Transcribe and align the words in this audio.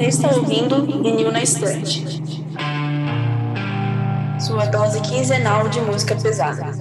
Você 0.00 0.06
está 0.06 0.34
ouvindo 0.34 0.86
Vinil 0.86 1.30
na 1.30 1.42
Estante. 1.42 2.06
Sua 4.40 4.64
dose 4.64 4.98
quinzenal 5.02 5.68
de 5.68 5.78
música 5.82 6.16
pesada. 6.16 6.72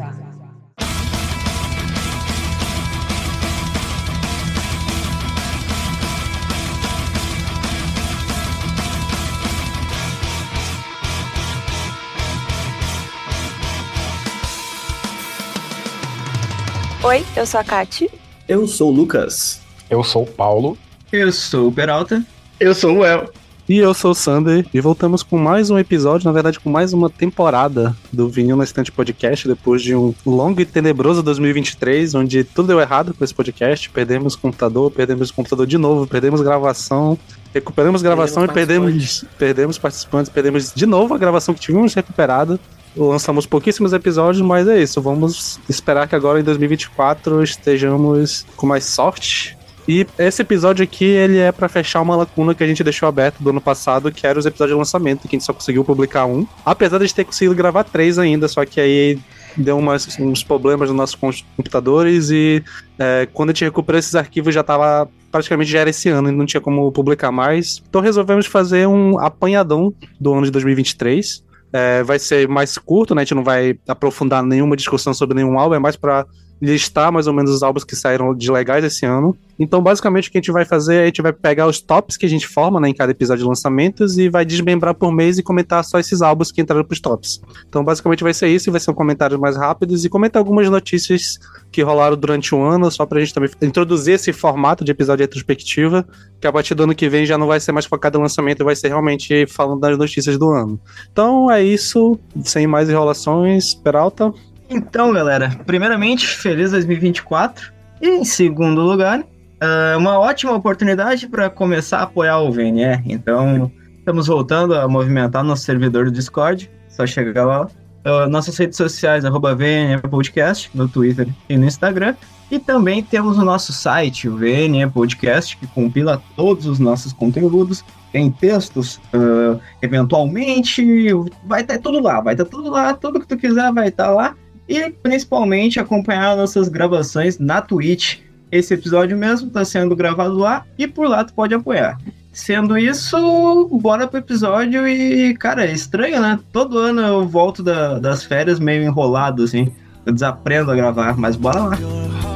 Oi, 17.04 17.26
eu 17.36 17.46
sou 17.46 17.60
a 17.60 17.64
Kati. 17.66 18.10
Eu 18.48 18.66
sou 18.66 18.90
o 18.90 18.96
Lucas. 18.96 19.60
Eu 19.90 20.06
sou 20.06 20.24
o 20.24 20.26
Paulo. 20.26 20.78
Eu 21.12 21.34
sou 21.34 21.68
o 21.68 21.72
Peralta. 21.74 22.26
Eu 22.60 22.76
sou 22.76 22.98
o 22.98 23.06
El. 23.06 23.30
E 23.70 23.78
eu 23.78 23.94
sou 23.94 24.12
o 24.12 24.16
Sander, 24.16 24.66
e 24.74 24.82
voltamos 24.82 25.22
com 25.22 25.38
mais 25.38 25.70
um 25.70 25.78
episódio, 25.78 26.26
na 26.26 26.32
verdade 26.32 26.60
com 26.60 26.70
mais 26.72 26.92
uma 26.92 27.08
temporada 27.08 27.96
do 28.12 28.28
Vinil 28.28 28.58
na 28.58 28.64
Estante 28.64 28.92
Podcast, 28.92 29.48
depois 29.48 29.82
de 29.82 29.96
um 29.96 30.14
longo 30.26 30.60
e 30.60 30.66
tenebroso 30.66 31.22
2023, 31.22 32.16
onde 32.16 32.44
tudo 32.44 32.70
deu 32.70 32.82
errado 32.82 33.14
com 33.14 33.24
esse 33.24 33.34
podcast, 33.34 33.88
perdemos 33.92 34.36
computador, 34.36 34.90
perdemos 34.92 35.30
computador 35.30 35.68
de 35.68 35.78
novo, 35.78 36.08
perdemos 36.08 36.42
gravação, 36.42 37.18
recuperamos 37.54 38.02
gravação 38.02 38.48
perdemos 38.48 38.90
e 38.90 38.96
perdemos, 38.96 39.26
perdemos 39.38 39.78
participantes, 39.78 40.30
perdemos 40.32 40.74
de 40.74 40.86
novo 40.88 41.14
a 41.14 41.18
gravação 41.20 41.54
que 41.54 41.62
tínhamos 41.62 41.94
recuperado, 41.94 42.60
lançamos 42.98 43.46
pouquíssimos 43.46 43.94
episódios, 43.94 44.42
mas 44.42 44.68
é 44.68 44.82
isso. 44.82 45.00
Vamos 45.00 45.60
esperar 45.70 46.08
que 46.08 46.16
agora 46.16 46.40
em 46.40 46.44
2024 46.44 47.44
estejamos 47.44 48.48
com 48.58 48.66
mais 48.66 48.86
sorte. 48.86 49.59
E 49.90 50.06
esse 50.20 50.44
episódio 50.44 50.84
aqui, 50.84 51.04
ele 51.04 51.40
é 51.40 51.52
para 51.52 51.68
fechar 51.68 52.00
uma 52.00 52.16
lacuna 52.16 52.54
que 52.54 52.64
a 52.64 52.68
gente 52.68 52.84
deixou 52.84 53.10
aberta 53.10 53.44
do 53.44 53.50
ano 53.50 53.60
passado, 53.60 54.12
que 54.12 54.28
era 54.28 54.38
os 54.38 54.46
episódios 54.46 54.76
de 54.76 54.78
lançamento, 54.78 55.28
que 55.28 55.36
a 55.36 55.40
gente 55.40 55.44
só 55.44 55.52
conseguiu 55.52 55.84
publicar 55.84 56.28
um. 56.28 56.46
Apesar 56.64 57.00
de 57.00 57.06
a 57.06 57.08
gente 57.08 57.16
ter 57.16 57.24
conseguido 57.24 57.56
gravar 57.56 57.84
três 57.84 58.20
ainda, 58.20 58.48
só 58.48 58.64
que 58.66 58.80
aí 58.80 59.18
deu 59.58 59.80
umas, 59.80 60.20
uns 60.20 60.44
problemas 60.44 60.90
nos 60.90 60.96
nossos 60.96 61.44
computadores 61.58 62.30
e 62.30 62.64
é, 63.00 63.28
quando 63.34 63.50
a 63.50 63.52
gente 63.52 63.64
recuperou 63.64 63.98
esses 63.98 64.14
arquivos 64.14 64.54
já 64.54 64.62
tava 64.62 65.10
praticamente 65.32 65.72
já 65.72 65.80
era 65.80 65.90
esse 65.90 66.08
ano 66.08 66.30
e 66.30 66.32
não 66.32 66.46
tinha 66.46 66.62
como 66.62 66.92
publicar 66.92 67.32
mais. 67.32 67.82
Então 67.90 68.00
resolvemos 68.00 68.46
fazer 68.46 68.88
um 68.88 69.18
apanhadão 69.18 69.92
do 70.22 70.32
ano 70.32 70.46
de 70.46 70.52
2023. 70.52 71.44
É, 71.74 72.04
vai 72.04 72.20
ser 72.20 72.48
mais 72.48 72.78
curto, 72.78 73.16
né? 73.16 73.22
A 73.22 73.26
gente 73.26 73.34
não 73.34 73.44
vai 73.44 73.76
aprofundar 73.88 74.44
nenhuma 74.44 74.76
discussão 74.76 75.16
sobre 75.16 75.36
nenhum 75.36 75.58
álbum, 75.58 75.74
é 75.74 75.80
mais 75.80 75.96
para 75.96 76.28
listar 76.62 77.12
mais 77.12 77.28
ou 77.28 77.34
menos 77.34 77.52
os 77.52 77.64
álbuns 77.64 77.84
que 77.84 77.96
saíram 77.96 78.34
de 78.34 78.52
legais 78.52 78.84
esse 78.84 79.06
ano. 79.06 79.36
Então, 79.58 79.82
basicamente, 79.82 80.30
o 80.30 80.32
que 80.32 80.38
a 80.38 80.42
gente 80.42 80.52
vai 80.52 80.64
fazer 80.64 80.96
é 80.96 81.04
a 81.04 81.06
gente 81.06 81.22
vai 81.22 81.34
pegar 81.34 81.68
os 81.68 81.82
tops 81.82 82.16
que 82.16 82.26
a 82.26 82.30
gente 82.30 82.48
forma 82.48 82.80
né, 82.80 82.90
em 82.90 82.94
cada 82.94 83.12
episódio 83.12 83.44
de 83.44 83.50
lançamentos 83.50 84.18
e 84.18 84.30
vai 84.30 84.46
desmembrar 84.46 84.94
por 84.94 85.12
mês 85.12 85.38
e 85.38 85.44
comentar 85.44 85.84
só 85.84 86.00
esses 86.00 86.22
álbuns 86.22 86.52
que 86.52 86.62
entraram 86.62 86.84
pros 86.84 87.02
tops. 87.02 87.42
Então, 87.68 87.84
basicamente, 87.84 88.24
vai 88.24 88.34
ser 88.34 88.48
isso 88.48 88.72
vai 88.72 88.80
ser 88.80 88.92
um 88.92 88.94
comentários 88.94 89.40
mais 89.40 89.58
rápidos 89.58 90.06
e 90.06 90.10
comentar 90.10 90.40
algumas 90.40 90.70
notícias 90.70 91.40
que 91.72 91.82
rolaram 91.82 92.16
durante 92.16 92.56
o 92.56 92.62
ano, 92.62 92.90
só 92.90 93.06
pra 93.06 93.20
gente 93.20 93.34
também 93.34 93.50
introduzir 93.62 94.16
esse 94.16 94.32
formato 94.32 94.84
de 94.84 94.92
episódio 94.92 95.24
retrospectiva, 95.24 96.08
que 96.40 96.48
a 96.48 96.54
partir 96.54 96.74
do 96.74 96.84
ano 96.84 96.96
que 96.96 97.10
vem 97.10 97.26
já 97.26 97.38
não 97.38 97.48
vai 97.48 97.60
ser 97.60 97.72
mais 97.72 97.86
focado 97.86 98.18
em 98.18 98.22
lançamento, 98.22 98.64
vai 98.64 98.76
ser 98.76 98.88
realmente 98.88 99.46
falando 99.48 99.82
das 99.82 99.98
notícias 99.98 100.38
do 100.38 100.50
ano. 100.50 100.80
Então, 101.12 101.52
é 101.52 101.62
isso. 101.62 102.18
Sem 102.44 102.66
mais 102.66 102.90
enrolações, 102.90 103.74
Peralta. 103.74 104.34
Então, 104.70 105.12
galera, 105.12 105.50
primeiramente, 105.66 106.28
feliz 106.28 106.70
2024. 106.72 107.74
E 108.00 108.08
em 108.08 108.24
segundo 108.24 108.82
lugar, 108.82 109.20
uh, 109.20 109.98
uma 109.98 110.20
ótima 110.20 110.54
oportunidade 110.54 111.28
para 111.28 111.50
começar 111.50 111.98
a 112.00 112.04
apoiar 112.04 112.38
o 112.38 112.52
VNE. 112.52 113.02
Então, 113.08 113.72
estamos 113.98 114.28
voltando 114.28 114.76
a 114.76 114.88
movimentar 114.88 115.44
nosso 115.44 115.64
servidor 115.64 116.06
do 116.06 116.12
Discord. 116.12 116.70
Só 116.88 117.08
chegar 117.08 117.46
lá. 117.46 117.68
Uh, 118.06 118.30
nossas 118.30 118.56
redes 118.58 118.78
sociais, 118.78 119.26
arroba 119.26 119.56
VNE 119.56 119.98
Podcast, 120.08 120.70
no 120.76 120.88
Twitter 120.88 121.28
e 121.50 121.58
no 121.58 121.66
Instagram. 121.66 122.16
E 122.52 122.60
também 122.60 123.02
temos 123.02 123.40
o 123.40 123.44
nosso 123.44 123.74
site, 123.74 124.30
o 124.30 124.38
VNE 124.38 124.88
Podcast, 124.94 125.58
que 125.58 125.66
compila 125.66 126.22
todos 126.36 126.68
os 126.68 126.78
nossos 126.78 127.12
conteúdos. 127.12 127.84
Tem 128.12 128.30
textos, 128.30 128.98
uh, 129.14 129.60
eventualmente, 129.82 131.12
vai 131.46 131.62
estar 131.62 131.76
tá 131.76 131.80
tudo 131.80 132.00
lá, 132.00 132.22
vai 132.22 132.36
estar 132.36 132.46
tá 132.46 132.52
tudo 132.52 132.70
lá, 132.70 132.94
tudo 132.94 133.20
que 133.20 133.28
tu 133.28 133.38
quiser 133.38 133.72
vai 133.74 133.88
estar 133.90 134.06
tá 134.06 134.12
lá 134.12 134.36
e 134.70 134.92
principalmente 134.92 135.80
acompanhar 135.80 136.38
nossas 136.38 136.70
gravações 136.70 137.40
na 137.40 137.60
Twitch. 137.60 138.20
Esse 138.52 138.76
episódio 138.76 139.18
mesmo 139.18 139.48
está 139.48 139.66
sendo 139.66 139.96
gravado 139.96 140.38
lá 140.38 140.64
e 140.78 140.88
por 140.88 141.08
lá 141.08 141.24
tu 141.24 141.34
pode 141.34 141.54
apoiar. 141.54 141.98
Sendo 142.32 142.78
isso, 142.78 143.68
bora 143.82 144.08
pro 144.08 144.20
episódio 144.20 144.88
e, 144.88 145.34
cara, 145.34 145.66
é 145.66 145.74
estranho, 145.74 146.22
né? 146.22 146.40
Todo 146.54 146.78
ano 146.78 147.02
eu 147.02 147.28
volto 147.28 147.64
da, 147.64 147.98
das 147.98 148.24
férias 148.24 148.60
meio 148.60 148.84
enrolado, 148.84 149.44
assim. 149.44 149.72
Eu 150.06 150.14
desaprendo 150.14 150.72
a 150.72 150.76
gravar, 150.76 151.18
mas 151.18 151.36
bora 151.36 151.60
lá. 151.60 152.29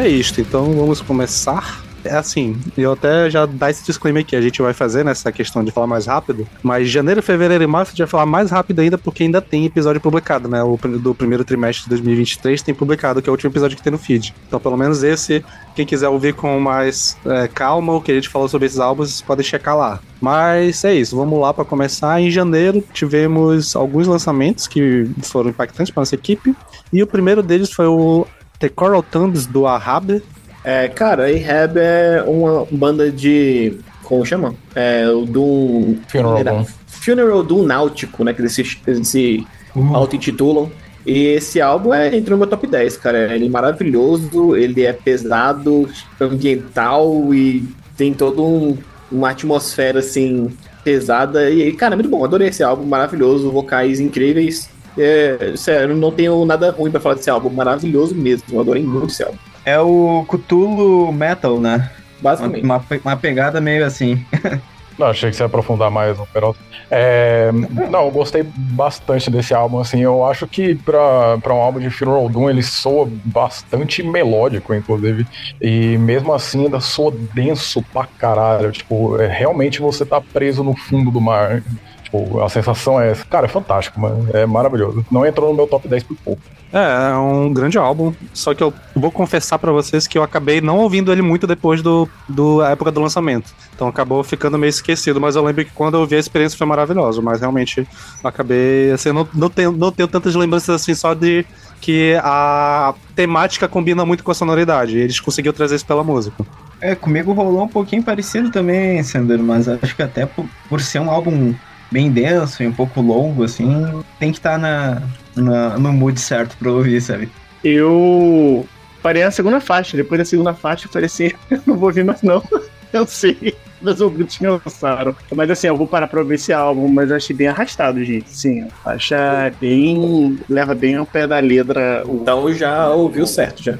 É 0.00 0.08
isto, 0.08 0.40
então 0.40 0.72
vamos 0.72 1.02
começar. 1.02 1.82
É 2.02 2.16
assim, 2.16 2.58
eu 2.78 2.92
até 2.92 3.28
já 3.28 3.44
dar 3.44 3.68
esse 3.68 3.84
disclaimer 3.84 4.22
aqui, 4.22 4.34
a 4.34 4.40
gente 4.40 4.62
vai 4.62 4.72
fazer 4.72 5.04
nessa 5.04 5.30
questão 5.30 5.62
de 5.62 5.70
falar 5.70 5.86
mais 5.86 6.06
rápido, 6.06 6.48
mas 6.62 6.88
janeiro, 6.88 7.22
fevereiro 7.22 7.62
e 7.62 7.66
março 7.66 7.90
a 7.90 7.92
gente 7.92 7.98
vai 7.98 8.06
falar 8.06 8.24
mais 8.24 8.50
rápido 8.50 8.80
ainda 8.80 8.96
porque 8.96 9.24
ainda 9.24 9.42
tem 9.42 9.66
episódio 9.66 10.00
publicado, 10.00 10.48
né? 10.48 10.62
O 10.62 10.78
do 10.78 11.14
primeiro 11.14 11.44
trimestre 11.44 11.84
de 11.84 11.90
2023 11.90 12.62
tem 12.62 12.74
publicado, 12.74 13.20
que 13.20 13.28
é 13.28 13.30
o 13.30 13.34
último 13.34 13.50
episódio 13.50 13.76
que 13.76 13.82
tem 13.82 13.92
no 13.92 13.98
feed. 13.98 14.34
Então, 14.48 14.58
pelo 14.58 14.74
menos 14.74 15.02
esse, 15.02 15.44
quem 15.74 15.84
quiser 15.84 16.08
ouvir 16.08 16.32
com 16.32 16.58
mais 16.58 17.18
é, 17.26 17.46
calma 17.46 17.92
o 17.92 18.00
que 18.00 18.10
a 18.10 18.14
gente 18.14 18.30
falou 18.30 18.48
sobre 18.48 18.64
esses 18.64 18.80
álbuns, 18.80 19.20
podem 19.20 19.44
checar 19.44 19.76
lá. 19.76 20.00
Mas 20.18 20.82
é 20.82 20.94
isso, 20.94 21.14
vamos 21.14 21.38
lá 21.38 21.52
para 21.52 21.66
começar. 21.66 22.18
Em 22.18 22.30
janeiro 22.30 22.82
tivemos 22.94 23.76
alguns 23.76 24.06
lançamentos 24.06 24.66
que 24.66 25.10
foram 25.24 25.50
impactantes 25.50 25.92
para 25.92 26.00
nossa 26.00 26.14
equipe, 26.14 26.56
e 26.90 27.02
o 27.02 27.06
primeiro 27.06 27.42
deles 27.42 27.70
foi 27.70 27.86
o 27.86 28.26
The 28.60 28.68
Coral 28.68 29.02
Thumbs 29.02 29.46
do 29.46 29.66
Ahab. 29.66 30.22
É, 30.62 30.86
cara, 30.88 31.24
Ahab 31.24 31.78
é 31.78 32.22
uma 32.26 32.66
banda 32.70 33.10
de. 33.10 33.78
Como 34.04 34.24
chama? 34.24 34.54
É 34.74 35.08
o 35.08 35.24
do. 35.24 35.96
Funeral 36.06 36.44
Doom. 36.44 36.64
Funeral 36.86 37.42
Doom 37.42 37.62
Náutico, 37.64 38.22
né? 38.22 38.34
Que 38.34 38.42
eles 38.42 38.52
se, 38.52 38.78
eles 38.86 39.08
se 39.08 39.46
uhum. 39.74 39.96
auto-intitulam. 39.96 40.70
E 41.06 41.28
esse 41.28 41.60
álbum 41.60 41.94
é 41.94 42.14
entre 42.14 42.30
no 42.30 42.36
meu 42.36 42.46
top 42.46 42.66
10, 42.66 42.98
cara. 42.98 43.34
Ele 43.34 43.46
é 43.46 43.48
maravilhoso, 43.48 44.54
ele 44.54 44.84
é 44.84 44.92
pesado, 44.92 45.88
ambiental 46.20 47.34
e 47.34 47.66
tem 47.96 48.12
todo 48.12 48.44
um, 48.44 48.76
uma 49.10 49.30
atmosfera 49.30 50.00
assim 50.00 50.50
pesada. 50.84 51.50
E, 51.50 51.72
cara, 51.72 51.94
é 51.94 51.96
muito 51.96 52.10
bom. 52.10 52.22
Adorei 52.22 52.48
esse 52.48 52.62
álbum, 52.62 52.84
maravilhoso, 52.84 53.50
vocais 53.50 53.98
incríveis. 53.98 54.68
É, 54.98 55.54
sério, 55.56 55.96
não 55.96 56.10
tenho 56.10 56.44
nada 56.44 56.70
ruim 56.70 56.90
para 56.90 57.00
falar 57.00 57.14
desse 57.14 57.30
álbum, 57.30 57.50
maravilhoso 57.50 58.14
mesmo. 58.14 58.44
Eu 58.52 58.60
adorei 58.60 58.82
muito 58.82 59.12
esse 59.12 59.22
álbum. 59.22 59.38
É 59.64 59.78
o 59.78 60.24
Cthulhu 60.28 61.12
Metal, 61.12 61.60
né? 61.60 61.90
Basicamente. 62.20 62.64
Uma, 62.64 62.84
uma 63.04 63.16
pegada 63.16 63.60
meio 63.60 63.84
assim. 63.84 64.24
Não, 65.00 65.06
achei 65.06 65.30
que 65.30 65.36
você 65.36 65.42
ia 65.42 65.46
aprofundar 65.46 65.90
mais 65.90 66.18
no 66.18 66.26
Peralta. 66.26 66.58
É, 66.90 67.50
não, 67.52 68.06
eu 68.06 68.10
gostei 68.10 68.42
bastante 68.42 69.30
desse 69.30 69.54
álbum, 69.54 69.78
assim, 69.78 70.00
eu 70.00 70.26
acho 70.26 70.46
que 70.46 70.74
pra, 70.74 71.38
pra 71.38 71.54
um 71.54 71.58
álbum 71.58 71.78
de 71.78 71.88
Funeral 71.88 72.28
Doom 72.28 72.50
ele 72.50 72.62
soa 72.62 73.08
bastante 73.24 74.02
melódico, 74.02 74.74
inclusive, 74.74 75.24
e 75.58 75.96
mesmo 75.96 76.34
assim 76.34 76.64
ainda 76.64 76.80
soa 76.80 77.14
denso 77.32 77.82
pra 77.92 78.06
caralho, 78.18 78.72
tipo, 78.72 79.18
é, 79.18 79.26
realmente 79.28 79.80
você 79.80 80.04
tá 80.04 80.20
preso 80.20 80.64
no 80.64 80.76
fundo 80.76 81.12
do 81.12 81.20
mar, 81.20 81.62
Tipo, 82.10 82.40
a 82.40 82.48
sensação 82.48 83.00
é, 83.00 83.14
cara, 83.30 83.46
é 83.46 83.48
fantástico, 83.48 84.00
mano. 84.00 84.28
É 84.34 84.44
maravilhoso. 84.44 85.04
Não 85.10 85.24
entrou 85.24 85.50
no 85.50 85.54
meu 85.54 85.66
top 85.66 85.86
10 85.86 86.02
por 86.02 86.16
pouco. 86.16 86.42
É, 86.72 87.12
é 87.12 87.16
um 87.16 87.52
grande 87.52 87.78
álbum. 87.78 88.12
Só 88.34 88.52
que 88.52 88.62
eu 88.62 88.74
vou 88.96 89.12
confessar 89.12 89.58
para 89.60 89.70
vocês 89.70 90.08
que 90.08 90.18
eu 90.18 90.22
acabei 90.22 90.60
não 90.60 90.78
ouvindo 90.78 91.12
ele 91.12 91.22
muito 91.22 91.46
depois 91.46 91.82
do, 91.82 92.08
do 92.28 92.62
época 92.62 92.90
do 92.90 93.00
lançamento. 93.00 93.54
Então 93.74 93.86
acabou 93.86 94.24
ficando 94.24 94.58
meio 94.58 94.70
esquecido. 94.70 95.20
Mas 95.20 95.36
eu 95.36 95.44
lembro 95.44 95.64
que 95.64 95.70
quando 95.70 95.94
eu 95.94 96.00
ouvi 96.00 96.16
a 96.16 96.18
experiência 96.18 96.58
foi 96.58 96.66
maravilhosa. 96.66 97.22
Mas 97.22 97.40
realmente 97.40 97.86
acabei. 98.24 98.90
Assim, 98.90 99.12
não, 99.12 99.28
não, 99.32 99.48
tenho, 99.48 99.70
não 99.70 99.92
tenho 99.92 100.08
tantas 100.08 100.34
lembranças 100.34 100.82
assim 100.82 100.94
só 100.94 101.14
de 101.14 101.46
que 101.80 102.18
a 102.22 102.92
temática 103.14 103.68
combina 103.68 104.04
muito 104.04 104.24
com 104.24 104.32
a 104.32 104.34
sonoridade. 104.34 104.98
Eles 104.98 105.20
conseguiram 105.20 105.56
trazer 105.56 105.76
isso 105.76 105.86
pela 105.86 106.02
música. 106.02 106.44
É, 106.80 106.94
comigo 106.94 107.32
rolou 107.32 107.62
um 107.62 107.68
pouquinho 107.68 108.02
parecido 108.02 108.50
também, 108.50 109.02
Sandro, 109.02 109.42
mas 109.42 109.68
acho 109.68 109.94
que 109.94 110.02
até 110.02 110.26
por, 110.26 110.46
por 110.68 110.80
ser 110.80 110.98
um 110.98 111.10
álbum 111.10 111.54
bem 111.90 112.10
denso 112.10 112.62
e 112.62 112.66
um 112.66 112.72
pouco 112.72 113.00
longo, 113.00 113.44
assim, 113.44 114.02
tem 114.18 114.32
que 114.32 114.38
estar 114.38 114.52
tá 114.52 114.58
na, 114.58 115.02
na, 115.34 115.78
no 115.78 115.92
mood 115.92 116.18
certo 116.20 116.56
pra 116.56 116.70
ouvir, 116.70 117.00
sabe? 117.00 117.28
Eu 117.62 118.66
parei 119.02 119.24
na 119.24 119.30
segunda 119.30 119.60
faixa, 119.60 119.96
depois 119.96 120.18
da 120.18 120.24
segunda 120.24 120.54
faixa 120.54 120.86
eu 120.86 120.92
falei 120.92 121.06
assim, 121.06 121.32
eu 121.50 121.60
não 121.66 121.76
vou 121.76 121.88
ouvir 121.88 122.04
mais 122.04 122.22
não, 122.22 122.42
eu 122.92 123.06
sei 123.06 123.54
meus 123.80 124.00
ouvidos 124.00 124.38
me 124.38 124.48
lançaram. 124.48 125.14
Mas 125.34 125.50
assim, 125.50 125.66
eu 125.66 125.76
vou 125.76 125.86
parar 125.86 126.06
pra 126.06 126.20
ouvir 126.20 126.34
esse 126.34 126.52
álbum, 126.52 126.88
mas 126.88 127.10
eu 127.10 127.16
achei 127.16 127.34
bem 127.34 127.48
arrastado, 127.48 128.04
gente. 128.04 128.30
Sim, 128.30 128.62
a 128.62 128.70
faixa 128.70 129.16
é 129.16 129.50
bem. 129.50 130.38
leva 130.48 130.74
bem 130.74 130.96
ao 130.96 131.06
pé 131.06 131.26
da 131.26 131.38
letra. 131.38 132.04
Então 132.06 132.52
já 132.52 132.90
ouviu 132.90 133.26
certo 133.26 133.62
já. 133.62 133.78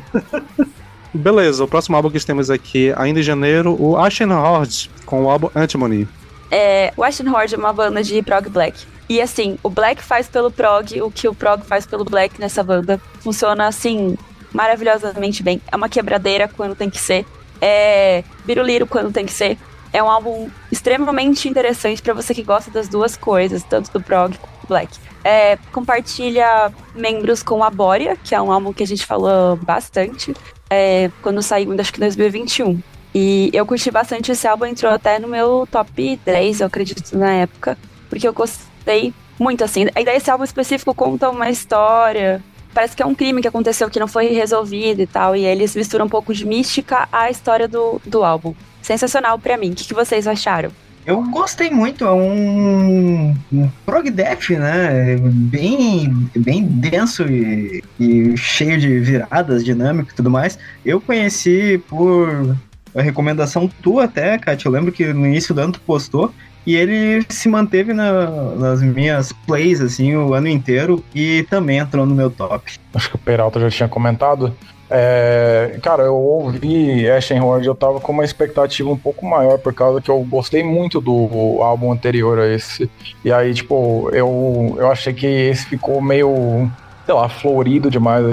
Beleza, 1.12 1.64
o 1.64 1.68
próximo 1.68 1.96
álbum 1.96 2.10
que 2.10 2.24
temos 2.24 2.50
aqui, 2.50 2.92
ainda 2.96 3.18
em 3.18 3.22
janeiro, 3.22 3.76
o 3.80 3.96
Ashen 3.96 4.30
Horde, 4.30 4.88
com 5.04 5.24
o 5.24 5.30
álbum 5.30 5.50
Antimony. 5.54 6.08
É, 6.50 6.92
Ashen 7.00 7.28
Horde 7.28 7.54
é 7.54 7.58
uma 7.58 7.72
banda 7.72 8.02
de 8.02 8.22
prog 8.22 8.48
black. 8.48 8.86
E 9.08 9.20
assim, 9.20 9.58
o 9.62 9.70
black 9.70 10.02
faz 10.02 10.28
pelo 10.28 10.50
prog 10.50 11.00
o 11.02 11.10
que 11.10 11.28
o 11.28 11.34
prog 11.34 11.64
faz 11.64 11.86
pelo 11.86 12.04
black 12.04 12.40
nessa 12.40 12.62
banda. 12.62 13.00
Funciona 13.20 13.66
assim, 13.66 14.16
maravilhosamente 14.52 15.42
bem. 15.42 15.60
É 15.70 15.76
uma 15.76 15.88
quebradeira 15.88 16.48
quando 16.48 16.74
tem 16.74 16.90
que 16.90 17.00
ser. 17.00 17.26
É 17.60 18.24
biruliro 18.44 18.86
quando 18.86 19.12
tem 19.12 19.26
que 19.26 19.32
ser. 19.32 19.58
É 19.92 20.02
um 20.02 20.08
álbum 20.08 20.48
extremamente 20.70 21.48
interessante 21.48 22.00
para 22.00 22.14
você 22.14 22.32
que 22.32 22.42
gosta 22.42 22.70
das 22.70 22.88
duas 22.88 23.16
coisas, 23.16 23.64
tanto 23.64 23.90
do 23.92 24.00
prog 24.00 24.36
quanto 24.38 24.60
do 24.60 24.68
black. 24.68 24.96
É, 25.24 25.58
compartilha 25.72 26.72
membros 26.94 27.42
com 27.42 27.62
a 27.64 27.70
Boria, 27.70 28.16
que 28.16 28.34
é 28.34 28.40
um 28.40 28.52
álbum 28.52 28.72
que 28.72 28.82
a 28.82 28.86
gente 28.86 29.04
falou 29.04 29.56
bastante, 29.56 30.32
é, 30.70 31.10
quando 31.20 31.42
saiu, 31.42 31.74
acho 31.78 31.92
que 31.92 31.98
em 31.98 32.06
2021. 32.06 32.80
E 33.14 33.50
eu 33.52 33.66
curti 33.66 33.90
bastante 33.90 34.30
esse 34.30 34.46
álbum, 34.46 34.66
entrou 34.66 34.92
até 34.92 35.18
no 35.18 35.26
meu 35.26 35.66
top 35.70 36.20
10, 36.24 36.60
eu 36.60 36.66
acredito, 36.66 37.16
na 37.16 37.32
época, 37.32 37.76
porque 38.08 38.26
eu 38.26 38.32
gostei 38.32 39.12
muito, 39.38 39.64
assim. 39.64 39.86
A 39.94 40.00
ideia 40.00 40.18
desse 40.18 40.30
álbum 40.30 40.44
específico 40.44 40.94
conta 40.94 41.28
uma 41.28 41.50
história, 41.50 42.42
parece 42.72 42.94
que 42.94 43.02
é 43.02 43.06
um 43.06 43.14
crime 43.14 43.42
que 43.42 43.48
aconteceu 43.48 43.90
que 43.90 43.98
não 43.98 44.06
foi 44.06 44.28
resolvido 44.28 45.00
e 45.00 45.06
tal, 45.06 45.34
e 45.34 45.44
eles 45.44 45.74
misturam 45.74 46.06
um 46.06 46.08
pouco 46.08 46.32
de 46.32 46.46
mística 46.46 47.08
à 47.10 47.30
história 47.30 47.66
do, 47.66 48.00
do 48.06 48.22
álbum 48.22 48.54
sensacional 48.80 49.38
para 49.38 49.56
mim. 49.56 49.70
O 49.70 49.74
que, 49.74 49.84
que 49.84 49.94
vocês 49.94 50.26
acharam? 50.26 50.70
Eu 51.06 51.22
gostei 51.30 51.70
muito, 51.70 52.04
é 52.04 52.12
um, 52.12 53.34
um 53.52 53.68
prog 53.86 54.10
death, 54.10 54.50
né? 54.50 55.16
Bem, 55.18 56.28
bem 56.36 56.62
denso 56.62 57.24
e, 57.24 57.82
e, 57.98 58.36
cheio 58.36 58.78
de 58.78 59.00
viradas, 59.00 59.64
dinâmico 59.64 60.10
e 60.10 60.14
tudo 60.14 60.30
mais. 60.30 60.58
Eu 60.84 61.00
conheci 61.00 61.82
por 61.88 62.54
a 62.94 63.02
recomendação 63.02 63.68
tua 63.82 64.04
até, 64.04 64.38
Kat. 64.38 64.64
Eu 64.64 64.72
lembro 64.72 64.92
que 64.92 65.12
no 65.12 65.26
início 65.26 65.54
do 65.54 65.60
ano 65.60 65.72
tu 65.72 65.80
postou 65.80 66.32
e 66.66 66.76
ele 66.76 67.24
se 67.28 67.48
manteve 67.48 67.92
na, 67.92 68.30
nas 68.56 68.82
minhas 68.82 69.32
plays, 69.32 69.80
assim, 69.80 70.14
o 70.14 70.34
ano 70.34 70.48
inteiro 70.48 71.02
e 71.14 71.44
também 71.48 71.78
entrou 71.78 72.04
no 72.04 72.14
meu 72.14 72.30
top. 72.30 72.72
Acho 72.94 73.10
que 73.10 73.16
o 73.16 73.18
Peralta 73.18 73.58
já 73.60 73.70
tinha 73.70 73.88
comentado. 73.88 74.54
É, 74.92 75.78
cara, 75.82 76.02
eu 76.02 76.16
ouvi 76.16 77.08
Ashen 77.08 77.40
Horde, 77.40 77.68
eu 77.68 77.76
tava 77.76 78.00
com 78.00 78.10
uma 78.10 78.24
expectativa 78.24 78.90
um 78.90 78.96
pouco 78.96 79.24
maior, 79.24 79.56
por 79.56 79.72
causa 79.72 80.00
que 80.00 80.10
eu 80.10 80.18
gostei 80.24 80.64
muito 80.64 81.00
do 81.00 81.62
álbum 81.62 81.92
anterior 81.92 82.40
a 82.40 82.52
esse. 82.52 82.90
E 83.24 83.32
aí, 83.32 83.54
tipo, 83.54 84.10
eu, 84.12 84.74
eu 84.76 84.90
achei 84.90 85.12
que 85.12 85.26
esse 85.26 85.64
ficou 85.66 86.02
meio, 86.02 86.68
sei 87.10 87.14
lá, 87.14 87.28
florido 87.28 87.90
demais. 87.90 88.24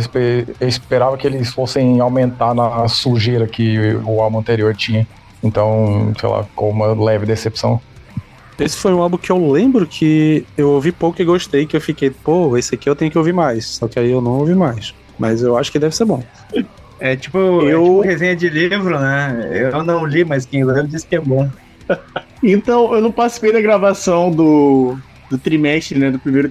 Eu, 0.61 0.67
esperava 0.67 1.17
que 1.17 1.25
eles 1.25 1.49
fossem 1.49 1.99
aumentar 1.99 2.53
na 2.53 2.87
sujeira 2.87 3.47
que 3.47 3.95
o 4.05 4.21
álbum 4.21 4.37
anterior 4.37 4.75
tinha. 4.75 5.07
Então, 5.43 6.13
sei 6.19 6.29
lá, 6.29 6.43
ficou 6.43 6.69
uma 6.69 6.93
leve 6.93 7.25
decepção. 7.25 7.81
Esse 8.59 8.77
foi 8.77 8.93
um 8.93 9.01
álbum 9.01 9.17
que 9.17 9.31
eu 9.31 9.51
lembro 9.51 9.87
que 9.87 10.45
eu 10.55 10.69
ouvi 10.69 10.91
pouco 10.91 11.19
e 11.19 11.25
gostei, 11.25 11.65
que 11.65 11.75
eu 11.75 11.81
fiquei, 11.81 12.11
pô, 12.11 12.55
esse 12.55 12.75
aqui 12.75 12.87
eu 12.87 12.95
tenho 12.95 13.09
que 13.09 13.17
ouvir 13.17 13.33
mais. 13.33 13.65
Só 13.65 13.87
que 13.87 13.97
aí 13.97 14.11
eu 14.11 14.21
não 14.21 14.39
ouvi 14.39 14.53
mais. 14.53 14.93
Mas 15.17 15.41
eu 15.41 15.57
acho 15.57 15.71
que 15.71 15.79
deve 15.79 15.95
ser 15.95 16.05
bom. 16.05 16.23
É 16.99 17.15
tipo, 17.15 17.37
eu... 17.39 17.63
É 17.63 17.69
tipo 17.69 18.01
resenha 18.01 18.35
de 18.35 18.47
livro, 18.47 18.99
né? 18.99 19.69
Eu 19.73 19.83
não 19.83 20.05
li, 20.05 20.23
mas 20.23 20.45
quem 20.45 20.63
leu 20.63 20.85
disse 20.85 21.07
que 21.07 21.15
é 21.15 21.19
bom. 21.19 21.49
então, 22.43 22.93
eu 22.93 23.01
não 23.01 23.11
participei 23.11 23.51
da 23.51 23.61
gravação 23.61 24.29
do, 24.29 24.97
do 25.29 25.37
trimestre, 25.37 25.97
né? 25.97 26.11
Do 26.11 26.19
primeiro 26.19 26.49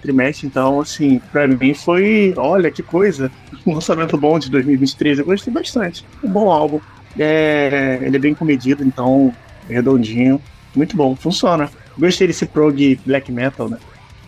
trimestre. 0.00 0.46
Então, 0.46 0.80
assim, 0.80 1.20
pra 1.32 1.46
mim 1.46 1.74
foi. 1.74 2.34
Olha 2.36 2.70
que 2.70 2.82
coisa. 2.82 3.30
Um 3.66 3.74
lançamento 3.74 4.16
bom 4.16 4.38
de 4.38 4.50
2023. 4.50 5.18
Eu 5.18 5.24
gostei 5.24 5.52
bastante. 5.52 6.04
Um 6.22 6.28
bom 6.28 6.50
álbum. 6.50 6.80
É, 7.18 7.98
ele 8.02 8.16
é 8.16 8.20
bem 8.20 8.34
comedido, 8.34 8.84
então, 8.84 9.32
redondinho. 9.68 10.40
Muito 10.74 10.96
bom, 10.96 11.16
funciona. 11.16 11.70
Gostei 11.98 12.26
desse 12.26 12.44
prog 12.46 13.00
black 13.06 13.32
metal, 13.32 13.68
né? 13.68 13.78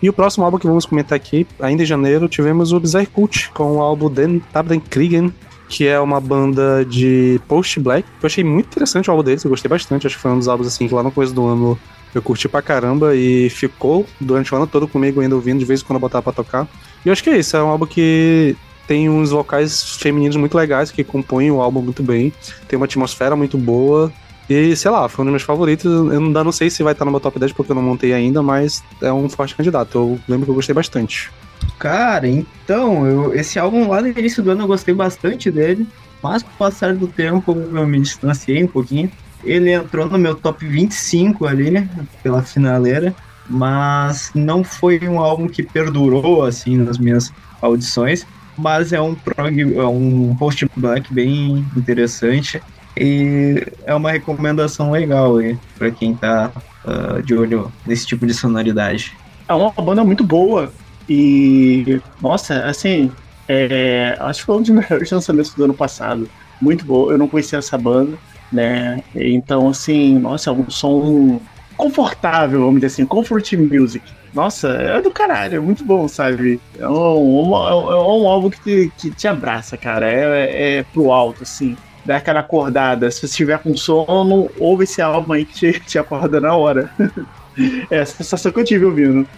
E 0.01 0.09
o 0.09 0.13
próximo 0.13 0.45
álbum 0.45 0.59
que 0.59 0.67
vamos 0.67 0.87
comentar 0.87 1.17
aqui, 1.17 1.47
ainda 1.61 1.83
em 1.83 1.87
janeiro, 1.87 2.29
tivemos 2.29 2.73
o 2.73 2.81
Bizarre 2.81 3.07
Cult, 3.07 3.51
com 3.51 3.77
o 3.77 3.81
álbum 3.81 4.09
Den 4.09 4.41
Kriegen, 4.89 5.35
que 5.69 5.87
é 5.87 5.99
uma 5.99 6.21
banda 6.21 6.85
de 6.85 7.41
post-black. 7.49 8.09
Eu 8.23 8.27
achei 8.27 8.45
muito 8.45 8.67
interessante 8.67 9.11
o 9.11 9.11
álbum 9.11 9.25
deles, 9.25 9.45
eu 9.45 9.51
gostei 9.51 9.69
bastante. 9.69 10.07
Acho 10.07 10.17
que 10.17 10.23
foi 10.23 10.31
um 10.31 10.39
dos 10.39 10.49
álbuns 10.49 10.69
assim 10.69 10.87
que 10.87 10.95
lá 10.95 11.03
no 11.03 11.11
começo 11.11 11.35
do 11.35 11.45
ano 11.47 11.79
eu 12.15 12.23
curti 12.23 12.49
pra 12.49 12.63
caramba 12.63 13.15
e 13.15 13.51
ficou 13.51 14.07
durante 14.21 14.53
o 14.53 14.57
ano 14.57 14.67
todo 14.67 14.89
comigo 14.89 15.21
ainda 15.21 15.35
ouvindo, 15.35 15.59
de 15.59 15.65
vez 15.65 15.81
em 15.81 15.85
quando 15.85 15.97
eu 15.97 16.01
botava 16.01 16.23
pra 16.23 16.33
tocar. 16.33 16.69
E 17.05 17.09
eu 17.09 17.13
acho 17.13 17.23
que 17.23 17.31
é 17.31 17.39
isso, 17.39 17.57
é 17.57 17.63
um 17.63 17.69
álbum 17.69 17.87
que 17.87 18.57
tem 18.87 19.09
uns 19.09 19.31
vocais 19.31 19.97
femininos 19.97 20.37
muito 20.37 20.57
legais 20.57 20.91
que 20.91 21.05
compõem 21.05 21.51
o 21.51 21.61
álbum 21.61 21.83
muito 21.83 22.03
bem, 22.03 22.33
tem 22.67 22.77
uma 22.77 22.87
atmosfera 22.87 23.37
muito 23.37 23.59
boa 23.59 24.13
e, 24.49 24.75
sei 24.75 24.91
lá, 24.91 25.09
foi 25.09 25.23
um 25.23 25.27
dos 25.27 25.33
meus 25.33 25.43
favoritos. 25.43 25.85
Eu 25.85 26.11
ainda 26.11 26.43
não 26.43 26.53
sei 26.53 26.71
se 26.71 26.83
vai 26.83 26.95
estar 26.95 27.05
no 27.05 27.11
meu 27.11 27.21
top 27.21 27.39
10 27.39 27.53
porque 27.53 27.71
eu 27.71 27.77
não 27.77 27.83
montei 27.83 28.15
ainda, 28.15 28.43
mas 28.43 28.83
é 29.03 29.13
um 29.13 29.29
forte 29.29 29.55
candidato. 29.55 29.99
Eu 29.99 30.21
lembro 30.27 30.47
que 30.47 30.51
eu 30.51 30.55
gostei 30.55 30.75
bastante. 30.75 31.31
Cara, 31.79 32.27
então, 32.27 33.07
eu, 33.07 33.35
esse 33.35 33.59
álbum 33.59 33.89
lá 33.89 34.01
no 34.01 34.09
início 34.09 34.43
do 34.43 34.51
ano 34.51 34.63
eu 34.63 34.67
gostei 34.67 34.95
bastante 34.95 35.51
dele, 35.51 35.87
mas 36.23 36.43
com 36.43 36.49
o 36.49 36.57
passar 36.57 36.95
do 36.95 37.07
tempo 37.07 37.53
eu 37.53 37.87
me 37.87 38.01
distanciei 38.01 38.65
um 38.65 38.69
pouquinho. 38.69 39.11
Ele 39.45 39.73
entrou 39.73 40.07
no 40.07 40.19
meu 40.19 40.35
top 40.35 40.67
25 40.67 41.47
ali, 41.47 41.71
né, 41.71 41.89
pela 42.23 42.43
finaleira, 42.43 43.15
mas 43.49 44.31
não 44.35 44.63
foi 44.63 44.99
um 45.09 45.19
álbum 45.19 45.49
que 45.49 45.63
perdurou, 45.63 46.45
assim, 46.45 46.77
nas 46.77 46.99
minhas 46.99 47.33
audições, 47.63 48.27
mas 48.57 48.93
é 48.93 49.01
um 49.01 49.15
prog, 49.15 49.61
é 49.61 49.87
um 49.87 50.35
post-black 50.37 51.13
bem 51.13 51.65
interessante. 51.77 52.61
E 53.01 53.65
é 53.87 53.95
uma 53.95 54.11
recomendação 54.11 54.91
legal 54.91 55.37
para 55.79 55.89
quem 55.93 56.17
tá 56.17 56.51
uh, 56.85 57.23
de 57.23 57.33
olho 57.33 57.73
nesse 57.87 58.05
tipo 58.05 58.27
de 58.27 58.35
sonoridade. 58.35 59.17
É 59.49 59.55
uma 59.55 59.71
banda 59.71 60.05
muito 60.05 60.25
boa. 60.25 60.73
E, 61.09 62.01
nossa, 62.21 62.65
assim, 62.65 63.11
é, 63.49 64.17
acho 64.21 64.41
que 64.41 64.47
foi 64.47 64.57
um 64.57 64.63
dos 64.63 64.71
melhores 64.75 65.11
lançamentos 65.11 65.55
do 65.55 65.65
ano 65.65 65.75
passado. 65.75 66.29
Muito 66.61 66.85
boa. 66.85 67.13
Eu 67.13 67.19
não 67.19 67.29
conhecia 67.29 67.61
essa 67.61 67.79
banda, 67.79 68.19
né? 68.53 69.03
Então, 69.15 69.69
assim, 69.69 70.19
nossa, 70.19 70.51
é 70.51 70.53
um 70.53 70.69
som 70.71 71.41
confortável, 71.77 72.61
vamos 72.61 72.77
dizer 72.77 72.87
assim, 72.87 73.07
comfort 73.07 73.53
music. 73.53 74.05
Nossa, 74.35 74.69
é 74.69 75.01
do 75.01 75.11
caralho, 75.11 75.57
é 75.57 75.61
muito 75.61 75.85
bom, 75.85 76.07
sabe? 76.07 76.61
É 76.79 76.87
um, 76.87 77.51
um, 77.51 77.57
é 77.57 77.97
um 77.97 78.29
álbum 78.29 78.51
que 78.51 78.61
te, 78.61 78.93
que 78.99 79.11
te 79.11 79.27
abraça, 79.27 79.77
cara. 79.77 80.11
É, 80.11 80.79
é 80.79 80.83
pro 80.83 81.13
alto, 81.13 81.43
assim 81.43 81.77
dar 82.09 82.17
aquela 82.17 82.41
acordada. 82.41 83.11
Se 83.11 83.21
você 83.21 83.27
estiver 83.27 83.59
com 83.59 83.77
sono, 83.77 84.51
ouve 84.59 84.85
esse 84.85 85.03
álbum 85.03 85.35
aí 85.35 85.45
que 85.45 85.55
te, 85.55 85.81
te 85.81 85.99
acorda 85.99 86.41
na 86.41 86.55
hora. 86.57 86.91
é 87.91 88.01
a 88.01 88.07
sensação 88.07 88.51
que 88.51 88.59
eu 88.59 88.65
tive 88.65 88.87
ouvindo. 88.87 89.29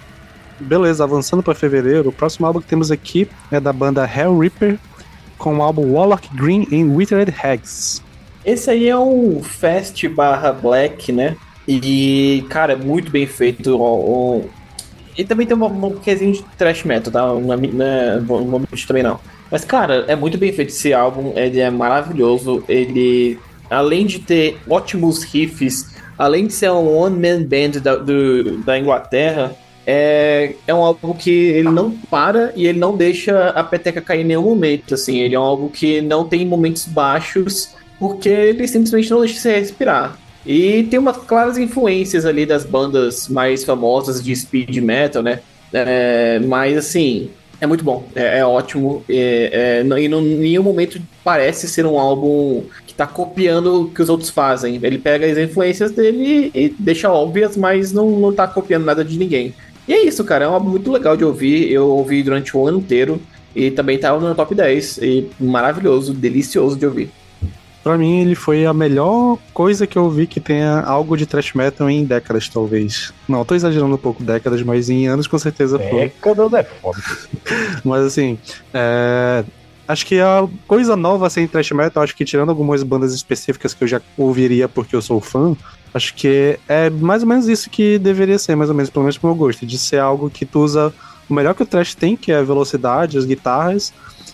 Beleza, 0.60 1.02
avançando 1.02 1.42
para 1.42 1.54
fevereiro, 1.54 2.10
o 2.10 2.12
próximo 2.12 2.46
álbum 2.46 2.60
que 2.60 2.68
temos 2.68 2.90
aqui 2.90 3.28
é 3.50 3.58
da 3.58 3.72
banda 3.72 4.08
Hell 4.08 4.38
Reaper, 4.38 4.78
com 5.36 5.56
o 5.56 5.62
álbum 5.62 5.92
Warlock 5.92 6.28
Green 6.36 6.66
in 6.70 6.94
Withered 6.94 7.34
Hags. 7.42 8.02
Esse 8.44 8.70
aí 8.70 8.88
é 8.88 8.98
um 8.98 9.42
fast 9.42 10.08
barra 10.08 10.52
black, 10.52 11.12
né? 11.12 11.36
E, 11.68 12.44
cara, 12.48 12.72
é 12.72 12.76
muito 12.76 13.10
bem 13.10 13.26
feito. 13.26 13.78
E 15.16 15.24
também 15.24 15.46
tem 15.46 15.56
um, 15.56 15.90
quezinho 15.96 16.32
de 16.32 16.42
thrash 16.56 16.84
metal, 16.84 17.12
tá? 17.12 17.26
Não 17.34 17.52
é, 17.52 18.20
não 18.20 18.58
é 18.58 18.76
também 18.86 19.02
não. 19.02 19.20
Mas, 19.50 19.64
cara, 19.64 20.04
é 20.08 20.16
muito 20.16 20.38
bem 20.38 20.52
feito 20.52 20.70
esse 20.70 20.92
álbum, 20.92 21.32
ele 21.36 21.60
é 21.60 21.70
maravilhoso. 21.70 22.64
Ele, 22.68 23.38
além 23.68 24.06
de 24.06 24.20
ter 24.20 24.58
ótimos 24.68 25.22
riffs, 25.22 25.94
além 26.16 26.46
de 26.46 26.52
ser 26.52 26.70
um 26.70 26.96
one-man 26.96 27.42
band 27.42 27.80
da, 27.80 27.96
do, 27.96 28.58
da 28.58 28.78
Inglaterra, 28.78 29.54
é, 29.86 30.54
é 30.66 30.74
um 30.74 30.84
álbum 30.84 31.12
que 31.14 31.30
ele 31.30 31.68
não 31.68 31.90
para 31.90 32.52
e 32.54 32.66
ele 32.66 32.78
não 32.78 32.96
deixa 32.96 33.48
a 33.48 33.64
peteca 33.64 34.00
cair 34.00 34.20
em 34.20 34.24
nenhum 34.24 34.42
momento. 34.42 34.94
Assim, 34.94 35.18
ele 35.18 35.34
é 35.34 35.40
um 35.40 35.42
álbum 35.42 35.68
que 35.68 36.00
não 36.00 36.24
tem 36.24 36.46
momentos 36.46 36.86
baixos, 36.86 37.74
porque 38.00 38.28
ele 38.30 38.66
simplesmente 38.66 39.10
não 39.10 39.20
deixa 39.20 39.38
você 39.38 39.56
respirar. 39.60 40.18
E 40.46 40.84
tem 40.84 40.98
umas 40.98 41.18
claras 41.18 41.58
influências 41.58 42.24
ali 42.24 42.46
das 42.46 42.64
bandas 42.64 43.28
mais 43.28 43.62
famosas 43.62 44.22
de 44.24 44.34
speed 44.34 44.78
metal, 44.78 45.22
né? 45.22 45.40
É, 45.72 46.40
mas 46.40 46.76
assim, 46.76 47.30
É 47.60 47.66
muito 47.66 47.84
bom, 47.84 48.08
é, 48.16 48.38
é 48.38 48.46
ótimo. 48.46 49.04
É, 49.08 49.82
é, 49.84 50.00
e 50.00 50.06
em 50.06 50.38
nenhum 50.38 50.62
momento 50.62 51.00
parece 51.22 51.68
ser 51.68 51.84
um 51.84 51.98
álbum 51.98 52.64
que 52.86 52.94
tá 52.94 53.06
copiando 53.06 53.82
o 53.82 53.90
que 53.90 54.00
os 54.00 54.08
outros 54.08 54.30
fazem. 54.30 54.80
Ele 54.82 54.98
pega 54.98 55.26
as 55.30 55.36
influências 55.36 55.92
dele 55.92 56.50
e 56.54 56.74
deixa 56.78 57.12
óbvias, 57.12 57.56
mas 57.58 57.92
não, 57.92 58.10
não 58.18 58.32
tá 58.32 58.48
copiando 58.48 58.86
nada 58.86 59.04
de 59.04 59.18
ninguém. 59.18 59.54
E 59.86 59.92
é 59.92 60.04
isso, 60.04 60.24
cara. 60.24 60.46
É 60.46 60.48
um 60.48 60.54
álbum 60.54 60.70
muito 60.70 60.90
legal 60.90 61.16
de 61.16 61.24
ouvir. 61.24 61.70
Eu 61.70 61.88
ouvi 61.88 62.22
durante 62.22 62.56
o 62.56 62.66
ano 62.66 62.78
inteiro. 62.78 63.20
E 63.54 63.70
também 63.70 63.98
tava 63.98 64.20
no 64.26 64.34
top 64.34 64.54
10. 64.54 64.98
E 64.98 65.28
maravilhoso, 65.38 66.14
delicioso 66.14 66.76
de 66.76 66.86
ouvir. 66.86 67.10
Pra 67.82 67.96
mim, 67.96 68.20
ele 68.20 68.34
foi 68.34 68.66
a 68.66 68.74
melhor 68.74 69.38
coisa 69.54 69.86
que 69.86 69.96
eu 69.96 70.10
vi 70.10 70.26
que 70.26 70.38
tenha 70.38 70.80
algo 70.80 71.16
de 71.16 71.24
thrash 71.24 71.54
metal 71.54 71.88
em 71.88 72.04
décadas, 72.04 72.48
talvez. 72.48 73.12
Não, 73.26 73.44
tô 73.44 73.54
exagerando 73.54 73.94
um 73.94 73.98
pouco 73.98 74.22
décadas, 74.22 74.62
mas 74.62 74.90
em 74.90 75.08
anos 75.08 75.26
com 75.26 75.38
certeza 75.38 75.78
foi. 75.78 76.00
Décadas 76.00 76.52
é 76.52 76.64
foda. 76.64 76.98
mas 77.82 78.04
assim, 78.04 78.38
é... 78.74 79.42
acho 79.88 80.04
que 80.04 80.20
a 80.20 80.46
coisa 80.66 80.94
nova 80.94 81.26
assim, 81.26 81.46
thrash 81.46 81.70
metal, 81.70 82.02
acho 82.02 82.14
que 82.14 82.24
tirando 82.24 82.50
algumas 82.50 82.82
bandas 82.82 83.14
específicas 83.14 83.72
que 83.72 83.82
eu 83.82 83.88
já 83.88 84.00
ouviria 84.16 84.68
porque 84.68 84.94
eu 84.94 85.00
sou 85.00 85.18
fã, 85.18 85.56
acho 85.94 86.14
que 86.14 86.58
é 86.68 86.90
mais 86.90 87.22
ou 87.22 87.28
menos 87.28 87.48
isso 87.48 87.70
que 87.70 87.98
deveria 87.98 88.38
ser, 88.38 88.56
mais 88.56 88.68
ou 88.68 88.76
menos, 88.76 88.90
pelo 88.90 89.04
menos 89.04 89.16
pro 89.16 89.28
meu 89.28 89.36
gosto, 89.36 89.64
de 89.64 89.78
ser 89.78 90.00
algo 90.00 90.28
que 90.28 90.44
tu 90.44 90.60
usa 90.60 90.92
o 91.30 91.34
melhor 91.34 91.54
que 91.54 91.62
o 91.62 91.66
thrash 91.66 91.94
tem, 91.94 92.14
que 92.14 92.30
é 92.30 92.36
a 92.36 92.42
velocidade, 92.42 93.16
as 93.16 93.24
guitarras, 93.24 93.90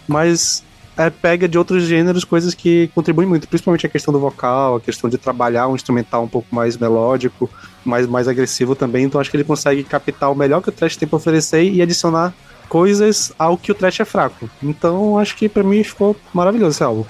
mas 0.09 0.65
é, 0.97 1.11
pega 1.11 1.47
de 1.47 1.59
outros 1.59 1.85
gêneros 1.85 2.25
coisas 2.25 2.55
que 2.55 2.91
contribuem 2.95 3.29
muito, 3.29 3.47
principalmente 3.47 3.87
a 3.87 3.88
questão 3.88 4.12
do 4.12 4.19
vocal, 4.19 4.76
a 4.76 4.81
questão 4.81 5.11
de 5.11 5.19
trabalhar 5.19 5.69
um 5.69 5.75
instrumental 5.75 6.25
um 6.25 6.29
pouco 6.29 6.55
mais 6.55 6.76
melódico, 6.76 7.50
mais, 7.85 8.07
mais 8.07 8.26
agressivo 8.26 8.75
também. 8.75 9.05
Então 9.05 9.21
acho 9.21 9.31
que 9.31 9.37
ele 9.37 9.45
consegue 9.45 9.85
captar 9.85 10.31
o 10.31 10.35
melhor 10.35 10.62
que 10.62 10.71
o 10.71 10.73
Trash 10.73 10.97
tem 10.97 11.07
para 11.07 11.17
oferecer 11.17 11.65
e 11.65 11.83
adicionar 11.83 12.35
coisas 12.69 13.33
ao 13.38 13.57
que 13.57 13.71
o 13.71 13.75
Trash 13.75 14.00
é 14.00 14.05
fraco. 14.05 14.49
Então 14.62 15.19
acho 15.19 15.37
que 15.37 15.49
para 15.49 15.62
mim 15.62 15.85
ficou 15.85 16.17
maravilhoso 16.33 16.76
esse 16.76 16.83
álbum. 16.83 17.05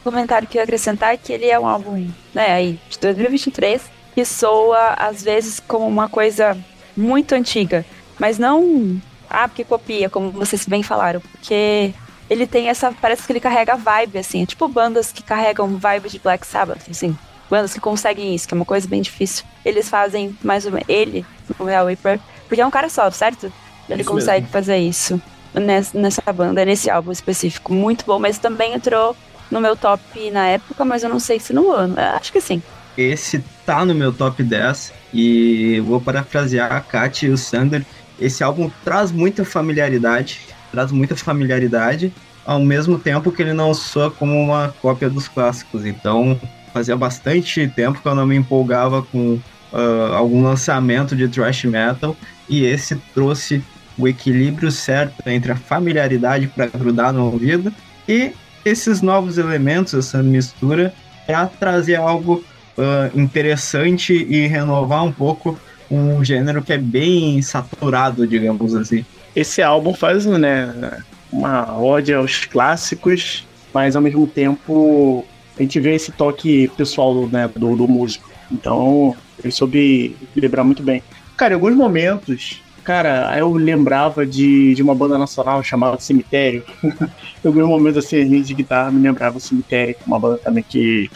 O 0.00 0.10
comentário 0.10 0.46
que 0.46 0.56
eu 0.56 0.60
ia 0.60 0.64
acrescentar 0.64 1.12
é 1.12 1.16
que 1.16 1.32
ele 1.32 1.46
é 1.46 1.58
um 1.58 1.66
álbum 1.66 2.08
né, 2.32 2.52
aí, 2.52 2.80
de 2.88 2.98
2023 2.98 3.82
que 4.14 4.24
soa 4.24 4.94
às 4.96 5.22
vezes 5.22 5.60
como 5.60 5.86
uma 5.86 6.08
coisa 6.08 6.56
muito 6.96 7.34
antiga, 7.34 7.84
mas 8.18 8.38
não 8.38 9.00
ah, 9.28 9.46
porque 9.46 9.64
copia, 9.64 10.08
como 10.08 10.30
vocês 10.30 10.66
bem 10.66 10.82
falaram, 10.82 11.20
porque 11.20 11.92
ele 12.28 12.46
tem 12.46 12.68
essa. 12.68 12.92
Parece 12.92 13.24
que 13.24 13.32
ele 13.32 13.40
carrega 13.40 13.76
vibe, 13.76 14.18
assim. 14.18 14.42
É 14.42 14.46
tipo 14.46 14.68
bandas 14.68 15.12
que 15.12 15.22
carregam 15.22 15.76
vibe 15.76 16.08
de 16.08 16.18
Black 16.18 16.46
Sabbath, 16.46 16.82
assim. 16.90 17.16
Bandas 17.50 17.72
que 17.72 17.80
conseguem 17.80 18.34
isso, 18.34 18.46
que 18.46 18.54
é 18.54 18.56
uma 18.56 18.64
coisa 18.64 18.86
bem 18.86 19.00
difícil. 19.00 19.44
Eles 19.64 19.88
fazem 19.88 20.36
mais 20.42 20.66
ou 20.66 20.72
menos. 20.72 20.88
Ele, 20.88 21.24
o 21.58 21.64
Real 21.64 21.86
Reaper, 21.86 22.20
porque 22.46 22.60
é 22.60 22.66
um 22.66 22.70
cara 22.70 22.88
só, 22.88 23.10
certo? 23.10 23.50
Ele 23.88 24.02
isso 24.02 24.10
consegue 24.10 24.42
mesmo. 24.42 24.52
fazer 24.52 24.76
isso 24.76 25.20
nessa, 25.54 25.98
nessa 25.98 26.32
banda, 26.32 26.64
nesse 26.64 26.90
álbum 26.90 27.10
específico. 27.10 27.72
Muito 27.72 28.04
bom, 28.04 28.18
mas 28.18 28.38
também 28.38 28.74
entrou 28.74 29.16
no 29.50 29.60
meu 29.60 29.74
top 29.74 30.30
na 30.30 30.46
época, 30.46 30.84
mas 30.84 31.02
eu 31.02 31.08
não 31.08 31.18
sei 31.18 31.40
se 31.40 31.54
no 31.54 31.72
ano. 31.72 31.94
Acho 31.98 32.30
que 32.30 32.40
sim. 32.40 32.62
Esse 32.96 33.42
tá 33.64 33.84
no 33.84 33.94
meu 33.94 34.12
top 34.12 34.42
10 34.42 34.92
e 35.14 35.80
vou 35.86 36.00
parafrasear 36.00 36.72
a 36.72 36.80
Kat 36.80 37.24
e 37.24 37.30
o 37.30 37.38
Sander. 37.38 37.84
Esse 38.20 38.42
álbum 38.42 38.70
traz 38.84 39.12
muita 39.12 39.44
familiaridade 39.44 40.40
traz 40.70 40.92
muita 40.92 41.16
familiaridade, 41.16 42.12
ao 42.44 42.60
mesmo 42.60 42.98
tempo 42.98 43.30
que 43.32 43.42
ele 43.42 43.52
não 43.52 43.74
soa 43.74 44.10
como 44.10 44.34
uma 44.34 44.74
cópia 44.80 45.10
dos 45.10 45.28
clássicos. 45.28 45.84
Então, 45.84 46.38
fazia 46.72 46.96
bastante 46.96 47.66
tempo 47.68 48.00
que 48.00 48.08
eu 48.08 48.14
não 48.14 48.26
me 48.26 48.36
empolgava 48.36 49.02
com 49.02 49.34
uh, 49.72 50.14
algum 50.14 50.42
lançamento 50.42 51.14
de 51.14 51.28
thrash 51.28 51.64
metal, 51.64 52.16
e 52.48 52.64
esse 52.64 52.96
trouxe 53.14 53.62
o 53.98 54.06
equilíbrio 54.06 54.70
certo 54.70 55.26
entre 55.26 55.52
a 55.52 55.56
familiaridade 55.56 56.46
para 56.46 56.66
grudar 56.66 57.12
no 57.12 57.32
ouvido 57.32 57.72
e 58.08 58.32
esses 58.64 59.02
novos 59.02 59.38
elementos, 59.38 59.92
essa 59.92 60.22
mistura, 60.22 60.94
para 61.26 61.46
trazer 61.46 61.96
algo 61.96 62.44
uh, 62.76 63.18
interessante 63.18 64.12
e 64.12 64.46
renovar 64.46 65.04
um 65.04 65.12
pouco 65.12 65.58
um 65.90 66.24
gênero 66.24 66.62
que 66.62 66.72
é 66.72 66.78
bem 66.78 67.42
saturado, 67.42 68.26
digamos 68.26 68.74
assim 68.74 69.04
esse 69.40 69.62
álbum 69.62 69.94
faz 69.94 70.26
né, 70.26 71.00
uma 71.32 71.78
ode 71.78 72.12
aos 72.12 72.44
clássicos, 72.44 73.46
mas 73.72 73.94
ao 73.94 74.02
mesmo 74.02 74.26
tempo 74.26 75.24
a 75.56 75.62
gente 75.62 75.78
vê 75.78 75.94
esse 75.94 76.10
toque 76.10 76.68
pessoal 76.76 77.28
né, 77.28 77.48
do, 77.54 77.76
do 77.76 77.86
músico. 77.86 78.28
Então, 78.50 79.16
ele 79.42 79.52
soube 79.52 80.16
lembrar 80.34 80.64
muito 80.64 80.82
bem. 80.82 81.02
Cara, 81.36 81.52
em 81.52 81.54
alguns 81.54 81.76
momentos, 81.76 82.62
cara, 82.82 83.32
eu 83.38 83.52
lembrava 83.52 84.26
de, 84.26 84.74
de 84.74 84.82
uma 84.82 84.94
banda 84.94 85.16
nacional 85.16 85.62
chamada 85.62 86.00
Cemitério. 86.00 86.64
em 86.82 87.46
alguns 87.46 87.68
momentos, 87.68 88.04
assim, 88.04 88.16
a 88.16 88.24
gente 88.24 88.48
de 88.48 88.54
guitarra 88.54 88.90
me 88.90 89.00
lembrava 89.00 89.38
Cemitério, 89.38 89.94
uma 90.04 90.18
banda 90.18 90.38
também 90.38 90.64
que 90.68 91.08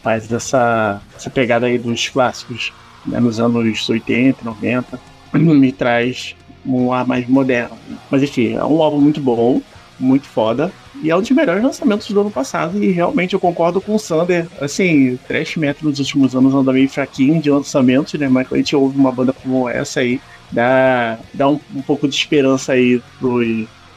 faz 0.00 0.30
essa, 0.30 1.02
essa 1.16 1.30
pegada 1.30 1.66
aí 1.66 1.78
dos 1.78 2.08
clássicos, 2.08 2.72
né, 3.04 3.18
nos 3.18 3.40
anos 3.40 3.88
80, 3.88 4.44
90. 4.44 5.00
Me 5.34 5.72
traz 5.72 6.36
um 6.64 6.92
ar 6.92 7.06
mais 7.06 7.28
moderno. 7.28 7.76
Mas 8.10 8.22
enfim, 8.22 8.54
é 8.54 8.64
um 8.64 8.82
álbum 8.82 9.00
muito 9.00 9.20
bom, 9.20 9.60
muito 9.98 10.26
foda. 10.26 10.72
E 11.02 11.10
é 11.10 11.16
um 11.16 11.20
dos 11.20 11.30
melhores 11.30 11.62
lançamentos 11.62 12.08
do 12.10 12.20
ano 12.20 12.30
passado. 12.30 12.82
E 12.82 12.90
realmente 12.90 13.34
eu 13.34 13.40
concordo 13.40 13.80
com 13.80 13.94
o 13.94 13.98
Sander. 13.98 14.46
Assim, 14.60 15.18
Trash 15.26 15.56
Metal 15.56 15.88
nos 15.88 15.98
últimos 15.98 16.34
anos 16.34 16.54
anda 16.54 16.72
meio 16.72 16.88
fraquinho 16.88 17.40
de 17.40 17.50
lançamentos, 17.50 18.14
né? 18.14 18.28
Mas 18.28 18.48
quando 18.48 18.54
a 18.54 18.58
gente 18.58 18.76
ouve 18.76 18.98
uma 18.98 19.12
banda 19.12 19.32
como 19.32 19.68
essa 19.68 20.00
aí, 20.00 20.20
dá, 20.50 21.18
dá 21.32 21.48
um, 21.48 21.60
um 21.74 21.82
pouco 21.82 22.08
de 22.08 22.14
esperança 22.14 22.72
aí 22.72 23.02
pro 23.18 23.42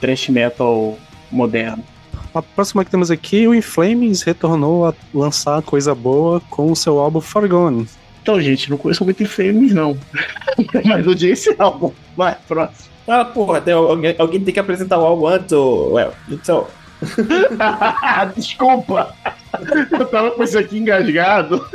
Trash 0.02 0.30
Metal 0.30 0.98
moderno. 1.32 1.84
A 2.34 2.42
próxima 2.42 2.84
que 2.86 2.92
temos 2.92 3.10
aqui, 3.10 3.48
o 3.48 3.54
Inflames 3.54 4.22
retornou 4.22 4.86
a 4.86 4.94
lançar 5.14 5.62
coisa 5.62 5.96
boa 5.96 6.40
com 6.50 6.72
o 6.72 6.76
seu 6.76 7.00
álbum 7.00 7.22
Forgone. 7.22 7.88
Então, 8.28 8.42
gente, 8.42 8.70
não 8.70 8.78
conheço 8.78 9.06
muito 9.06 9.24
Inflames, 9.24 9.74
não. 9.74 9.98
Mas 10.84 11.08
eu 11.08 11.16
disse 11.16 11.56
álbum. 11.58 11.94
Vai, 12.14 12.36
próximo. 12.46 12.90
Ah, 13.08 13.24
porra, 13.24 13.62
tem 13.62 13.74
alguém, 13.74 14.14
alguém 14.20 14.42
tem 14.42 14.54
que 14.54 14.60
apresentar 14.60 15.00
o 15.00 15.06
álbum 15.06 15.28
antes, 15.28 15.54
ou... 15.54 15.94
Well, 15.94 16.12
então... 16.28 16.68
Desculpa! 18.36 19.16
Eu 19.98 20.06
tava 20.08 20.32
com 20.32 20.44
isso 20.44 20.60
aqui 20.60 20.78
engasgado. 20.78 21.66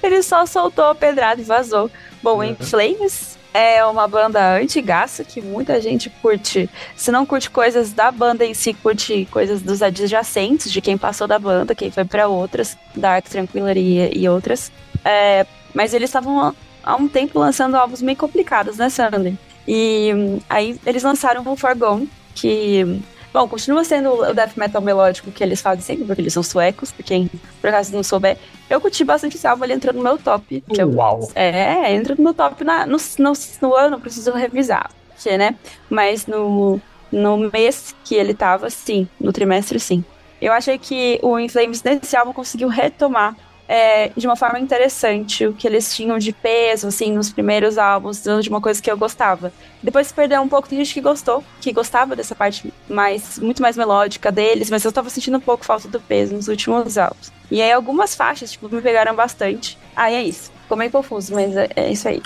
Ele 0.00 0.22
só 0.22 0.46
soltou 0.46 0.84
a 0.84 0.94
pedrada 0.94 1.40
e 1.40 1.44
vazou. 1.44 1.90
Bom, 2.22 2.44
In 2.44 2.54
Flames 2.54 3.36
é 3.52 3.84
uma 3.84 4.06
banda 4.06 4.54
antigaça 4.54 5.24
que 5.24 5.40
muita 5.40 5.80
gente 5.80 6.08
curte. 6.22 6.70
Se 6.94 7.10
não 7.10 7.26
curte 7.26 7.50
coisas 7.50 7.92
da 7.92 8.12
banda 8.12 8.46
em 8.46 8.54
si, 8.54 8.72
curte 8.72 9.26
coisas 9.32 9.62
dos 9.62 9.82
adjacentes, 9.82 10.70
de 10.70 10.80
quem 10.80 10.96
passou 10.96 11.26
da 11.26 11.40
banda, 11.40 11.74
quem 11.74 11.90
foi 11.90 12.04
para 12.04 12.28
outras, 12.28 12.78
Dark 12.94 13.26
Tranquility 13.28 13.80
e, 13.80 14.20
e 14.20 14.28
outras. 14.28 14.70
É, 15.04 15.44
mas 15.78 15.94
eles 15.94 16.10
estavam 16.10 16.52
há 16.82 16.96
um 16.96 17.06
tempo 17.06 17.38
lançando 17.38 17.76
álbuns 17.76 18.02
meio 18.02 18.18
complicados, 18.18 18.78
né, 18.78 18.88
Sandy? 18.88 19.38
E 19.64 20.12
hum, 20.12 20.40
aí 20.50 20.76
eles 20.84 21.04
lançaram 21.04 21.40
o 21.46 21.56
Forgone, 21.56 22.10
que, 22.34 23.00
bom, 23.32 23.46
continua 23.46 23.84
sendo 23.84 24.12
o 24.12 24.34
death 24.34 24.56
metal 24.56 24.82
melódico 24.82 25.30
que 25.30 25.40
eles 25.40 25.60
fazem 25.60 25.84
sempre, 25.84 26.04
porque 26.04 26.20
eles 26.20 26.32
são 26.32 26.42
suecos, 26.42 26.90
pra 26.90 27.04
quem 27.04 27.30
por 27.60 27.68
acaso 27.68 27.94
não 27.94 28.02
souber. 28.02 28.36
Eu 28.68 28.80
curti 28.80 29.04
bastante 29.04 29.36
esse 29.36 29.46
álbum, 29.46 29.62
ele 29.62 29.74
entrou 29.74 29.94
no 29.94 30.02
meu 30.02 30.18
top. 30.18 30.64
Uau! 30.96 31.20
Eu, 31.20 31.30
é, 31.36 31.94
entrou 31.94 32.16
no 32.16 32.24
meu 32.24 32.34
top 32.34 32.64
na, 32.64 32.84
no, 32.84 32.96
no, 33.20 33.32
no 33.62 33.76
ano, 33.76 34.00
preciso 34.00 34.32
revisar, 34.32 34.90
porque, 35.16 35.38
né? 35.38 35.54
Mas 35.88 36.26
no, 36.26 36.80
no 37.12 37.36
mês 37.52 37.94
que 38.02 38.16
ele 38.16 38.34
tava, 38.34 38.68
sim, 38.68 39.06
no 39.20 39.32
trimestre, 39.32 39.78
sim. 39.78 40.04
Eu 40.42 40.52
achei 40.52 40.76
que 40.76 41.20
o 41.22 41.38
In 41.38 41.48
Flames 41.48 41.84
nesse 41.84 42.16
álbum 42.16 42.32
conseguiu 42.32 42.66
retomar 42.66 43.36
é, 43.68 44.10
de 44.16 44.26
uma 44.26 44.34
forma 44.34 44.58
interessante 44.58 45.46
o 45.46 45.52
que 45.52 45.66
eles 45.66 45.94
tinham 45.94 46.18
de 46.18 46.32
peso, 46.32 46.88
assim, 46.88 47.12
nos 47.12 47.30
primeiros 47.30 47.76
álbuns, 47.76 48.22
de 48.22 48.48
uma 48.48 48.60
coisa 48.60 48.80
que 48.80 48.90
eu 48.90 48.96
gostava. 48.96 49.52
Depois 49.82 50.06
se 50.06 50.14
perdeu 50.14 50.40
um 50.40 50.48
pouco, 50.48 50.68
tem 50.68 50.78
gente 50.78 50.94
que 50.94 51.00
gostou, 51.02 51.44
que 51.60 51.70
gostava 51.70 52.16
dessa 52.16 52.34
parte 52.34 52.72
mais, 52.88 53.38
muito 53.38 53.60
mais 53.60 53.76
melódica 53.76 54.32
deles, 54.32 54.70
mas 54.70 54.84
eu 54.84 54.90
tava 54.90 55.10
sentindo 55.10 55.36
um 55.36 55.40
pouco 55.40 55.66
falta 55.66 55.86
do 55.86 56.00
peso 56.00 56.34
nos 56.34 56.48
últimos 56.48 56.96
álbuns. 56.96 57.30
E 57.50 57.60
aí 57.60 57.70
algumas 57.70 58.14
faixas, 58.14 58.52
tipo, 58.52 58.74
me 58.74 58.80
pegaram 58.80 59.14
bastante. 59.14 59.78
Aí 59.94 60.14
ah, 60.14 60.18
é 60.18 60.22
isso. 60.22 60.50
Ficou 60.62 60.76
meio 60.76 60.90
confuso, 60.90 61.34
mas 61.34 61.54
é, 61.56 61.68
é 61.76 61.92
isso 61.92 62.08
aí. 62.08 62.22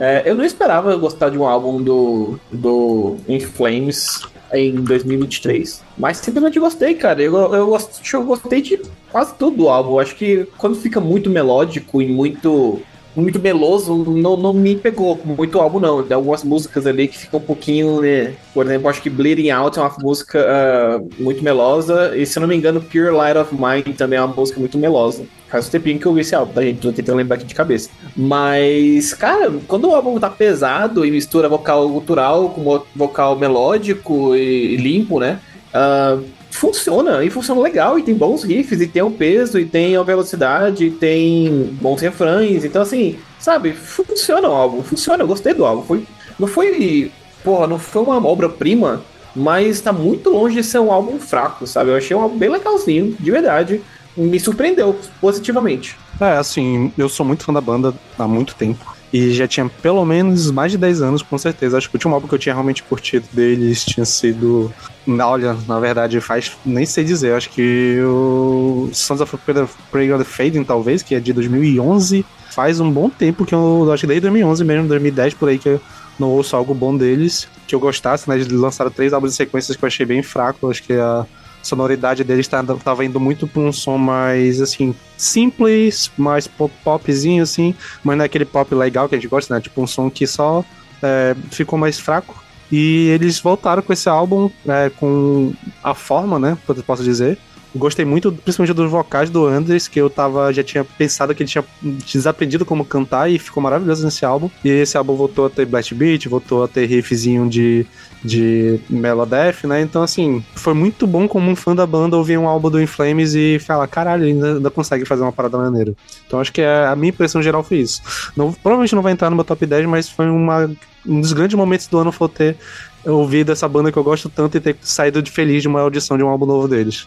É, 0.00 0.22
eu 0.24 0.34
não 0.34 0.44
esperava 0.44 0.94
gostar 0.96 1.28
de 1.28 1.36
um 1.36 1.44
álbum 1.44 1.82
do, 1.82 2.38
do 2.52 3.16
In 3.26 3.40
Flames 3.40 4.20
em 4.52 4.74
2023. 4.74 5.82
Mas 5.96 6.18
simplesmente 6.18 6.58
gostei, 6.58 6.94
cara. 6.94 7.22
Eu, 7.22 7.36
eu, 7.36 7.54
eu 7.54 8.24
gostei 8.24 8.62
de 8.62 8.80
quase 9.10 9.34
todo 9.34 9.64
o 9.64 9.68
álbum. 9.68 9.98
Acho 9.98 10.14
que 10.14 10.46
quando 10.56 10.76
fica 10.76 11.00
muito 11.00 11.30
melódico 11.30 12.00
e 12.00 12.06
muito 12.06 12.80
muito 13.16 13.40
meloso, 13.40 13.96
não, 14.04 14.36
não 14.36 14.52
me 14.52 14.76
pegou 14.76 15.18
muito 15.24 15.58
álbum, 15.58 15.80
não. 15.80 16.02
Tem 16.04 16.14
algumas 16.14 16.44
músicas 16.44 16.86
ali 16.86 17.08
que 17.08 17.18
ficam 17.18 17.40
um 17.40 17.42
pouquinho, 17.42 18.00
né? 18.00 18.34
Por 18.54 18.64
exemplo, 18.64 18.88
acho 18.88 19.02
que 19.02 19.10
Bleeding 19.10 19.50
Out 19.50 19.76
é 19.76 19.82
uma 19.82 19.92
música 20.00 20.38
uh, 20.38 21.08
muito 21.22 21.42
melosa. 21.42 22.16
E 22.16 22.24
se 22.24 22.38
eu 22.38 22.42
não 22.42 22.48
me 22.48 22.56
engano, 22.56 22.80
Pure 22.80 23.10
Light 23.10 23.36
of 23.36 23.52
Mine 23.52 23.96
também 23.96 24.18
é 24.18 24.22
uma 24.22 24.34
música 24.34 24.60
muito 24.60 24.78
melosa. 24.78 25.24
Faz 25.48 25.66
um 25.66 25.70
tempinho 25.70 25.98
que 25.98 26.06
eu 26.06 26.12
vi 26.12 26.20
esse 26.20 26.34
álbum, 26.34 26.52
tá, 26.52 26.62
gente? 26.62 26.80
Tô 26.80 26.92
tentando 26.92 27.16
lembrar 27.16 27.36
aqui 27.36 27.46
de 27.46 27.54
cabeça. 27.54 27.88
Mas, 28.14 29.14
cara, 29.14 29.50
quando 29.66 29.88
o 29.88 29.94
álbum 29.94 30.18
tá 30.18 30.28
pesado 30.28 31.06
e 31.06 31.10
mistura 31.10 31.48
vocal 31.48 31.88
gutural 31.88 32.50
com 32.50 32.82
vocal 32.94 33.36
melódico 33.36 34.36
e, 34.36 34.76
limpo, 34.76 35.18
né? 35.18 35.40
Uh, 35.68 36.22
funciona, 36.50 37.24
e 37.24 37.30
funciona 37.30 37.60
legal, 37.60 37.98
e 37.98 38.02
tem 38.02 38.14
bons 38.14 38.42
riffs, 38.42 38.80
e 38.80 38.86
tem 38.86 39.02
o 39.02 39.10
peso, 39.10 39.58
e 39.58 39.64
tem 39.64 39.96
a 39.96 40.02
velocidade, 40.02 40.86
e 40.86 40.90
tem 40.90 41.76
bons 41.80 42.00
refrões. 42.00 42.64
Então, 42.64 42.82
assim, 42.82 43.18
sabe, 43.38 43.72
funciona 43.72 44.48
o 44.48 44.52
álbum, 44.52 44.82
funciona, 44.82 45.22
eu 45.22 45.26
gostei 45.26 45.54
do 45.54 45.64
álbum. 45.64 45.82
Foi, 45.82 46.04
não 46.38 46.48
foi, 46.48 47.10
porra, 47.42 47.66
não 47.66 47.78
foi 47.78 48.02
uma 48.02 48.26
obra-prima, 48.26 49.02
mas 49.34 49.80
tá 49.80 49.92
muito 49.92 50.28
longe 50.28 50.56
de 50.56 50.64
ser 50.64 50.78
um 50.78 50.92
álbum 50.92 51.18
fraco, 51.18 51.66
sabe? 51.66 51.90
Eu 51.90 51.96
achei 51.96 52.14
um 52.14 52.20
álbum 52.20 52.36
bem 52.36 52.50
legalzinho, 52.50 53.16
de 53.18 53.30
verdade 53.30 53.80
me 54.18 54.38
surpreendeu 54.40 54.98
positivamente. 55.20 55.96
É, 56.20 56.36
assim, 56.36 56.92
eu 56.98 57.08
sou 57.08 57.24
muito 57.24 57.44
fã 57.44 57.52
da 57.52 57.60
banda 57.60 57.94
há 58.18 58.26
muito 58.26 58.54
tempo. 58.54 58.98
E 59.12 59.32
já 59.32 59.48
tinha 59.48 59.66
pelo 59.80 60.04
menos 60.04 60.50
mais 60.50 60.72
de 60.72 60.76
10 60.76 61.00
anos, 61.00 61.22
com 61.22 61.38
certeza. 61.38 61.78
Acho 61.78 61.88
que 61.88 61.96
o 61.96 61.98
último 61.98 62.14
álbum 62.14 62.28
que 62.28 62.34
eu 62.34 62.38
tinha 62.38 62.54
realmente 62.54 62.82
curtido 62.82 63.26
deles 63.32 63.84
tinha 63.84 64.04
sido. 64.04 64.72
Olha, 65.06 65.56
na 65.66 65.80
verdade, 65.80 66.20
faz. 66.20 66.52
Nem 66.64 66.84
sei 66.84 67.04
dizer. 67.04 67.32
Acho 67.32 67.48
que 67.48 67.98
o 68.02 68.90
Sons 68.92 69.22
of 69.22 69.34
Prayer 69.38 70.14
of 70.14 70.24
the 70.24 70.30
Fading, 70.30 70.64
talvez, 70.64 71.02
que 71.02 71.14
é 71.14 71.20
de 71.20 71.32
2011. 71.32 72.24
Faz 72.50 72.80
um 72.80 72.90
bom 72.90 73.08
tempo 73.08 73.46
que 73.46 73.54
eu. 73.54 73.88
Acho 73.90 74.02
que 74.02 74.08
desde 74.08 74.22
2011 74.22 74.64
mesmo, 74.64 74.88
2010 74.88 75.34
por 75.34 75.48
aí, 75.48 75.58
que 75.58 75.70
eu 75.70 75.80
não 76.18 76.28
ouço 76.28 76.54
algo 76.54 76.74
bom 76.74 76.94
deles. 76.94 77.48
Que 77.66 77.74
eu 77.74 77.80
gostasse, 77.80 78.28
né? 78.28 78.34
Eles 78.34 78.48
lançaram 78.48 78.90
três 78.90 79.14
álbuns 79.14 79.32
em 79.32 79.36
sequências 79.36 79.74
que 79.74 79.82
eu 79.82 79.86
achei 79.86 80.04
bem 80.04 80.22
fraco. 80.22 80.70
Acho 80.70 80.82
que 80.82 80.92
a 80.92 81.24
sonoridade 81.68 82.24
deles 82.24 82.46
estava 82.46 83.04
indo 83.04 83.20
muito 83.20 83.46
para 83.46 83.62
um 83.62 83.72
som 83.72 83.96
mais, 83.96 84.60
assim, 84.60 84.94
simples, 85.16 86.10
mais 86.16 86.46
pop 86.46 86.72
popzinho, 86.82 87.42
assim, 87.42 87.74
mas 88.02 88.16
não 88.16 88.22
é 88.24 88.26
aquele 88.26 88.44
pop 88.44 88.74
legal 88.74 89.08
que 89.08 89.14
a 89.14 89.18
gente 89.18 89.28
gosta, 89.28 89.54
né? 89.54 89.60
Tipo 89.60 89.82
um 89.82 89.86
som 89.86 90.10
que 90.10 90.26
só 90.26 90.64
é, 91.02 91.36
ficou 91.50 91.78
mais 91.78 91.98
fraco. 91.98 92.42
E 92.70 93.08
eles 93.08 93.40
voltaram 93.40 93.82
com 93.82 93.92
esse 93.92 94.08
álbum 94.08 94.50
é, 94.66 94.90
com 94.90 95.52
a 95.82 95.94
forma, 95.94 96.38
né? 96.38 96.58
Posso 96.86 97.02
dizer, 97.02 97.38
Gostei 97.74 98.04
muito, 98.04 98.32
principalmente 98.32 98.74
dos 98.74 98.90
vocais 98.90 99.28
do 99.28 99.46
Andres, 99.46 99.86
que 99.86 100.00
eu 100.00 100.08
tava, 100.08 100.52
já 100.52 100.64
tinha 100.64 100.84
pensado 100.84 101.34
que 101.34 101.42
ele 101.42 101.50
tinha 101.50 101.64
desaprendido 102.10 102.64
como 102.64 102.84
cantar 102.84 103.30
e 103.30 103.38
ficou 103.38 103.62
maravilhoso 103.62 104.04
nesse 104.04 104.24
álbum. 104.24 104.50
E 104.64 104.70
esse 104.70 104.96
álbum 104.96 105.14
voltou 105.14 105.46
a 105.46 105.50
ter 105.50 105.66
blast 105.66 105.94
beat, 105.94 106.26
voltou 106.26 106.64
a 106.64 106.68
ter 106.68 106.86
riffzinho 106.86 107.48
de, 107.48 107.86
de 108.22 108.80
Melodef, 108.88 109.66
né? 109.66 109.80
Então, 109.80 110.02
assim, 110.02 110.44
foi 110.54 110.74
muito 110.74 111.06
bom 111.06 111.28
como 111.28 111.50
um 111.50 111.56
fã 111.56 111.74
da 111.74 111.86
banda 111.86 112.16
ouvir 112.16 112.38
um 112.38 112.48
álbum 112.48 112.70
do 112.70 112.80
Inflames 112.80 113.34
e 113.34 113.58
falar, 113.58 113.86
caralho, 113.86 114.24
ainda, 114.24 114.54
ainda 114.54 114.70
consegue 114.70 115.04
fazer 115.04 115.22
uma 115.22 115.32
parada 115.32 115.56
maneira. 115.56 115.94
Então, 116.26 116.40
acho 116.40 116.52
que 116.52 116.60
é, 116.60 116.86
a 116.86 116.96
minha 116.96 117.10
impressão 117.10 117.42
geral 117.42 117.62
foi 117.62 117.78
isso. 117.78 118.02
Não, 118.36 118.52
provavelmente 118.52 118.94
não 118.94 119.02
vai 119.02 119.12
entrar 119.12 119.30
no 119.30 119.36
meu 119.36 119.44
top 119.44 119.64
10, 119.64 119.86
mas 119.86 120.08
foi 120.08 120.28
uma, 120.28 120.70
um 121.06 121.20
dos 121.20 121.32
grandes 121.32 121.56
momentos 121.56 121.86
do 121.86 121.98
ano 121.98 122.12
foi 122.12 122.28
ter 122.28 122.56
ouvido 123.04 123.52
essa 123.52 123.68
banda 123.68 123.92
que 123.92 123.98
eu 123.98 124.04
gosto 124.04 124.28
tanto 124.28 124.56
e 124.56 124.60
ter 124.60 124.76
saído 124.82 125.22
de 125.22 125.30
feliz 125.30 125.62
de 125.62 125.68
uma 125.68 125.80
audição 125.80 126.16
de 126.16 126.24
um 126.24 126.28
álbum 126.28 126.46
novo 126.46 126.68
deles. 126.68 127.06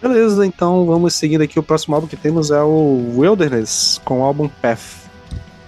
Beleza, 0.00 0.46
então 0.46 0.86
vamos 0.86 1.14
seguindo 1.14 1.42
aqui. 1.42 1.58
O 1.58 1.62
próximo 1.62 1.94
álbum 1.94 2.06
que 2.06 2.16
temos 2.16 2.50
é 2.50 2.62
o 2.62 3.14
Wilderness, 3.16 4.00
com 4.04 4.20
o 4.20 4.24
álbum 4.24 4.48
Path. 4.48 5.00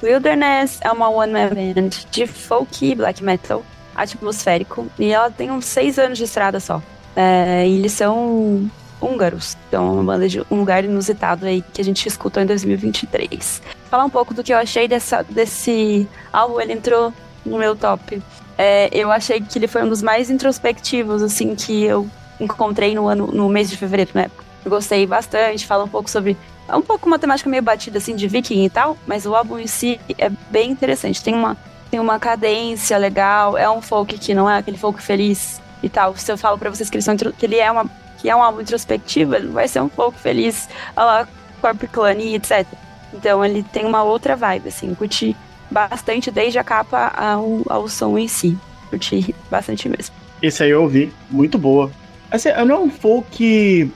Wilderness 0.03 0.79
é 0.81 0.91
uma 0.91 1.09
one-man 1.09 1.51
band 1.51 1.91
de 2.11 2.27
folk 2.27 2.95
black 2.95 3.23
metal 3.23 3.63
atmosférico 3.95 4.87
e 4.99 5.11
ela 5.11 5.31
tem 5.31 5.51
uns 5.51 5.65
seis 5.65 5.99
anos 5.99 6.19
de 6.19 6.25
estrada 6.25 6.61
só. 6.61 6.83
É, 7.15 7.67
e 7.67 7.79
eles 7.79 7.93
são 7.93 8.71
húngaros, 9.01 9.57
então 9.69 9.95
uma 9.95 10.05
banda 10.05 10.29
de 10.29 10.41
um 10.51 10.61
lugar 10.61 10.85
inusitado 10.85 11.45
aí 11.45 11.63
que 11.73 11.81
a 11.81 11.85
gente 11.85 12.07
escutou 12.07 12.43
em 12.43 12.47
2023. 12.47 13.61
Falar 13.91 14.05
um 14.05 14.11
pouco 14.11 14.33
do 14.33 14.43
que 14.43 14.53
eu 14.53 14.59
achei 14.59 14.87
dessa, 14.87 15.23
desse 15.23 16.09
álbum, 16.33 16.61
ele 16.61 16.73
entrou 16.73 17.13
no 17.45 17.59
meu 17.59 17.75
top. 17.75 18.23
É, 18.57 18.89
eu 18.93 19.11
achei 19.11 19.41
que 19.41 19.59
ele 19.59 19.67
foi 19.67 19.83
um 19.83 19.89
dos 19.89 20.03
mais 20.03 20.31
introspectivos, 20.31 21.23
assim, 21.23 21.55
que 21.55 21.83
eu 21.83 22.09
encontrei 22.39 22.95
no 22.95 23.09
ano, 23.09 23.27
no 23.27 23.49
mês 23.49 23.69
de 23.69 23.77
fevereiro, 23.77 24.13
né? 24.15 24.31
Gostei 24.65 25.07
bastante, 25.07 25.67
fala 25.67 25.85
um 25.85 25.89
pouco 25.89 26.09
sobre. 26.09 26.37
É 26.69 26.77
um 26.77 26.83
pouco 26.83 27.07
uma 27.07 27.19
temática 27.19 27.51
meio 27.51 27.63
batida 27.63 27.99
assim 27.99 28.15
de 28.15 28.29
viking 28.29 28.65
e 28.65 28.71
tal, 28.71 28.97
mas 29.07 29.27
o 29.27 29.35
álbum 29.35 29.59
em 29.59 29.67
si 29.67 29.99
é 30.17 30.31
bem 30.51 30.71
interessante. 30.71 31.23
Tem 31.23 31.35
uma, 31.35 31.57
tem 31.93 32.01
uma 32.01 32.19
cadência 32.19 32.97
legal, 32.97 33.59
é 33.59 33.71
um 33.71 33.83
folk 33.83 34.17
que 34.17 34.33
não 34.33 34.49
é 34.49 34.57
aquele 34.57 34.79
folk 34.79 35.03
feliz 35.03 35.61
e 35.83 35.91
tal. 35.91 36.17
Se 36.17 36.33
eu 36.33 36.39
falo 36.39 36.57
para 36.57 36.71
vocês 36.71 36.89
que, 36.89 36.99
são, 37.03 37.15
que 37.15 37.45
ele 37.45 37.59
é 37.59 37.71
uma 37.71 37.85
que 38.19 38.31
é 38.31 38.35
um 38.35 38.43
álbum 38.43 38.63
introspectivo, 38.63 39.35
ele 39.35 39.49
vai 39.49 39.69
ser 39.69 39.83
um 39.83 39.91
folk 39.91 40.19
feliz, 40.19 40.69
olha 40.97 41.05
lá, 41.05 41.29
Corp 41.61 41.83
Clan 41.91 42.15
e 42.15 42.37
etc. 42.37 42.65
Então 43.13 43.45
ele 43.45 43.63
tem 43.63 43.85
uma 43.85 44.03
outra 44.05 44.35
vibe, 44.35 44.69
assim, 44.69 44.95
curti 44.95 45.37
bastante 45.71 46.31
desde 46.31 46.59
a 46.59 46.65
capa 46.65 47.13
ao, 47.15 47.63
ao 47.69 47.89
som 47.89 48.17
em 48.17 48.29
si. 48.29 48.57
Curti 48.89 49.35
bastante 49.51 49.87
mesmo. 49.89 50.15
Esse 50.41 50.63
aí 50.63 50.71
eu 50.71 50.83
ouvi, 50.83 51.13
muito 51.29 51.59
boa. 51.59 51.91
Assim, 52.31 52.49
não 52.67 52.77
é 52.77 52.79
um 52.79 52.91
folk 52.91 53.93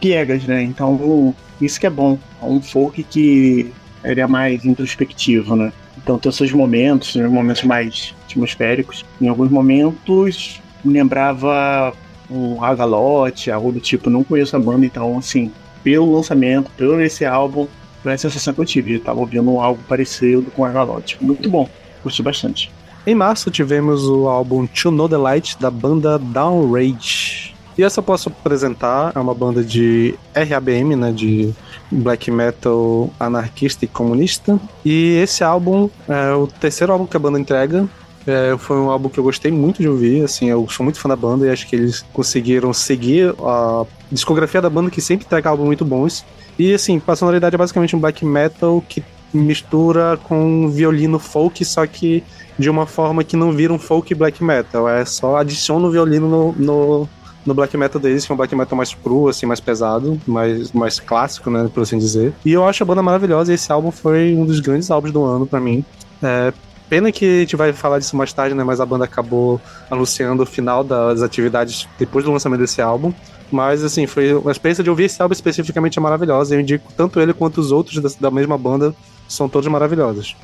piegas, 0.00 0.44
né? 0.44 0.62
Então, 0.62 1.34
isso 1.60 1.78
que 1.78 1.86
é 1.86 1.90
bom. 1.90 2.18
É 2.40 2.44
um 2.46 2.62
folk 2.62 3.02
que 3.02 3.70
ele 4.02 4.20
é 4.20 4.26
mais 4.26 4.64
introspectivo, 4.64 5.56
né? 5.56 5.72
Então 6.04 6.18
tem 6.18 6.30
seus 6.30 6.52
momentos, 6.52 7.16
momentos 7.16 7.64
mais 7.64 8.14
atmosféricos. 8.26 9.04
Em 9.18 9.26
alguns 9.26 9.50
momentos 9.50 10.60
me 10.84 10.92
lembrava 10.92 11.94
um 12.30 12.62
Agalote, 12.62 13.50
algo 13.50 13.72
do 13.72 13.80
tipo. 13.80 14.10
Não 14.10 14.22
conheço 14.22 14.54
a 14.54 14.58
banda, 14.58 14.84
então 14.84 15.16
assim, 15.16 15.50
pelo 15.82 16.14
lançamento, 16.14 16.70
pelo 16.76 17.00
esse 17.00 17.24
álbum, 17.24 17.66
foi 18.02 18.12
a 18.12 18.18
sensação 18.18 18.52
que 18.52 18.60
eu 18.60 18.66
tive. 18.66 18.94
Eu 18.94 19.00
tava 19.00 19.18
ouvindo 19.20 19.58
algo 19.58 19.82
parecido 19.88 20.50
com 20.50 20.62
Agalote. 20.62 21.16
Muito 21.22 21.48
bom, 21.48 21.66
curti 22.02 22.22
bastante. 22.22 22.70
Em 23.06 23.14
março 23.14 23.50
tivemos 23.50 24.06
o 24.06 24.28
álbum 24.28 24.66
To 24.66 24.90
Know 24.90 25.08
The 25.08 25.16
Light 25.16 25.58
da 25.58 25.70
banda 25.70 26.18
Downrage. 26.18 27.53
E 27.76 27.82
essa 27.82 28.00
eu 28.00 28.04
posso 28.04 28.28
apresentar, 28.28 29.12
é 29.14 29.18
uma 29.18 29.34
banda 29.34 29.62
de 29.62 30.14
RABM, 30.34 30.94
né, 30.96 31.12
de 31.12 31.52
black 31.90 32.30
metal 32.30 33.10
anarquista 33.18 33.84
e 33.84 33.88
comunista. 33.88 34.58
E 34.84 35.16
esse 35.22 35.42
álbum 35.42 35.90
é 36.08 36.32
o 36.32 36.46
terceiro 36.46 36.92
álbum 36.92 37.06
que 37.06 37.16
a 37.16 37.20
banda 37.20 37.38
entrega. 37.38 37.88
É, 38.26 38.56
foi 38.56 38.78
um 38.78 38.88
álbum 38.90 39.08
que 39.08 39.18
eu 39.18 39.24
gostei 39.24 39.52
muito 39.52 39.82
de 39.82 39.88
ouvir, 39.88 40.24
assim, 40.24 40.48
eu 40.48 40.66
sou 40.70 40.82
muito 40.82 40.98
fã 40.98 41.08
da 41.10 41.16
banda 41.16 41.46
e 41.46 41.50
acho 41.50 41.66
que 41.66 41.76
eles 41.76 42.02
conseguiram 42.12 42.72
seguir 42.72 43.34
a 43.38 43.84
discografia 44.10 44.62
da 44.62 44.70
banda 44.70 44.90
que 44.90 45.00
sempre 45.00 45.26
entrega 45.26 45.50
álbuns 45.50 45.66
muito 45.66 45.84
bons. 45.84 46.24
E 46.58 46.72
assim, 46.72 47.02
a 47.06 47.16
sonoridade 47.16 47.54
é 47.54 47.58
basicamente 47.58 47.94
um 47.94 48.00
black 48.00 48.24
metal 48.24 48.82
que 48.88 49.04
mistura 49.32 50.18
com 50.22 50.70
violino 50.70 51.18
folk, 51.18 51.64
só 51.64 51.86
que 51.86 52.22
de 52.58 52.70
uma 52.70 52.86
forma 52.86 53.24
que 53.24 53.36
não 53.36 53.52
vira 53.52 53.72
um 53.72 53.78
folk 53.78 54.14
black 54.14 54.42
metal, 54.42 54.88
é 54.88 55.04
só 55.04 55.36
adiciona 55.36 55.86
o 55.86 55.90
violino 55.90 56.28
no, 56.28 56.52
no 56.52 57.08
no 57.44 57.54
black 57.54 57.76
metal 57.76 58.00
deles, 58.00 58.24
que 58.24 58.32
é 58.32 58.34
um 58.34 58.36
black 58.36 58.54
metal 58.54 58.76
mais 58.76 58.94
cru, 58.94 59.28
assim, 59.28 59.46
mais 59.46 59.60
pesado, 59.60 60.20
mais, 60.26 60.72
mais 60.72 60.98
clássico, 60.98 61.50
né, 61.50 61.68
por 61.72 61.82
assim 61.82 61.98
dizer. 61.98 62.32
E 62.44 62.52
eu 62.52 62.66
acho 62.66 62.82
a 62.82 62.86
banda 62.86 63.02
maravilhosa 63.02 63.52
e 63.52 63.54
esse 63.54 63.70
álbum 63.70 63.90
foi 63.90 64.34
um 64.34 64.44
dos 64.44 64.60
grandes 64.60 64.90
álbuns 64.90 65.12
do 65.12 65.24
ano 65.24 65.46
para 65.46 65.60
mim. 65.60 65.84
É, 66.22 66.52
pena 66.88 67.10
que 67.12 67.24
a 67.24 67.40
gente 67.40 67.56
vai 67.56 67.72
falar 67.72 67.98
disso 67.98 68.16
mais 68.16 68.32
tarde, 68.32 68.54
né, 68.54 68.64
mas 68.64 68.80
a 68.80 68.86
banda 68.86 69.04
acabou 69.04 69.60
anunciando 69.90 70.42
o 70.42 70.46
final 70.46 70.82
das 70.82 71.22
atividades 71.22 71.88
depois 71.98 72.24
do 72.24 72.32
lançamento 72.32 72.60
desse 72.60 72.80
álbum. 72.80 73.12
Mas, 73.52 73.84
assim, 73.84 74.06
foi 74.06 74.34
uma 74.34 74.50
experiência 74.50 74.82
de 74.82 74.90
ouvir 74.90 75.04
esse 75.04 75.20
álbum 75.20 75.32
especificamente 75.32 75.98
é 75.98 76.02
maravilhosa. 76.02 76.54
Eu 76.54 76.60
indico 76.60 76.92
tanto 76.96 77.20
ele 77.20 77.32
quanto 77.32 77.60
os 77.60 77.70
outros 77.70 78.00
da, 78.00 78.08
da 78.18 78.30
mesma 78.30 78.58
banda, 78.58 78.94
são 79.28 79.48
todos 79.48 79.68
maravilhosos. 79.68 80.36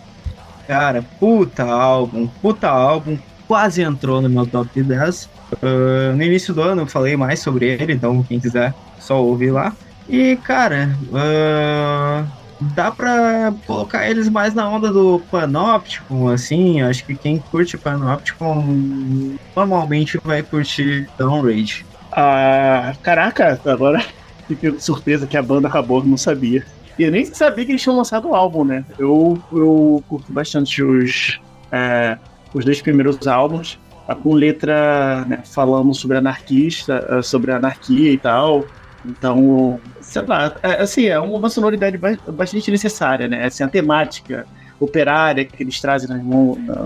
Cara, 0.67 1.05
puta 1.19 1.65
álbum, 1.65 2.29
puta 2.41 2.69
álbum, 2.69 3.19
quase 3.49 3.83
entrou 3.83 4.21
no 4.21 4.29
meu 4.29 4.47
top 4.47 4.81
10. 4.81 5.29
Uh, 5.55 6.17
no 6.17 6.23
início 6.23 6.55
do 6.55 6.63
ano 6.63 6.83
eu 6.83 6.87
falei 6.87 7.17
mais 7.17 7.41
sobre 7.41 7.67
ele, 7.67 7.93
então 7.93 8.23
quem 8.23 8.39
quiser 8.39 8.75
só 8.99 9.23
ouvir 9.23 9.51
lá. 9.51 9.75
E, 10.09 10.37
cara, 10.37 10.97
uh, 11.09 12.27
dá 12.75 12.91
pra 12.91 13.53
colocar 13.67 14.09
eles 14.09 14.29
mais 14.29 14.55
na 14.55 14.69
onda 14.69 14.93
do 14.93 15.21
Panopticon, 15.31 16.29
assim. 16.29 16.83
Acho 16.83 17.05
que 17.05 17.15
quem 17.15 17.39
curte 17.39 17.79
Panopticon 17.79 19.37
normalmente 19.55 20.19
vai 20.23 20.43
curtir 20.43 21.09
Downrage. 21.17 21.85
Ah, 22.13 22.93
caraca, 23.03 23.61
agora 23.65 24.05
fiquei 24.49 24.79
surpresa 24.79 25.27
que 25.27 25.37
a 25.37 25.43
banda 25.43 25.69
acabou, 25.69 26.05
não 26.05 26.17
sabia. 26.17 26.65
E 26.99 27.05
eu 27.05 27.11
nem 27.11 27.25
sabia 27.25 27.65
que 27.65 27.73
eles 27.73 27.83
tinham 27.83 27.97
lançado 27.97 28.29
o 28.29 28.35
álbum, 28.35 28.65
né? 28.65 28.85
Eu, 28.99 29.41
eu 29.53 30.03
curto 30.09 30.31
bastante 30.33 30.83
os, 30.83 31.41
é, 31.73 32.19
os 32.53 32.65
dois 32.65 32.83
primeiros 32.83 33.27
álbuns. 33.27 33.79
Tá 34.11 34.17
com 34.17 34.35
letra 34.35 35.25
né, 35.29 35.41
sobre 35.45 36.17
anarquista, 36.17 37.07
eh, 37.09 37.23
sobre 37.23 37.53
anarquia 37.53 38.11
e 38.11 38.19
tal. 38.19 38.65
Então, 39.07 39.79
sei 40.01 40.23
lá, 40.23 40.53
é, 40.65 40.83
assim, 40.83 41.07
é 41.07 41.21
uma 41.21 41.49
sonoridade 41.49 41.97
bastante 42.27 42.73
necessária, 42.73 43.29
né? 43.29 43.45
Assim, 43.45 43.63
a 43.63 43.69
temática 43.69 44.45
operária 44.81 45.45
que 45.45 45.63
eles 45.63 45.81
trazem 45.81 46.09
nas, 46.09 46.25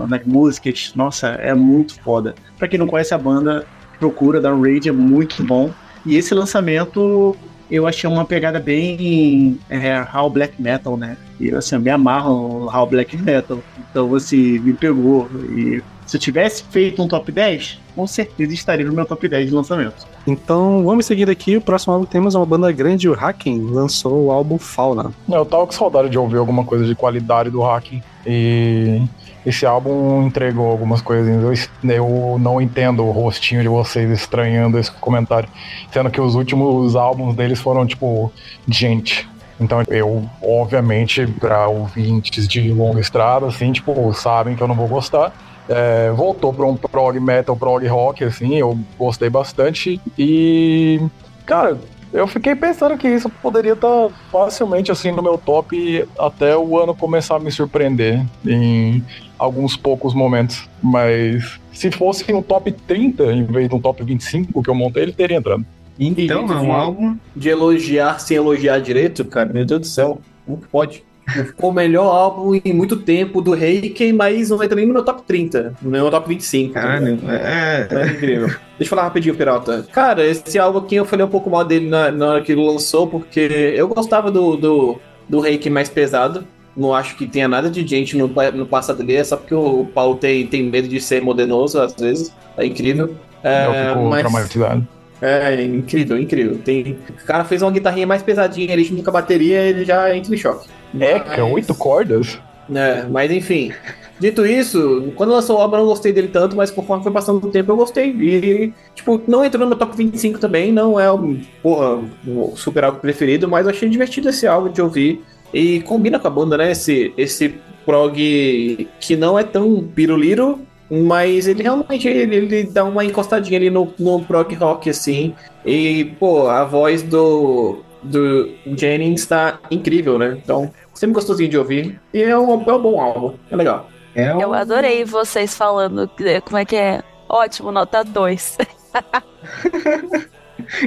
nas 0.07 0.23
músicas, 0.23 0.93
nossa, 0.95 1.29
é 1.29 1.51
muito 1.55 1.99
foda. 1.99 2.35
Pra 2.59 2.67
quem 2.67 2.77
não 2.77 2.85
conhece 2.85 3.11
a 3.11 3.17
banda, 3.17 3.65
procura, 3.97 4.39
da 4.39 4.53
Rage, 4.53 4.89
é 4.89 4.91
muito 4.91 5.43
bom. 5.43 5.71
E 6.05 6.17
esse 6.17 6.31
lançamento 6.31 7.35
eu 7.71 7.87
achei 7.87 8.07
uma 8.07 8.23
pegada 8.23 8.59
bem 8.59 9.59
é, 9.67 9.99
How 10.13 10.29
Black 10.29 10.61
Metal, 10.61 10.95
né? 10.95 11.17
E 11.39 11.49
assim, 11.49 11.73
eu 11.73 11.81
me 11.81 11.89
amarro 11.89 12.59
no 12.59 12.65
How 12.69 12.85
Black 12.85 13.17
Metal. 13.17 13.57
Então, 13.89 14.13
assim, 14.13 14.59
me 14.59 14.73
pegou. 14.73 15.27
E 15.49 15.81
se 16.05 16.17
eu 16.17 16.21
tivesse 16.21 16.63
feito 16.63 17.01
um 17.01 17.07
top 17.07 17.31
10, 17.31 17.79
com 17.95 18.05
certeza 18.05 18.53
estaria 18.53 18.85
no 18.85 18.93
meu 18.93 19.05
top 19.05 19.27
10 19.27 19.49
de 19.49 19.55
lançamento. 19.55 20.07
Então, 20.27 20.83
vamos 20.83 21.05
seguir 21.05 21.29
aqui. 21.29 21.57
O 21.57 21.61
próximo 21.61 21.93
álbum 21.93 22.05
que 22.05 22.11
temos 22.11 22.35
é 22.35 22.37
uma 22.37 22.45
banda 22.45 22.71
grande, 22.71 23.07
o 23.07 23.13
Hacking, 23.13 23.69
lançou 23.71 24.25
o 24.25 24.31
álbum 24.31 24.57
Fauna. 24.57 25.11
Eu 25.29 25.45
tava 25.45 25.65
com 25.65 25.71
saudade 25.71 26.09
de 26.09 26.17
ouvir 26.17 26.37
alguma 26.37 26.63
coisa 26.63 26.85
de 26.85 26.95
qualidade 26.95 27.49
do 27.49 27.61
Hacking. 27.61 28.01
E 28.25 29.01
esse 29.45 29.65
álbum 29.65 30.25
entregou 30.25 30.69
algumas 30.69 31.01
coisinhas. 31.01 31.69
Eu, 31.83 31.89
eu 31.91 32.37
não 32.39 32.59
entendo 32.59 33.03
o 33.03 33.11
rostinho 33.11 33.61
de 33.61 33.67
vocês 33.67 34.09
estranhando 34.09 34.79
esse 34.79 34.91
comentário. 34.91 35.47
Sendo 35.91 36.09
que 36.09 36.19
os 36.19 36.35
últimos 36.35 36.95
álbuns 36.95 37.35
deles 37.35 37.59
foram, 37.59 37.85
tipo, 37.85 38.31
gente. 38.67 39.29
Então 39.59 39.83
eu, 39.87 40.27
obviamente, 40.41 41.25
para 41.39 41.67
ouvintes 41.67 42.47
de 42.47 42.73
longa 42.73 42.99
estrada, 42.99 43.45
assim, 43.45 43.71
tipo, 43.71 44.13
sabem 44.13 44.55
que 44.55 44.61
eu 44.61 44.67
não 44.67 44.75
vou 44.75 44.87
gostar. 44.87 45.31
É, 45.67 46.11
voltou 46.11 46.53
para 46.53 46.65
um 46.65 46.75
prog 46.75 47.19
metal, 47.19 47.55
prog 47.55 47.85
rock, 47.87 48.23
assim, 48.23 48.55
eu 48.55 48.77
gostei 48.97 49.29
bastante. 49.29 49.99
E, 50.17 51.01
cara, 51.45 51.77
eu 52.13 52.27
fiquei 52.27 52.55
pensando 52.55 52.97
que 52.97 53.07
isso 53.07 53.29
poderia 53.29 53.73
estar 53.73 54.09
facilmente 54.31 54.91
assim 54.91 55.11
no 55.11 55.21
meu 55.21 55.37
top 55.37 56.07
até 56.17 56.55
o 56.55 56.79
ano 56.79 56.95
começar 56.95 57.35
a 57.35 57.39
me 57.39 57.51
surpreender 57.51 58.25
em 58.45 59.03
alguns 59.37 59.75
poucos 59.75 60.13
momentos. 60.13 60.69
Mas 60.81 61.59
se 61.73 61.91
fosse 61.91 62.31
um 62.33 62.41
top 62.41 62.71
30 62.71 63.33
em 63.33 63.43
vez 63.43 63.67
de 63.67 63.75
um 63.75 63.81
top 63.81 64.01
25 64.03 64.63
que 64.63 64.69
eu 64.69 64.75
montei, 64.75 65.03
ele 65.03 65.11
teria 65.11 65.37
entrado. 65.37 65.65
Então, 65.99 66.45
é 66.51 66.55
um 66.55 66.71
álbum. 66.71 67.17
De 67.35 67.49
elogiar 67.49 68.19
sem 68.19 68.37
elogiar 68.37 68.79
direito, 68.79 69.25
cara, 69.25 69.51
meu 69.51 69.65
Deus 69.65 69.81
do 69.81 69.87
céu, 69.87 70.21
como 70.45 70.57
que 70.59 70.67
pode? 70.67 71.03
Ficou 71.27 71.71
o 71.71 71.73
melhor 71.73 72.05
álbum 72.05 72.59
em 72.63 72.71
muito 72.73 72.97
tempo 72.97 73.41
do 73.41 73.51
Reiki, 73.53 74.13
mas 74.13 74.49
não 74.49 74.61
entra 74.63 74.75
nem 74.75 74.85
no 74.85 74.93
meu 74.93 75.03
top 75.03 75.23
30, 75.23 75.73
no 75.81 75.89
meu 75.89 76.09
top 76.11 76.29
25. 76.29 76.73
Caralho, 76.73 77.19
é, 77.29 77.87
É 77.89 78.07
incrível. 78.07 78.47
Deixa 78.47 78.61
eu 78.81 78.85
falar 78.87 79.03
rapidinho, 79.03 79.35
Peralta. 79.35 79.85
Cara, 79.91 80.25
esse 80.25 80.59
álbum 80.59 80.79
aqui 80.79 80.95
eu 80.95 81.05
falei 81.05 81.25
um 81.25 81.29
pouco 81.29 81.49
mal 81.49 81.63
dele 81.65 81.87
na, 81.89 82.11
na 82.11 82.27
hora 82.27 82.41
que 82.41 82.51
ele 82.51 82.63
lançou, 82.65 83.07
porque 83.07 83.39
eu 83.75 83.87
gostava 83.87 84.29
do, 84.29 84.55
do, 84.55 84.99
do 85.27 85.39
Reiki 85.39 85.69
mais 85.69 85.89
pesado. 85.89 86.45
Não 86.77 86.93
acho 86.93 87.15
que 87.15 87.25
tenha 87.25 87.47
nada 87.47 87.69
de 87.69 87.87
gente 87.87 88.17
no, 88.17 88.27
no 88.53 88.65
passado 88.65 88.97
dele, 89.01 89.19
é 89.19 89.23
só 89.23 89.37
porque 89.37 89.55
o 89.55 89.85
Paulo 89.93 90.15
tem, 90.17 90.45
tem 90.45 90.61
medo 90.63 90.87
de 90.87 90.99
ser 90.99 91.21
modernoso 91.21 91.79
às 91.81 91.93
vezes. 91.95 92.33
É 92.57 92.65
incrível. 92.65 93.15
É, 93.41 93.65
eu 93.65 93.93
fico 93.95 94.09
mas- 94.09 94.19
traumatizado. 94.21 94.87
é, 95.21 95.63
incrível, 95.63 96.19
incrível. 96.19 96.59
Tem... 96.63 96.97
O 97.09 97.25
cara 97.25 97.45
fez 97.45 97.61
uma 97.61 97.71
guitarrinha 97.71 98.05
mais 98.05 98.21
pesadinha 98.21 98.73
ali 98.73 98.83
junto 98.83 99.01
com 99.03 99.09
a 99.09 99.13
bateria, 99.13 99.61
ele 99.61 99.85
já 99.85 100.13
entra 100.15 100.33
em 100.35 100.37
choque. 100.37 100.67
É, 100.99 101.19
que 101.19 101.39
é 101.39 101.43
oito 101.43 101.73
cordas. 101.75 102.39
É, 102.73 103.03
mas 103.03 103.31
enfim. 103.31 103.71
Dito 104.19 104.45
isso, 104.45 105.11
quando 105.15 105.33
lançou 105.33 105.57
o 105.57 105.61
álbum 105.61 105.75
eu 105.75 105.81
não 105.81 105.89
gostei 105.89 106.13
dele 106.13 106.29
tanto, 106.29 106.55
mas 106.55 106.71
conforme 106.71 107.03
foi 107.03 107.11
passando 107.11 107.45
o 107.45 107.51
tempo 107.51 107.71
eu 107.71 107.75
gostei. 107.75 108.09
E, 108.11 108.73
tipo, 108.93 109.21
não 109.27 109.43
entrou 109.43 109.61
no 109.61 109.69
meu 109.69 109.77
top 109.77 109.95
25 109.95 110.39
também, 110.39 110.71
não 110.71 110.97
é 110.99 111.11
o, 111.11 111.37
porra, 111.61 111.99
o 112.25 112.53
super 112.55 112.85
álbum 112.85 112.99
preferido, 112.99 113.47
mas 113.47 113.65
eu 113.65 113.71
achei 113.71 113.89
divertido 113.89 114.29
esse 114.29 114.47
álbum 114.47 114.71
de 114.71 114.81
ouvir. 114.81 115.21
E 115.53 115.81
combina 115.81 116.17
com 116.17 116.27
a 116.27 116.31
banda, 116.31 116.57
né? 116.57 116.71
Esse, 116.71 117.13
esse 117.17 117.55
prog 117.85 118.87
que 118.99 119.15
não 119.15 119.37
é 119.37 119.43
tão 119.43 119.83
piruliro, 119.83 120.59
mas 120.89 121.47
ele 121.47 121.63
realmente 121.63 122.07
ele, 122.07 122.35
ele 122.35 122.63
dá 122.63 122.83
uma 122.83 123.03
encostadinha 123.03 123.59
ali 123.59 123.69
no, 123.69 123.93
no 123.99 124.21
prog 124.23 124.53
rock, 124.55 124.89
assim. 124.89 125.33
E, 125.65 126.05
pô, 126.19 126.47
a 126.47 126.63
voz 126.63 127.03
do, 127.03 127.83
do 128.01 128.49
Jennings 128.77 129.25
tá 129.25 129.59
incrível, 129.69 130.17
né? 130.17 130.37
Então, 130.41 130.71
sempre 130.95 131.13
gostosinho 131.13 131.49
de 131.49 131.57
ouvir. 131.57 131.99
E 132.13 132.23
é 132.23 132.35
um, 132.37 132.63
é 132.67 132.73
um 132.73 132.81
bom 132.81 132.99
álbum, 132.99 133.35
é 133.51 133.55
legal. 133.55 133.87
é 134.15 134.33
um- 134.33 134.41
Eu 134.41 134.53
adorei 134.53 135.05
vocês 135.05 135.55
falando 135.55 136.07
que- 136.07 136.41
como 136.41 136.57
é 136.57 136.65
que 136.65 136.75
é. 136.75 137.03
Ótimo, 137.29 137.71
nota 137.71 138.03
2. 138.03 138.57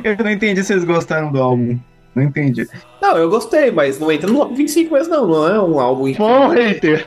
Eu 0.03 0.17
não 0.25 0.31
entendi 0.31 0.61
se 0.63 0.69
vocês 0.69 0.85
gostaram 0.85 1.31
do 1.31 1.41
álbum. 1.41 1.79
Não 2.15 2.23
entendi. 2.23 2.67
Não, 3.01 3.17
eu 3.17 3.29
gostei, 3.31 3.71
mas 3.71 4.01
não 4.01 4.11
entra 4.11 4.29
no 4.29 4.39
top 4.41 4.55
25 4.55 4.93
mesmo, 4.95 5.15
não. 5.15 5.27
Não 5.29 5.47
é 5.49 5.61
um 5.63 5.79
álbum. 5.79 6.13
Bom, 6.15 6.49
hater. 6.49 7.07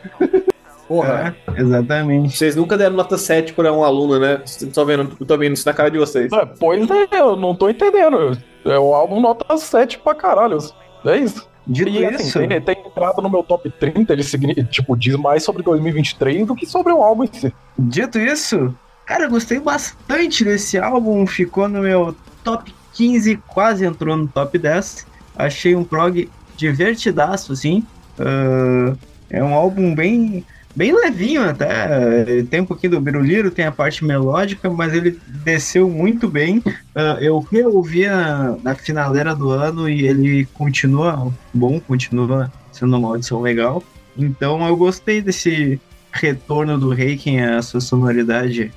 Porra. 0.88 1.36
É, 1.56 1.62
exatamente. 1.62 2.38
Vocês 2.38 2.56
nunca 2.56 2.78
deram 2.78 2.96
nota 2.96 3.18
7 3.18 3.52
pra 3.54 3.74
um 3.74 3.84
aluno, 3.84 4.20
né? 4.20 4.42
Tô 4.74 4.86
vendo, 4.86 5.26
tô 5.26 5.38
vendo 5.38 5.54
isso 5.54 5.68
na 5.68 5.74
cara 5.74 5.90
de 5.92 5.98
vocês. 5.98 6.32
É, 6.32 6.46
pois 6.46 6.90
é, 6.90 7.08
eu 7.20 7.36
não 7.36 7.56
tô 7.56 7.70
entendendo. 7.70 8.38
É 8.64 8.78
o 8.80 8.94
álbum 8.94 9.20
nota 9.20 9.58
7 9.58 9.98
pra 10.00 10.14
caralho. 10.16 10.58
É 11.06 11.18
isso. 11.18 11.46
Dito 11.72 11.90
E 11.90 12.06
assim, 12.06 12.28
isso, 12.28 12.40
tem, 12.40 12.62
tem 12.62 12.84
entrado 12.86 13.22
no 13.22 13.30
meu 13.30 13.44
top 13.44 13.70
30, 13.70 14.12
ele 14.12 14.24
tipo, 14.66 14.96
diz 14.96 15.16
mais 15.16 15.44
sobre 15.44 15.64
2023 15.64 16.46
do 16.46 16.56
que 16.56 16.66
sobre 16.66 16.92
o 16.92 17.02
álbum 17.02 17.24
em 17.24 17.30
si. 17.32 17.54
dito 17.80 18.20
isso, 18.20 18.76
cara, 19.06 19.24
eu 19.24 19.30
gostei 19.30 19.60
bastante 19.60 20.44
desse 20.44 20.78
álbum. 20.78 21.26
Ficou 21.26 21.70
no 21.70 21.82
meu 21.82 22.16
top 22.44 22.74
15, 22.94 23.38
quase 23.48 23.86
entrou 23.86 24.18
no 24.18 24.28
top 24.28 24.58
10. 24.58 25.08
Achei 25.36 25.76
um 25.76 25.84
prog 25.84 26.30
divertidaço, 26.58 27.54
assim. 27.54 27.86
Ah, 28.20 28.94
é 29.30 29.42
um 29.42 29.54
álbum 29.54 29.96
bem, 29.96 30.46
bem 30.76 30.94
levinho 30.94 31.44
até. 31.44 32.44
Tem 32.50 32.62
um 32.62 32.66
pouquinho 32.66 32.94
do 32.94 33.02
biruliro, 33.02 33.52
tem 33.52 33.66
a 33.66 33.72
parte 33.72 34.04
melódica, 34.04 34.70
mas 34.70 34.94
ele 34.94 35.20
desceu 35.44 35.90
muito 35.90 36.28
bem. 36.28 36.64
Ah, 36.96 37.18
eu 37.20 37.40
reouvi 37.40 38.08
na, 38.08 38.58
na 38.64 39.34
do 39.34 39.50
ano 39.50 39.90
e 39.90 40.08
ele 40.08 40.46
continua 40.54 41.32
bom, 41.54 41.80
continua 41.80 42.52
sendo 42.72 42.98
uma 42.98 43.10
audição 43.10 43.42
legal. 43.42 43.84
Então 44.18 44.66
eu 44.68 44.76
gostei 44.76 45.22
desse 45.22 45.80
retorno 46.12 46.78
do 46.78 46.90
Reiken 46.90 47.42
à 47.42 47.62
sua 47.62 47.80
sonoridade 47.80 48.72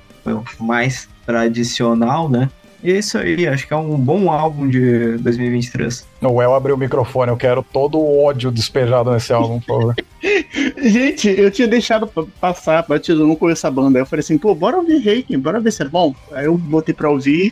mais 0.59 1.07
tradicional, 1.25 2.29
né? 2.29 2.49
E 2.85 2.91
é 2.91 2.99
isso 2.99 3.17
aí, 3.17 3.47
acho 3.47 3.65
que 3.67 3.73
é 3.73 3.75
um 3.75 3.97
bom 3.97 4.29
álbum 4.31 4.67
de 4.67 5.17
2023. 5.17 6.05
O 6.21 6.39
El 6.39 6.53
abriu 6.53 6.75
o 6.75 6.77
microfone, 6.77 7.31
eu 7.31 7.35
quero 7.37 7.63
todo 7.63 7.97
o 7.97 8.23
ódio 8.23 8.51
despejado 8.51 9.09
nesse 9.11 9.33
álbum, 9.33 9.59
por 9.59 9.65
favor. 9.79 9.95
Gente, 10.83 11.27
eu 11.29 11.49
tinha 11.49 11.67
deixado 11.67 12.05
pa- 12.05 12.25
passar 12.39 12.85
batido, 12.87 13.23
eu 13.23 13.27
não 13.27 13.35
conheço 13.35 13.65
a 13.65 13.71
banda. 13.71 13.97
Aí 13.97 14.03
eu 14.03 14.05
falei 14.05 14.19
assim, 14.19 14.37
pô, 14.37 14.53
bora 14.53 14.77
ouvir 14.77 14.99
Reiki, 14.99 15.35
bora 15.35 15.59
ver 15.59 15.71
se 15.71 15.81
é 15.81 15.87
bom. 15.89 16.13
Aí 16.31 16.45
eu 16.45 16.55
botei 16.59 16.93
pra 16.93 17.09
ouvir, 17.09 17.51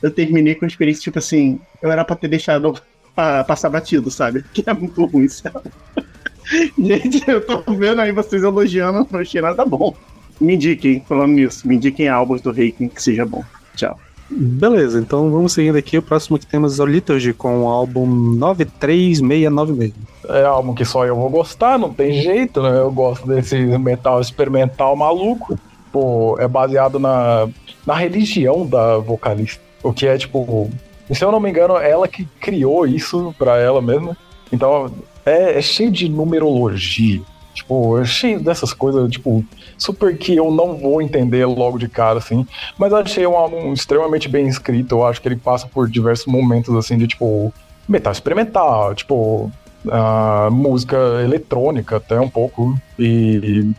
eu 0.00 0.10
terminei 0.10 0.54
com 0.54 0.64
a 0.64 0.68
experiência, 0.68 1.02
tipo 1.02 1.18
assim, 1.18 1.60
eu 1.82 1.92
era 1.92 2.02
pra 2.02 2.16
ter 2.16 2.28
deixado 2.28 2.72
pa- 3.14 3.44
passar 3.44 3.68
batido, 3.68 4.10
sabe? 4.10 4.42
Que 4.54 4.64
é 4.66 4.72
muito 4.72 5.04
ruim, 5.04 5.28
sabe? 5.28 5.60
Gente, 6.78 7.22
eu 7.28 7.44
tô 7.44 7.62
vendo 7.74 8.00
aí 8.00 8.12
vocês 8.12 8.42
elogiando, 8.42 9.06
não 9.10 9.20
achei 9.20 9.42
nada 9.42 9.62
bom. 9.66 9.94
Me 10.40 10.54
indiquem, 10.54 11.04
falando 11.06 11.32
nisso, 11.32 11.68
me 11.68 11.76
indiquem 11.76 12.08
álbuns 12.08 12.40
do 12.40 12.50
Reiki 12.50 12.88
que 12.88 13.02
seja 13.02 13.26
bom. 13.26 13.44
Tchau. 13.76 14.00
Beleza, 14.30 15.00
então 15.00 15.30
vamos 15.30 15.52
seguindo 15.52 15.76
aqui. 15.76 15.98
O 15.98 16.02
próximo 16.02 16.38
que 16.38 16.46
temos 16.46 16.78
é 16.78 16.82
o 16.82 16.86
Liturgy 16.86 17.32
com 17.32 17.64
o 17.64 17.68
álbum 17.68 18.06
93696. 18.06 19.92
É 20.28 20.44
álbum 20.44 20.72
que 20.72 20.84
só 20.84 21.04
eu 21.04 21.16
vou 21.16 21.28
gostar, 21.28 21.78
não 21.78 21.92
tem 21.92 22.22
jeito, 22.22 22.62
né? 22.62 22.78
Eu 22.78 22.92
gosto 22.92 23.26
desse 23.26 23.56
metal 23.56 24.20
experimental 24.20 24.94
maluco. 24.94 25.58
Pô, 25.92 26.36
é 26.38 26.46
baseado 26.46 27.00
na, 27.00 27.48
na 27.84 27.94
religião 27.94 28.64
da 28.64 28.98
vocalista. 28.98 29.60
O 29.82 29.92
que 29.92 30.06
é, 30.06 30.16
tipo, 30.16 30.70
se 31.10 31.24
eu 31.24 31.32
não 31.32 31.40
me 31.40 31.50
engano, 31.50 31.76
ela 31.76 32.06
que 32.06 32.24
criou 32.38 32.86
isso 32.86 33.34
pra 33.36 33.58
ela 33.58 33.82
mesma. 33.82 34.16
Então, 34.52 34.92
é, 35.26 35.58
é 35.58 35.62
cheio 35.62 35.90
de 35.90 36.08
numerologia. 36.08 37.20
Tipo, 37.60 37.98
é 37.98 38.04
cheio 38.06 38.40
dessas 38.40 38.72
coisas, 38.72 39.10
tipo, 39.10 39.44
super 39.76 40.16
que 40.16 40.34
eu 40.34 40.50
não 40.50 40.78
vou 40.78 41.02
entender 41.02 41.44
logo 41.44 41.78
de 41.78 41.88
cara, 41.88 42.18
assim. 42.18 42.46
Mas 42.78 42.90
achei 42.92 43.26
um 43.26 43.36
álbum 43.36 43.72
extremamente 43.74 44.28
bem 44.28 44.48
escrito. 44.48 44.94
Eu 44.94 45.06
acho 45.06 45.20
que 45.20 45.28
ele 45.28 45.36
passa 45.36 45.66
por 45.66 45.88
diversos 45.88 46.26
momentos, 46.26 46.74
assim, 46.74 46.96
de, 46.96 47.06
tipo, 47.06 47.52
metal 47.86 48.12
experimental, 48.12 48.94
tipo, 48.94 49.52
ah, 49.90 50.48
música 50.50 50.96
eletrônica 51.22 51.96
até 51.96 52.18
um 52.18 52.30
pouco. 52.30 52.74
E 52.98 53.70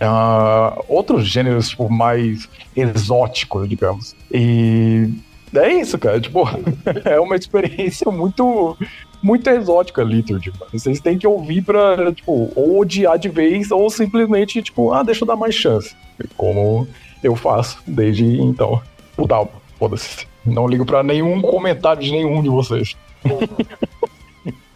ah, 0.00 0.78
outros 0.88 1.26
gêneros, 1.26 1.70
tipo, 1.70 1.90
mais 1.90 2.48
exóticos, 2.76 3.68
digamos. 3.68 4.14
E 4.32 5.10
é 5.52 5.72
isso, 5.72 5.98
cara. 5.98 6.20
Tipo, 6.20 6.44
é 7.04 7.18
uma 7.18 7.34
experiência 7.34 8.08
muito, 8.10 8.76
muito 9.22 9.48
exótica, 9.48 10.02
Liturgy. 10.02 10.52
mano. 10.58 10.70
Vocês 10.72 11.00
têm 11.00 11.18
que 11.18 11.26
ouvir 11.26 11.62
pra, 11.62 12.12
tipo, 12.12 12.50
ou 12.54 12.80
odiar 12.80 13.18
de 13.18 13.28
vez, 13.28 13.70
ou 13.70 13.88
simplesmente, 13.90 14.62
tipo, 14.62 14.92
ah, 14.92 15.02
deixa 15.02 15.24
eu 15.24 15.26
dar 15.26 15.36
mais 15.36 15.54
chance. 15.54 15.94
Como 16.36 16.86
eu 17.22 17.34
faço 17.36 17.78
desde 17.86 18.24
então. 18.40 18.80
Puta, 19.16 19.48
foda-se. 19.78 20.26
Não 20.44 20.66
ligo 20.68 20.86
pra 20.86 21.02
nenhum 21.02 21.40
comentário 21.40 22.02
de 22.02 22.10
nenhum 22.10 22.42
de 22.42 22.48
vocês. 22.48 22.94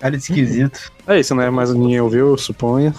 Cara 0.00 0.16
esquisito. 0.16 0.90
É 1.06 1.20
isso, 1.20 1.34
né? 1.34 1.50
Mas 1.50 1.72
ninguém 1.74 2.00
ouviu, 2.00 2.28
eu 2.28 2.38
suponho. 2.38 2.92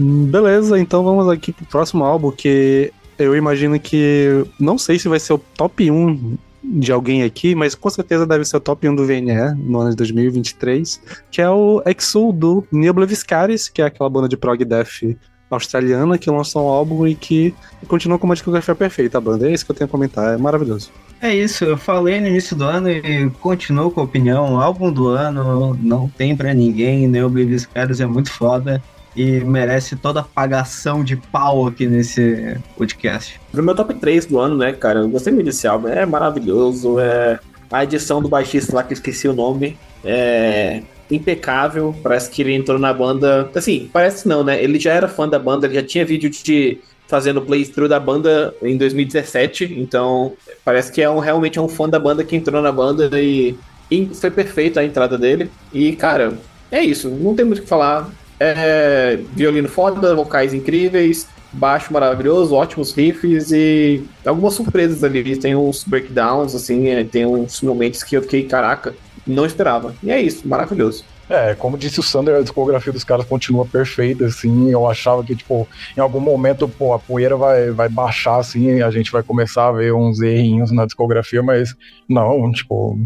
Hum, 0.00 0.24
Beleza, 0.26 0.78
então 0.78 1.04
vamos 1.04 1.28
aqui 1.28 1.52
pro 1.52 1.66
próximo 1.66 2.02
álbum 2.04 2.30
que 2.30 2.92
eu 3.18 3.36
imagino 3.36 3.78
que. 3.78 4.44
Não 4.58 4.78
sei 4.78 4.98
se 4.98 5.08
vai 5.08 5.20
ser 5.20 5.34
o 5.34 5.38
top 5.38 5.90
1 5.90 6.36
de 6.68 6.90
alguém 6.92 7.22
aqui, 7.22 7.54
mas 7.54 7.74
com 7.74 7.88
certeza 7.88 8.26
deve 8.26 8.44
ser 8.44 8.56
o 8.56 8.60
top 8.60 8.88
1 8.88 8.94
do 8.94 9.06
VNE 9.06 9.54
no 9.56 9.80
ano 9.80 9.90
de 9.90 9.96
2023, 9.96 11.00
que 11.30 11.40
é 11.40 11.48
o 11.48 11.82
Exul 11.86 12.32
do 12.32 12.66
Neil 12.72 12.92
Bleviscaris, 12.92 13.68
que 13.68 13.80
é 13.80 13.86
aquela 13.86 14.10
banda 14.10 14.28
de 14.28 14.36
prog 14.36 14.64
death 14.64 15.16
australiana 15.48 16.18
que 16.18 16.28
lançou 16.28 16.66
um 16.66 16.68
álbum 16.68 17.06
e 17.06 17.14
que 17.14 17.54
continua 17.86 18.18
com 18.18 18.26
uma 18.26 18.34
discografia 18.34 18.74
perfeita 18.74 19.18
a 19.18 19.20
banda. 19.20 19.48
É 19.48 19.52
isso 19.52 19.64
que 19.64 19.70
eu 19.70 19.76
tenho 19.76 19.86
a 19.86 19.90
comentar, 19.90 20.34
é 20.34 20.36
maravilhoso. 20.36 20.90
É 21.22 21.34
isso, 21.34 21.64
eu 21.64 21.78
falei 21.78 22.20
no 22.20 22.26
início 22.26 22.56
do 22.56 22.64
ano 22.64 22.90
e 22.90 23.30
continuo 23.40 23.90
com 23.90 24.00
a 24.00 24.04
opinião. 24.04 24.60
Álbum 24.60 24.92
do 24.92 25.08
ano 25.08 25.78
não 25.80 26.08
tem 26.08 26.36
pra 26.36 26.52
ninguém, 26.52 27.06
Neil 27.06 27.30
Bleviscaris 27.30 28.00
é 28.00 28.06
muito 28.06 28.30
foda 28.30 28.82
e 29.16 29.40
merece 29.40 29.96
toda 29.96 30.20
a 30.20 30.22
pagação 30.22 31.02
de 31.02 31.16
pau 31.16 31.66
aqui 31.66 31.86
nesse 31.86 32.56
podcast. 32.76 33.40
Pro 33.50 33.62
meu 33.62 33.74
top 33.74 33.94
3 33.94 34.26
do 34.26 34.38
ano, 34.38 34.56
né, 34.56 34.72
cara? 34.72 35.00
Eu 35.00 35.08
gostei 35.08 35.32
muito 35.32 35.46
desse 35.46 35.66
álbum. 35.66 35.88
É 35.88 36.04
maravilhoso. 36.04 37.00
É... 37.00 37.38
A 37.70 37.82
edição 37.82 38.22
do 38.22 38.28
baixista 38.28 38.76
lá, 38.76 38.82
que 38.84 38.92
eu 38.92 38.96
esqueci 38.96 39.26
o 39.26 39.32
nome, 39.32 39.76
é 40.04 40.82
impecável. 41.10 41.94
Parece 42.02 42.30
que 42.30 42.42
ele 42.42 42.54
entrou 42.54 42.78
na 42.78 42.92
banda. 42.92 43.50
Assim, 43.54 43.88
parece 43.92 44.28
não, 44.28 44.44
né? 44.44 44.62
Ele 44.62 44.78
já 44.78 44.92
era 44.92 45.08
fã 45.08 45.28
da 45.28 45.38
banda, 45.38 45.66
ele 45.66 45.74
já 45.74 45.82
tinha 45.82 46.04
vídeo 46.04 46.30
de 46.30 46.78
fazendo 47.08 47.40
playthrough 47.40 47.88
da 47.88 47.98
banda 47.98 48.54
em 48.62 48.76
2017. 48.76 49.74
Então, 49.78 50.34
parece 50.64 50.92
que 50.92 51.00
é 51.00 51.08
um, 51.08 51.18
realmente 51.18 51.58
é 51.58 51.62
um 51.62 51.68
fã 51.68 51.88
da 51.88 51.98
banda 51.98 52.22
que 52.22 52.36
entrou 52.36 52.60
na 52.60 52.70
banda 52.70 53.10
e, 53.20 53.56
e 53.90 54.06
foi 54.14 54.30
perfeita 54.30 54.80
a 54.80 54.84
entrada 54.84 55.16
dele. 55.16 55.50
E, 55.72 55.96
cara, 55.96 56.38
é 56.70 56.82
isso. 56.82 57.08
Não 57.08 57.34
tem 57.34 57.44
muito 57.44 57.60
o 57.60 57.62
que 57.62 57.68
falar. 57.68 58.10
É, 58.38 59.18
violino 59.32 59.68
foda, 59.68 60.14
vocais 60.14 60.52
incríveis, 60.52 61.26
baixo 61.52 61.92
maravilhoso, 61.92 62.54
ótimos 62.54 62.92
riffs 62.92 63.50
e 63.50 64.04
algumas 64.24 64.54
surpresas 64.54 65.02
ali. 65.02 65.36
Tem 65.36 65.56
uns 65.56 65.84
breakdowns, 65.84 66.54
assim, 66.54 66.88
é, 66.88 67.04
tem 67.04 67.24
uns 67.26 67.62
momentos 67.62 68.02
que 68.02 68.16
eu 68.16 68.22
fiquei, 68.22 68.44
caraca, 68.44 68.94
não 69.26 69.46
esperava. 69.46 69.94
E 70.02 70.10
é 70.10 70.20
isso, 70.20 70.46
maravilhoso. 70.46 71.04
É, 71.28 71.54
como 71.54 71.76
disse 71.76 71.98
o 71.98 72.04
Sander, 72.04 72.36
a 72.36 72.42
discografia 72.42 72.92
dos 72.92 73.02
caras 73.02 73.26
continua 73.26 73.66
perfeita, 73.66 74.26
assim. 74.26 74.70
Eu 74.70 74.88
achava 74.88 75.24
que, 75.24 75.34
tipo, 75.34 75.66
em 75.96 76.00
algum 76.00 76.20
momento, 76.20 76.68
pô, 76.68 76.92
a 76.92 77.00
poeira 77.00 77.36
vai, 77.36 77.70
vai 77.72 77.88
baixar, 77.88 78.38
assim, 78.38 78.80
a 78.80 78.90
gente 78.90 79.10
vai 79.10 79.24
começar 79.24 79.68
a 79.68 79.72
ver 79.72 79.92
uns 79.92 80.20
errinhos 80.20 80.70
na 80.70 80.86
discografia, 80.86 81.42
mas 81.42 81.74
não, 82.08 82.52
tipo, 82.52 82.96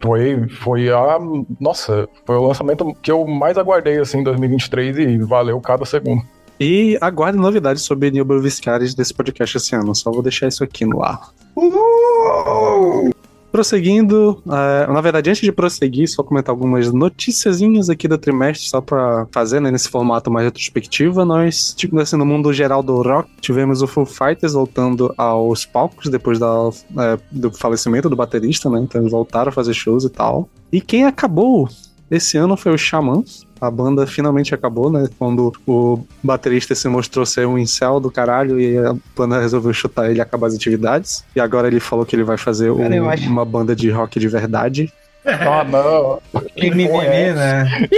foi, 0.00 0.48
foi 0.48 0.90
a. 0.90 1.18
Nossa, 1.60 2.08
foi 2.26 2.36
o 2.36 2.46
lançamento 2.46 2.94
que 3.02 3.10
eu 3.10 3.26
mais 3.26 3.58
aguardei 3.58 3.98
assim 3.98 4.18
em 4.18 4.24
2023 4.24 4.98
e 4.98 5.18
valeu 5.18 5.60
cada 5.60 5.84
segundo. 5.84 6.22
E 6.58 6.96
aguarde 7.00 7.38
novidades 7.38 7.82
sobre 7.82 8.10
Neil 8.10 8.24
Viscaris 8.40 8.94
desse 8.94 9.12
podcast 9.12 9.56
esse 9.56 9.74
ano. 9.74 9.94
Só 9.94 10.10
vou 10.10 10.22
deixar 10.22 10.46
isso 10.46 10.62
aqui 10.62 10.84
no 10.84 11.02
ar. 11.02 11.30
Uhul! 11.56 13.10
Prosseguindo, 13.54 14.42
uh, 14.44 14.92
na 14.92 15.00
verdade, 15.00 15.30
antes 15.30 15.40
de 15.40 15.52
prosseguir, 15.52 16.08
só 16.08 16.24
comentar 16.24 16.52
algumas 16.52 16.92
noticiazinhas 16.92 17.88
aqui 17.88 18.08
do 18.08 18.18
trimestre, 18.18 18.68
só 18.68 18.80
pra 18.80 19.28
fazer, 19.30 19.60
né, 19.60 19.70
nesse 19.70 19.88
formato 19.88 20.28
mais 20.28 20.46
retrospectiva. 20.46 21.24
Nós, 21.24 21.72
tipo, 21.72 21.96
assim, 22.00 22.16
no 22.16 22.26
mundo 22.26 22.52
geral 22.52 22.82
do 22.82 23.00
rock, 23.00 23.30
tivemos 23.40 23.80
o 23.80 23.86
Foo 23.86 24.04
Fighters 24.04 24.54
voltando 24.54 25.14
aos 25.16 25.64
palcos 25.64 26.10
depois 26.10 26.40
da, 26.40 26.68
é, 26.98 27.16
do 27.30 27.52
falecimento 27.52 28.10
do 28.10 28.16
baterista, 28.16 28.68
né? 28.68 28.80
Então 28.80 29.00
eles 29.00 29.12
voltaram 29.12 29.50
a 29.50 29.52
fazer 29.52 29.72
shows 29.72 30.02
e 30.02 30.10
tal. 30.10 30.48
E 30.72 30.80
quem 30.80 31.04
acabou 31.04 31.68
esse 32.10 32.36
ano 32.36 32.56
foi 32.56 32.74
o 32.74 32.76
Xamã. 32.76 33.22
A 33.66 33.70
banda 33.70 34.06
finalmente 34.06 34.54
acabou, 34.54 34.90
né? 34.90 35.08
Quando 35.18 35.52
o 35.66 36.00
baterista 36.22 36.74
se 36.74 36.88
mostrou 36.88 37.24
ser 37.24 37.46
um 37.46 37.58
incel 37.58 37.98
do 38.00 38.10
caralho 38.10 38.60
e 38.60 38.76
a 38.78 38.94
banda 39.16 39.40
resolveu 39.40 39.72
chutar 39.72 40.10
ele 40.10 40.18
e 40.18 40.20
acabar 40.20 40.48
as 40.48 40.54
atividades. 40.54 41.24
E 41.34 41.40
agora 41.40 41.66
ele 41.68 41.80
falou 41.80 42.04
que 42.04 42.14
ele 42.14 42.24
vai 42.24 42.36
fazer 42.36 42.74
Cara, 42.76 42.94
um- 43.02 43.08
acho- 43.08 43.28
uma 43.28 43.44
banda 43.44 43.74
de 43.74 43.90
rock 43.90 44.18
de 44.20 44.28
verdade. 44.28 44.92
Ah, 45.26 45.64
não. 45.64 46.20
Mimimi, 46.54 46.86
né? 47.32 47.88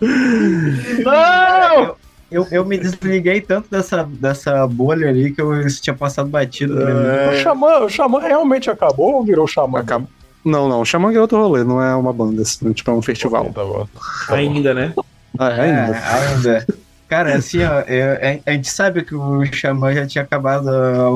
Não! 1.04 1.94
Eu, 2.30 2.46
eu 2.52 2.64
me 2.64 2.78
desliguei 2.78 3.40
tanto 3.40 3.68
dessa, 3.70 4.04
dessa 4.04 4.66
bolha 4.66 5.08
ali 5.08 5.32
que 5.32 5.40
eu 5.42 5.52
tinha 5.80 5.94
passado 5.94 6.28
batido. 6.28 6.76
pra 6.76 6.86
mim. 6.94 7.34
O 7.36 7.42
Xamã, 7.42 7.78
o 7.80 7.88
Xamã 7.88 8.20
realmente 8.20 8.70
acabou 8.70 9.14
ou 9.14 9.24
virou 9.24 9.46
Xamã? 9.48 9.80
Acab- 9.80 10.06
Não, 10.44 10.68
não. 10.68 10.84
Xamã 10.84 11.12
é 11.12 11.20
outro 11.20 11.38
rolê, 11.40 11.62
não 11.64 11.82
é 11.82 11.94
uma 11.94 12.12
banda, 12.12 12.42
assim, 12.42 12.72
tipo, 12.72 12.90
é 12.90 12.94
um 12.94 13.02
festival. 13.02 13.44
Tá 13.52 13.64
bom. 13.64 13.86
Tá 13.86 13.94
bom. 14.28 14.34
Ainda, 14.34 14.72
né? 14.74 14.94
Ah, 15.38 15.50
é 15.50 15.60
ainda. 15.60 15.96
É, 15.96 16.34
ainda. 16.34 16.66
Cara, 17.08 17.34
assim, 17.34 17.58
ó, 17.64 17.80
eu- 17.80 18.40
a 18.46 18.52
gente 18.52 18.70
sabe 18.70 19.02
que 19.02 19.14
o 19.16 19.44
Xamã 19.52 19.92
já 19.92 20.06
tinha 20.06 20.22
acabado 20.22 20.68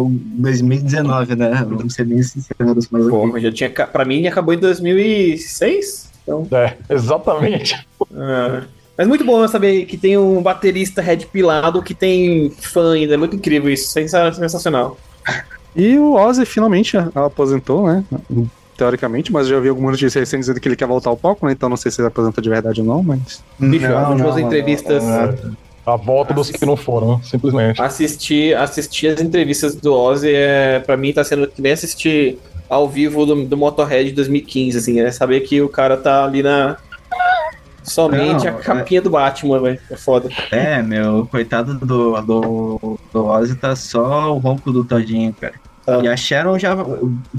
em 0.08 0.40
2019, 0.42 1.36
né? 1.36 1.64
Vamos 1.68 1.94
ser 1.94 2.04
bem 2.04 2.20
sinceros, 2.22 2.88
mas 2.90 3.06
Porra, 3.08 3.38
já 3.40 3.52
tinha. 3.52 3.70
Pra 3.70 4.04
mim, 4.04 4.26
acabou 4.26 4.52
em 4.54 4.58
2006. 4.58 6.10
Então. 6.22 6.46
É, 6.52 6.74
exatamente. 6.90 7.86
é. 8.14 8.62
Mas 8.96 9.08
muito 9.08 9.24
bom 9.24 9.46
saber 9.48 9.86
que 9.86 9.96
tem 9.96 10.16
um 10.16 10.40
baterista 10.42 11.02
red 11.02 11.18
pilado 11.26 11.82
que 11.82 11.94
tem 11.94 12.50
fã 12.50 12.92
ainda. 12.94 13.14
É 13.14 13.16
muito 13.16 13.36
incrível 13.36 13.70
isso. 13.72 13.88
sensa- 13.90 14.32
Sensacional. 14.32 14.96
E 15.76 15.98
o 15.98 16.14
Ozzy 16.14 16.44
finalmente 16.46 16.96
aposentou, 17.14 17.86
né? 17.88 18.04
Teoricamente, 18.76 19.32
mas 19.32 19.46
já 19.46 19.60
vi 19.60 19.68
algumas 19.68 19.92
notícias 19.92 20.14
recentes 20.14 20.46
dizendo 20.46 20.60
que 20.60 20.66
ele 20.66 20.74
quer 20.74 20.86
voltar 20.86 21.10
ao 21.10 21.16
palco, 21.16 21.46
né? 21.46 21.52
Então 21.52 21.68
não 21.68 21.76
sei 21.76 21.92
se 21.92 22.00
ele 22.00 22.08
aposenta 22.08 22.42
de 22.42 22.48
verdade 22.48 22.80
ou 22.80 22.86
não, 22.86 23.02
mas. 23.02 23.42
Bicho, 23.58 23.88
Não, 23.88 23.98
as 23.98 24.08
últimas 24.10 24.34
não, 24.34 24.40
entrevistas. 24.40 25.04
A 25.86 25.96
volta 25.96 26.32
dos 26.32 26.50
que 26.50 26.64
não 26.64 26.76
foram, 26.76 27.22
simplesmente. 27.22 27.80
Assistir, 27.80 28.56
assistir 28.56 29.08
as 29.08 29.20
entrevistas 29.20 29.74
do 29.74 29.92
Ozzy, 29.92 30.32
é, 30.32 30.80
pra 30.80 30.96
mim, 30.96 31.12
tá 31.12 31.22
sendo 31.22 31.46
que 31.46 31.60
nem 31.60 31.72
assistir 31.72 32.38
ao 32.68 32.88
vivo 32.88 33.26
do, 33.26 33.44
do 33.44 33.56
Motorhead 33.56 34.08
de 34.08 34.16
2015, 34.16 34.78
assim, 34.78 35.00
é 35.00 35.10
saber 35.10 35.40
que 35.40 35.60
o 35.60 35.68
cara 35.68 35.96
tá 35.96 36.24
ali 36.24 36.42
na. 36.42 36.76
Somente 37.82 38.46
Não, 38.46 38.56
a 38.56 38.60
capinha 38.60 39.02
do 39.02 39.10
Batman, 39.10 39.60
velho. 39.60 39.78
É 39.90 39.96
foda. 39.96 40.30
É, 40.50 40.82
meu, 40.82 41.28
coitado 41.30 41.74
do, 41.74 42.18
do, 42.22 42.98
do 43.12 43.26
Ozzy 43.26 43.54
tá 43.56 43.76
só 43.76 44.34
o 44.34 44.38
ronco 44.38 44.72
do 44.72 44.82
Todinho, 44.84 45.34
cara. 45.38 45.54
Ah. 45.86 46.00
E 46.02 46.08
a 46.08 46.16
Sharon 46.16 46.58
já, 46.58 46.76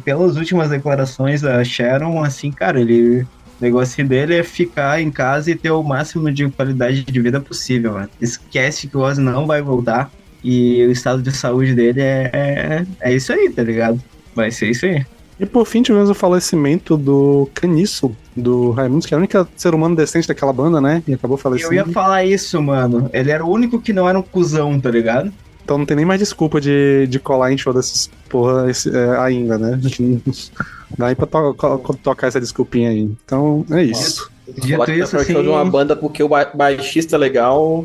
pelas 0.03 0.35
últimas 0.35 0.69
declarações, 0.69 1.43
a 1.43 1.63
Sharon, 1.63 2.23
assim, 2.23 2.51
cara, 2.51 2.79
ele. 2.79 3.21
O 3.59 3.63
negócio 3.63 4.05
dele 4.05 4.35
é 4.35 4.43
ficar 4.43 5.01
em 5.01 5.09
casa 5.09 5.49
e 5.49 5.55
ter 5.55 5.71
o 5.71 5.81
máximo 5.81 6.29
de 6.29 6.49
qualidade 6.49 7.05
de 7.05 7.21
vida 7.21 7.39
possível, 7.39 7.93
mano. 7.93 8.09
Esquece 8.19 8.87
que 8.87 8.97
o 8.97 8.99
Ozzy 8.99 9.21
não 9.21 9.47
vai 9.47 9.61
voltar. 9.61 10.11
E 10.43 10.85
o 10.85 10.91
estado 10.91 11.21
de 11.21 11.31
saúde 11.31 11.73
dele 11.73 12.01
é, 12.01 12.29
é, 12.33 12.85
é 12.99 13.15
isso 13.15 13.31
aí, 13.31 13.49
tá 13.49 13.63
ligado? 13.63 13.99
Vai 14.35 14.51
ser 14.51 14.69
isso 14.69 14.85
aí. 14.85 15.05
E 15.39 15.45
por 15.45 15.65
fim 15.65 15.81
tivemos 15.81 16.09
o 16.09 16.13
falecimento 16.13 16.95
do 16.95 17.49
Caniço, 17.53 18.15
do 18.35 18.71
Raimundos, 18.71 19.05
que 19.05 19.13
era 19.13 19.19
o 19.19 19.23
único 19.23 19.47
ser 19.55 19.73
humano 19.73 19.95
decente 19.95 20.27
daquela 20.27 20.53
banda, 20.53 20.79
né? 20.79 21.01
E 21.07 21.13
acabou 21.13 21.35
Eu 21.35 21.41
falecendo. 21.41 21.73
ia 21.73 21.85
falar 21.87 22.23
isso, 22.25 22.61
mano. 22.61 23.09
Ele 23.11 23.31
era 23.31 23.43
o 23.43 23.49
único 23.49 23.81
que 23.81 23.91
não 23.91 24.07
era 24.07 24.19
um 24.19 24.21
cuzão, 24.21 24.79
tá 24.79 24.91
ligado? 24.91 25.31
Então 25.65 25.79
não 25.79 25.85
tem 25.85 25.97
nem 25.97 26.05
mais 26.05 26.19
desculpa 26.19 26.61
de, 26.61 27.07
de 27.09 27.17
colar 27.19 27.51
em 27.51 27.57
show 27.57 27.73
desses 27.73 28.07
porra 28.29 28.69
esse- 28.69 28.95
é, 28.95 29.17
ainda, 29.17 29.57
né? 29.57 29.79
Dá 30.95 31.07
aí 31.07 31.15
pra 31.15 31.25
to 31.25 31.55
co- 31.55 31.97
tocar 32.03 32.27
essa 32.27 32.39
desculpinha 32.39 32.91
aí. 32.91 33.09
Então 33.25 33.65
é 33.71 33.81
isso. 33.83 34.29
Que 34.61 34.77
tá 34.77 34.93
isso, 34.93 35.11
show 35.11 35.19
assim, 35.21 35.33
de 35.41 35.49
uma 35.49 35.65
banda 35.65 35.95
porque 35.95 36.21
o 36.21 36.29
ba- 36.29 36.51
baixista 36.53 37.15
é 37.15 37.19
legal. 37.19 37.83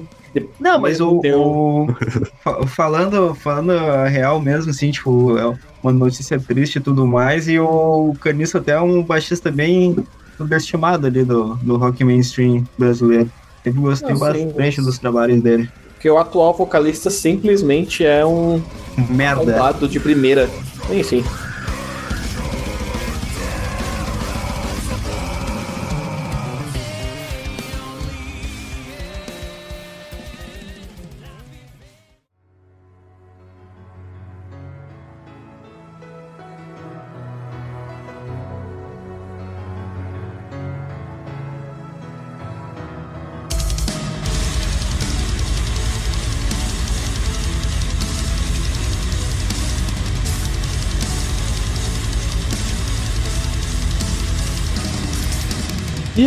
Não, 0.60 0.78
mas 0.78 1.00
o, 1.00 1.20
o- 1.24 1.86
fa- 2.44 2.66
falando, 2.66 3.34
falando 3.34 3.72
a 3.72 4.06
real 4.06 4.38
mesmo, 4.40 4.70
assim, 4.70 4.90
tipo, 4.90 5.36
é 5.38 5.58
uma 5.82 5.90
notícia 5.92 6.38
triste 6.38 6.76
e 6.76 6.80
tudo 6.80 7.06
mais, 7.06 7.48
e 7.48 7.58
o 7.58 8.14
Caniço 8.20 8.58
até 8.58 8.72
é 8.72 8.80
um 8.80 9.02
baixista 9.02 9.50
bem 9.50 9.96
subestimado 10.36 11.06
ali 11.06 11.24
do, 11.24 11.54
do 11.56 11.78
rock 11.78 12.04
mainstream 12.04 12.62
brasileiro. 12.78 13.30
Sempre 13.64 13.80
gostei 13.80 14.14
sim, 14.14 14.20
bastante 14.20 14.56
mas- 14.76 14.76
dos 14.86 14.98
trabalhos 14.98 15.42
dele. 15.42 15.68
Porque 16.00 16.08
o 16.08 16.16
atual 16.16 16.54
vocalista 16.54 17.10
simplesmente 17.10 18.06
é 18.06 18.24
um 18.24 18.62
Merda. 18.96 19.44
bombado 19.44 19.86
de 19.86 20.00
primeira. 20.00 20.48
Enfim. 20.90 21.22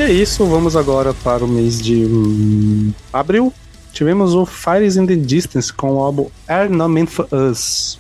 É 0.03 0.11
isso, 0.11 0.45
vamos 0.45 0.75
agora 0.75 1.13
para 1.13 1.45
o 1.45 1.47
mês 1.47 1.81
de 1.81 2.05
hum, 2.05 2.91
abril. 3.11 3.53
Tivemos 3.93 4.35
o 4.35 4.45
Fires 4.45 4.97
in 4.97 5.05
the 5.05 5.15
Distance 5.15 5.71
com 5.71 5.93
o 5.93 5.99
álbum 5.99 6.29
Meant 6.89 7.07
For 7.07 7.25
Us. 7.31 7.97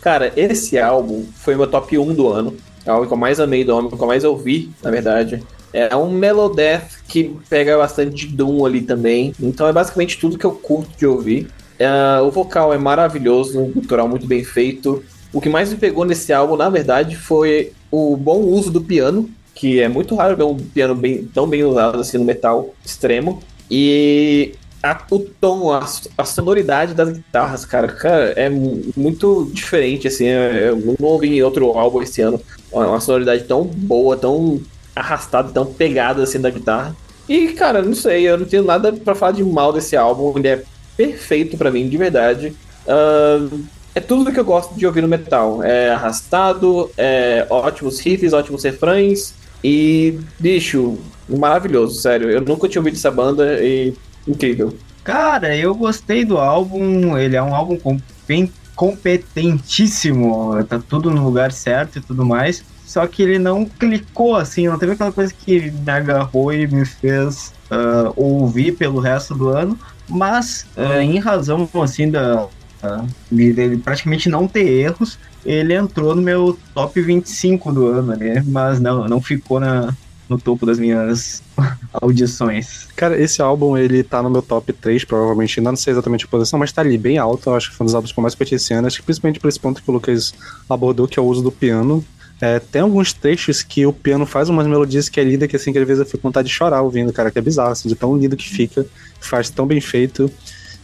Cara, 0.00 0.32
esse 0.36 0.76
álbum 0.80 1.24
foi 1.36 1.54
meu 1.54 1.68
top 1.68 1.96
1 1.96 2.14
do 2.14 2.28
ano. 2.28 2.56
É 2.84 2.90
o 2.90 2.94
álbum 2.94 3.06
que 3.06 3.12
eu 3.12 3.16
mais 3.16 3.38
amei 3.38 3.62
do 3.62 3.70
álbum, 3.70 3.96
que 3.96 4.02
eu 4.02 4.06
mais 4.08 4.24
ouvi, 4.24 4.72
na 4.82 4.90
verdade. 4.90 5.40
É 5.72 5.94
um 5.94 6.10
Melodeath 6.10 7.04
que 7.06 7.36
pega 7.48 7.78
bastante 7.78 8.26
Doom 8.26 8.66
ali 8.66 8.80
também. 8.80 9.32
Então 9.40 9.68
é 9.68 9.72
basicamente 9.72 10.18
tudo 10.18 10.38
que 10.38 10.46
eu 10.46 10.52
curto 10.52 10.90
de 10.98 11.06
ouvir. 11.06 11.48
Uh, 11.78 12.24
o 12.24 12.32
vocal 12.32 12.74
é 12.74 12.78
maravilhoso, 12.78 13.60
um 13.60 13.70
cultural 13.70 14.08
muito 14.08 14.26
bem 14.26 14.42
feito. 14.42 15.04
O 15.32 15.40
que 15.40 15.48
mais 15.48 15.70
me 15.70 15.76
pegou 15.76 16.04
nesse 16.04 16.32
álbum, 16.32 16.56
na 16.56 16.68
verdade, 16.68 17.14
foi 17.16 17.72
o 17.92 18.16
bom 18.16 18.40
uso 18.40 18.72
do 18.72 18.80
piano, 18.80 19.30
que 19.58 19.80
é 19.80 19.88
muito 19.88 20.14
raro 20.14 20.36
ver 20.36 20.44
um 20.44 20.56
piano 20.56 20.94
bem, 20.94 21.24
tão 21.24 21.48
bem 21.48 21.64
usado 21.64 21.98
assim 22.00 22.16
no 22.16 22.24
metal 22.24 22.72
extremo. 22.84 23.42
E 23.68 24.54
a, 24.80 24.96
o 25.10 25.18
tom, 25.18 25.72
a, 25.72 25.84
a, 26.16 26.24
sonoridade 26.24 26.94
das 26.94 27.10
guitarras, 27.10 27.64
cara, 27.64 27.88
cara, 27.88 28.32
é 28.36 28.48
muito 28.48 29.50
diferente, 29.52 30.06
assim. 30.06 30.26
É, 30.26 30.68
eu 30.68 30.96
não 30.98 31.08
ouvi 31.08 31.36
em 31.36 31.42
outro 31.42 31.76
álbum 31.76 32.00
esse 32.00 32.22
ano 32.22 32.40
uma 32.70 33.00
sonoridade 33.00 33.44
tão 33.44 33.64
boa, 33.64 34.16
tão 34.16 34.60
arrastada, 34.94 35.50
tão 35.52 35.66
pegada 35.66 36.22
assim 36.22 36.40
da 36.40 36.50
guitarra. 36.50 36.94
E, 37.28 37.48
cara, 37.48 37.82
não 37.82 37.94
sei, 37.94 38.28
eu 38.28 38.38
não 38.38 38.46
tenho 38.46 38.62
nada 38.62 38.92
para 38.92 39.14
falar 39.16 39.32
de 39.32 39.42
mal 39.42 39.72
desse 39.72 39.96
álbum. 39.96 40.38
Ele 40.38 40.48
é 40.48 40.62
perfeito 40.96 41.58
para 41.58 41.70
mim, 41.70 41.88
de 41.88 41.96
verdade. 41.96 42.56
Uh, 42.86 43.60
é 43.92 44.00
tudo 44.00 44.32
que 44.32 44.38
eu 44.38 44.44
gosto 44.44 44.74
de 44.76 44.86
ouvir 44.86 45.00
no 45.00 45.08
metal. 45.08 45.64
É 45.64 45.90
arrastado, 45.90 46.88
é 46.96 47.44
ótimos 47.50 47.98
riffs, 47.98 48.32
ótimos 48.32 48.62
refrões. 48.62 49.34
E, 49.62 50.18
bicho, 50.38 50.98
maravilhoso, 51.28 52.00
sério. 52.00 52.30
Eu 52.30 52.40
nunca 52.40 52.68
tinha 52.68 52.80
ouvido 52.80 52.94
essa 52.94 53.10
banda 53.10 53.62
e 53.62 53.94
incrível. 54.26 54.74
Cara, 55.02 55.56
eu 55.56 55.74
gostei 55.74 56.24
do 56.24 56.38
álbum. 56.38 57.16
Ele 57.16 57.36
é 57.36 57.42
um 57.42 57.54
álbum 57.54 57.98
bem 58.26 58.52
competentíssimo. 58.76 60.62
Tá 60.64 60.78
tudo 60.78 61.10
no 61.10 61.24
lugar 61.24 61.50
certo 61.50 61.98
e 61.98 62.00
tudo 62.00 62.24
mais. 62.24 62.64
Só 62.86 63.06
que 63.06 63.22
ele 63.22 63.38
não 63.38 63.66
clicou 63.66 64.36
assim, 64.36 64.66
não 64.66 64.78
teve 64.78 64.92
aquela 64.92 65.12
coisa 65.12 65.34
que 65.34 65.70
me 65.70 65.90
agarrou 65.90 66.52
e 66.54 66.66
me 66.66 66.86
fez 66.86 67.52
uh, 67.70 68.12
ouvir 68.16 68.72
pelo 68.72 68.98
resto 68.98 69.34
do 69.34 69.48
ano. 69.48 69.78
Mas, 70.08 70.66
uh, 70.74 71.00
em 71.00 71.18
razão 71.18 71.68
assim 71.82 72.10
da, 72.10 72.44
uh, 72.46 73.78
praticamente 73.84 74.30
não 74.30 74.48
ter 74.48 74.66
erros, 74.66 75.18
ele 75.44 75.74
entrou 75.74 76.14
no 76.14 76.22
meu 76.22 76.58
top 76.74 77.00
25 77.00 77.72
do 77.72 77.86
ano, 77.86 78.16
né? 78.16 78.42
Mas 78.46 78.80
não, 78.80 79.06
não 79.06 79.20
ficou 79.20 79.60
na, 79.60 79.94
no 80.28 80.38
topo 80.38 80.66
das 80.66 80.78
minhas 80.78 81.42
audições. 81.92 82.86
Cara, 82.94 83.20
esse 83.20 83.40
álbum, 83.40 83.76
ele 83.76 84.02
tá 84.02 84.22
no 84.22 84.30
meu 84.30 84.42
top 84.42 84.72
3, 84.72 85.04
provavelmente, 85.04 85.60
não 85.60 85.74
sei 85.74 85.92
exatamente 85.92 86.26
a 86.26 86.28
posição, 86.28 86.58
mas 86.58 86.70
tá 86.70 86.82
ali 86.82 86.98
bem 86.98 87.18
alto, 87.18 87.50
eu 87.50 87.54
acho 87.54 87.70
que 87.70 87.76
foi 87.76 87.84
um 87.84 87.86
dos 87.86 87.94
álbuns 87.94 88.12
que 88.12 88.18
eu 88.18 88.22
mais 88.22 88.34
curti 88.34 88.54
esse 88.54 88.74
ano, 88.74 88.86
acho 88.86 88.98
que 88.98 89.04
principalmente 89.04 89.40
por 89.40 89.48
esse 89.48 89.58
ponto 89.58 89.82
que 89.82 89.90
o 89.90 89.92
Lucas 89.92 90.34
abordou, 90.68 91.08
que 91.08 91.18
é 91.18 91.22
o 91.22 91.26
uso 91.26 91.42
do 91.42 91.50
piano. 91.50 92.04
É, 92.40 92.60
tem 92.60 92.82
alguns 92.82 93.12
trechos 93.12 93.62
que 93.62 93.84
o 93.84 93.92
piano 93.92 94.24
faz 94.24 94.48
umas 94.48 94.66
melodias 94.66 95.08
que 95.08 95.18
é 95.18 95.24
linda, 95.24 95.48
que 95.48 95.56
assim, 95.56 95.72
que 95.72 95.78
às 95.78 95.86
vezes 95.86 96.00
eu 96.00 96.06
fico 96.06 96.18
com 96.18 96.28
vontade 96.28 96.46
de 96.46 96.54
chorar 96.54 96.82
ouvindo, 96.82 97.12
cara, 97.12 97.32
que 97.32 97.38
é 97.38 97.42
bizarro, 97.42 97.72
assim, 97.72 97.88
de 97.88 97.96
tão 97.96 98.16
lindo 98.16 98.36
que 98.36 98.48
fica, 98.48 98.86
faz 99.20 99.50
tão 99.50 99.66
bem 99.66 99.80
feito. 99.80 100.30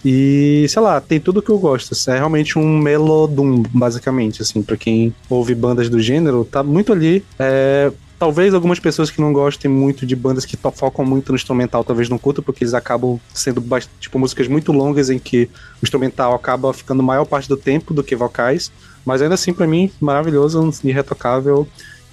E, 0.05 0.67
sei 0.69 0.83
lá, 0.83 1.01
tem 1.01 1.19
tudo 1.19 1.41
que 1.41 1.51
eu 1.51 1.59
gosto. 1.59 1.95
É 2.11 2.17
realmente 2.17 2.59
um 2.59 2.79
melodum, 2.79 3.63
basicamente, 3.71 4.43
assim, 4.43 4.63
para 4.63 4.77
quem 4.77 5.15
ouve 5.31 5.55
bandas 5.55 5.89
do 5.89 5.99
gênero, 5.99 6.45
tá 6.45 6.63
muito 6.63 6.93
ali. 6.93 7.25
É, 7.39 7.91
talvez 8.19 8.53
algumas 8.53 8.79
pessoas 8.79 9.11
que 9.11 9.21
não 9.21 9.33
gostem 9.33 9.71
muito 9.71 10.05
de 10.05 10.15
bandas 10.15 10.45
que 10.45 10.57
focam 10.57 11.05
muito 11.05 11.31
no 11.31 11.37
instrumental, 11.37 11.83
talvez 11.83 12.09
não 12.09 12.19
curtam, 12.19 12.45
porque 12.45 12.65
eles 12.65 12.75
acabam 12.75 13.19
sendo, 13.33 13.65
tipo, 13.99 14.19
músicas 14.19 14.47
muito 14.47 14.73
longas 14.73 15.09
em 15.09 15.19
que 15.19 15.49
o 15.81 15.85
instrumental 15.85 16.35
acaba 16.35 16.73
ficando 16.75 17.03
maior 17.03 17.25
parte 17.25 17.49
do 17.49 17.57
tempo 17.57 17.95
do 17.95 18.05
que 18.05 18.15
vocais. 18.15 18.71
Mas 19.07 19.23
ainda 19.23 19.35
assim, 19.35 19.53
para 19.53 19.67
mim, 19.67 19.91
maravilhoso, 20.01 20.71
irretocável 20.85 21.67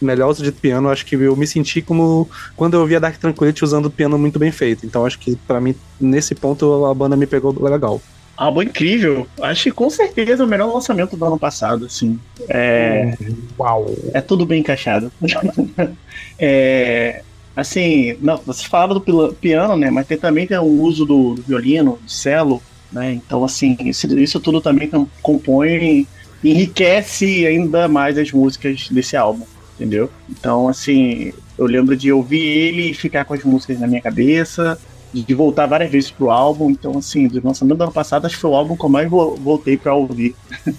melhor 0.04 0.30
uso 0.30 0.44
de 0.44 0.52
piano, 0.52 0.90
acho 0.90 1.06
que 1.06 1.16
eu 1.16 1.36
me 1.36 1.48
senti 1.48 1.82
como 1.82 2.30
quando 2.56 2.76
eu 2.76 2.86
via 2.86 3.00
Dark 3.00 3.18
Tranquility 3.18 3.64
usando 3.64 3.90
piano 3.90 4.18
muito 4.18 4.40
bem 4.40 4.52
feito. 4.52 4.86
Então 4.86 5.06
acho 5.06 5.20
que 5.20 5.36
para 5.36 5.62
mim, 5.62 5.76
nesse 6.00 6.36
ponto, 6.36 6.86
a 6.86 6.94
banda 6.94 7.16
me 7.16 7.28
pegou 7.28 7.54
legal. 7.64 8.02
Álbum 8.36 8.64
incrível. 8.64 9.28
Acho 9.42 9.66
que 9.66 9.72
com 9.72 9.90
certeza 9.90 10.42
é 10.42 10.46
o 10.46 10.50
melhor 10.50 10.74
lançamento 10.74 11.16
do 11.16 11.26
ano 11.26 11.38
passado, 11.38 11.86
assim. 11.86 12.20
É... 12.50 13.16
Uau! 13.60 13.94
É 14.14 14.22
tudo 14.22 14.46
bem 14.46 14.62
encaixado. 14.62 15.12
é... 16.40 17.22
Assim, 17.56 18.18
não, 18.22 18.38
vocês 18.38 18.66
falaram 18.66 19.00
do 19.00 19.34
piano, 19.34 19.76
né? 19.76 19.92
Mas 19.92 20.08
tem, 20.08 20.18
também 20.18 20.48
tem 20.48 20.58
o 20.58 20.64
uso 20.64 21.06
do, 21.06 21.36
do 21.36 21.42
violino, 21.44 22.00
do 22.02 22.10
cello, 22.10 22.64
né? 22.92 23.14
Então, 23.14 23.44
assim, 23.44 23.78
isso, 23.82 24.08
isso 24.18 24.40
tudo 24.40 24.62
também 24.62 24.90
compõe, 25.22 26.08
enriquece 26.44 27.46
ainda 27.46 27.88
mais 27.88 28.18
as 28.18 28.32
músicas 28.32 28.88
desse 28.90 29.16
álbum 29.16 29.46
entendeu? 29.82 30.10
Então, 30.30 30.68
assim, 30.68 31.34
eu 31.58 31.66
lembro 31.66 31.98
de 31.98 32.12
ouvir 32.12 32.40
ele 32.40 32.92
e 32.92 32.94
ficar 32.94 33.26
com 33.26 33.34
as 33.34 33.44
músicas 33.44 33.80
na 33.80 33.88
minha 33.88 34.02
cabeça, 34.02 34.78
de 35.12 35.34
voltar 35.34 35.66
várias 35.66 35.90
vezes 35.90 36.12
pro 36.12 36.30
álbum. 36.30 36.70
Então, 36.70 36.98
assim, 37.00 37.28
do 37.28 37.42
lançamento 37.44 37.78
do 37.78 37.84
ano 37.84 37.92
passado, 37.92 38.26
acho 38.26 38.36
que 38.36 38.42
foi 38.42 38.52
o 38.52 38.56
álbum 38.56 38.78
que 38.78 38.86
eu 38.86 38.90
mais 38.90 39.10
voltei 39.10 39.78
para 39.78 39.94
ouvir. 39.94 40.36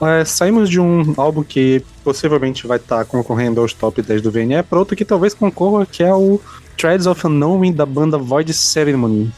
É, 0.00 0.24
saímos 0.24 0.70
de 0.70 0.78
um 0.78 1.12
álbum 1.16 1.42
que 1.42 1.82
possivelmente 2.04 2.68
vai 2.68 2.76
estar 2.76 2.98
tá 2.98 3.04
concorrendo 3.04 3.60
aos 3.60 3.72
top 3.72 4.00
10 4.00 4.22
do 4.22 4.30
VNE 4.30 4.62
para 4.62 4.78
outro 4.78 4.94
que 4.94 5.04
talvez 5.04 5.34
concorra, 5.34 5.84
que 5.84 6.04
é 6.04 6.14
o 6.14 6.40
Threads 6.76 7.08
of 7.08 7.26
Unknowing 7.26 7.72
da 7.72 7.84
banda 7.84 8.16
Void 8.16 8.52
Ceremony. 8.52 9.32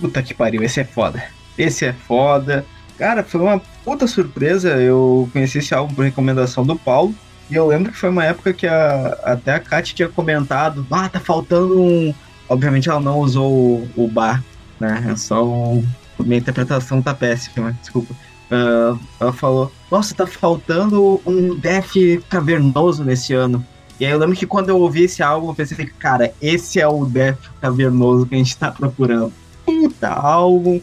Puta 0.00 0.22
que 0.22 0.32
pariu, 0.32 0.62
esse 0.62 0.80
é 0.80 0.84
foda. 0.84 1.22
Esse 1.58 1.84
é 1.84 1.92
foda. 1.92 2.64
Cara, 2.96 3.22
foi 3.22 3.42
uma 3.42 3.60
puta 3.84 4.06
surpresa. 4.06 4.70
Eu 4.70 5.28
conheci 5.34 5.58
esse 5.58 5.74
álbum 5.74 5.94
por 5.94 6.02
recomendação 6.06 6.64
do 6.64 6.76
Paulo. 6.76 7.14
E 7.50 7.54
eu 7.54 7.66
lembro 7.66 7.92
que 7.92 7.98
foi 7.98 8.10
uma 8.10 8.24
época 8.24 8.52
que 8.52 8.66
a, 8.66 9.18
até 9.22 9.54
a 9.54 9.60
Kat 9.60 9.94
tinha 9.94 10.08
comentado: 10.08 10.86
ah, 10.90 11.08
tá 11.08 11.20
faltando 11.20 11.80
um. 11.80 12.14
Obviamente 12.48 12.88
ela 12.88 13.00
não 13.00 13.18
usou 13.20 13.52
o, 13.52 13.90
o 13.96 14.08
bar, 14.08 14.42
né? 14.80 15.04
É 15.10 15.16
só 15.16 15.44
um. 15.44 15.84
Minha 16.18 16.38
interpretação 16.38 17.02
tá 17.02 17.12
péssima, 17.12 17.72
desculpa. 17.72 18.14
Uh, 18.50 18.98
ela 19.20 19.32
falou: 19.32 19.72
Nossa, 19.90 20.14
tá 20.14 20.26
faltando 20.26 21.20
um 21.26 21.54
death 21.56 21.94
cavernoso 22.28 23.04
nesse 23.04 23.34
ano. 23.34 23.64
E 23.98 24.04
aí 24.04 24.12
eu 24.12 24.18
lembro 24.18 24.36
que 24.36 24.46
quando 24.46 24.70
eu 24.70 24.78
ouvi 24.78 25.04
esse 25.04 25.22
álbum, 25.22 25.48
eu 25.48 25.54
pensei, 25.54 25.86
cara, 25.98 26.32
esse 26.42 26.80
é 26.80 26.88
o 26.88 27.04
death 27.04 27.38
cavernoso 27.60 28.26
que 28.26 28.34
a 28.34 28.38
gente 28.38 28.56
tá 28.56 28.70
procurando. 28.70 29.32
Puta, 29.64 30.08
álbum. 30.08 30.80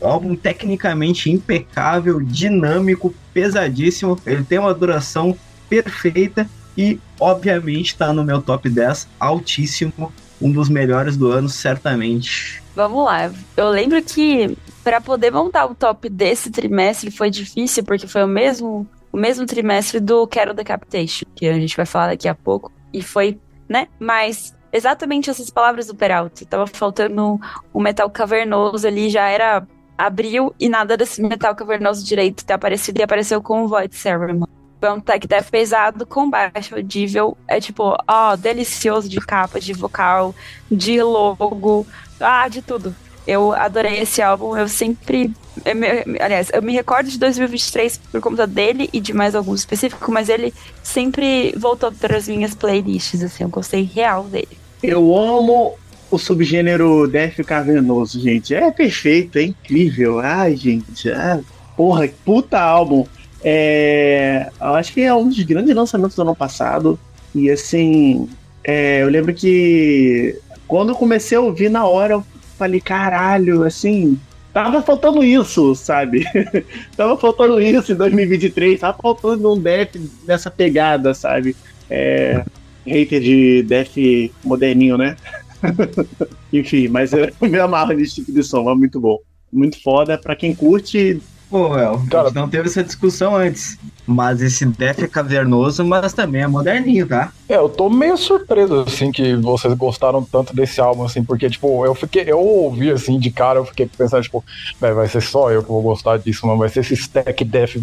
Álbum 0.00 0.34
tecnicamente 0.34 1.30
impecável, 1.30 2.20
dinâmico, 2.20 3.14
pesadíssimo. 3.32 4.18
Ele 4.24 4.44
tem 4.44 4.58
uma 4.58 4.74
duração 4.74 5.36
perfeita 5.72 6.48
e, 6.76 6.98
obviamente, 7.18 7.88
está 7.88 8.12
no 8.12 8.24
meu 8.24 8.42
top 8.42 8.68
10, 8.68 9.08
altíssimo, 9.18 10.12
um 10.40 10.50
dos 10.50 10.68
melhores 10.68 11.16
do 11.16 11.30
ano, 11.30 11.48
certamente. 11.48 12.62
Vamos 12.74 13.04
lá. 13.04 13.30
Eu 13.56 13.70
lembro 13.70 14.02
que 14.02 14.56
para 14.82 15.00
poder 15.00 15.30
montar 15.30 15.66
o 15.66 15.74
top 15.74 16.08
desse 16.08 16.50
trimestre 16.50 17.10
foi 17.10 17.30
difícil, 17.30 17.84
porque 17.84 18.06
foi 18.06 18.24
o 18.24 18.28
mesmo, 18.28 18.86
o 19.12 19.16
mesmo 19.16 19.46
trimestre 19.46 20.00
do 20.00 20.26
Quero 20.26 20.54
Decapitation, 20.54 21.24
que 21.34 21.46
a 21.46 21.54
gente 21.54 21.76
vai 21.76 21.86
falar 21.86 22.08
daqui 22.08 22.28
a 22.28 22.34
pouco. 22.34 22.72
E 22.92 23.02
foi, 23.02 23.38
né? 23.68 23.88
Mas 23.98 24.54
exatamente 24.72 25.30
essas 25.30 25.50
palavras 25.50 25.86
do 25.86 25.94
Peralta. 25.94 26.44
Tava 26.46 26.66
faltando 26.66 27.40
um 27.72 27.80
metal 27.80 28.10
cavernoso 28.10 28.86
ali, 28.86 29.08
já 29.08 29.28
era 29.28 29.66
abril 29.96 30.54
e 30.58 30.68
nada 30.68 30.96
desse 30.96 31.22
metal 31.22 31.54
cavernoso 31.54 32.04
direito 32.04 32.44
ter 32.44 32.54
aparecido 32.54 32.98
e 32.98 33.02
apareceu 33.02 33.40
com 33.40 33.62
o 33.62 33.68
Void 33.68 33.94
Ceremony 33.94 34.61
é 34.86 34.92
um 34.92 35.00
tech 35.00 35.26
death 35.26 35.50
pesado 35.50 36.06
com 36.06 36.28
baixo 36.28 36.74
audível. 36.74 37.36
É 37.46 37.60
tipo, 37.60 37.96
ó, 38.06 38.36
delicioso 38.36 39.08
de 39.08 39.20
capa, 39.20 39.60
de 39.60 39.72
vocal, 39.72 40.34
de 40.70 41.02
logo, 41.02 41.86
ah, 42.20 42.48
de 42.48 42.62
tudo. 42.62 42.94
Eu 43.26 43.52
adorei 43.52 44.00
esse 44.00 44.20
álbum, 44.20 44.56
eu 44.56 44.68
sempre. 44.68 45.32
Eu 45.64 45.76
me, 45.76 45.86
aliás, 46.20 46.50
eu 46.52 46.62
me 46.62 46.72
recordo 46.72 47.08
de 47.08 47.18
2023 47.18 47.98
por 48.10 48.20
conta 48.20 48.46
dele 48.46 48.88
e 48.92 49.00
de 49.00 49.12
mais 49.12 49.34
algum 49.34 49.54
específico, 49.54 50.10
mas 50.10 50.28
ele 50.28 50.52
sempre 50.82 51.54
voltou 51.56 51.92
para 51.92 52.16
as 52.16 52.26
minhas 52.26 52.54
playlists, 52.54 53.22
assim, 53.22 53.44
eu 53.44 53.48
gostei 53.48 53.82
real 53.82 54.24
dele. 54.24 54.58
Eu 54.82 55.16
amo 55.16 55.74
o 56.10 56.18
subgênero 56.18 57.06
Death 57.06 57.44
Cavernoso, 57.46 58.20
gente. 58.20 58.54
É 58.54 58.70
perfeito, 58.70 59.38
é 59.38 59.44
incrível. 59.44 60.20
Ai, 60.20 60.56
gente, 60.56 61.08
é, 61.08 61.40
porra, 61.76 62.08
puta 62.24 62.60
álbum. 62.60 63.06
É, 63.44 64.48
eu 64.60 64.74
acho 64.74 64.92
que 64.92 65.00
é 65.00 65.14
um 65.14 65.28
dos 65.28 65.42
grandes 65.42 65.74
lançamentos 65.74 66.16
do 66.16 66.22
ano 66.22 66.36
passado. 66.36 66.98
E 67.34 67.50
assim, 67.50 68.28
é, 68.64 69.02
eu 69.02 69.08
lembro 69.08 69.34
que 69.34 70.38
quando 70.68 70.90
eu 70.90 70.94
comecei 70.94 71.36
a 71.36 71.40
ouvir 71.40 71.70
na 71.70 71.86
hora, 71.86 72.14
eu 72.14 72.24
falei, 72.56 72.80
caralho, 72.80 73.64
assim, 73.64 74.18
tava 74.52 74.82
faltando 74.82 75.24
isso, 75.24 75.74
sabe? 75.74 76.24
tava 76.96 77.16
faltando 77.16 77.60
isso 77.60 77.92
em 77.92 77.96
2023, 77.96 78.80
tava 78.80 78.96
faltando 79.00 79.52
um 79.52 79.60
death 79.60 79.96
nessa 80.26 80.50
pegada, 80.50 81.14
sabe? 81.14 81.56
É, 81.90 82.44
hater 82.86 83.20
de 83.20 83.62
death 83.64 83.96
moderninho, 84.44 84.96
né? 84.96 85.16
Enfim, 86.52 86.88
mas 86.88 87.12
eu 87.12 87.30
me 87.40 87.58
amarro 87.58 87.92
nesse 87.92 88.16
tipo 88.16 88.32
de 88.32 88.42
som, 88.42 88.70
é 88.70 88.74
muito 88.74 89.00
bom. 89.00 89.18
Muito 89.52 89.82
foda. 89.82 90.16
Pra 90.16 90.34
quem 90.34 90.54
curte, 90.54 91.20
Pô, 91.52 91.76
El, 91.78 91.94
a 91.96 92.10
Cara- 92.10 92.24
gente 92.28 92.34
não 92.36 92.48
teve 92.48 92.66
essa 92.68 92.82
discussão 92.82 93.36
antes. 93.36 93.76
Mas 94.06 94.40
esse 94.42 94.64
Death 94.66 95.00
é 95.02 95.06
cavernoso, 95.06 95.84
mas 95.84 96.12
também 96.12 96.42
é 96.42 96.46
moderninho, 96.48 97.06
tá? 97.06 97.30
É, 97.48 97.56
eu 97.56 97.68
tô 97.68 97.88
meio 97.90 98.16
surpreso, 98.16 98.80
assim, 98.80 99.12
que 99.12 99.36
vocês 99.36 99.72
gostaram 99.74 100.24
tanto 100.24 100.56
desse 100.56 100.80
álbum, 100.80 101.04
assim, 101.04 101.22
porque, 101.22 101.48
tipo, 101.48 101.84
eu 101.86 101.94
fiquei, 101.94 102.24
eu 102.26 102.40
ouvi, 102.40 102.90
assim, 102.90 103.16
de 103.18 103.30
cara, 103.30 103.60
eu 103.60 103.64
fiquei 103.64 103.86
pensando, 103.86 104.22
tipo, 104.22 104.42
"Véi, 104.80 104.92
vai 104.92 105.06
ser 105.08 105.20
só 105.20 105.52
eu 105.52 105.62
que 105.62 105.68
vou 105.68 105.82
gostar 105.82 106.16
disso, 106.18 106.46
não 106.48 106.58
vai 106.58 106.68
ser 106.68 106.80
esse 106.80 106.94
stack 106.94 107.44
death 107.44 107.76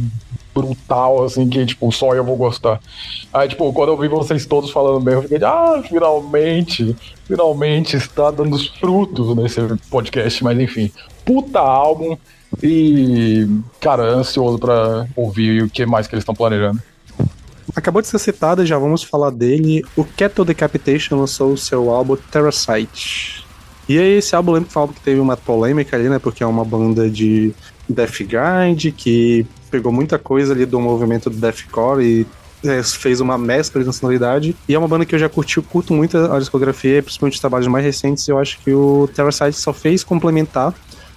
brutal, 0.54 1.24
assim, 1.24 1.48
que, 1.48 1.66
tipo, 1.66 1.90
só 1.92 2.14
eu 2.14 2.24
vou 2.26 2.36
gostar. 2.36 2.82
Aí, 3.32 3.48
tipo, 3.48 3.72
quando 3.72 3.90
eu 3.90 3.98
vi 3.98 4.08
vocês 4.10 4.46
todos 4.46 4.72
falando 4.72 5.00
bem, 5.00 5.14
eu 5.14 5.22
fiquei, 5.22 5.38
ah, 5.44 5.82
finalmente, 5.88 6.96
finalmente 7.26 7.96
está 7.96 8.30
dando 8.32 8.56
os 8.56 8.68
frutos 8.68 9.34
nesse 9.38 9.62
podcast, 9.90 10.44
mas 10.44 10.60
enfim, 10.60 10.92
puta 11.24 11.60
álbum, 11.60 12.18
e, 12.62 13.48
cara, 13.80 14.04
ansioso 14.04 14.58
pra 14.58 15.08
ouvir 15.16 15.64
o 15.64 15.70
que 15.70 15.86
mais 15.86 16.08
que 16.08 16.16
eles 16.16 16.24
estão 16.24 16.36
planejando. 16.36 16.82
Acabou 17.76 18.02
de 18.02 18.08
ser 18.08 18.20
citado 18.20 18.64
e 18.64 18.66
já 18.66 18.78
vamos 18.78 19.04
falar 19.04 19.30
dele. 19.30 19.86
O 19.96 20.04
Kettle 20.04 20.46
Decapitation 20.46 21.16
lançou 21.18 21.54
o 21.54 21.58
seu 21.58 21.92
álbum 21.92 22.16
Terrasite. 22.16 23.46
E 23.88 23.98
aí, 23.98 24.18
esse 24.18 24.36
álbum, 24.36 24.54
lembro 24.54 24.68
que 24.68 24.74
foi 24.74 24.82
um 24.82 24.84
álbum 24.84 24.94
que 24.94 25.02
teve 25.02 25.20
uma 25.20 25.38
polêmica 25.38 25.96
ali, 25.96 26.10
né? 26.10 26.20
Porque 26.20 26.44
é 26.44 26.48
uma 26.48 26.66
banda 26.66 27.10
de 27.10 27.54
death 27.88 28.20
grind 28.20 28.94
que 28.96 29.46
pegou 29.72 29.92
muita 29.92 30.20
coisa 30.20 30.54
ali 30.54 30.66
do 30.66 30.80
movimento 30.80 31.30
do 31.30 31.38
deathcore 31.38 32.04
e 32.04 32.28
é, 32.68 32.84
fez 32.84 33.22
uma 33.22 33.38
mescla 33.38 33.84
de 33.84 33.94
sonoridade. 33.94 34.56
E 34.68 34.76
é 34.76 34.80
uma 34.80 34.88
banda 34.88 35.06
que 35.06 35.16
eu 35.16 35.20
já 35.20 35.30
curti, 35.30 35.58
eu 35.58 35.64
curto 35.64 35.94
muito 35.94 36.18
a 36.18 36.40
discografia, 36.40 37.02
principalmente 37.02 37.36
os 37.36 37.40
trabalhos 37.40 37.68
mais 37.68 37.86
recentes. 37.86 38.28
Eu 38.28 38.38
acho 38.38 38.60
que 38.60 38.74
o 38.74 39.10
Terrasite 39.14 39.58
só 39.58 39.74
fez 39.74 40.04
complementar. 40.04 40.74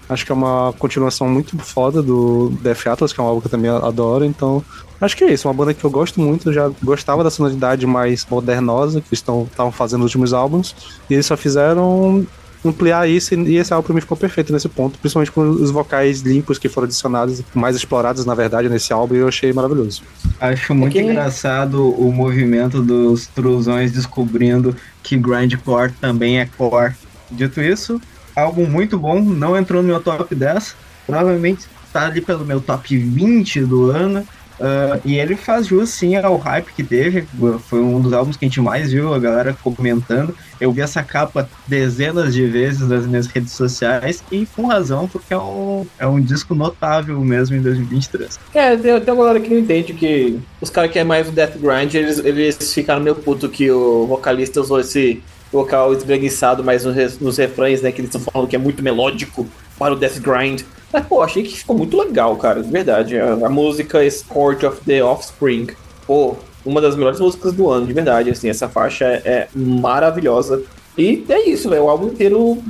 Acho 0.09 0.27
que 0.27 0.33
é 0.33 0.35
uma 0.35 0.75
continuação 0.79 1.29
muito 1.29 1.57
foda 1.59 2.03
do 2.03 2.51
Death 2.61 2.87
Atlas, 2.87 3.13
que 3.13 3.21
é 3.21 3.23
um 3.23 3.27
álbum 3.27 3.41
que 3.41 3.47
eu 3.47 3.51
também 3.51 3.71
adoro, 3.71 4.25
então 4.25 4.63
Acho 5.01 5.17
que 5.17 5.25
é 5.25 5.33
isso, 5.33 5.49
uma 5.49 5.55
banda 5.55 5.75
que 5.75 5.83
eu 5.83 5.91
gosto 5.91 6.21
muito, 6.21 6.49
eu 6.49 6.53
já 6.53 6.71
gostava 6.81 7.25
da 7.25 7.31
sonoridade 7.31 7.85
mais 7.89 8.25
modernosa 8.31 9.01
que 9.01 9.09
eles 9.09 9.19
estavam 9.19 9.73
fazendo 9.73 10.03
nos 10.03 10.11
últimos 10.11 10.33
álbuns, 10.33 10.77
e 11.11 11.15
eles 11.15 11.27
só 11.27 11.37
fizeram 11.37 12.25
ampliar 12.65 13.09
isso, 13.09 13.35
e 13.35 13.57
esse 13.57 13.73
álbum 13.75 13.87
pra 13.87 13.95
mim 13.97 14.01
ficou 14.01 14.17
perfeito 14.17 14.53
nesse 14.53 14.69
ponto, 14.69 14.97
principalmente 15.01 15.33
com 15.33 15.41
os 15.41 15.73
vocais 15.73 16.21
limpos 16.21 16.57
que 16.57 16.69
foram 16.69 16.85
adicionados, 16.87 17.43
mais 17.53 17.75
explorados 17.75 18.25
na 18.25 18.33
verdade 18.37 18.69
nesse 18.69 18.93
álbum, 18.93 19.17
e 19.17 19.19
eu 19.19 19.27
achei 19.27 19.53
maravilhoso. 19.53 20.03
Acho 20.41 20.73
muito 20.73 20.93
que- 20.93 21.01
engraçado 21.01 21.91
o 21.91 22.13
movimento 22.13 22.81
dos 22.81 23.27
truzões 23.27 23.91
descobrindo 23.91 24.77
que 25.03 25.17
grindcore 25.17 25.91
também 26.01 26.39
é 26.39 26.47
core. 26.57 26.95
Dito 27.29 27.61
isso, 27.61 28.01
álbum 28.35 28.67
muito 28.67 28.99
bom, 28.99 29.21
não 29.21 29.57
entrou 29.57 29.83
no 29.83 29.89
meu 29.89 30.01
top 30.01 30.35
10, 30.35 30.75
provavelmente 31.07 31.67
tá 31.93 32.07
ali 32.07 32.21
pelo 32.21 32.45
meu 32.45 32.61
top 32.61 32.97
20 32.97 33.61
do 33.61 33.91
ano. 33.91 34.27
ah, 34.61 35.01
e 35.05 35.19
ele 35.19 35.35
faz 35.35 35.67
jus 35.67 35.91
sim 35.91 36.17
ao 36.17 36.37
hype 36.37 36.73
que 36.73 36.83
teve. 36.83 37.27
Foi 37.67 37.81
um 37.81 38.01
dos 38.01 38.13
álbuns 38.13 38.37
que 38.37 38.45
a 38.45 38.49
gente 38.49 38.61
mais 38.61 38.93
viu 38.93 39.13
a 39.13 39.19
galera 39.19 39.57
comentando. 39.63 40.35
Eu 40.61 40.73
vi 40.73 40.81
essa 40.81 41.03
capa 41.03 41.49
dezenas 41.67 42.33
de 42.33 42.47
vezes 42.47 42.89
nas 42.89 43.07
minhas 43.07 43.27
redes 43.27 43.53
sociais 43.53 44.23
e 44.31 44.47
com 44.47 44.67
razão, 44.67 45.09
porque 45.09 45.35
é 45.35 45.39
um, 45.39 45.87
é 45.99 46.07
um 46.07 46.21
disco 46.21 46.55
notável 46.55 47.21
mesmo 47.21 47.57
em 47.57 47.61
2023. 47.61 48.39
É, 48.55 48.77
tem, 48.77 49.01
tem 49.01 49.15
uma 49.15 49.25
galera 49.25 49.41
que 49.41 49.51
não 49.51 49.59
entende 49.59 49.93
que 49.93 50.39
os 50.61 50.71
caras 50.71 50.93
que 50.93 50.99
é 50.99 51.05
mais 51.05 51.29
o 51.29 51.33
Death 51.33 51.57
Grind, 51.59 51.95
eles, 51.95 52.19
eles 52.19 52.73
ficaram 52.73 53.03
meio 53.03 53.17
puto 53.17 53.49
que 53.49 53.71
o 53.71 54.07
vocalista 54.07 54.61
usou 54.61 54.79
esse 54.81 55.21
vocal 55.53 55.93
espreguiçado 55.93 56.65
mais 56.65 56.85
nos, 56.85 57.21
nos 57.21 57.37
refrões, 57.37 57.83
né? 57.83 57.93
Que 57.93 58.01
eles 58.01 58.15
estão 58.15 58.33
falando 58.33 58.49
que 58.49 58.57
é 58.57 58.59
muito 58.59 58.83
melódico 58.83 59.47
para 59.79 59.93
o 59.93 59.97
Death 59.97 60.19
Grind. 60.19 60.63
Mas, 60.93 61.07
pô, 61.07 61.23
achei 61.23 61.43
que 61.43 61.57
ficou 61.57 61.77
muito 61.77 61.97
legal, 61.97 62.35
cara, 62.37 62.63
de 62.63 62.71
verdade. 62.71 63.19
A, 63.19 63.33
a 63.33 63.49
música 63.49 64.05
Sport 64.05 64.63
of 64.65 64.81
the 64.87 65.03
Offspring, 65.05 65.69
pô, 66.07 66.37
uma 66.65 66.81
das 66.81 66.97
melhores 66.97 67.21
músicas 67.21 67.53
do 67.53 67.69
ano, 67.71 67.87
de 67.87 67.93
verdade, 67.93 68.31
assim, 68.31 68.49
essa 68.49 68.69
faixa 68.69 69.05
é, 69.05 69.23
é 69.25 69.49
maravilhosa. 69.55 70.63
E 70.97 71.25
é 71.29 71.49
isso, 71.49 71.69
velho, 71.71 71.85
o 71.85 71.89
álbum 71.89 72.09
inteiro 72.09 72.63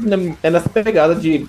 é 0.42 0.50
nessa 0.50 0.68
pegada 0.68 1.14
de 1.14 1.46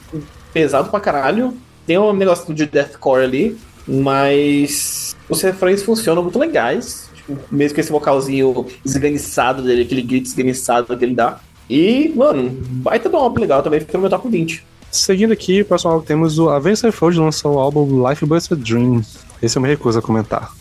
pesado 0.52 0.90
pra 0.90 1.00
caralho, 1.00 1.56
tem 1.86 1.98
um 1.98 2.14
negócio 2.14 2.54
de 2.54 2.66
deathcore 2.66 3.24
ali, 3.24 3.58
mas 3.88 5.16
os 5.30 5.42
refrões 5.42 5.84
funcionam 5.84 6.24
muito 6.24 6.40
legais, 6.40 7.10
mesmo 7.52 7.76
com 7.76 7.82
esse 7.82 7.92
vocalzinho 7.92 8.66
esganiçado 8.86 9.62
dele, 9.62 9.84
aquele 9.84 10.02
grito 10.02 10.26
esganiçado 10.28 10.96
que 10.98 11.06
ele 11.06 11.16
dá. 11.16 11.40
E, 11.70 12.12
mano, 12.16 12.50
baita 12.70 13.10
do 13.10 13.18
álbum 13.18 13.40
legal 13.42 13.64
também, 13.64 13.80
fica 13.80 13.98
no 13.98 14.02
meu 14.02 14.10
top 14.10 14.28
20. 14.28 14.64
Seguindo 14.92 15.32
aqui, 15.32 15.62
o 15.62 15.66
próximo 15.66 15.92
álbum 15.92 16.06
temos 16.06 16.38
o 16.38 16.50
Avenged 16.50 16.80
Sevenfold 16.80 17.20
lançou 17.20 17.56
o 17.56 17.60
álbum 17.60 18.08
Life 18.08 18.26
Buster 18.26 18.58
Dream. 18.58 19.02
Esse 19.42 19.58
eu 19.58 19.62
me 19.62 19.68
recuso 19.68 19.98
a 19.98 20.02
comentar. 20.02 20.52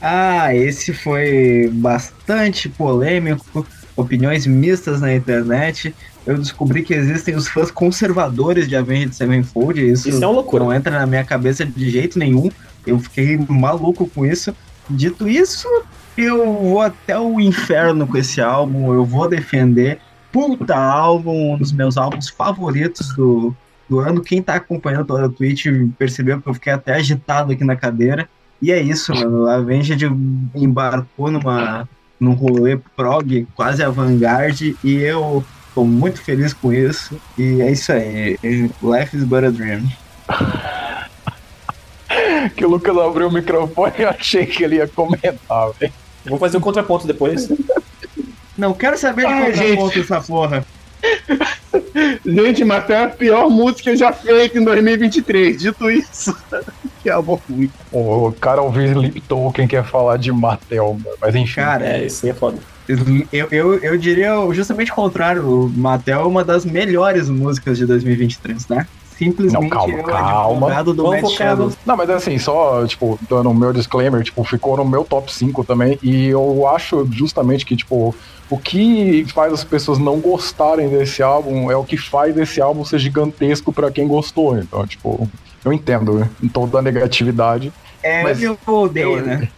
Ah, 0.00 0.54
esse 0.54 0.92
foi 0.92 1.68
bastante 1.72 2.68
polêmico, 2.68 3.66
opiniões 3.96 4.46
mistas 4.46 5.00
na 5.00 5.14
internet. 5.14 5.94
Eu 6.26 6.38
descobri 6.38 6.82
que 6.82 6.94
existem 6.94 7.34
os 7.34 7.48
fãs 7.48 7.70
conservadores 7.70 8.68
de 8.68 8.76
Avenged 8.76 9.14
Sevenfold. 9.14 9.80
Isso, 9.90 10.08
Isso 10.08 10.22
é 10.22 10.26
uma 10.26 10.34
loucura. 10.34 10.64
não 10.64 10.72
entra 10.72 10.98
na 10.98 11.06
minha 11.06 11.24
cabeça 11.24 11.64
de 11.64 11.90
jeito 11.90 12.18
nenhum. 12.18 12.48
Eu 12.86 12.98
fiquei 12.98 13.36
maluco 13.48 14.08
com 14.08 14.24
isso. 14.24 14.54
Dito 14.88 15.28
isso, 15.28 15.68
eu 16.16 16.52
vou 16.52 16.80
até 16.80 17.18
o 17.18 17.40
inferno 17.40 18.06
com 18.06 18.16
esse 18.16 18.40
álbum. 18.40 18.92
Eu 18.92 19.04
vou 19.04 19.28
defender. 19.28 19.98
Puta 20.30 20.76
álbum, 20.76 21.54
um 21.54 21.58
dos 21.58 21.72
meus 21.72 21.96
álbuns 21.96 22.28
favoritos 22.28 23.14
do, 23.14 23.54
do 23.88 23.98
ano. 24.00 24.22
Quem 24.22 24.42
tá 24.42 24.54
acompanhando 24.54 25.06
toda 25.06 25.26
a 25.26 25.28
Twitch 25.28 25.66
percebeu 25.98 26.40
que 26.40 26.48
eu 26.48 26.54
fiquei 26.54 26.72
até 26.72 26.94
agitado 26.94 27.52
aqui 27.52 27.64
na 27.64 27.76
cadeira. 27.76 28.28
E 28.60 28.72
é 28.72 28.80
isso, 28.80 29.14
mano. 29.14 29.46
A 29.46 29.56
Avenged 29.56 30.04
embarcou 30.54 31.30
numa, 31.30 31.88
num 32.18 32.32
rolê 32.32 32.78
prog, 32.96 33.46
quase 33.54 33.82
avant-garde, 33.82 34.76
e 34.84 34.94
eu 34.94 35.44
tô 35.74 35.84
muito 35.84 36.22
feliz 36.22 36.54
com 36.54 36.72
isso. 36.72 37.20
E 37.36 37.60
é 37.60 37.72
isso 37.72 37.92
aí. 37.92 38.38
Life 38.82 39.16
is 39.16 39.24
but 39.24 39.44
a 39.44 39.50
dream. 39.50 39.82
Que 42.56 42.64
o 42.66 42.68
Lucas 42.68 42.96
abriu 42.98 43.28
o 43.28 43.32
microfone 43.32 43.92
e 43.98 44.02
eu 44.02 44.10
achei 44.10 44.44
que 44.44 44.64
ele 44.64 44.76
ia 44.76 44.88
comentar, 44.88 45.70
velho. 45.78 45.92
Vou 46.24 46.38
fazer 46.38 46.56
um 46.56 46.60
contraponto 46.60 47.06
depois. 47.06 47.48
Não 48.56 48.74
quero 48.74 48.96
saber 48.98 49.26
de 49.26 49.32
Ah, 49.32 49.46
contraponto 49.46 49.98
essa 49.98 50.20
porra. 50.20 50.64
Gente, 52.24 52.64
mas 52.64 52.84
foi 52.84 52.96
a 52.96 53.08
pior 53.08 53.50
música 53.50 53.94
já 53.96 54.12
feita 54.12 54.58
em 54.58 54.64
2023. 54.64 55.60
Dito 55.60 55.90
isso, 55.90 56.36
que 57.02 57.10
álbum 57.10 57.38
ruim. 57.48 57.70
O 57.90 58.32
cara 58.40 58.62
ouviu 58.62 58.84
Sleep 58.84 59.20
Token 59.22 59.66
quer 59.66 59.84
falar 59.84 60.16
de 60.16 60.30
Mattel, 60.32 60.98
mas 61.20 61.34
enfim. 61.34 61.56
Cara, 61.56 61.84
É, 61.84 62.04
isso 62.04 62.24
aí 62.24 62.30
é 62.30 62.34
foda. 62.34 62.58
eu, 63.32 63.48
eu, 63.50 63.78
eu 63.78 63.98
diria 63.98 64.32
justamente 64.52 64.92
o 64.92 64.94
contrário. 64.94 65.42
O 65.46 65.68
Mattel 65.68 66.20
é 66.20 66.24
uma 66.24 66.44
das 66.44 66.64
melhores 66.64 67.28
músicas 67.28 67.78
de 67.78 67.86
2023, 67.86 68.68
né? 68.68 68.86
Simplesmente 69.22 69.62
Não, 69.62 69.68
calma, 69.68 69.94
eu, 69.98 70.02
calma. 70.04 70.66
advogado 70.66 70.94
do 70.94 71.04
Matt. 71.08 71.76
Não, 71.86 71.96
mas 71.96 72.10
assim, 72.10 72.38
só, 72.38 72.84
tipo, 72.86 73.18
dando 73.30 73.50
o 73.50 73.54
meu 73.54 73.72
disclaimer, 73.72 74.22
tipo, 74.24 74.42
ficou 74.42 74.76
no 74.76 74.84
meu 74.84 75.04
top 75.04 75.32
5 75.32 75.62
também, 75.64 75.96
e 76.02 76.26
eu 76.26 76.66
acho 76.66 77.06
justamente 77.12 77.64
que, 77.64 77.76
tipo, 77.76 78.14
o 78.50 78.58
que 78.58 79.24
faz 79.32 79.52
as 79.52 79.62
pessoas 79.64 79.98
não 79.98 80.18
gostarem 80.18 80.88
desse 80.88 81.22
álbum 81.22 81.70
é 81.70 81.76
o 81.76 81.84
que 81.84 81.96
faz 81.96 82.36
esse 82.36 82.60
álbum 82.60 82.84
ser 82.84 82.98
gigantesco 82.98 83.72
pra 83.72 83.90
quem 83.90 84.08
gostou. 84.08 84.58
Então, 84.58 84.84
tipo, 84.86 85.28
eu 85.64 85.72
entendo 85.72 86.14
né, 86.14 86.28
em 86.42 86.48
toda 86.48 86.78
a 86.78 86.82
negatividade. 86.82 87.72
É, 88.02 88.24
Mas 88.24 88.42
eu 88.42 88.58
odeio, 88.66 89.18
eu- 89.18 89.24
né? 89.26 89.48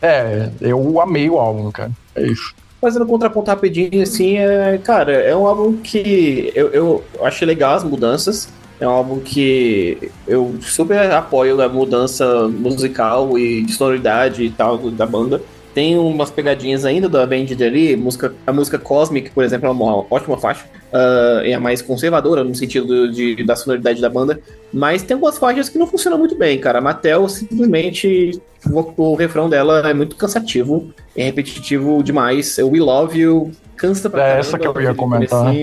É, 0.00 0.48
eu 0.60 1.00
amei 1.00 1.28
o 1.28 1.38
álbum, 1.38 1.72
cara. 1.72 1.90
É 2.14 2.22
isso. 2.22 2.54
Fazendo 2.80 3.04
um 3.04 3.08
contraponto 3.08 3.50
rapidinho, 3.50 4.00
assim, 4.00 4.36
é, 4.36 4.78
cara, 4.78 5.12
é 5.12 5.34
um 5.34 5.44
álbum 5.48 5.72
que 5.78 6.52
eu, 6.54 6.68
eu 6.68 7.04
achei 7.22 7.44
legal 7.44 7.74
as 7.74 7.82
mudanças. 7.82 8.48
É 8.80 8.86
um 8.86 8.90
álbum 8.90 9.20
que 9.20 10.10
eu 10.26 10.54
super 10.60 11.10
apoio 11.10 11.60
a 11.60 11.68
mudança 11.68 12.48
musical 12.48 13.38
e 13.38 13.62
de 13.62 13.72
sonoridade 13.72 14.44
e 14.44 14.50
tal 14.50 14.78
da 14.90 15.06
banda. 15.06 15.42
Tem 15.74 15.96
umas 15.96 16.30
pegadinhas 16.30 16.84
ainda 16.84 17.08
da 17.08 17.22
Avenged 17.22 17.62
ali, 17.62 17.94
música, 17.94 18.34
a 18.46 18.52
música 18.52 18.78
Cosmic, 18.78 19.30
por 19.30 19.44
exemplo, 19.44 19.68
é 19.68 19.70
uma 19.70 20.04
ótima 20.10 20.36
faixa. 20.36 20.64
ah, 20.92 21.40
é 21.44 21.54
a 21.54 21.60
mais 21.60 21.82
conservadora 21.82 22.42
no 22.42 22.54
sentido 22.54 23.10
de, 23.12 23.44
da 23.44 23.54
sonoridade 23.54 24.00
da 24.00 24.08
banda. 24.08 24.40
Mas 24.72 25.02
tem 25.02 25.14
algumas 25.14 25.38
faixas 25.38 25.68
que 25.68 25.78
não 25.78 25.86
funcionam 25.86 26.18
muito 26.18 26.34
bem, 26.36 26.58
cara. 26.58 26.78
A 26.78 26.82
Mattel 26.82 27.28
simplesmente. 27.28 28.40
O, 28.66 29.12
o 29.12 29.14
refrão 29.14 29.48
dela 29.48 29.88
é 29.88 29.94
muito 29.94 30.16
cansativo, 30.16 30.92
é 31.16 31.22
repetitivo 31.24 32.02
demais. 32.02 32.58
We 32.58 32.80
Love 32.80 33.18
You 33.18 33.52
cansa 33.76 34.10
pra 34.10 34.20
É 34.20 34.24
caramba, 34.24 34.40
essa 34.40 34.58
que 34.58 34.66
eu 34.66 34.82
ia 34.82 34.94
comentar. 34.94 35.54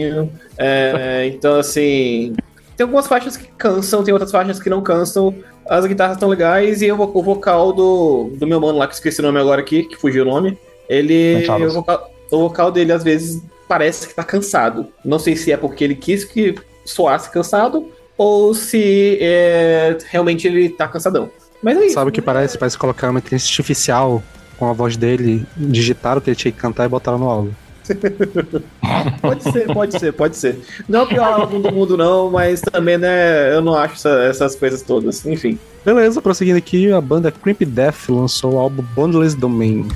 É, 0.57 1.27
então, 1.27 1.59
assim. 1.59 2.33
Tem 2.75 2.83
algumas 2.83 3.07
faixas 3.07 3.37
que 3.37 3.47
cansam, 3.57 4.03
tem 4.03 4.13
outras 4.13 4.31
faixas 4.31 4.59
que 4.59 4.69
não 4.69 4.81
cansam. 4.81 5.33
As 5.67 5.85
guitarras 5.85 6.17
estão 6.17 6.29
legais 6.29 6.81
e 6.81 6.91
o, 6.91 7.01
o 7.01 7.23
vocal 7.23 7.71
do, 7.71 8.31
do 8.37 8.45
meu 8.45 8.59
mano 8.59 8.77
lá, 8.77 8.87
que 8.87 8.93
esqueci 8.93 9.21
o 9.21 9.23
nome 9.23 9.39
agora 9.39 9.61
aqui, 9.61 9.83
que 9.83 9.95
fugiu 9.95 10.23
o 10.23 10.25
nome. 10.27 10.57
Ele. 10.89 11.45
O 11.49 11.71
vocal, 11.71 12.11
o 12.31 12.37
vocal 12.37 12.71
dele 12.71 12.91
às 12.91 13.03
vezes 13.03 13.41
parece 13.67 14.07
que 14.07 14.13
tá 14.13 14.23
cansado. 14.23 14.87
Não 15.03 15.19
sei 15.19 15.35
se 15.35 15.51
é 15.51 15.57
porque 15.57 15.83
ele 15.83 15.95
quis 15.95 16.23
que 16.23 16.55
soasse 16.85 17.29
cansado 17.31 17.89
ou 18.17 18.53
se 18.53 19.17
é, 19.19 19.97
realmente 20.09 20.47
ele 20.47 20.69
tá 20.69 20.87
cansadão. 20.87 21.29
Mas 21.61 21.77
é 21.77 21.85
isso. 21.85 21.95
Sabe 21.95 22.09
o 22.09 22.13
que 22.13 22.21
parece? 22.21 22.57
Parece 22.57 22.77
colocar 22.77 23.09
uma 23.09 23.19
inteligência 23.19 23.49
artificial 23.49 24.21
com 24.57 24.69
a 24.69 24.73
voz 24.73 24.95
dele, 24.95 25.45
digitaram 25.57 26.19
o 26.19 26.21
que 26.21 26.29
ele 26.29 26.35
tinha 26.35 26.51
que 26.51 26.57
cantar 26.57 26.85
e 26.85 26.87
botaram 26.87 27.17
no 27.17 27.29
álbum. 27.29 27.51
Pode 29.21 29.43
ser, 29.43 29.73
pode 29.73 29.99
ser, 29.99 30.13
pode 30.13 30.37
ser. 30.37 30.59
Não 30.87 31.01
é 31.01 31.03
o 31.03 31.07
pior 31.07 31.41
álbum 31.41 31.61
do 31.61 31.71
mundo, 31.71 31.97
não, 31.97 32.29
mas 32.31 32.61
também, 32.61 32.97
né, 32.97 33.53
eu 33.53 33.61
não 33.61 33.75
acho 33.75 33.95
essa- 33.95 34.23
essas 34.23 34.55
coisas 34.55 34.81
todas. 34.81 35.25
Enfim. 35.25 35.57
Beleza, 35.83 36.21
prosseguindo 36.21 36.57
aqui, 36.57 36.91
a 36.91 36.99
banda 37.01 37.31
Creep 37.31 37.61
Death 37.63 38.09
lançou 38.09 38.53
o 38.53 38.59
álbum 38.59 38.83
Bondless 38.95 39.35
Domain. 39.37 39.87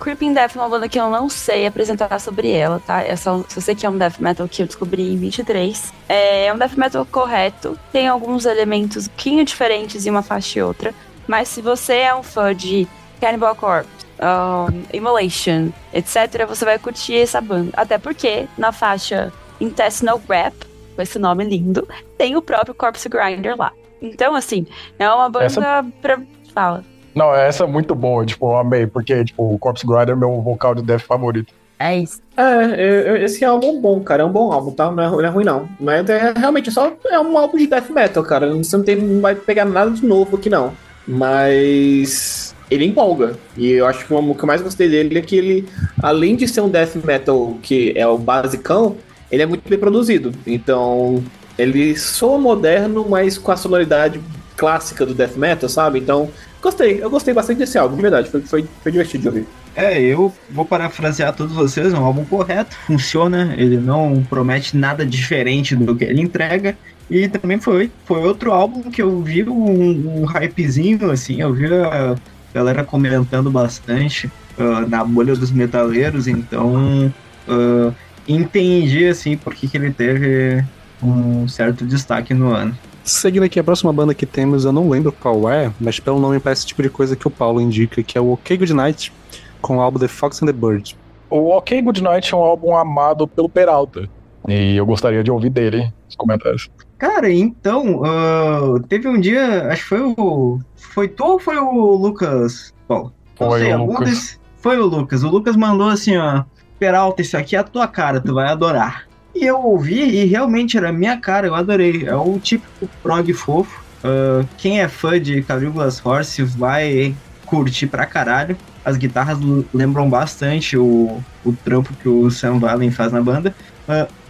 Creeping 0.00 0.34
Death 0.34 0.54
é 0.56 0.58
uma 0.58 0.68
banda 0.68 0.88
que 0.88 0.98
eu 1.00 1.08
não 1.08 1.28
sei 1.30 1.66
apresentar 1.66 2.18
sobre 2.20 2.50
ela, 2.50 2.80
tá? 2.86 3.02
É 3.02 3.16
só, 3.16 3.42
só 3.48 3.60
sei 3.60 3.74
que 3.74 3.86
é 3.86 3.90
um 3.90 3.96
death 3.96 4.18
metal 4.18 4.46
que 4.46 4.62
eu 4.62 4.66
descobri 4.66 5.12
em 5.12 5.16
23. 5.16 5.92
É 6.08 6.52
um 6.52 6.58
death 6.58 6.76
metal 6.76 7.06
correto, 7.10 7.78
tem 7.90 8.06
alguns 8.06 8.44
elementos 8.44 9.06
um 9.06 9.08
pouquinho 9.08 9.44
diferentes 9.44 10.04
em 10.06 10.10
uma 10.10 10.22
faixa 10.22 10.58
e 10.58 10.62
outra. 10.62 10.92
Mas 11.26 11.48
se 11.48 11.62
você 11.62 11.94
é 11.94 12.14
um 12.14 12.22
fã 12.22 12.54
de 12.54 12.86
Cannibal 13.20 13.54
Corpse, 13.54 14.03
um, 14.24 14.82
Immolation, 14.92 15.70
etc., 15.92 16.46
você 16.48 16.64
vai 16.64 16.78
curtir 16.78 17.16
essa 17.16 17.40
banda. 17.40 17.70
Até 17.74 17.98
porque 17.98 18.46
na 18.56 18.72
faixa 18.72 19.32
Intestinal 19.60 20.20
Rap, 20.28 20.54
com 20.96 21.02
esse 21.02 21.18
nome 21.18 21.44
lindo, 21.44 21.86
tem 22.16 22.36
o 22.36 22.42
próprio 22.42 22.74
Corpse 22.74 23.08
Grinder 23.08 23.56
lá. 23.56 23.72
Então, 24.00 24.34
assim, 24.34 24.66
é 24.98 25.08
uma 25.08 25.28
banda 25.28 25.46
Essa- 25.46 25.84
pra. 26.00 26.20
Fala. 26.52 26.84
Não, 27.14 27.34
essa 27.34 27.64
é 27.64 27.66
muito 27.66 27.94
boa, 27.94 28.24
tipo, 28.24 28.46
eu 28.50 28.56
amei, 28.56 28.86
porque, 28.86 29.24
tipo, 29.24 29.54
o 29.54 29.58
Corpse 29.58 29.86
Grinder 29.86 30.10
é 30.10 30.14
meu 30.14 30.40
vocal 30.40 30.74
de 30.74 30.82
death 30.82 31.02
favorito. 31.02 31.52
É 31.78 31.96
isso. 31.98 32.20
É, 32.36 32.42
é, 32.42 33.08
é, 33.18 33.24
esse 33.24 33.44
álbum 33.44 33.76
é 33.76 33.80
bom, 33.80 34.00
cara. 34.00 34.22
É 34.22 34.26
um 34.26 34.30
bom 34.30 34.52
álbum, 34.52 34.70
tá? 34.70 34.90
Não 34.90 35.02
é, 35.02 35.10
não 35.10 35.20
é 35.20 35.28
ruim, 35.28 35.44
não. 35.44 35.68
Mas 35.78 36.08
é 36.08 36.32
realmente 36.36 36.70
só 36.70 36.92
é 37.06 37.18
um 37.18 37.36
álbum 37.36 37.58
de 37.58 37.66
death 37.66 37.90
metal, 37.90 38.22
cara. 38.22 38.52
Você 38.54 38.76
não, 38.76 38.84
tem, 38.84 38.96
não 38.96 39.20
vai 39.20 39.34
pegar 39.34 39.64
nada 39.64 39.90
de 39.90 40.06
novo 40.06 40.36
aqui, 40.36 40.48
não. 40.48 40.72
Mas 41.06 42.53
ele 42.70 42.84
empolga. 42.84 43.36
E 43.56 43.70
eu 43.70 43.86
acho 43.86 44.06
que 44.06 44.12
o 44.12 44.34
que 44.34 44.42
eu 44.42 44.46
mais 44.46 44.62
gostei 44.62 44.88
dele 44.88 45.18
é 45.18 45.22
que 45.22 45.36
ele, 45.36 45.68
além 46.02 46.36
de 46.36 46.48
ser 46.48 46.60
um 46.60 46.68
death 46.68 46.96
metal 47.04 47.58
que 47.62 47.92
é 47.96 48.06
o 48.06 48.18
basicão, 48.18 48.96
ele 49.30 49.42
é 49.42 49.46
muito 49.46 49.68
bem 49.68 49.78
produzido. 49.78 50.32
Então, 50.46 51.22
ele 51.58 51.96
soa 51.96 52.38
moderno, 52.38 53.06
mas 53.08 53.38
com 53.38 53.52
a 53.52 53.56
sonoridade 53.56 54.20
clássica 54.56 55.04
do 55.04 55.14
death 55.14 55.36
metal, 55.36 55.68
sabe? 55.68 55.98
Então, 55.98 56.30
gostei. 56.62 57.02
Eu 57.02 57.10
gostei 57.10 57.34
bastante 57.34 57.58
desse 57.58 57.78
álbum, 57.78 57.96
de 57.96 58.02
verdade. 58.02 58.30
Foi, 58.30 58.40
foi, 58.42 58.64
foi 58.82 58.92
divertido 58.92 59.22
de 59.22 59.28
ouvir. 59.28 59.46
É, 59.76 60.00
eu 60.00 60.32
vou 60.50 60.64
parafrasear 60.64 61.34
todos 61.34 61.52
vocês, 61.52 61.92
é 61.92 61.98
um 61.98 62.04
álbum 62.04 62.24
correto, 62.24 62.76
funciona, 62.86 63.54
ele 63.58 63.76
não 63.76 64.24
promete 64.30 64.76
nada 64.76 65.04
diferente 65.04 65.74
do 65.74 65.96
que 65.96 66.04
ele 66.04 66.22
entrega. 66.22 66.76
E 67.10 67.28
também 67.28 67.58
foi, 67.60 67.90
foi 68.06 68.22
outro 68.22 68.52
álbum 68.52 68.88
que 68.90 69.02
eu 69.02 69.20
vi 69.20 69.42
um, 69.42 70.20
um 70.20 70.24
hypezinho, 70.24 71.10
assim, 71.10 71.40
eu 71.40 71.52
vi 71.52 71.66
a 71.66 72.14
galera 72.54 72.84
comentando 72.84 73.50
bastante 73.50 74.30
ah, 74.58 74.86
na 74.88 75.04
bolha 75.04 75.34
dos 75.34 75.50
metaleiros, 75.50 76.28
então 76.28 77.12
ah, 77.48 77.92
entendi, 78.26 79.06
assim, 79.06 79.36
por 79.36 79.54
que 79.54 79.68
que 79.68 79.76
ele 79.76 79.92
teve 79.92 80.64
um 81.02 81.46
certo 81.48 81.84
destaque 81.84 82.32
no 82.32 82.52
ano. 82.52 82.76
Seguindo 83.02 83.42
aqui, 83.42 83.60
a 83.60 83.64
próxima 83.64 83.92
banda 83.92 84.14
que 84.14 84.24
temos, 84.24 84.64
eu 84.64 84.72
não 84.72 84.88
lembro 84.88 85.12
qual 85.12 85.50
é, 85.50 85.70
mas 85.78 86.00
pelo 86.00 86.18
nome 86.18 86.40
parece 86.40 86.60
esse 86.60 86.68
tipo 86.68 86.82
de 86.82 86.88
coisa 86.88 87.14
que 87.14 87.28
o 87.28 87.30
Paulo 87.30 87.60
indica, 87.60 88.02
que 88.02 88.16
é 88.16 88.20
o 88.20 88.32
OK 88.32 88.56
Goodnight, 88.56 89.12
com 89.60 89.76
o 89.76 89.80
álbum 89.80 89.98
The 89.98 90.08
Fox 90.08 90.42
and 90.42 90.46
the 90.46 90.52
Bird. 90.52 90.96
O 91.28 91.54
OK 91.54 91.82
Goodnight 91.82 92.32
é 92.32 92.36
um 92.36 92.40
álbum 92.40 92.74
amado 92.74 93.28
pelo 93.28 93.48
Peralta. 93.48 94.08
E 94.48 94.76
eu 94.76 94.86
gostaria 94.86 95.22
de 95.22 95.30
ouvir 95.30 95.50
dele 95.50 95.92
os 96.08 96.16
comentários. 96.16 96.70
Cara, 96.98 97.30
então, 97.32 98.02
ah, 98.04 98.80
teve 98.88 99.08
um 99.08 99.20
dia, 99.20 99.68
acho 99.68 99.82
que 99.82 99.88
foi 99.88 100.00
o. 100.16 100.60
Foi 100.76 101.08
tu 101.08 101.24
ou 101.24 101.38
foi 101.38 101.56
o 101.58 101.96
Lucas? 101.96 102.72
Não 102.88 103.10
Foi 103.36 103.60
sei, 103.60 103.74
o 103.74 103.84
Lucas. 103.84 104.08
desse- 104.10 104.38
Foi 104.58 104.78
o 104.78 104.86
Lucas. 104.86 105.22
O 105.22 105.28
Lucas 105.28 105.56
mandou 105.56 105.88
assim, 105.88 106.16
ó. 106.16 106.44
Peralta, 106.78 107.20
isso 107.22 107.36
aqui 107.36 107.56
é 107.56 107.58
a 107.58 107.64
tua 107.64 107.86
cara, 107.86 108.20
tu 108.20 108.34
vai 108.34 108.48
adorar. 108.48 109.04
E 109.34 109.44
eu 109.44 109.60
ouvi 109.60 110.00
e 110.00 110.24
realmente 110.24 110.76
era 110.76 110.88
a 110.90 110.92
minha 110.92 111.16
cara, 111.18 111.46
eu 111.48 111.54
adorei. 111.54 112.06
É 112.06 112.14
o 112.14 112.38
típico 112.38 112.88
prog 113.02 113.32
fofo. 113.34 113.82
Ah, 114.02 114.44
quem 114.56 114.80
é 114.80 114.88
fã 114.88 115.20
de 115.20 115.42
Caligula's 115.42 116.00
Horse 116.04 116.42
vai 116.42 117.14
curtir 117.44 117.86
pra 117.88 118.06
caralho. 118.06 118.56
As 118.84 118.96
guitarras 118.96 119.38
lembram 119.72 120.08
bastante 120.08 120.76
o, 120.76 121.20
o 121.44 121.52
trampo 121.64 121.92
que 122.02 122.08
o 122.08 122.30
Sam 122.30 122.58
Valen 122.58 122.90
faz 122.90 123.10
na 123.12 123.20
banda. 123.20 123.54
O- 123.88 124.23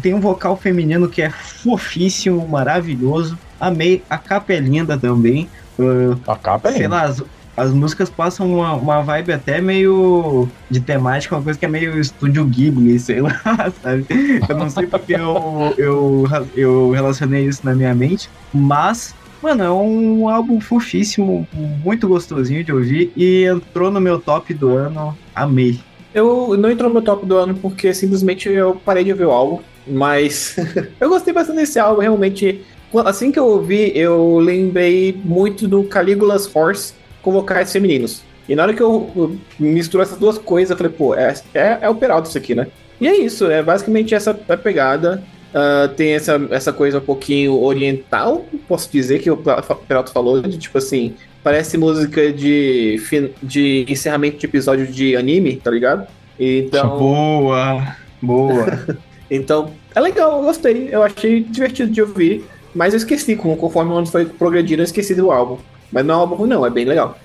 tem 0.00 0.14
um 0.14 0.20
vocal 0.20 0.56
feminino 0.56 1.08
que 1.08 1.22
é 1.22 1.30
fofíssimo, 1.30 2.46
maravilhoso. 2.48 3.38
Amei. 3.58 4.02
A 4.08 4.16
capa 4.18 4.52
é 4.52 4.60
linda 4.60 4.96
também. 4.98 5.48
Ah, 5.78 6.32
A 6.32 6.36
capa 6.36 6.68
é 6.68 6.72
sei 6.72 6.82
linda. 6.82 6.94
lá, 6.96 7.02
as, 7.04 7.22
as 7.56 7.72
músicas 7.72 8.08
passam 8.08 8.50
uma, 8.54 8.74
uma 8.74 9.02
vibe 9.02 9.32
até 9.32 9.60
meio 9.60 10.48
de 10.70 10.80
temática, 10.80 11.36
uma 11.36 11.42
coisa 11.42 11.58
que 11.58 11.64
é 11.64 11.68
meio 11.68 11.98
estúdio 12.00 12.44
Ghibli, 12.44 12.98
sei 12.98 13.20
lá, 13.20 13.38
sabe? 13.82 14.06
Eu 14.48 14.56
não 14.56 14.70
sei 14.70 14.86
porque 14.86 15.14
eu, 15.14 15.74
eu, 15.76 16.24
eu 16.56 16.90
relacionei 16.92 17.44
isso 17.46 17.60
na 17.64 17.74
minha 17.74 17.94
mente, 17.94 18.30
mas, 18.52 19.14
mano, 19.42 19.62
é 19.62 19.70
um 19.70 20.28
álbum 20.28 20.60
fofíssimo, 20.60 21.46
muito 21.52 22.08
gostosinho 22.08 22.64
de 22.64 22.72
ouvir 22.72 23.12
e 23.16 23.44
entrou 23.44 23.90
no 23.90 24.00
meu 24.00 24.18
top 24.18 24.54
do 24.54 24.70
ano, 24.70 25.16
amei. 25.34 25.80
Eu 26.14 26.56
não 26.56 26.70
entrou 26.70 26.88
no 26.88 26.94
meu 26.94 27.02
top 27.02 27.24
do 27.24 27.36
ano 27.36 27.54
porque 27.54 27.94
simplesmente 27.94 28.48
eu 28.48 28.74
parei 28.84 29.04
de 29.04 29.12
ouvir 29.12 29.24
o 29.24 29.30
álbum, 29.30 29.60
mas 29.86 30.56
eu 31.00 31.08
gostei 31.08 31.32
bastante 31.32 31.56
desse 31.56 31.78
álbum, 31.78 32.00
realmente. 32.00 32.62
Assim 33.04 33.30
que 33.30 33.38
eu 33.38 33.46
ouvi, 33.46 33.92
eu 33.96 34.38
lembrei 34.38 35.16
muito 35.24 35.68
do 35.68 35.84
Caligula's 35.84 36.50
Horse 36.52 36.92
com 37.22 37.30
vocais 37.30 37.70
femininos. 37.70 38.22
E 38.48 38.56
na 38.56 38.64
hora 38.64 38.74
que 38.74 38.82
eu 38.82 39.38
misturo 39.60 40.02
essas 40.02 40.18
duas 40.18 40.36
coisas, 40.36 40.70
eu 40.70 40.76
falei, 40.76 40.92
pô, 40.92 41.14
é, 41.14 41.32
é, 41.54 41.78
é 41.82 41.88
o 41.88 41.94
Peralta 41.94 42.28
isso 42.28 42.36
aqui, 42.36 42.52
né? 42.52 42.66
E 43.00 43.06
é 43.06 43.16
isso, 43.16 43.48
é 43.48 43.62
basicamente 43.62 44.12
essa 44.12 44.34
pegada. 44.34 45.22
Ah, 45.52 45.90
tem 45.96 46.12
essa, 46.12 46.40
essa 46.50 46.72
coisa 46.72 46.98
um 46.98 47.02
pouquinho 47.02 47.60
oriental, 47.60 48.44
posso 48.68 48.90
dizer, 48.90 49.20
que 49.20 49.30
o 49.30 49.36
Peralta 49.36 50.12
falou, 50.12 50.40
de 50.40 50.56
tipo 50.56 50.78
assim, 50.78 51.14
parece 51.42 51.76
música 51.78 52.32
de, 52.32 53.00
de 53.42 53.86
encerramento 53.88 54.38
de 54.38 54.46
episódio 54.46 54.86
de 54.86 55.16
anime, 55.16 55.56
tá 55.56 55.70
ligado? 55.70 56.06
Então, 56.38 56.98
Boa, 56.98 57.96
boa. 58.20 58.98
então, 59.30 59.70
é 59.94 60.00
legal, 60.00 60.38
eu 60.38 60.44
gostei, 60.44 60.88
eu 60.90 61.02
achei 61.02 61.42
divertido 61.42 61.90
de 61.90 62.00
ouvir, 62.00 62.44
mas 62.74 62.94
eu 62.94 62.98
esqueci, 62.98 63.36
conforme 63.36 63.92
o 63.92 63.96
ano 63.96 64.06
foi 64.06 64.24
progredindo, 64.24 64.82
eu 64.82 64.84
esqueci 64.84 65.14
do 65.14 65.30
álbum. 65.30 65.58
Mas 65.92 66.04
não 66.04 66.14
é 66.14 66.16
um 66.16 66.20
álbum 66.20 66.34
ruim, 66.36 66.48
não, 66.48 66.64
é 66.64 66.70
bem 66.70 66.84
legal. 66.84 67.18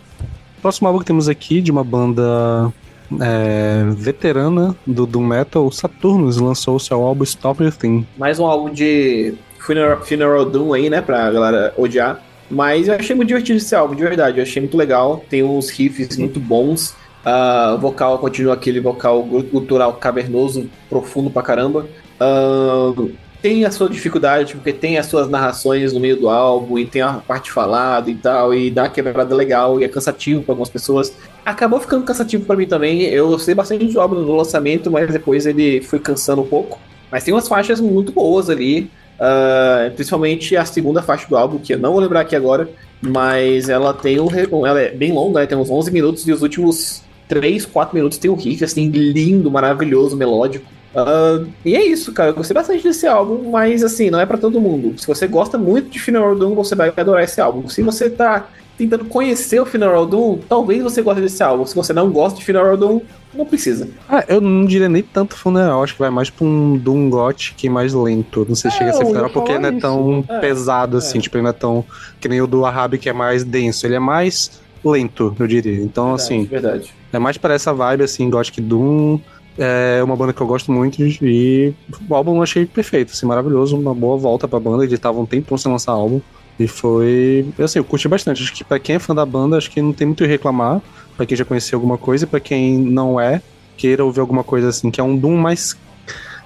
Próximo 0.61 0.87
álbum 0.87 0.99
que 0.99 1.05
temos 1.05 1.29
aqui, 1.29 1.61
de 1.61 1.71
uma 1.71 1.83
banda 1.83 2.73
é, 3.21 3.83
veterana 3.95 4.75
do 4.85 5.05
Doom 5.05 5.27
Metal, 5.27 5.71
Saturnus 5.71 6.37
lançou 6.37 6.79
seu 6.79 7.01
álbum 7.03 7.23
Stop 7.23 7.63
Your 7.63 7.73
Thing. 7.73 8.05
Mais 8.17 8.39
um 8.39 8.45
álbum 8.45 8.71
de 8.71 9.35
Funeral, 9.59 10.01
Funeral 10.03 10.45
Doom 10.45 10.73
aí, 10.73 10.89
né, 10.89 11.01
pra 11.01 11.31
galera 11.31 11.73
odiar. 11.77 12.21
Mas 12.49 12.87
eu 12.87 12.95
achei 12.95 13.15
muito 13.15 13.29
divertido 13.29 13.57
esse 13.57 13.75
álbum, 13.75 13.95
de 13.95 14.03
verdade, 14.03 14.37
eu 14.37 14.43
achei 14.43 14.61
muito 14.61 14.77
legal, 14.77 15.23
tem 15.29 15.43
uns 15.43 15.69
riffs 15.69 16.17
muito 16.17 16.39
bons. 16.39 16.95
Ah, 17.23 17.73
o 17.75 17.81
vocal 17.81 18.19
continua 18.19 18.53
aquele 18.53 18.79
vocal 18.79 19.23
cultural 19.51 19.93
cavernoso, 19.93 20.69
profundo 20.89 21.29
pra 21.29 21.41
caramba. 21.41 21.87
Ah, 22.19 22.93
tem 23.41 23.63
a 23.63 23.69
sua 23.69 23.87
dificuldade, 23.87 24.55
porque 24.55 24.73
tem 24.73 24.97
as 24.97 25.05
suas 25.05 25.29
narrações 25.29 25.93
no 25.93 25.99
meio 25.99 26.17
do 26.17 26.29
álbum, 26.29 26.79
e 26.79 26.85
tem 26.85 27.01
a 27.03 27.13
parte 27.13 27.51
falada 27.51 28.09
e 28.09 28.15
tal, 28.15 28.53
e 28.53 28.71
dá 28.71 28.83
uma 28.83 28.89
quebrada 28.89 29.35
legal, 29.35 29.79
e 29.79 29.83
é 29.83 29.87
cansativo 29.87 30.41
pra 30.41 30.53
algumas 30.53 30.69
pessoas. 30.69 31.13
Acabou 31.45 31.79
ficando 31.79 32.03
cansativo 32.03 32.43
pra 32.43 32.55
mim 32.55 32.65
também. 32.65 33.03
Eu 33.03 33.27
gostei 33.27 33.53
bastante 33.53 33.85
do 33.85 34.01
álbum 34.01 34.15
no 34.15 34.35
lançamento, 34.35 34.89
mas 34.89 35.11
depois 35.11 35.45
ele 35.45 35.79
foi 35.81 35.99
cansando 35.99 36.41
um 36.41 36.47
pouco. 36.47 36.79
Mas 37.11 37.23
tem 37.23 37.33
umas 37.33 37.47
faixas 37.47 37.79
muito 37.79 38.11
boas 38.11 38.49
ali, 38.49 38.89
ah, 39.19 39.91
principalmente 39.95 40.55
a 40.55 40.65
segunda 40.65 41.01
faixa 41.01 41.27
do 41.27 41.37
álbum, 41.37 41.57
que 41.57 41.73
eu 41.73 41.79
não 41.79 41.91
vou 41.91 42.01
lembrar 42.01 42.21
aqui 42.21 42.35
agora, 42.35 42.69
mas 43.01 43.69
ela 43.69 43.93
tem 43.93 44.19
um. 44.19 44.27
Ela 44.65 44.81
é 44.81 44.91
bem 44.91 45.13
longa, 45.13 45.39
né? 45.39 45.45
tem 45.45 45.57
uns 45.57 45.69
11 45.69 45.91
minutos, 45.91 46.27
e 46.27 46.31
os 46.31 46.41
últimos 46.41 47.01
3, 47.27 47.65
4 47.65 47.95
minutos 47.95 48.17
tem 48.17 48.29
um 48.29 48.35
riff 48.35 48.63
assim, 48.63 48.89
lindo, 48.89 49.49
maravilhoso, 49.49 50.15
melódico. 50.15 50.65
Ah, 50.95 51.43
e 51.63 51.75
é 51.75 51.85
isso, 51.85 52.13
cara. 52.13 52.29
Eu 52.29 52.35
gostei 52.35 52.53
bastante 52.53 52.83
desse 52.83 53.05
álbum, 53.05 53.51
mas 53.51 53.83
assim, 53.83 54.09
não 54.09 54.19
é 54.19 54.25
pra 54.25 54.37
todo 54.37 54.61
mundo. 54.61 54.99
Se 54.99 55.05
você 55.05 55.27
gosta 55.27 55.57
muito 55.57 55.89
de 55.89 55.99
Funeral 55.99 56.35
Doom, 56.35 56.55
você 56.55 56.75
vai 56.75 56.91
adorar 56.95 57.23
esse 57.23 57.41
álbum. 57.41 57.67
Se 57.67 57.81
você 57.81 58.09
tá 58.09 58.47
tentando 58.77 59.05
conhecer 59.05 59.59
o 59.61 59.65
Funeral 59.65 60.05
Doom, 60.05 60.39
talvez 60.49 60.83
você 60.83 61.01
goste 61.01 61.21
desse 61.21 61.41
álbum. 61.43 61.65
Se 61.65 61.75
você 61.75 61.93
não 61.93 62.09
gosta 62.11 62.39
de 62.39 62.45
Funeral 62.45 62.77
Doom, 62.77 63.01
não 63.35 63.45
precisa. 63.45 63.87
Ah, 64.09 64.23
eu 64.27 64.39
não 64.41 64.65
diria 64.65 64.89
nem 64.89 65.01
tanto 65.03 65.35
funeral, 65.35 65.83
acho 65.83 65.93
que 65.93 65.99
vai 65.99 66.09
mais 66.09 66.29
pra 66.29 66.45
um 66.45 66.77
Doom 66.77 67.09
Gothic 67.09 67.67
mais 67.69 67.93
lento. 67.93 68.45
Não 68.47 68.55
sei 68.55 68.71
se 68.71 68.77
É, 68.77 68.79
chega 68.79 68.91
a 68.91 68.93
ser 68.93 69.05
funeral 69.05 69.29
porque 69.29 69.51
ele 69.51 69.59
não 69.59 69.69
é 69.69 69.79
tão. 69.79 70.25
É, 70.27 70.39
pesado 70.39 70.97
assim, 70.97 71.17
é. 71.17 71.21
tipo, 71.21 71.37
ele 71.37 71.43
não 71.43 71.49
é 71.49 71.53
tão. 71.53 71.85
Que 72.19 72.27
nem 72.27 72.41
o 72.41 72.47
do 72.47 72.65
Arabi 72.65 72.97
que 72.97 73.09
é 73.09 73.13
mais 73.13 73.43
denso. 73.43 73.85
Ele 73.85 73.95
é 73.95 73.99
mais 73.99 74.61
lento, 74.83 75.35
eu 75.39 75.47
diria. 75.47 75.81
Então, 75.81 76.13
assim, 76.13 76.45
Verdade. 76.45 76.93
é 77.11 77.19
mais 77.19 77.37
para 77.37 77.53
essa 77.53 77.73
vibe, 77.73 78.03
assim, 78.03 78.29
Gothic 78.29 78.61
Doom. 78.61 79.19
É 79.57 80.01
uma 80.03 80.17
banda 80.17 80.33
que 80.33 80.41
eu 80.41 80.47
gosto 80.47 80.69
muito 80.69 81.01
e 81.01 81.73
o 82.09 82.13
álbum 82.13 82.35
eu 82.35 82.43
achei 82.43 82.65
perfeito, 82.65 83.13
assim, 83.13 83.25
maravilhoso. 83.25 83.77
Uma 83.77 83.93
boa 83.95 84.17
volta 84.17 84.47
pra 84.49 84.59
banda. 84.59 84.83
Eles 84.83 84.93
estavam 84.93 85.21
um 85.21 85.25
tempão 85.25 85.57
sem 85.57 85.71
lançar 85.71 85.93
álbum. 85.93 86.19
E 86.59 86.67
foi. 86.67 87.45
Assim, 87.59 87.79
eu 87.79 87.83
curti 87.85 88.07
bastante. 88.07 88.43
Acho 88.43 88.53
que 88.53 88.63
pra 88.63 88.79
quem 88.79 88.95
é 88.95 88.99
fã 88.99 89.15
da 89.15 89.25
banda, 89.25 89.57
acho 89.57 89.71
que 89.71 89.81
não 89.81 89.93
tem 89.93 90.07
muito 90.07 90.21
o 90.21 90.23
que 90.23 90.29
reclamar. 90.29 90.81
Pra 91.15 91.25
quem 91.25 91.37
já 91.37 91.45
conheceu 91.45 91.77
alguma 91.77 91.97
coisa, 91.97 92.25
e 92.25 92.27
pra 92.27 92.39
quem 92.39 92.77
não 92.77 93.19
é, 93.19 93.41
queira 93.77 94.03
ouvir 94.03 94.19
alguma 94.19 94.43
coisa 94.43 94.69
assim, 94.69 94.91
que 94.91 94.99
é 94.99 95.03
um 95.03 95.15
Doom 95.15 95.37
mais 95.37 95.77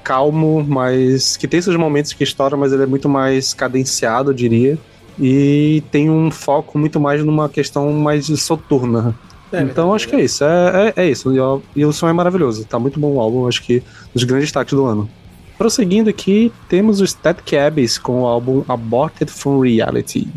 calmo, 0.03 0.63
mais. 0.63 1.37
que 1.37 1.47
tem 1.47 1.61
seus 1.61 1.75
momentos 1.75 2.13
que 2.13 2.23
estoura, 2.23 2.57
mas 2.57 2.73
ele 2.73 2.83
é 2.83 2.85
muito 2.85 3.07
mais 3.07 3.53
cadenciado, 3.53 4.31
eu 4.31 4.33
diria. 4.33 4.77
E 5.19 5.83
tem 5.91 6.09
um 6.09 6.31
foco 6.31 6.77
muito 6.79 6.99
mais 6.99 7.23
numa 7.23 7.49
questão 7.49 7.91
mais 7.91 8.25
soturna. 8.39 9.13
É, 9.51 9.61
então 9.61 9.93
acho 9.93 10.07
que 10.07 10.15
é 10.15 10.21
isso. 10.21 10.43
É, 10.43 10.93
é, 10.95 11.03
é 11.03 11.09
isso. 11.09 11.33
E, 11.33 11.39
ó, 11.39 11.59
e 11.75 11.83
o 11.85 11.91
som 11.91 12.07
é 12.07 12.13
maravilhoso. 12.13 12.65
Tá 12.65 12.79
muito 12.79 12.99
bom 12.99 13.13
o 13.13 13.19
álbum. 13.19 13.47
Acho 13.47 13.61
que 13.63 13.83
dos 14.13 14.23
grandes 14.23 14.47
destaques 14.47 14.73
do 14.73 14.85
ano. 14.85 15.09
Prosseguindo 15.57 16.09
aqui, 16.09 16.53
temos 16.69 17.01
o 17.01 17.07
Static 17.07 17.53
Abyss 17.57 17.97
com 17.97 18.21
o 18.21 18.25
álbum 18.25 18.63
Aborted 18.67 19.29
from 19.29 19.59
Reality. 19.59 20.27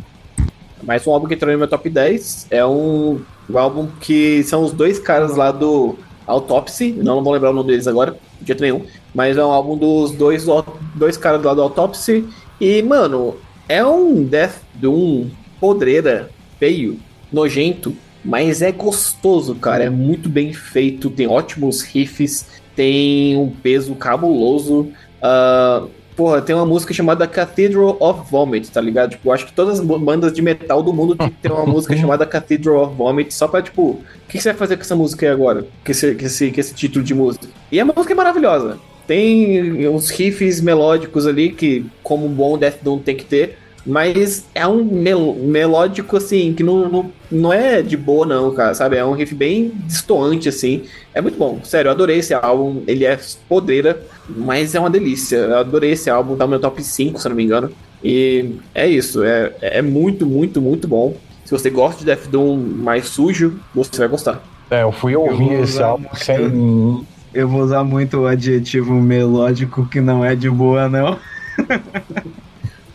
Mais 0.83 1.07
um 1.07 1.13
álbum 1.13 1.29
que 1.29 1.35
entrou 1.35 1.53
no 1.53 1.59
meu 1.59 1.69
top 1.69 1.89
10. 1.89 2.49
É 2.51 2.67
um, 2.67 3.21
um 3.49 3.59
álbum 3.59 3.89
que 4.01 4.43
são 4.45 4.63
os 4.63 4.73
dois 4.73 4.99
caras 4.99 5.37
lá 5.37 5.51
do 5.51 5.97
Autopsy. 6.27 6.93
Não, 6.93 7.17
não 7.17 7.25
vou 7.25 7.33
lembrar 7.33 7.51
o 7.51 7.55
nome 7.55 7.71
deles 7.71 7.87
agora, 7.87 8.17
de 8.41 8.47
jeito 8.47 8.63
nenhum. 8.63 8.85
Mas 9.15 9.37
é 9.37 9.45
um 9.45 9.51
álbum 9.51 9.77
dos 9.77 10.13
dois, 10.13 10.47
dois 10.95 11.17
caras 11.17 11.43
lá 11.43 11.55
do 11.55 11.63
Autopsy. 11.63 12.27
E, 12.61 12.83
mano, 12.83 13.37
é 13.69 13.85
um 13.85 14.25
Death 14.25 14.61
Doom 14.75 15.29
podreira, 15.61 16.31
feio, 16.59 16.99
nojento, 17.33 17.95
mas 18.25 18.63
é 18.63 18.71
gostoso, 18.73 19.55
cara. 19.55 19.85
É 19.85 19.91
muito 19.91 20.29
bem 20.29 20.53
feito, 20.53 21.11
tem 21.11 21.27
ótimos 21.27 21.83
riffs, 21.83 22.47
tem 22.75 23.37
um 23.37 23.51
peso 23.51 23.95
cabuloso. 23.95 24.89
Uh, 25.23 25.89
porra, 26.23 26.41
tem 26.41 26.55
uma 26.55 26.65
música 26.65 26.95
chamada 26.95 27.27
Cathedral 27.27 27.97
of 27.99 28.31
Vomit, 28.31 28.71
tá 28.71 28.81
ligado? 28.81 29.11
Tipo, 29.11 29.33
acho 29.33 29.45
que 29.47 29.53
todas 29.53 29.81
as 29.81 29.85
bandas 29.85 30.33
de 30.33 30.41
metal 30.41 30.81
do 30.81 30.93
mundo 30.93 31.17
tem 31.17 31.51
uma 31.51 31.67
música 31.67 31.97
chamada 31.97 32.25
Cathedral 32.25 32.85
of 32.85 32.95
Vomit, 32.95 33.35
só 33.35 33.49
pra, 33.49 33.61
tipo, 33.61 33.83
o 33.83 34.05
que, 34.29 34.41
você 34.41 34.51
vai 34.51 34.57
fazer 34.57 34.77
com 34.77 34.83
essa 34.83 34.95
música 34.95 35.27
aí 35.27 35.33
agora? 35.33 35.67
Com 35.85 35.91
esse, 35.91 36.15
com, 36.15 36.25
esse, 36.25 36.55
esse 36.57 36.75
título 36.75 37.05
de 37.05 37.13
música. 37.13 37.49
E 37.73 37.81
a 37.81 37.85
música 37.85 38.13
é 38.13 38.15
maravilhosa. 38.15 38.79
Tem 39.05 39.89
uns 39.89 40.11
riffs 40.11 40.61
melódicos 40.61 41.27
ali 41.27 41.51
que, 41.51 41.85
como 42.05 42.29
bom 42.29 42.57
Death 42.57 42.79
Doom 42.85 43.01
tem 43.01 43.17
que 43.17 43.25
ter. 43.25 43.59
Mas 43.85 44.45
é 44.55 44.65
um 44.65 44.85
mel 44.85 45.35
melódico, 45.35 46.17
assim, 46.17 46.55
que 46.55 46.63
não, 46.63 46.89
não, 46.89 47.13
não 47.29 47.53
é 47.53 47.83
de 47.83 47.97
boa, 47.97 48.25
não, 48.25 48.55
cara, 48.55 48.75
sabe? 48.75 48.97
É 48.97 49.05
um 49.05 49.13
riff 49.13 49.35
bem 49.35 49.73
distoante, 49.87 50.49
assim. 50.49 50.85
É 51.13 51.21
muito 51.21 51.37
bom. 51.37 51.59
Sério, 51.65 51.89
eu 51.89 51.93
adorei 51.93 52.19
esse 52.19 52.33
álbum. 52.33 52.85
Ele 52.87 53.05
é 53.05 53.19
podreira, 53.49 54.01
mas 54.29 54.75
é 54.75 54.81
uma 54.81 54.91
delícia. 54.91 55.37
Eu 55.37 55.59
adorei 55.59 55.93
esse 55.93 56.09
álbum, 56.11 56.37
tá 56.37 56.45
no 56.45 56.51
meu 56.51 56.61
top 56.61 56.83
5, 56.83 57.19
se 57.19 57.27
eu 57.27 57.31
não 57.31 57.37
me 57.37 57.45
engano. 57.45 57.71
E 58.03 58.57
é 58.75 58.89
isso. 58.89 59.23
É, 59.23 59.53
é 59.61 59.83
muito, 59.83 60.27
muito, 60.27 60.61
muito 60.61 60.89
bom. 60.89 61.17
Se 61.45 61.51
você 61.53 61.71
gosta 61.71 62.01
de 62.01 62.07
Death 62.07 62.29
Doom 62.29 62.57
mais 62.57 63.07
sujo, 63.07 63.61
você 63.75 63.99
vai 63.99 64.09
gostar. 64.09 64.43
É, 64.71 64.83
eu 64.83 64.93
fui 64.93 65.15
ouvir 65.15 65.53
eu 65.53 65.65
esse 65.65 65.83
álbum 65.83 66.09
sem. 66.15 67.07
Eu 67.35 67.49
vou 67.49 67.63
usar 67.63 67.83
muito 67.83 68.19
o 68.21 68.27
adjetivo 68.27 68.95
melódico 68.95 69.87
que 69.87 70.01
não 70.01 70.25
é 70.25 70.35
de 70.35 70.51
boa, 70.51 70.89
não. 70.89 71.19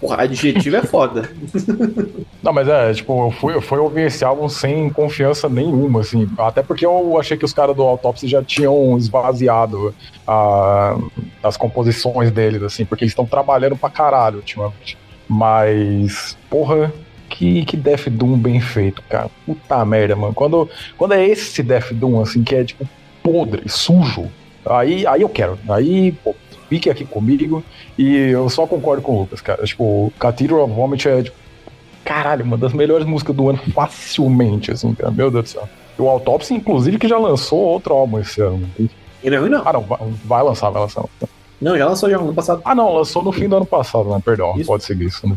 Porra, 0.08 0.24
adjetivo 0.24 0.78
é 0.78 0.82
foda. 0.84 1.30
Não, 2.41 2.53
mas 2.53 2.68
é, 2.68 2.93
tipo, 2.93 3.28
eu 3.28 3.32
fui, 3.32 3.53
eu 3.55 3.62
fui 3.62 3.78
ouvir 3.78 4.08
esse 4.08 4.24
álbum 4.24 4.47
sem 4.47 4.89
confiança 4.89 5.49
nenhuma, 5.49 5.99
assim. 5.99 6.30
Até 6.38 6.64
porque 6.64 6.86
eu 6.86 7.20
achei 7.20 7.36
que 7.36 7.43
os 7.43 7.51
caras 7.51 7.76
do 7.76 7.84
Autopsy 7.84 8.28
já 8.28 8.41
tinham 8.41 8.97
esvaziado 8.97 9.93
a, 10.26 10.97
as 11.43 11.58
composições 11.58 12.32
deles, 12.32 12.64
assim, 12.64 12.86
porque 12.86 13.03
eles 13.03 13.12
estão 13.12 13.26
trabalhando 13.26 13.76
pra 13.76 13.89
caralho 13.89 14.38
ultimamente. 14.38 14.97
Mas, 15.28 16.38
porra, 16.49 16.93
que, 17.30 17.66
que 17.66 17.76
Death 17.76 18.08
Doom 18.08 18.38
bem 18.38 18.62
feito, 18.62 19.03
cara. 19.10 19.30
Puta 19.45 19.84
merda, 19.84 20.16
mano. 20.16 20.34
Quando, 20.34 20.70
quando 20.97 21.16
é 21.16 21.26
esse 21.28 21.62
Death 21.62 21.91
Doom, 21.91 22.22
assim, 22.22 22.43
que 22.43 22.55
é, 22.55 22.64
tipo, 22.64 22.88
podre, 23.22 23.68
sujo, 23.68 24.32
aí, 24.66 25.05
aí 25.05 25.22
eu 25.22 25.30
quero. 25.30 25.60
Aí, 25.68 26.14
pô, 26.24 26.34
fique 26.70 26.89
aqui 26.89 27.05
comigo. 27.05 27.63
E 27.97 28.15
eu 28.15 28.49
só 28.49 28.65
concordo 28.68 29.01
com 29.01 29.13
o 29.13 29.20
Lucas, 29.22 29.41
cara. 29.41 29.63
Tipo, 29.63 30.11
Cathedral 30.20 30.63
of 30.63 30.74
Vomit 30.74 31.07
é, 31.07 31.24
tipo, 31.24 31.38
caralho, 32.03 32.45
uma 32.45 32.57
das 32.57 32.74
melhores 32.74 33.05
músicas 33.05 33.36
do 33.36 33.49
ano 33.49 33.59
facilmente, 33.74 34.72
assim, 34.72 34.93
cara. 34.93 35.11
Meu 35.11 35.30
Deus 35.30 35.43
do 35.43 35.49
céu. 35.49 35.70
E 35.97 36.01
o 36.01 36.07
Autopsy, 36.07 36.53
inclusive, 36.53 36.97
que 36.97 37.07
já 37.07 37.18
lançou 37.18 37.59
outro 37.59 37.93
álbum 37.93 38.20
esse 38.20 38.41
ano. 38.41 38.70
E 39.24 39.30
não 39.30 39.38
é 39.38 39.39
ruim, 39.39 39.49
não. 39.49 39.61
Ah, 39.65 39.74
não, 39.74 39.82
vai, 39.82 39.99
vai 40.24 40.43
lançar, 40.43 40.70
vai 40.70 40.82
lançar. 40.82 41.03
Não, 41.59 41.78
já 41.78 41.88
lançou 41.88 42.09
já 42.09 42.18
no 42.18 42.26
ano 42.26 42.34
passado. 42.34 42.61
Ah, 42.63 42.76
não, 42.76 42.93
lançou 42.93 43.24
no 43.24 43.32
fim 43.32 43.49
do 43.49 43.57
ano 43.57 43.65
passado, 43.65 44.09
né? 44.09 44.22
Perdão, 44.24 44.55
isso. 44.57 44.68
pode 44.68 44.84
seguir 44.84 45.05
isso, 45.05 45.28
né? 45.28 45.36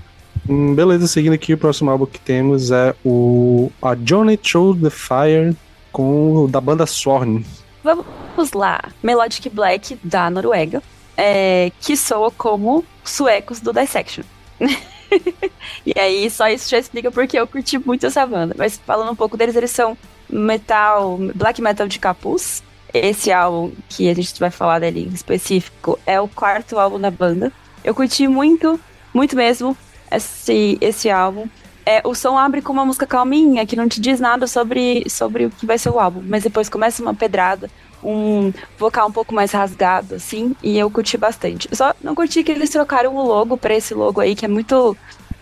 Hum, 0.49 0.75
beleza, 0.75 1.07
seguindo 1.07 1.33
aqui, 1.33 1.55
o 1.55 1.59
próximo 1.59 1.91
álbum 1.91 2.07
que 2.07 2.21
temos 2.21 2.71
é 2.71 2.95
o 3.05 3.71
A 3.83 3.97
Journey 3.97 4.37
Through 4.37 4.81
the 4.81 4.91
Fire 4.91 5.57
com 5.93 6.47
da 6.49 6.61
banda 6.61 6.87
Sworn. 6.87 7.45
Vamos 7.83 8.53
lá, 8.53 8.81
Melodic 9.03 9.49
Black 9.49 9.99
da 10.05 10.31
Noruega 10.31 10.83
é, 11.17 11.71
que 11.81 11.97
soa 11.97 12.31
como 12.31 12.85
suecos 13.05 13.61
do 13.61 13.73
Dissection. 13.73 14.25
e 15.85 15.99
aí, 15.99 16.31
só 16.31 16.49
isso 16.49 16.71
já 16.71 16.79
explica 16.79 17.11
porque 17.11 17.39
eu 17.39 17.47
curti 17.47 17.79
muito 17.79 18.07
essa 18.07 18.25
banda. 18.27 18.55
Mas 18.57 18.79
falando 18.79 19.13
um 19.13 19.17
pouco 19.17 19.37
deles, 19.37 19.57
eles 19.57 19.71
são 19.71 19.97
metal, 20.29 21.19
black 21.35 21.61
metal 21.61 21.87
de 21.87 21.99
capuz. 21.99 22.63
Esse 22.93 23.31
álbum 23.31 23.73
que 23.89 24.09
a 24.09 24.15
gente 24.15 24.39
vai 24.41 24.51
falar 24.51 24.81
dele 24.81 25.09
em 25.09 25.15
específico 25.15 25.99
é 26.05 26.21
o 26.21 26.29
quarto 26.29 26.79
álbum 26.79 26.99
da 26.99 27.11
banda. 27.11 27.53
Eu 27.85 27.95
curti 27.95 28.27
muito, 28.27 28.81
muito 29.15 29.37
mesmo 29.37 29.77
esse, 30.11 30.77
esse 30.81 31.09
álbum. 31.09 31.49
É, 31.87 32.03
o 32.05 32.15
som 32.15 32.37
abre 32.37 32.61
com 32.61 32.73
uma 32.73 32.85
música 32.85 33.07
calminha, 33.07 33.65
que 33.65 33.77
não 33.77 33.89
te 33.89 34.01
diz 34.01 34.21
nada 34.21 34.47
sobre, 34.47 35.09
sobre 35.09 35.47
o 35.47 35.51
que 35.51 35.67
vai 35.67 35.79
ser 35.79 35.91
o 35.91 35.99
álbum, 35.99 36.23
mas 36.25 36.43
depois 36.43 36.69
começa 36.69 37.03
uma 37.03 37.15
pedrada, 37.15 37.71
um 38.03 38.53
vocal 38.79 39.09
um 39.09 39.13
pouco 39.13 39.35
mais 39.35 39.53
rasgado, 39.53 40.15
assim, 40.15 40.55
e 40.63 40.79
eu 40.79 40.91
curti 40.91 41.17
bastante. 41.17 41.69
Só 41.73 41.95
não 42.03 42.15
curti 42.15 42.43
que 42.43 42.53
eles 42.53 42.71
trocaram 42.71 43.15
o 43.15 43.27
logo 43.27 43.57
para 43.57 43.75
esse 43.75 43.95
logo 43.95 44.21
aí, 44.21 44.35
que 44.35 44.45
é 44.45 44.49
muito 44.49 44.97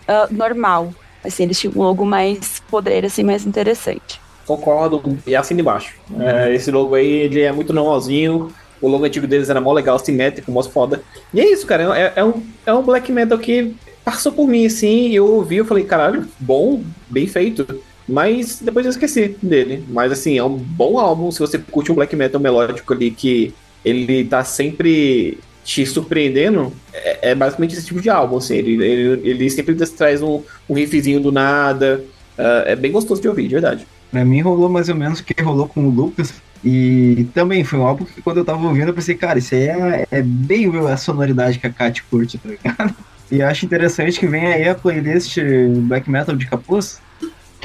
uh, 0.07 0.33
normal. 0.33 0.93
Assim, 1.23 1.43
eles 1.43 1.59
tinham 1.59 1.73
um 1.75 1.81
logo 1.81 2.05
mais 2.05 2.61
podreiro, 2.69 3.07
assim, 3.07 3.23
mais 3.23 3.45
interessante. 3.45 4.21
Concordo, 4.45 5.17
e 5.27 5.35
assim 5.35 5.53
embaixo. 5.53 5.95
É, 6.19 6.53
esse 6.55 6.71
logo 6.71 6.95
aí, 6.95 7.07
ele 7.07 7.41
é 7.41 7.51
muito 7.51 7.73
normalzinho. 7.73 8.51
O 8.81 8.87
logo 8.87 9.03
antigo 9.03 9.27
deles 9.27 9.49
era 9.49 9.59
mó 9.59 9.73
legal, 9.73 9.99
simétrico, 9.99 10.51
mó 10.51 10.63
foda. 10.63 11.03
E 11.33 11.39
é 11.39 11.51
isso, 11.51 11.67
cara. 11.67 11.97
É, 11.97 12.13
é, 12.15 12.23
um, 12.23 12.41
é 12.65 12.73
um 12.73 12.81
black 12.81 13.11
metal 13.11 13.37
que 13.37 13.75
passou 14.03 14.31
por 14.31 14.47
mim, 14.47 14.65
assim, 14.65 15.09
e 15.09 15.15
eu 15.15 15.25
ouvi, 15.27 15.57
eu 15.57 15.65
falei, 15.65 15.83
caralho, 15.83 16.27
bom, 16.39 16.81
bem 17.09 17.27
feito. 17.27 17.81
Mas 18.09 18.59
depois 18.61 18.85
eu 18.85 18.91
esqueci 18.91 19.35
dele. 19.41 19.83
Mas 19.89 20.11
assim, 20.11 20.37
é 20.37 20.43
um 20.43 20.57
bom 20.57 20.97
álbum 20.97 21.31
se 21.31 21.39
você 21.39 21.57
curte 21.57 21.91
um 21.91 21.95
black 21.95 22.15
metal 22.15 22.41
melódico 22.41 22.93
ali 22.93 23.11
que 23.11 23.53
ele 23.83 24.25
tá 24.25 24.43
sempre 24.43 25.37
te 25.63 25.85
surpreendendo. 25.85 26.73
É, 26.93 27.31
é 27.31 27.35
basicamente 27.35 27.75
esse 27.75 27.85
tipo 27.85 28.01
de 28.01 28.09
álbum, 28.09 28.37
assim. 28.37 28.55
Ele, 28.55 28.83
ele, 28.83 29.29
ele 29.29 29.49
sempre 29.49 29.75
traz 29.75 30.21
um, 30.21 30.41
um 30.67 30.73
riffzinho 30.73 31.19
do 31.19 31.31
nada. 31.31 32.03
Uh, 32.37 32.65
é 32.65 32.75
bem 32.75 32.91
gostoso 32.91 33.21
de 33.21 33.27
ouvir, 33.27 33.47
de 33.47 33.53
verdade. 33.53 33.87
Pra 34.09 34.25
mim 34.25 34.41
rolou 34.41 34.69
mais 34.69 34.89
ou 34.89 34.95
menos 34.95 35.19
o 35.19 35.23
que 35.23 35.41
rolou 35.41 35.67
com 35.67 35.85
o 35.85 35.89
Lucas. 35.89 36.33
E 36.63 37.27
também 37.33 37.63
foi 37.63 37.79
um 37.79 37.85
álbum 37.85 38.05
que 38.05 38.21
quando 38.21 38.37
eu 38.37 38.45
tava 38.45 38.65
ouvindo 38.65 38.87
eu 38.87 38.93
pensei, 38.93 39.15
cara, 39.15 39.39
isso 39.39 39.55
aí 39.55 39.67
é, 39.67 40.07
é 40.11 40.21
bem 40.21 40.69
a 40.87 40.97
sonoridade 40.97 41.57
que 41.57 41.67
a 41.67 41.69
Kat 41.69 42.03
curte, 42.03 42.37
tá 42.37 42.49
ligado? 42.49 42.95
E 43.31 43.43
acho 43.43 43.63
interessante 43.63 44.19
que 44.19 44.25
vem 44.25 44.47
aí 44.47 44.67
a 44.67 44.73
playlist 44.73 45.37
Black 45.83 46.09
Metal 46.09 46.35
de 46.35 46.47
capuz, 46.47 46.99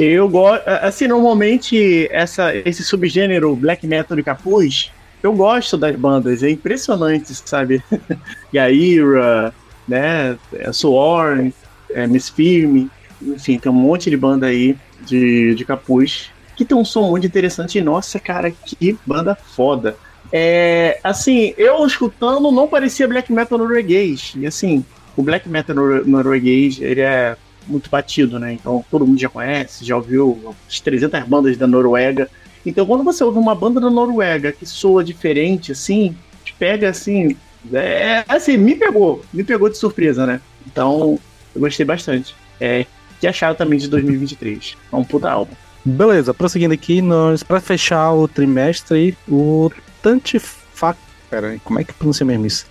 eu 0.02 0.28
gosto, 0.28 0.66
assim, 0.66 1.06
normalmente 1.06 2.08
essa, 2.10 2.54
esse 2.54 2.82
subgênero 2.82 3.54
black 3.54 3.86
metal 3.86 4.16
de 4.16 4.22
capuz, 4.22 4.90
eu 5.22 5.32
gosto 5.32 5.76
das 5.76 5.94
bandas, 5.94 6.42
é 6.42 6.50
impressionante, 6.50 7.34
sabe? 7.34 7.82
Yaira, 8.52 9.54
né, 9.86 10.36
é 10.52 10.72
Sworn, 10.72 11.54
é, 11.90 12.06
Miss 12.06 12.28
Firme, 12.28 12.90
enfim, 13.22 13.58
tem 13.58 13.70
um 13.70 13.74
monte 13.74 14.10
de 14.10 14.16
banda 14.16 14.46
aí 14.46 14.76
de, 15.06 15.54
de 15.54 15.64
capuz 15.64 16.30
que 16.56 16.64
tem 16.64 16.76
um 16.76 16.84
som 16.84 17.10
muito 17.10 17.26
interessante. 17.26 17.80
Nossa, 17.80 18.18
cara, 18.18 18.50
que 18.50 18.98
banda 19.06 19.34
foda. 19.34 19.96
É, 20.32 20.98
assim, 21.02 21.54
eu 21.56 21.86
escutando 21.86 22.50
não 22.50 22.66
parecia 22.66 23.08
black 23.08 23.32
metal 23.32 23.58
norueguês. 23.58 24.34
E 24.36 24.46
assim, 24.46 24.84
o 25.16 25.22
black 25.22 25.48
metal 25.48 25.76
norueguês, 26.04 26.80
ele 26.80 27.00
é 27.00 27.36
muito 27.66 27.90
batido, 27.90 28.38
né? 28.38 28.52
Então 28.52 28.84
todo 28.90 29.06
mundo 29.06 29.20
já 29.20 29.28
conhece, 29.28 29.84
já 29.84 29.96
ouviu 29.96 30.54
as 30.68 30.80
300 30.80 31.22
bandas 31.24 31.56
da 31.56 31.66
Noruega. 31.66 32.28
Então 32.64 32.86
quando 32.86 33.04
você 33.04 33.22
ouve 33.22 33.38
uma 33.38 33.54
banda 33.54 33.80
da 33.80 33.90
Noruega 33.90 34.52
que 34.52 34.66
soa 34.66 35.04
diferente, 35.04 35.72
assim, 35.72 36.16
te 36.44 36.52
pega 36.54 36.88
assim. 36.88 37.36
É, 37.72 38.24
assim, 38.28 38.56
me 38.56 38.74
pegou, 38.74 39.24
me 39.32 39.42
pegou 39.42 39.70
de 39.70 39.78
surpresa, 39.78 40.26
né? 40.26 40.40
Então 40.66 41.18
eu 41.54 41.60
gostei 41.60 41.84
bastante. 41.84 42.34
É, 42.60 42.86
que 43.20 43.26
acharam 43.26 43.54
também 43.54 43.78
de 43.78 43.88
2023. 43.88 44.76
É 44.92 44.96
um 44.96 45.04
puta 45.04 45.30
álbum. 45.30 45.54
Beleza, 45.84 46.32
prosseguindo 46.32 46.72
aqui, 46.72 47.02
nós, 47.02 47.42
pra 47.42 47.60
fechar 47.60 48.12
o 48.12 48.26
trimestre, 48.26 49.16
o 49.28 49.70
Tantifac. 50.02 50.98
Pera 51.28 51.48
aí, 51.48 51.58
como 51.60 51.78
é 51.78 51.84
que 51.84 51.92
pronuncia 51.92 52.24
mesmo 52.24 52.46
isso? 52.46 52.66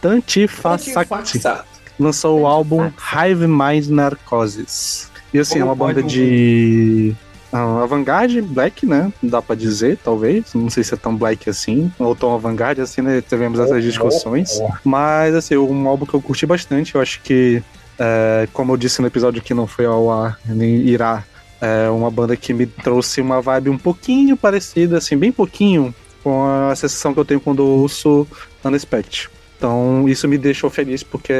Tantifaxat. 0.00 1.66
Lançou 1.98 2.40
o 2.40 2.46
álbum 2.46 2.90
Hive 3.12 3.46
Mind 3.46 3.88
Narcosis. 3.88 5.10
E 5.32 5.38
assim, 5.38 5.58
é 5.58 5.60
Como 5.60 5.72
uma 5.72 5.74
banda 5.74 6.02
de 6.02 7.14
ah, 7.52 7.82
avant-garde 7.82 8.42
black, 8.42 8.84
né? 8.84 9.12
Dá 9.22 9.40
pra 9.40 9.56
dizer, 9.56 9.98
talvez. 10.02 10.52
Não 10.54 10.68
sei 10.68 10.84
se 10.84 10.94
é 10.94 10.96
tão 10.96 11.16
black 11.16 11.48
assim, 11.48 11.90
ou 11.98 12.14
tão 12.14 12.34
avant-garde 12.34 12.80
assim, 12.80 13.00
né? 13.00 13.22
Tivemos 13.22 13.58
essas 13.58 13.82
discussões. 13.82 14.60
Mas, 14.84 15.34
assim, 15.34 15.56
um 15.56 15.88
álbum 15.88 16.06
que 16.06 16.14
eu 16.14 16.20
curti 16.20 16.46
bastante. 16.46 16.94
Eu 16.94 17.00
acho 17.00 17.20
que, 17.22 17.62
é, 17.98 18.48
como 18.52 18.72
eu 18.72 18.76
disse 18.76 19.00
no 19.00 19.06
episódio 19.06 19.42
que 19.42 19.54
não 19.54 19.66
foi 19.66 19.86
ao 19.86 20.10
ar, 20.10 20.38
nem 20.44 20.76
irá, 20.86 21.24
é 21.60 21.88
uma 21.88 22.10
banda 22.10 22.36
que 22.36 22.52
me 22.52 22.66
trouxe 22.66 23.20
uma 23.20 23.40
vibe 23.40 23.70
um 23.70 23.78
pouquinho 23.78 24.36
parecida, 24.36 24.98
assim, 24.98 25.16
bem 25.16 25.32
pouquinho, 25.32 25.94
com 26.22 26.44
a 26.44 26.74
sensação 26.76 27.14
que 27.14 27.20
eu 27.20 27.24
tenho 27.24 27.40
quando 27.40 27.62
eu 27.62 27.66
ouço 27.66 28.26
Unexpect. 28.64 29.30
Então, 29.56 30.08
isso 30.08 30.28
me 30.28 30.36
deixou 30.36 30.68
feliz 30.68 31.02
porque 31.02 31.32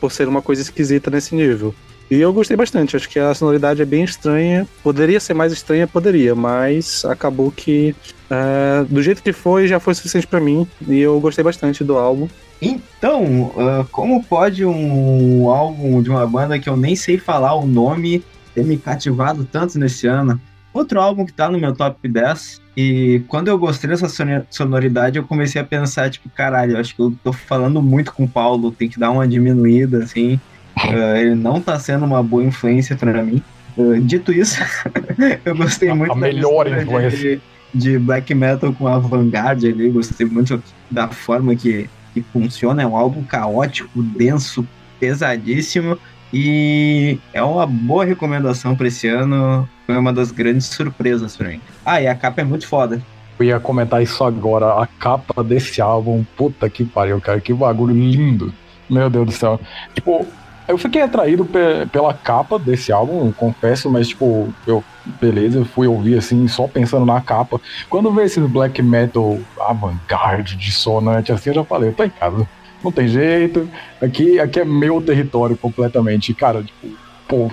por 0.00 0.12
ser 0.12 0.28
uma 0.28 0.40
coisa 0.40 0.62
esquisita 0.62 1.10
nesse 1.10 1.34
nível. 1.34 1.74
E 2.10 2.20
eu 2.20 2.32
gostei 2.32 2.56
bastante, 2.56 2.96
acho 2.96 3.08
que 3.08 3.18
a 3.18 3.34
sonoridade 3.34 3.80
é 3.80 3.84
bem 3.84 4.04
estranha. 4.04 4.68
Poderia 4.82 5.18
ser 5.18 5.34
mais 5.34 5.52
estranha, 5.52 5.86
poderia, 5.86 6.34
mas 6.34 7.04
acabou 7.04 7.50
que 7.50 7.96
é, 8.30 8.84
do 8.88 9.02
jeito 9.02 9.22
que 9.22 9.32
foi 9.32 9.66
já 9.66 9.80
foi 9.80 9.94
suficiente 9.94 10.26
pra 10.26 10.40
mim. 10.40 10.66
E 10.86 11.00
eu 11.00 11.18
gostei 11.18 11.42
bastante 11.42 11.82
do 11.82 11.96
álbum. 11.96 12.28
Então, 12.60 13.52
ah, 13.56 13.86
como 13.90 14.22
pode 14.22 14.64
um 14.64 15.48
álbum 15.48 16.02
de 16.02 16.10
uma 16.10 16.26
banda 16.26 16.58
que 16.58 16.68
eu 16.68 16.76
nem 16.76 16.94
sei 16.94 17.18
falar 17.18 17.54
o 17.54 17.66
nome 17.66 18.22
ter 18.54 18.64
me 18.64 18.76
cativado 18.76 19.44
tanto 19.50 19.78
nesse 19.78 20.06
ano? 20.06 20.40
Outro 20.72 21.00
álbum 21.00 21.24
que 21.24 21.32
tá 21.32 21.48
no 21.48 21.58
meu 21.58 21.74
top 21.74 22.06
10, 22.06 22.60
e 22.76 23.22
quando 23.28 23.48
eu 23.48 23.58
gostei 23.58 23.88
dessa 23.90 24.08
sonoridade, 24.50 25.18
eu 25.18 25.24
comecei 25.24 25.60
a 25.60 25.64
pensar, 25.64 26.10
tipo, 26.10 26.28
caralho, 26.30 26.76
acho 26.78 26.94
que 26.94 27.00
eu 27.02 27.14
tô 27.22 27.32
falando 27.32 27.80
muito 27.82 28.12
com 28.12 28.24
o 28.24 28.28
Paulo, 28.28 28.72
tem 28.72 28.88
que 28.88 28.98
dar 28.98 29.10
uma 29.10 29.26
diminuída, 29.26 29.98
assim. 30.04 30.38
Ah, 30.76 31.16
ele 31.20 31.36
não 31.36 31.60
tá 31.60 31.78
sendo 31.78 32.04
uma 32.04 32.20
boa 32.20 32.42
influência 32.42 32.96
pra 32.96 33.22
mim. 33.22 33.40
Ah, 33.78 33.96
dito 34.02 34.32
isso, 34.32 34.60
eu 35.44 35.56
gostei 35.56 35.88
A- 35.88 35.94
muito 35.94 36.10
a 36.10 36.14
da 36.16 36.20
melhor 36.20 36.66
influência. 36.66 37.40
De, 37.72 37.90
de 37.92 37.98
black 37.98 38.34
metal 38.34 38.72
com 38.72 38.88
avant-garde 38.88 39.68
ali, 39.68 39.88
gostei 39.90 40.26
muito 40.26 40.60
da 40.90 41.06
forma 41.06 41.54
que, 41.54 41.88
que 42.12 42.22
funciona. 42.32 42.82
É 42.82 42.86
um 42.88 42.96
álbum 42.96 43.22
caótico, 43.22 44.02
denso, 44.02 44.66
pesadíssimo. 44.98 45.96
E 46.36 47.18
é 47.32 47.42
uma 47.42 47.64
boa 47.64 48.04
recomendação 48.04 48.74
pra 48.74 48.88
esse 48.88 49.06
ano. 49.06 49.68
Foi 49.86 49.96
uma 49.96 50.12
das 50.12 50.32
grandes 50.32 50.66
surpresas 50.66 51.36
pra 51.36 51.48
mim. 51.48 51.60
Ah, 51.86 52.00
e 52.02 52.08
a 52.08 52.14
capa 52.14 52.40
é 52.40 52.44
muito 52.44 52.66
foda. 52.66 53.00
Eu 53.38 53.46
ia 53.46 53.60
comentar 53.60 54.02
isso 54.02 54.22
agora. 54.24 54.66
A 54.82 54.86
capa 54.86 55.44
desse 55.44 55.80
álbum, 55.80 56.24
puta 56.36 56.68
que 56.68 56.84
pariu, 56.84 57.20
cara. 57.20 57.40
Que 57.40 57.52
bagulho 57.52 57.94
lindo. 57.94 58.52
Meu 58.90 59.08
Deus 59.08 59.26
do 59.26 59.32
céu. 59.32 59.60
Tipo, 59.94 60.26
eu 60.66 60.76
fiquei 60.76 61.02
atraído 61.02 61.44
pe- 61.44 61.86
pela 61.92 62.12
capa 62.12 62.58
desse 62.58 62.90
álbum, 62.90 63.30
confesso, 63.32 63.90
mas, 63.90 64.08
tipo, 64.08 64.52
eu, 64.66 64.82
beleza, 65.20 65.58
eu 65.58 65.64
fui 65.64 65.86
ouvir 65.86 66.18
assim, 66.18 66.48
só 66.48 66.66
pensando 66.66 67.04
na 67.06 67.20
capa. 67.20 67.60
Quando 67.88 68.10
veio 68.12 68.26
esse 68.26 68.40
black 68.40 68.82
metal 68.82 69.38
avant-garde, 69.60 70.56
dissonante, 70.56 71.30
assim, 71.32 71.50
eu 71.50 71.54
já 71.56 71.64
falei, 71.64 71.90
eu 71.90 71.94
tô 71.94 72.04
em 72.04 72.10
casa. 72.10 72.46
Não 72.84 72.92
tem 72.92 73.08
jeito. 73.08 73.68
Aqui, 74.00 74.38
aqui 74.38 74.60
é 74.60 74.64
meu 74.64 75.00
território 75.00 75.56
completamente. 75.56 76.34
Cara, 76.34 76.62
tipo, 76.62 76.88
pô, 77.26 77.50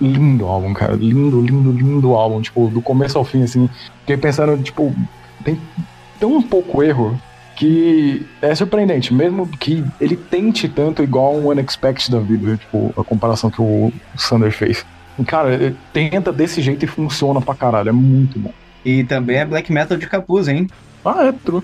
lindo 0.00 0.46
álbum, 0.46 0.72
cara. 0.72 0.94
Lindo, 0.94 1.40
lindo, 1.40 1.72
lindo 1.72 2.14
álbum. 2.14 2.40
Tipo, 2.40 2.68
do 2.68 2.80
começo 2.80 3.18
ao 3.18 3.24
fim, 3.24 3.42
assim. 3.42 3.68
Fiquei 4.00 4.16
pensando, 4.16 4.62
tipo, 4.62 4.94
tem 5.44 5.60
tão 6.20 6.40
pouco 6.40 6.82
erro 6.82 7.20
que 7.56 8.24
é 8.40 8.54
surpreendente, 8.54 9.12
mesmo 9.12 9.46
que 9.46 9.84
ele 10.00 10.16
tente 10.16 10.66
tanto 10.66 11.02
igual 11.02 11.34
um 11.34 11.48
Unexpected 11.48 12.10
da 12.10 12.18
vida, 12.18 12.56
tipo, 12.56 12.90
a 12.96 13.04
comparação 13.04 13.50
que 13.50 13.60
o 13.60 13.92
Sander 14.16 14.50
fez. 14.50 14.86
Cara, 15.26 15.52
ele 15.52 15.76
tenta 15.92 16.32
desse 16.32 16.62
jeito 16.62 16.86
e 16.86 16.88
funciona 16.88 17.38
pra 17.38 17.54
caralho, 17.54 17.90
é 17.90 17.92
muito 17.92 18.38
bom. 18.38 18.52
E 18.82 19.04
também 19.04 19.36
é 19.36 19.44
black 19.44 19.70
metal 19.70 19.98
de 19.98 20.06
capuz, 20.06 20.48
hein? 20.48 20.68
Ah, 21.04 21.26
é 21.26 21.32
true. 21.32 21.62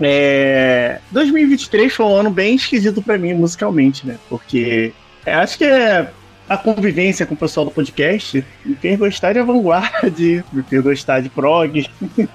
É, 0.00 0.98
2023 1.10 1.92
foi 1.92 2.06
um 2.06 2.16
ano 2.16 2.30
bem 2.30 2.56
esquisito 2.56 3.02
pra 3.02 3.18
mim 3.18 3.34
musicalmente, 3.34 4.06
né? 4.06 4.16
Porque 4.28 4.92
é, 5.24 5.34
acho 5.34 5.58
que 5.58 5.64
é 5.64 6.10
a 6.48 6.56
convivência 6.56 7.24
com 7.24 7.34
o 7.34 7.36
pessoal 7.36 7.66
do 7.66 7.72
podcast 7.72 8.44
me 8.64 8.74
fez 8.74 8.98
gostar 8.98 9.32
de 9.32 9.42
Vanguard, 9.42 9.90
me 10.52 10.62
fez 10.62 10.82
gostar 10.82 11.20
de 11.20 11.28
prog. 11.28 11.86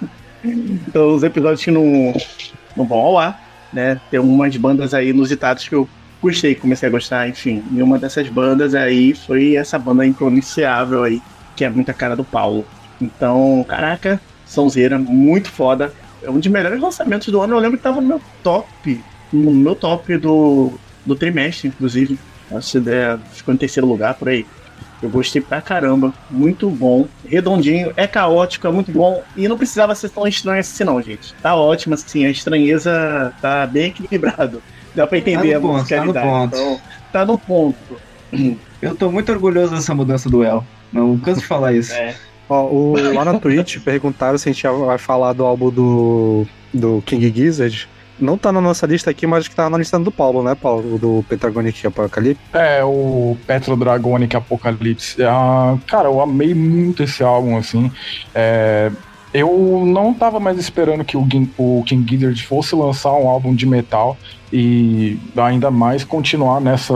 então, 0.43 1.15
os 1.15 1.23
episódios 1.23 1.63
que 1.63 1.71
não, 1.71 2.13
não 2.75 2.85
vão 2.85 2.97
ao 2.97 3.17
ar, 3.17 3.43
né? 3.73 3.99
Tem 4.09 4.19
umas 4.19 4.55
bandas 4.57 4.93
aí 4.93 5.09
inusitadas 5.09 5.67
que 5.67 5.75
eu 5.75 5.87
gostei, 6.21 6.55
comecei 6.55 6.87
a 6.87 6.91
gostar, 6.91 7.27
enfim. 7.27 7.63
E 7.71 7.81
uma 7.81 7.99
dessas 7.99 8.27
bandas 8.29 8.73
aí 8.73 9.13
foi 9.13 9.55
essa 9.55 9.77
banda 9.77 10.05
impronunciável 10.05 11.03
aí, 11.03 11.21
que 11.55 11.65
é 11.65 11.69
muita 11.69 11.93
cara 11.93 12.15
do 12.15 12.23
Paulo. 12.23 12.65
Então, 13.01 13.63
caraca, 13.67 14.19
sonzeira, 14.45 14.97
muito 14.97 15.51
foda. 15.51 15.93
É 16.27 16.29
um 16.29 16.39
dos 16.39 16.47
melhores 16.47 16.81
lançamentos 16.81 17.29
do 17.29 17.41
ano. 17.41 17.55
Eu 17.55 17.59
lembro 17.59 17.77
que 17.77 17.83
tava 17.83 18.01
no 18.01 18.07
meu 18.07 18.21
top. 18.43 19.01
No 19.31 19.51
meu 19.53 19.73
top 19.73 20.17
do, 20.17 20.73
do 21.05 21.15
trimestre, 21.15 21.69
inclusive. 21.69 22.19
Que 22.49 22.89
é, 22.89 23.17
ficou 23.33 23.53
em 23.53 23.57
terceiro 23.57 23.87
lugar 23.87 24.13
por 24.15 24.27
aí. 24.27 24.45
Eu 25.01 25.09
gostei 25.09 25.41
pra 25.41 25.61
caramba. 25.61 26.13
Muito 26.29 26.69
bom. 26.69 27.07
Redondinho. 27.25 27.93
É 27.95 28.05
caótico, 28.05 28.67
é 28.67 28.71
muito 28.71 28.91
bom. 28.91 29.23
E 29.37 29.47
não 29.47 29.57
precisava 29.57 29.95
ser 29.95 30.09
tão 30.09 30.27
estranho 30.27 30.59
assim, 30.59 30.83
não, 30.83 31.01
gente. 31.01 31.33
Tá 31.35 31.55
ótimo, 31.55 31.93
assim. 31.93 32.25
A 32.25 32.29
estranheza 32.29 33.33
tá 33.41 33.65
bem 33.65 33.85
equilibrado. 33.87 34.61
Dá 34.93 35.07
pra 35.07 35.17
entender 35.17 35.51
Tá 35.51 35.57
a 35.57 35.61
ponto, 35.61 35.73
musicalidade. 35.77 36.25
tá 36.25 36.25
no 36.25 36.39
ponto. 36.41 36.55
Então, 36.57 36.81
tá 37.13 37.25
no 37.25 37.37
ponto. 37.37 38.57
Eu 38.81 38.95
tô 38.95 39.09
muito 39.09 39.31
orgulhoso 39.31 39.73
dessa 39.73 39.95
mudança 39.95 40.29
do 40.29 40.43
El. 40.43 40.65
Não 40.91 41.17
canso 41.19 41.39
de 41.39 41.47
falar 41.47 41.71
isso. 41.73 41.93
É. 41.93 42.15
Ó, 42.49 42.65
o, 42.65 43.13
lá 43.13 43.25
na 43.25 43.39
Twitch 43.39 43.79
perguntaram 43.83 44.37
se 44.37 44.49
a 44.49 44.51
gente 44.51 44.67
vai 44.67 44.97
falar 44.97 45.33
do 45.33 45.43
álbum 45.43 45.69
do, 45.69 46.47
do 46.73 47.03
King 47.05 47.31
Gizzard. 47.35 47.87
Não 48.19 48.37
tá 48.37 48.51
na 48.51 48.59
nossa 48.59 48.87
lista 48.87 49.11
aqui, 49.11 49.27
mas 49.27 49.39
acho 49.39 49.49
que 49.51 49.55
tá 49.55 49.69
na 49.69 49.77
lista 49.77 49.99
do 49.99 50.11
Paulo, 50.11 50.41
né, 50.41 50.55
Paulo? 50.55 50.97
Do 50.97 51.23
Pentagonic 51.29 51.85
Apocalypse. 51.85 52.41
É, 52.51 52.83
o 52.83 53.37
Petro 53.45 53.75
Dragonic 53.75 54.35
Apocalipse. 54.35 55.21
Ah, 55.23 55.77
cara, 55.85 56.07
eu 56.07 56.19
amei 56.19 56.53
muito 56.55 57.03
esse 57.03 57.21
álbum, 57.21 57.57
assim. 57.57 57.91
É, 58.33 58.91
eu 59.31 59.83
não 59.85 60.15
tava 60.15 60.39
mais 60.39 60.57
esperando 60.57 61.05
que 61.05 61.15
o, 61.15 61.27
o 61.57 61.83
King 61.85 62.09
Gizzard 62.09 62.43
fosse 62.43 62.75
lançar 62.75 63.13
um 63.13 63.27
álbum 63.27 63.53
de 63.53 63.67
metal 63.67 64.17
e 64.51 65.19
ainda 65.35 65.69
mais 65.69 66.03
continuar 66.03 66.59
nessa, 66.59 66.95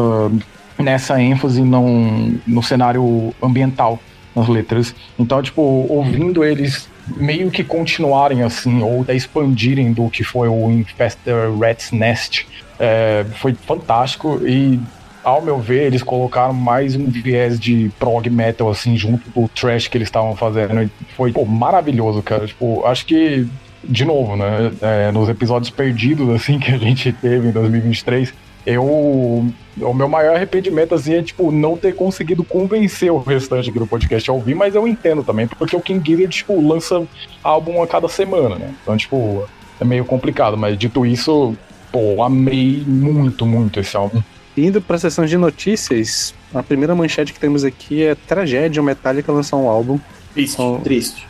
nessa 0.79 1.21
ênfase 1.21 1.61
num, 1.61 2.39
no 2.47 2.63
cenário 2.63 3.31
ambiental 3.43 3.99
nas 4.35 4.47
letras. 4.47 4.95
Então, 5.17 5.41
tipo, 5.41 5.61
ouvindo 5.61 6.43
eles 6.43 6.89
meio 7.17 7.49
que 7.49 7.63
continuarem 7.63 8.43
assim, 8.43 8.81
ou 8.81 9.01
até 9.01 9.15
expandirem 9.15 9.91
do 9.91 10.09
que 10.09 10.23
foi 10.23 10.47
o 10.47 10.71
Infested 10.71 11.33
Rat's 11.59 11.91
Nest, 11.91 12.47
é, 12.79 13.25
foi 13.35 13.53
fantástico 13.53 14.39
e 14.45 14.79
ao 15.23 15.41
meu 15.41 15.59
ver, 15.59 15.83
eles 15.83 16.01
colocaram 16.01 16.53
mais 16.53 16.95
um 16.95 17.05
viés 17.05 17.59
de 17.59 17.91
prog 17.99 18.27
metal, 18.29 18.69
assim, 18.69 18.97
junto 18.97 19.29
do 19.29 19.47
trash 19.49 19.87
que 19.87 19.97
eles 19.97 20.07
estavam 20.07 20.35
fazendo. 20.35 20.81
E 20.81 20.89
foi 21.15 21.31
pô, 21.31 21.45
maravilhoso, 21.45 22.21
cara. 22.21 22.47
Tipo, 22.47 22.83
acho 22.85 23.05
que, 23.05 23.47
de 23.83 24.03
novo, 24.03 24.35
né? 24.35 24.71
é, 24.81 25.11
nos 25.11 25.29
episódios 25.29 25.69
perdidos, 25.69 26.29
assim, 26.29 26.57
que 26.59 26.71
a 26.71 26.77
gente 26.77 27.11
teve 27.13 27.49
em 27.49 27.51
2023, 27.51 28.33
eu. 28.65 28.83
O 28.83 29.93
meu 29.93 30.07
maior 30.09 30.35
arrependimento, 30.35 30.93
assim, 30.93 31.13
é, 31.15 31.21
tipo, 31.23 31.49
não 31.51 31.77
ter 31.77 31.95
conseguido 31.95 32.43
convencer 32.43 33.09
o 33.11 33.17
restante 33.19 33.69
aqui 33.69 33.79
do 33.79 33.87
podcast 33.87 34.29
a 34.29 34.33
ouvir, 34.33 34.53
mas 34.53 34.75
eu 34.75 34.85
entendo 34.87 35.23
também, 35.23 35.47
porque 35.47 35.75
o 35.75 35.79
King 35.81 36.05
Gizzard, 36.05 36.35
tipo, 36.35 36.67
lança 36.67 37.01
álbum 37.41 37.81
a 37.81 37.87
cada 37.87 38.07
semana, 38.09 38.55
né? 38.55 38.73
Então, 38.83 38.97
tipo, 38.97 39.43
é 39.79 39.85
meio 39.85 40.03
complicado, 40.03 40.57
mas 40.57 40.77
dito 40.77 41.05
isso, 41.05 41.55
pô, 41.91 42.21
amei 42.21 42.83
muito, 42.85 43.45
muito 43.45 43.79
esse 43.79 43.95
álbum. 43.95 44.21
Indo 44.57 44.81
pra 44.81 44.97
sessão 44.97 45.25
de 45.25 45.37
notícias, 45.37 46.35
a 46.53 46.61
primeira 46.61 46.93
manchete 46.93 47.31
que 47.31 47.39
temos 47.39 47.63
aqui 47.63 48.03
é 48.03 48.13
Tragédia, 48.13 48.81
o 48.81 48.85
Metallica 48.85 49.31
lançou 49.31 49.63
um 49.63 49.69
álbum, 49.69 49.97
Triste, 50.33 50.61
Oh. 50.61 50.77
triste. 50.83 51.27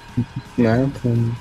Né? 0.57 0.89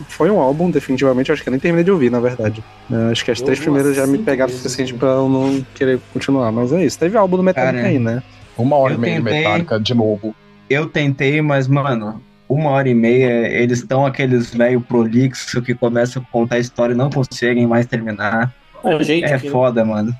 Foi 0.09 0.31
um 0.31 0.39
álbum, 0.41 0.71
definitivamente, 0.71 1.31
acho 1.33 1.43
que 1.43 1.49
eu 1.49 1.53
nem 1.53 1.61
terminei 1.61 1.85
de 1.85 1.91
ouvir, 1.91 2.11
na 2.11 2.21
verdade. 2.21 2.62
É, 2.91 3.11
acho 3.11 3.25
que 3.25 3.31
as 3.31 3.39
Eu 3.41 3.45
três 3.47 3.59
primeiras 3.61 3.95
já 3.97 4.07
me 4.07 4.18
pegaram 4.18 4.53
o 4.53 4.57
suficiente 4.57 4.95
pra 4.95 5.09
eu 5.09 5.29
não 5.29 5.64
querer 5.75 6.01
continuar, 6.12 6.51
mas 6.53 6.73
é 6.73 6.85
isso. 6.85 6.99
Teve 6.99 7.16
álbum 7.16 7.37
do 7.37 7.43
Metallica 7.43 7.77
Cara, 7.77 7.89
aí, 7.89 7.99
né? 7.99 8.23
Uma 8.57 8.77
hora 8.77 8.95
e 8.95 8.99
meia 8.99 9.16
de 9.18 9.23
tentei- 9.25 9.39
Metallica 9.43 9.81
de 9.81 9.95
novo. 9.95 10.35
Eu 10.68 10.87
tentei, 10.87 11.41
mas, 11.43 11.66
mano, 11.66 12.21
uma 12.49 12.71
hora 12.71 12.89
e 12.89 12.95
meia, 12.95 13.49
eles 13.49 13.79
estão 13.81 14.05
aqueles 14.07 14.55
velho 14.55 14.81
prolixo 14.81 15.61
que 15.62 15.75
começam 15.75 16.23
a 16.23 16.33
contar 16.33 16.57
a 16.57 16.59
história 16.59 16.93
e 16.93 16.97
não 16.97 17.11
conseguem 17.11 17.66
mais 17.66 17.87
terminar. 17.87 18.53
É, 18.85 19.03
gente, 19.03 19.25
É 19.25 19.39
foda, 19.39 19.85
mano. 19.85 20.14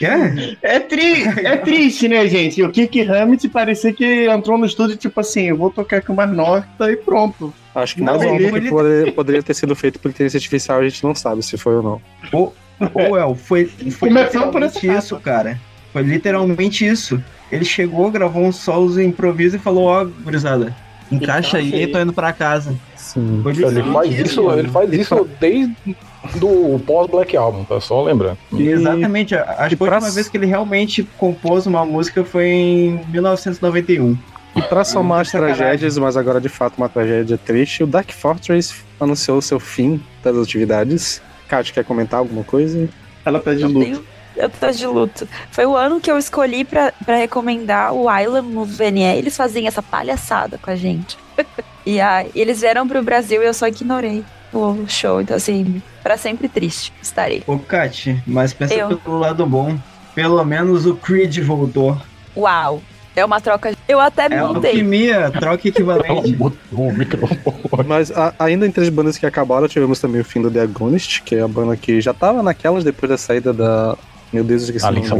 É? 0.00 0.56
É, 0.62 0.80
tri 0.80 1.22
é 1.44 1.56
triste, 1.56 2.08
né, 2.08 2.26
gente? 2.26 2.62
O 2.62 2.70
Kiki 2.70 3.00
Hammett 3.02 3.48
parecia 3.48 3.92
que 3.92 4.26
entrou 4.28 4.58
no 4.58 4.66
estúdio, 4.66 4.96
tipo 4.96 5.18
assim, 5.20 5.42
eu 5.48 5.56
vou 5.56 5.70
tocar 5.70 5.98
aqui 5.98 6.10
uma 6.10 6.26
nota 6.26 6.90
e 6.90 6.96
pronto. 6.96 7.52
Acho 7.74 7.96
que 7.96 8.02
Não, 8.02 8.16
mais 8.18 8.30
um 8.30 8.34
ele- 8.34 8.44
álbum 8.46 8.60
que 8.60 8.68
poderia, 8.70 9.12
poderia 9.12 9.42
ter 9.42 9.54
sido 9.54 9.74
feito 9.74 9.98
por 9.98 10.10
inteligência 10.10 10.38
artificial, 10.38 10.80
a 10.80 10.88
gente 10.88 11.02
não 11.02 11.14
sabe 11.14 11.42
se 11.42 11.56
foi 11.56 11.76
ou 11.76 11.82
não. 11.82 12.00
O 12.32 12.52
Ô, 12.92 13.16
El, 13.16 13.34
foi, 13.34 13.66
foi 13.66 14.08
Começando 14.08 14.50
por 14.50 14.62
isso, 14.62 15.16
cara. 15.20 15.58
Foi 15.92 16.02
literalmente 16.02 16.84
isso. 16.86 17.22
Ele 17.52 17.64
chegou, 17.64 18.10
gravou 18.10 18.42
uns 18.44 18.56
solos 18.56 18.94
de 18.96 19.04
improviso 19.04 19.56
e 19.56 19.60
falou, 19.60 19.84
ó, 19.86 20.04
gurizada, 20.04 20.74
encaixa 21.10 21.58
aí, 21.58 21.72
aí. 21.72 21.86
tô 21.86 22.00
indo 22.00 22.12
pra 22.12 22.32
casa. 22.32 22.74
Sim. 22.96 23.40
Foi 23.44 23.52
Ele 23.52 23.82
faz 23.92 24.18
isso, 24.18 24.42
mano. 24.42 24.58
ele 24.58 24.68
faz 24.68 24.92
isso 24.92 25.28
desde 25.38 25.96
do 26.36 26.78
pós-Black 26.86 27.36
Album, 27.36 27.64
tá? 27.64 27.80
Só 27.80 28.02
lembrando. 28.02 28.38
E- 28.52 28.68
Exatamente. 28.68 29.34
Acho 29.34 29.76
que 29.76 29.82
a 29.82 29.86
última 29.86 30.00
pra- 30.00 30.10
vez 30.10 30.28
que 30.28 30.36
ele 30.36 30.46
realmente 30.46 31.02
compôs 31.18 31.66
uma 31.66 31.84
música 31.84 32.24
foi 32.24 32.46
em 32.46 33.00
1991. 33.08 34.16
E 34.56 34.62
pra 34.62 34.84
somar 34.84 35.20
as 35.22 35.28
Sacanagem. 35.28 35.56
tragédias, 35.56 35.98
mas 35.98 36.16
agora 36.16 36.40
de 36.40 36.48
fato 36.48 36.76
uma 36.78 36.88
tragédia 36.88 37.36
triste, 37.36 37.82
o 37.82 37.86
Dark 37.88 38.10
Fortress 38.12 38.72
anunciou 39.00 39.38
o 39.38 39.42
seu 39.42 39.58
fim 39.58 40.00
das 40.22 40.36
atividades. 40.36 41.20
Kátia, 41.48 41.74
quer 41.74 41.84
comentar 41.84 42.20
alguma 42.20 42.44
coisa? 42.44 42.88
Ela 43.24 43.40
tá 43.40 43.52
de 43.52 43.64
luto. 43.64 43.80
tenho- 43.80 44.04
Eu 44.36 44.48
tô 44.50 44.70
de 44.70 44.86
luto. 44.86 45.28
Foi 45.52 45.64
o 45.66 45.76
ano 45.76 46.00
que 46.00 46.10
eu 46.10 46.18
escolhi 46.18 46.64
pra, 46.64 46.92
pra 47.04 47.16
recomendar 47.16 47.92
o 47.94 48.06
Island 48.20 48.48
no 48.48 48.64
VNE. 48.64 49.16
Eles 49.16 49.36
faziam 49.36 49.66
essa 49.68 49.80
palhaçada 49.82 50.58
com 50.58 50.70
a 50.70 50.76
gente. 50.76 51.16
e 51.86 52.00
aí, 52.00 52.30
eles 52.34 52.60
vieram 52.60 52.86
pro 52.86 53.00
Brasil 53.02 53.42
e 53.42 53.46
eu 53.46 53.54
só 53.54 53.66
ignorei 53.68 54.24
o 54.58 54.84
show. 54.88 55.20
Então, 55.20 55.36
assim, 55.36 55.82
pra 56.02 56.16
sempre 56.16 56.48
triste 56.48 56.92
estarei. 57.02 57.42
Ô, 57.46 57.58
Kat, 57.58 58.22
mas 58.26 58.52
pensa 58.52 58.74
Eu. 58.74 58.96
pelo 58.98 59.18
lado 59.18 59.44
bom. 59.46 59.76
Pelo 60.14 60.44
menos 60.44 60.86
o 60.86 60.94
Creed 60.94 61.38
voltou. 61.40 61.96
Uau! 62.36 62.80
É 63.16 63.24
uma 63.24 63.40
troca. 63.40 63.72
Eu 63.86 64.00
até 64.00 64.24
É 64.26 64.42
mudei. 64.42 64.72
alquimia, 64.72 65.30
troca 65.30 65.68
equivalente. 65.68 66.36
Mas 67.86 68.10
a- 68.10 68.34
ainda 68.40 68.66
entre 68.66 68.82
as 68.82 68.88
bandas 68.88 69.16
que 69.16 69.24
acabaram, 69.24 69.68
tivemos 69.68 70.00
também 70.00 70.20
o 70.20 70.24
fim 70.24 70.42
do 70.42 70.50
The 70.50 70.62
Agonist, 70.62 71.22
que 71.22 71.36
é 71.36 71.40
a 71.42 71.46
banda 71.48 71.76
que 71.76 72.00
já 72.00 72.12
tava 72.12 72.42
naquelas 72.42 72.82
depois 72.82 73.08
da 73.10 73.16
saída 73.16 73.52
da. 73.52 73.96
Meu 74.32 74.42
Deus, 74.42 74.62
eu 74.62 74.66
esqueci 74.74 74.84
Alissa. 74.84 75.14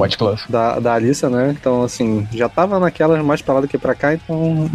Da, 0.48 0.80
da 0.80 0.94
Alissa, 0.94 1.30
né? 1.30 1.54
Então, 1.56 1.84
assim, 1.84 2.26
já 2.32 2.48
tava 2.48 2.80
naquelas 2.80 3.24
mais 3.24 3.40
pra 3.40 3.54
lá 3.54 3.60
do 3.60 3.68
que 3.68 3.78
pra 3.78 3.94
cá, 3.94 4.12
então 4.12 4.68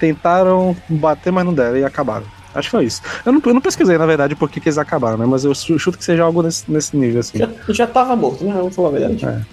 tentaram 0.00 0.76
bater, 0.88 1.32
mas 1.32 1.44
não 1.44 1.54
deram 1.54 1.76
e 1.76 1.84
acabaram. 1.84 2.24
Acho 2.54 2.68
que 2.68 2.70
foi 2.70 2.84
isso. 2.84 3.02
Eu 3.26 3.32
não, 3.32 3.42
eu 3.44 3.54
não 3.54 3.60
pesquisei, 3.60 3.98
na 3.98 4.06
verdade, 4.06 4.34
por 4.36 4.48
que, 4.48 4.60
eles 4.60 4.78
acabaram, 4.78 5.18
né? 5.18 5.26
Mas 5.26 5.44
eu 5.44 5.54
chu- 5.54 5.78
chuto 5.78 5.98
que 5.98 6.04
seja 6.04 6.22
algo 6.22 6.42
nesse, 6.42 6.64
nesse 6.70 6.96
nível, 6.96 7.20
assim. 7.20 7.38
Já, 7.38 7.48
já 7.68 7.86
tava 7.86 8.14
morto, 8.14 8.44
né? 8.44 8.52
Vamos 8.56 8.74
falar 8.76 8.88
a 8.88 8.92
verdade. 8.92 9.46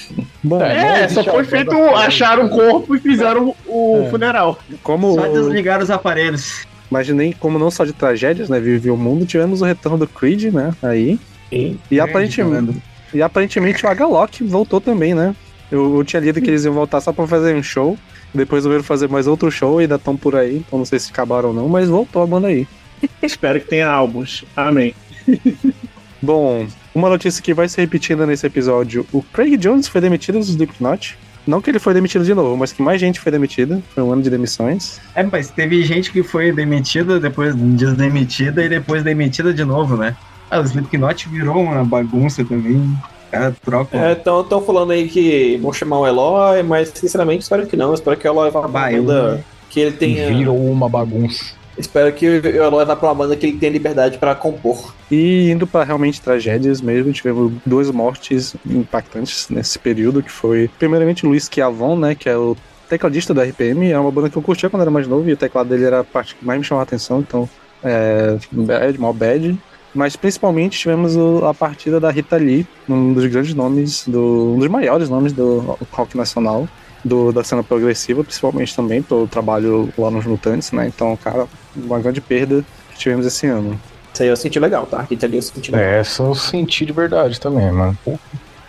Bom, 0.44 0.62
É, 0.62 0.76
não 0.76 0.96
É, 0.96 1.08
só 1.10 1.24
foi 1.24 1.44
feito. 1.44 1.72
Acharam 1.96 2.46
o 2.46 2.50
corpo 2.50 2.96
e 2.96 3.00
fizeram 3.00 3.56
o 3.68 4.04
É. 4.06 4.10
funeral. 4.10 4.60
como. 4.84 5.16
Só 5.16 5.28
desligar 5.28 5.82
os 5.82 5.90
aparelhos. 5.90 6.66
Imaginei, 6.90 7.34
como 7.40 7.58
não 7.58 7.72
só 7.72 7.86
de 7.86 7.94
tragédias, 7.94 8.50
né? 8.50 8.60
Vive 8.60 8.92
o 8.92 8.98
mundo, 8.98 9.26
tivemos 9.26 9.62
o 9.62 9.66
retorno 9.66 9.98
do 9.98 10.08
Creed, 10.08 10.54
né? 10.54 10.74
Aí. 10.84 11.18
E 11.52 11.78
E 11.90 12.00
aparentemente, 12.00 12.82
e 13.14 13.22
aparentemente 13.22 13.86
o 13.86 13.90
H-Lock 13.90 14.44
voltou 14.44 14.80
também, 14.80 15.14
né? 15.14 15.36
Eu, 15.72 15.98
eu 15.98 16.04
tinha 16.04 16.20
lido 16.20 16.42
que 16.42 16.50
eles 16.50 16.66
iam 16.66 16.74
voltar 16.74 17.00
só 17.02 17.12
pra 17.14 17.26
fazer 17.26 17.56
um 17.56 17.64
show. 17.64 17.98
Depois 18.34 18.60
resolveram 18.60 18.84
fazer 18.84 19.10
mais 19.10 19.28
outro 19.28 19.50
show 19.52 19.80
e 19.82 19.84
ainda 19.84 19.96
estão 19.96 20.16
por 20.16 20.36
aí. 20.36 20.58
Então 20.66 20.80
não 20.80 20.86
sei 20.86 21.00
se 21.00 21.12
acabaram 21.12 21.50
ou 21.50 21.56
não, 21.56 21.68
mas 21.68 21.90
voltou 21.90 22.22
a 22.24 22.28
banda 22.28 22.48
aí. 22.48 22.66
Espero 23.22 23.60
que 23.60 23.68
tenha 23.68 23.88
álbuns. 23.88 24.44
Amém. 24.56 24.94
Bom, 26.22 26.68
uma 26.94 27.10
notícia 27.10 27.42
que 27.42 27.54
vai 27.54 27.68
se 27.68 27.80
repetindo 27.80 28.26
nesse 28.26 28.46
episódio: 28.46 29.06
o 29.12 29.22
Craig 29.22 29.58
Jones 29.58 29.88
foi 29.88 30.02
demitido 30.02 30.40
do 30.40 30.46
Slipknot. 30.46 31.18
Não 31.46 31.60
que 31.60 31.72
ele 31.72 31.80
foi 31.80 31.94
demitido 31.94 32.24
de 32.24 32.36
novo, 32.36 32.56
mas 32.56 32.72
que 32.72 32.84
mais 32.84 33.02
gente 33.02 33.20
foi 33.20 33.32
demitida. 33.32 33.82
Foi 33.96 34.04
um 34.04 34.12
ano 34.12 34.22
de 34.22 34.30
demissões. 34.30 35.02
É, 35.16 35.24
mas 35.24 35.50
teve 35.50 35.82
gente 35.84 36.12
que 36.12 36.22
foi 36.22 36.52
demitida, 36.52 37.20
depois 37.20 37.56
desdemitida 37.56 38.64
e 38.64 38.70
depois 38.70 39.04
demitida 39.04 39.52
de 39.52 39.66
novo, 39.66 39.98
né? 39.98 40.16
Ah, 40.52 40.60
o 40.60 40.64
Slipknot 40.64 41.30
virou 41.30 41.64
uma 41.64 41.84
bagunça 41.84 42.46
também. 42.46 42.96
Cara, 43.32 43.56
troca. 43.64 43.98
É, 43.98 44.12
então 44.12 44.42
estão 44.42 44.62
falando 44.62 44.92
aí 44.92 45.08
que 45.08 45.58
vão 45.62 45.74
chamar 45.74 46.00
o 46.00 46.08
Eloy, 46.08 46.62
mas 46.62 46.90
sinceramente 46.94 47.42
espero 47.42 47.66
que 47.66 47.78
não. 47.78 47.94
Espero 47.94 48.18
que 48.18 48.28
o 48.28 48.32
Eloy 48.32 48.52
vá 48.52 48.60
pra 48.60 48.90
banda 48.92 49.44
que 49.70 49.80
ele 49.80 49.94
tenha. 49.94 50.28
Virou 50.28 50.58
uma 50.70 50.88
bagunça. 50.88 51.61
Espero 51.78 52.12
que 52.14 52.28
o 52.28 52.48
Eloy 52.48 52.86
vá 52.86 52.96
pra 52.96 53.10
uma 53.10 53.16
banda 53.16 53.36
que 53.36 53.46
ele 53.46 53.58
tenha 53.58 53.72
liberdade 53.72 54.18
pra 54.18 54.36
compor. 54.36 54.94
E 55.10 55.50
indo 55.50 55.66
para 55.66 55.86
realmente 55.86 56.22
tragédias 56.22 56.82
mesmo, 56.82 57.14
tivemos 57.14 57.54
duas 57.66 57.90
mortes 57.90 58.56
impactantes 58.66 59.48
nesse 59.50 59.80
período, 59.80 60.22
que 60.22 60.32
foi 60.32 60.70
primeiramente 60.78 61.26
Luiz 61.26 61.50
Chiavon, 61.52 61.98
né, 61.98 62.16
que 62.16 62.30
é 62.30 62.38
o 62.38 62.56
tecladista 62.90 63.34
da 63.34 63.44
RPM, 63.44 63.90
é 63.90 63.98
uma 63.98 64.12
banda 64.12 64.30
que 64.30 64.38
eu 64.38 64.42
curtia 64.42 64.70
quando 64.70 64.82
era 64.82 64.92
mais 64.92 65.08
novo 65.08 65.28
e 65.30 65.34
o 65.34 65.38
teclado 65.38 65.70
dele 65.70 65.86
era 65.86 66.02
a 66.02 66.04
parte 66.04 66.36
que 66.36 66.46
mais 66.46 66.60
me 66.60 66.66
chamava 66.66 66.84
a 66.84 66.88
atenção, 66.88 67.22
então 67.22 67.50
é 67.84 68.38
bad, 68.52 69.00
mal 69.00 69.14
bad. 69.14 69.58
Mas 69.94 70.16
principalmente 70.16 70.80
tivemos 70.80 71.18
a 71.44 71.54
partida 71.54 72.00
da 72.00 72.10
Rita 72.10 72.38
Lee, 72.38 72.66
um 72.88 73.14
dos 73.14 73.26
grandes 73.26 73.54
nomes, 73.54 74.08
do, 74.08 74.54
um 74.56 74.60
dos 74.60 74.70
maiores 74.70 75.10
nomes 75.10 75.34
do 75.34 75.78
rock 75.92 76.16
nacional, 76.16 76.68
do, 77.04 77.32
da 77.32 77.44
cena 77.44 77.64
progressiva, 77.64 78.24
principalmente 78.24 78.76
também 78.76 79.02
pelo 79.02 79.28
trabalho 79.28 79.92
lá 79.98 80.10
nos 80.10 80.26
Mutantes, 80.26 80.72
né? 80.72 80.88
Então, 80.88 81.18
cara, 81.18 81.48
uma 81.76 82.00
grande 82.00 82.22
perda 82.22 82.64
que 82.92 83.00
tivemos 83.00 83.26
esse 83.26 83.48
ano. 83.48 83.80
Isso 84.14 84.24
aí 84.24 84.30
eu 84.30 84.36
senti 84.36 84.60
legal, 84.60 84.86
tá? 84.86 85.00
Aqui 85.00 85.18
ali 85.24 85.38
eu 85.38 85.42
senti 85.42 85.72
legal. 85.72 85.88
É, 85.88 86.00
essa 86.00 86.24
eu 86.24 86.36
senti 86.36 86.86
de 86.86 86.92
verdade 86.92 87.40
também, 87.40 87.72
mano. 87.72 87.98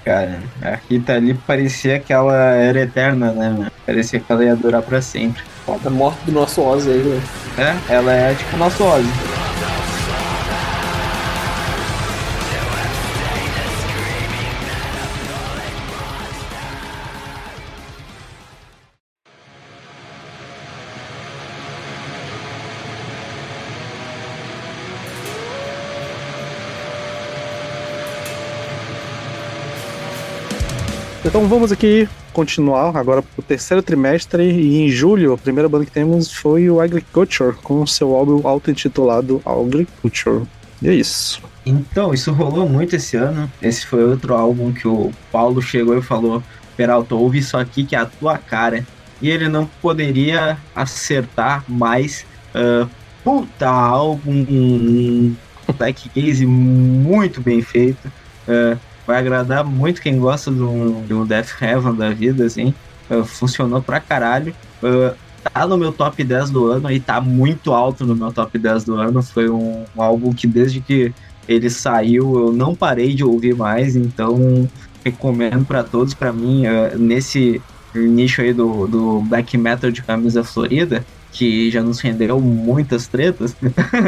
Cara, 0.05 0.41
a 0.61 0.79
Rita 0.89 1.15
ali 1.15 1.35
parecia 1.35 1.99
que 2.01 2.13
ela 2.13 2.35
era 2.35 2.81
eterna, 2.81 3.33
né? 3.33 3.51
mano? 3.51 3.73
Parecia 3.87 4.19
que 4.19 4.33
ela 4.33 4.45
ia 4.45 4.57
durar 4.57 4.83
pra 4.83 5.01
sempre. 5.01 5.43
Foda, 5.65 5.89
a 5.89 5.91
morte 5.91 6.25
do 6.25 6.33
nosso 6.33 6.61
Ozzy 6.61 6.91
aí, 6.91 6.99
né? 6.99 7.23
É, 7.89 7.95
ela 7.95 8.13
é 8.13 8.35
tipo 8.35 8.57
o 8.57 8.59
nosso 8.59 8.83
Ozzy. 8.83 9.52
Então 31.33 31.49
vamos 31.49 31.73
aqui 31.73 32.07
continuar 32.35 32.95
agora 32.95 33.23
pro 33.23 33.43
terceiro 33.43 33.83
trimestre 33.83 34.43
e 34.43 34.83
em 34.83 34.91
julho 34.91 35.33
a 35.33 35.39
primeira 35.39 35.67
banda 35.67 35.87
que 35.87 35.91
temos 35.91 36.31
foi 36.31 36.69
o 36.69 36.79
Agriculture 36.79 37.57
com 37.63 37.87
seu 37.87 38.15
álbum 38.15 38.47
auto-intitulado 38.47 39.41
Agriculture. 39.43 40.43
E 40.83 40.91
é 40.91 40.95
isso. 40.95 41.43
Então, 41.65 42.13
isso 42.13 42.31
rolou 42.33 42.69
muito 42.69 42.97
esse 42.97 43.17
ano. 43.17 43.51
Esse 43.63 43.87
foi 43.87 44.05
outro 44.05 44.35
álbum 44.35 44.75
que 44.75 44.87
o 44.87 45.11
Paulo 45.33 45.63
chegou 45.63 45.97
e 45.97 46.03
falou: 46.03 46.43
Peralta, 46.77 47.15
ouve 47.15 47.39
isso 47.39 47.57
aqui 47.57 47.83
que 47.83 47.97
é 47.97 48.01
a 48.01 48.05
tua 48.05 48.37
cara. 48.37 48.87
E 49.23 49.31
ele 49.31 49.49
não 49.49 49.65
poderia 49.81 50.59
acertar 50.77 51.65
mais. 51.67 52.27
ah, 52.55 52.87
puta 53.25 53.71
álbum, 53.71 54.45
um 54.51 55.35
Black 55.79 56.11
Gaze 56.15 56.45
muito 56.45 57.41
bem 57.41 57.63
feito. 57.63 58.13
Ah, 58.47 58.77
vai 59.07 59.19
agradar 59.19 59.65
muito 59.65 60.01
quem 60.01 60.19
gosta 60.19 60.51
de 60.51 60.63
um, 60.63 61.03
de 61.03 61.15
um 61.15 61.27
Death 61.27 61.61
Heaven 61.61 61.95
da 61.95 62.11
vida, 62.11 62.45
assim. 62.45 62.75
Ah, 63.11 63.25
funcionou 63.25 63.83
pra 63.83 64.01
caralho. 64.01 64.55
Ah, 64.83 65.15
tá 65.53 65.67
no 65.67 65.77
meu 65.77 65.93
top 65.93 66.23
10 66.23 66.51
do 66.51 66.67
ano 66.67 66.91
e 66.91 67.01
tá 67.01 67.21
muito 67.21 67.73
alto 67.73 68.07
no 68.07 68.15
meu 68.15 68.33
top 68.33 68.59
10 68.59 68.85
do 68.85 68.95
ano. 68.95 69.23
Foi 69.23 69.49
um, 69.49 69.85
um 69.97 70.03
álbum 70.03 70.33
que 70.33 70.47
desde 70.47 70.81
que 70.81 71.13
ele 71.49 71.69
saiu 71.69 72.39
eu 72.39 72.53
não 72.53 72.75
parei 72.75 73.15
de 73.15 73.25
ouvir 73.25 73.55
mais, 73.55 73.97
então 73.97 74.69
recomendo 75.05 75.65
pra 75.65 75.83
todos. 75.83 76.15
Pra 76.15 76.33
mim, 76.33 76.67
eh, 76.67 76.95
nesse 76.97 77.61
nicho 77.95 78.41
aí 78.41 78.53
do, 78.53 78.87
do 78.87 79.21
black 79.23 79.59
metal 79.59 79.91
de 79.91 80.03
camisa 80.03 80.43
florida, 80.45 81.05
que 81.33 81.71
já 81.71 81.83
nos 81.83 81.99
rendeu 81.99 82.39
muitas 82.41 83.07
tretas, 83.07 83.57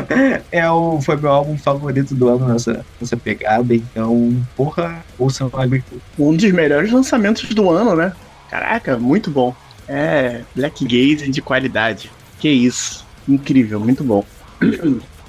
é 0.53 0.71
o, 0.71 1.01
foi 1.01 1.17
meu 1.17 1.31
álbum 1.33 1.57
favorito 1.57 2.15
do 2.15 2.29
ano 2.29 2.47
nessa, 2.49 2.85
nessa 3.01 3.17
pegada. 3.17 3.75
Então, 3.75 4.37
porra, 4.55 5.03
ouçam 5.19 5.51
o 5.53 5.59
Agricultura. 5.59 6.03
Um 6.19 6.37
dos 6.37 6.53
melhores 6.53 6.93
lançamentos 6.93 7.49
do 7.55 7.71
ano, 7.71 7.97
né? 7.97 8.13
Caraca, 8.51 8.99
muito 8.99 9.31
bom. 9.31 9.55
É, 9.89 10.43
Black 10.55 10.85
Gaze 10.85 11.31
de 11.31 11.41
qualidade. 11.43 12.11
Que 12.39 12.49
isso. 12.49 13.05
Incrível, 13.27 13.81
muito 13.81 14.05
bom. 14.05 14.23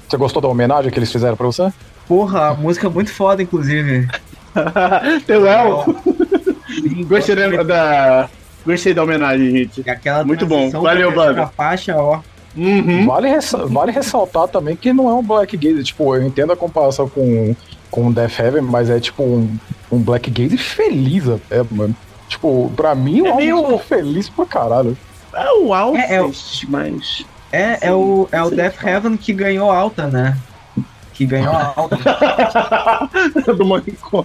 Você 0.06 0.16
gostou 0.16 0.42
da 0.42 0.48
homenagem 0.48 0.90
que 0.90 0.98
eles 0.98 1.10
fizeram 1.10 1.36
pra 1.36 1.46
você? 1.46 1.72
Porra, 2.06 2.48
a 2.50 2.54
música 2.54 2.86
é 2.86 2.90
muito 2.90 3.10
foda, 3.12 3.42
inclusive. 3.42 4.06
Teu 5.26 5.40
Léo, 5.40 5.84
gostei 7.06 7.34
da- 7.64 8.28
Gostei 8.66 8.92
da 8.92 9.02
homenagem, 9.04 9.50
gente. 9.50 9.82
E 9.86 9.88
aquela 9.90 10.24
Muito 10.24 10.44
bom. 10.44 10.68
Valeu, 10.70 11.12
banda. 11.14 11.46
Faixa, 11.46 11.96
ó. 11.96 12.20
Uhum. 12.56 13.06
Vale, 13.06 13.28
ressa- 13.28 13.64
vale 13.66 13.92
ressaltar 13.92 14.48
também 14.48 14.74
que 14.74 14.92
não 14.92 15.08
é 15.08 15.14
um 15.14 15.22
Black 15.22 15.56
Gaze. 15.56 15.84
Tipo, 15.84 16.14
eu 16.16 16.26
entendo 16.26 16.52
a 16.52 16.56
comparação 16.56 17.08
com, 17.08 17.54
com 17.90 18.10
Death 18.10 18.38
Heaven, 18.40 18.62
mas 18.62 18.90
é 18.90 18.98
tipo 18.98 19.22
um, 19.22 19.56
um 19.92 19.98
Black 19.98 20.30
Gaze 20.30 20.56
feliz 20.58 21.28
até, 21.28 21.62
mano. 21.70 21.94
Tipo, 22.28 22.72
pra 22.74 22.94
mim, 22.94 23.24
É 23.26 23.30
é 23.30 23.36
meio- 23.36 23.62
meio 23.66 23.78
feliz 23.78 24.28
pra 24.28 24.44
caralho. 24.46 24.96
É 25.34 25.52
o 25.52 25.72
Alves, 25.72 26.02
É, 26.02 26.14
é 26.16 26.22
o- 26.22 26.32
mas. 26.68 27.24
É, 27.52 27.88
é 27.88 27.92
o, 27.92 28.26
é 28.32 28.42
o 28.42 28.48
sim. 28.48 28.56
Death 28.56 28.82
Heaven 28.82 29.16
que 29.16 29.32
ganhou 29.32 29.70
alta, 29.70 30.06
né? 30.08 30.36
Que 31.12 31.24
ganhou 31.26 31.52
alta. 31.76 31.96
do 33.54 33.64
Manicom. 33.66 34.24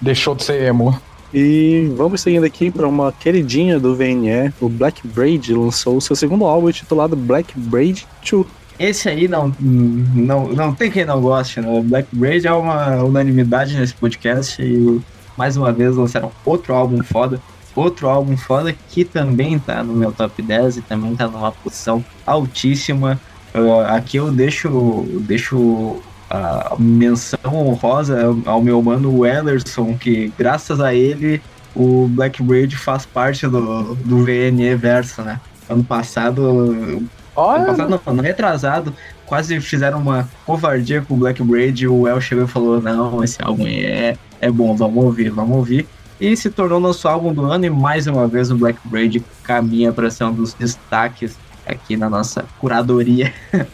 Deixou 0.00 0.34
de 0.34 0.44
ser 0.44 0.62
emo. 0.62 0.98
E 1.34 1.92
vamos 1.96 2.20
seguindo 2.20 2.44
aqui 2.44 2.70
para 2.70 2.86
uma 2.86 3.12
queridinha 3.12 3.78
do 3.78 3.94
VNE, 3.94 4.52
o 4.60 4.68
Black 4.68 5.06
Braid 5.06 5.52
lançou 5.52 6.00
seu 6.00 6.14
segundo 6.14 6.44
álbum 6.44 6.68
intitulado 6.68 7.16
Black 7.16 7.58
Braid 7.58 8.06
2. 8.28 8.46
Esse 8.78 9.08
aí 9.08 9.26
não, 9.26 9.54
não, 9.58 10.48
não 10.48 10.74
tem 10.74 10.90
quem 10.90 11.04
não 11.04 11.20
goste, 11.20 11.60
né? 11.60 11.80
Black 11.82 12.08
Braid 12.14 12.46
é 12.46 12.52
uma 12.52 13.02
unanimidade 13.02 13.76
nesse 13.76 13.94
podcast 13.94 14.62
e 14.62 15.00
mais 15.36 15.56
uma 15.56 15.72
vez 15.72 15.96
lançaram 15.96 16.30
outro 16.44 16.74
álbum 16.74 17.02
foda. 17.02 17.40
Outro 17.74 18.08
álbum 18.08 18.36
foda 18.36 18.74
que 18.88 19.04
também 19.04 19.58
tá 19.58 19.82
no 19.82 19.94
meu 19.94 20.12
top 20.12 20.40
10 20.40 20.78
e 20.78 20.82
também 20.82 21.14
tá 21.16 21.26
numa 21.26 21.52
posição 21.52 22.04
altíssima. 22.26 23.20
Uh, 23.54 23.80
aqui 23.88 24.18
eu 24.18 24.30
deixo, 24.30 25.06
deixo 25.20 25.96
a 26.30 26.74
menção 26.78 27.38
honrosa 27.44 28.34
ao 28.44 28.60
meu 28.60 28.82
mano 28.82 29.20
Wellerson, 29.20 29.96
que 29.96 30.32
graças 30.36 30.80
a 30.80 30.94
ele 30.94 31.40
o 31.74 32.08
Black 32.08 32.42
Braid 32.42 32.74
faz 32.76 33.04
parte 33.04 33.46
do, 33.46 33.94
do 33.96 34.24
VNE 34.24 34.74
Verso, 34.76 35.22
né? 35.22 35.40
Ano 35.68 35.84
passado, 35.84 36.42
ano 36.42 37.08
Olha, 37.34 37.66
passado 37.66 37.90
não, 37.90 38.00
ano 38.06 38.22
retrasado, 38.22 38.94
quase 39.26 39.60
fizeram 39.60 39.98
uma 39.98 40.28
covardia 40.46 41.02
com 41.02 41.14
o 41.14 41.16
Black 41.18 41.42
Braid 41.42 41.84
e 41.84 41.88
o 41.88 42.08
El 42.08 42.20
chegou 42.20 42.44
e 42.44 42.48
falou, 42.48 42.80
não, 42.80 43.22
esse 43.22 43.36
álbum 43.42 43.66
é, 43.66 44.16
é 44.40 44.50
bom, 44.50 44.74
vamos 44.74 45.04
ouvir, 45.04 45.30
vamos 45.30 45.56
ouvir. 45.56 45.86
E 46.18 46.34
se 46.34 46.48
tornou 46.48 46.80
nosso 46.80 47.06
álbum 47.06 47.34
do 47.34 47.44
ano 47.44 47.66
e 47.66 47.70
mais 47.70 48.06
uma 48.06 48.26
vez 48.26 48.50
o 48.50 48.56
Black 48.56 48.78
Braid 48.84 49.22
caminha 49.42 49.92
para 49.92 50.10
ser 50.10 50.24
um 50.24 50.32
dos 50.32 50.54
destaques 50.54 51.36
aqui 51.66 51.94
na 51.94 52.08
nossa 52.08 52.46
curadoria. 52.58 53.34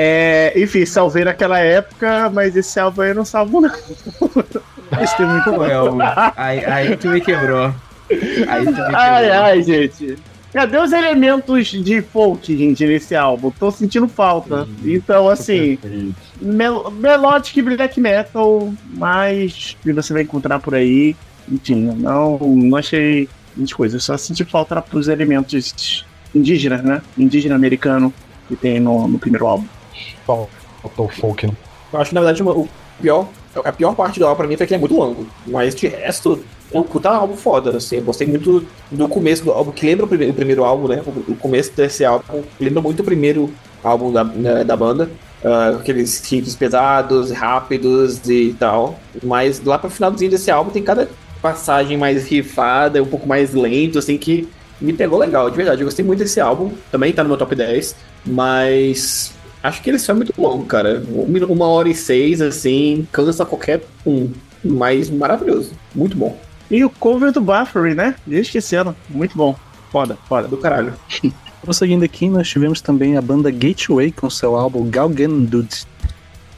É, 0.00 0.52
enfim, 0.54 0.86
salvei 0.86 1.24
naquela 1.24 1.58
época, 1.58 2.30
mas 2.30 2.54
esse 2.54 2.78
álbum 2.78 3.02
aí 3.02 3.08
eu 3.08 3.16
não 3.16 3.24
salvo, 3.24 3.60
não. 3.60 3.68
Tem 5.16 5.26
muito 5.26 5.64
El, 5.64 5.98
aí, 6.36 6.64
aí 6.64 6.96
tu 6.96 7.08
me 7.08 7.20
quebrou. 7.20 7.74
Aí 8.48 8.64
tu 8.64 8.70
me 8.70 8.76
quebrou. 8.76 8.94
Ai, 8.94 9.28
ai, 9.28 9.62
gente. 9.64 10.16
Cadê 10.52 10.78
os 10.78 10.92
elementos 10.92 11.66
de 11.66 12.00
folk, 12.00 12.56
gente, 12.56 12.86
nesse 12.86 13.16
álbum? 13.16 13.50
Tô 13.50 13.72
sentindo 13.72 14.06
falta. 14.06 14.68
Então, 14.84 15.28
assim, 15.28 15.76
mel 16.40 16.92
melodic 16.92 17.60
black 17.60 18.00
metal, 18.00 18.72
mas 18.94 19.76
que 19.82 19.92
você 19.92 20.12
vai 20.12 20.22
encontrar 20.22 20.60
por 20.60 20.76
aí. 20.76 21.16
Enfim, 21.50 21.90
não, 21.96 22.38
não 22.38 22.78
achei 22.78 23.28
muita 23.56 23.74
coisa. 23.74 23.96
Eu 23.96 24.00
só 24.00 24.16
senti 24.16 24.44
falta 24.44 24.80
pros 24.80 25.08
elementos 25.08 26.04
indígenas, 26.32 26.84
né? 26.84 27.02
Indígena 27.18 27.56
americano 27.56 28.14
que 28.46 28.54
tem 28.54 28.78
no, 28.78 29.08
no 29.08 29.18
primeiro 29.18 29.44
álbum. 29.44 29.66
Faltou 30.26 31.06
o 31.06 31.08
folk. 31.08 31.46
né? 31.46 31.52
Eu 31.92 32.00
acho 32.00 32.10
que, 32.10 32.14
na 32.14 32.20
verdade, 32.20 32.42
o 32.42 32.68
pior, 33.00 33.26
a 33.64 33.72
pior 33.72 33.94
parte 33.94 34.18
do 34.18 34.26
álbum 34.26 34.36
pra 34.36 34.46
mim 34.46 34.56
foi 34.56 34.66
que 34.66 34.74
ele 34.74 34.78
é 34.78 34.80
muito 34.80 34.96
longo. 34.96 35.26
Mas 35.46 35.74
de 35.74 35.88
resto, 35.88 36.42
é 36.72 36.78
um 36.78 36.82
puta 36.82 37.10
álbum 37.10 37.36
foda, 37.36 37.76
assim. 37.76 37.96
Eu 37.96 38.02
gostei 38.02 38.26
muito 38.26 38.66
do 38.90 39.08
começo 39.08 39.44
do 39.44 39.52
álbum, 39.52 39.72
que 39.72 39.86
lembra 39.86 40.04
o 40.04 40.08
primeiro, 40.08 40.32
o 40.32 40.36
primeiro 40.36 40.64
álbum, 40.64 40.88
né? 40.88 41.02
O, 41.06 41.32
o 41.32 41.36
começo 41.36 41.72
desse 41.72 42.04
álbum 42.04 42.42
lembra 42.60 42.82
muito 42.82 43.00
o 43.00 43.04
primeiro 43.04 43.50
álbum 43.82 44.12
da, 44.12 44.24
né, 44.24 44.64
da 44.64 44.76
banda. 44.76 45.10
Ah, 45.44 45.76
aqueles 45.80 46.20
riffs 46.28 46.56
pesados, 46.56 47.30
rápidos 47.30 48.28
e 48.28 48.54
tal. 48.58 48.98
Mas 49.22 49.62
lá 49.62 49.78
pro 49.78 49.88
finalzinho 49.88 50.30
desse 50.30 50.50
álbum 50.50 50.70
tem 50.70 50.82
cada 50.82 51.08
passagem 51.40 51.96
mais 51.96 52.26
rifada, 52.26 53.02
um 53.02 53.06
pouco 53.06 53.26
mais 53.26 53.54
lento, 53.54 53.98
assim, 53.98 54.18
que 54.18 54.48
me 54.80 54.92
pegou 54.92 55.18
legal, 55.18 55.48
de 55.48 55.56
verdade. 55.56 55.80
Eu 55.80 55.86
gostei 55.86 56.04
muito 56.04 56.18
desse 56.18 56.40
álbum. 56.40 56.72
Também 56.90 57.12
tá 57.12 57.22
no 57.22 57.28
meu 57.28 57.38
top 57.38 57.54
10. 57.54 57.94
Mas 58.26 59.32
acho 59.62 59.82
que 59.82 59.90
ele 59.90 59.98
só 59.98 60.12
é 60.12 60.14
muito 60.16 60.32
longo, 60.40 60.64
cara. 60.64 61.02
Um 61.08 61.52
Uma 61.52 61.66
hora 61.68 61.88
e 61.88 61.94
seis, 61.94 62.40
assim, 62.40 63.06
cansa 63.12 63.44
qualquer 63.44 63.82
um. 64.06 64.30
Mas 64.64 65.08
maravilhoso. 65.08 65.72
Muito 65.94 66.16
bom. 66.16 66.38
E 66.70 66.84
o 66.84 66.90
cover 66.90 67.32
do 67.32 67.40
Buffery, 67.40 67.94
né? 67.94 68.14
Desde 68.26 68.58
esse 68.58 68.74
ano. 68.76 68.94
Muito 69.08 69.36
bom. 69.36 69.56
Foda, 69.90 70.18
foda. 70.28 70.48
Do 70.48 70.56
caralho. 70.56 70.94
Prosseguindo 71.62 72.04
aqui, 72.04 72.28
nós 72.28 72.48
tivemos 72.48 72.80
também 72.80 73.16
a 73.16 73.22
banda 73.22 73.50
Gateway 73.50 74.12
com 74.12 74.28
seu 74.30 74.56
álbum 74.56 74.88
Galgen 74.88 75.44
Dude. 75.44 75.86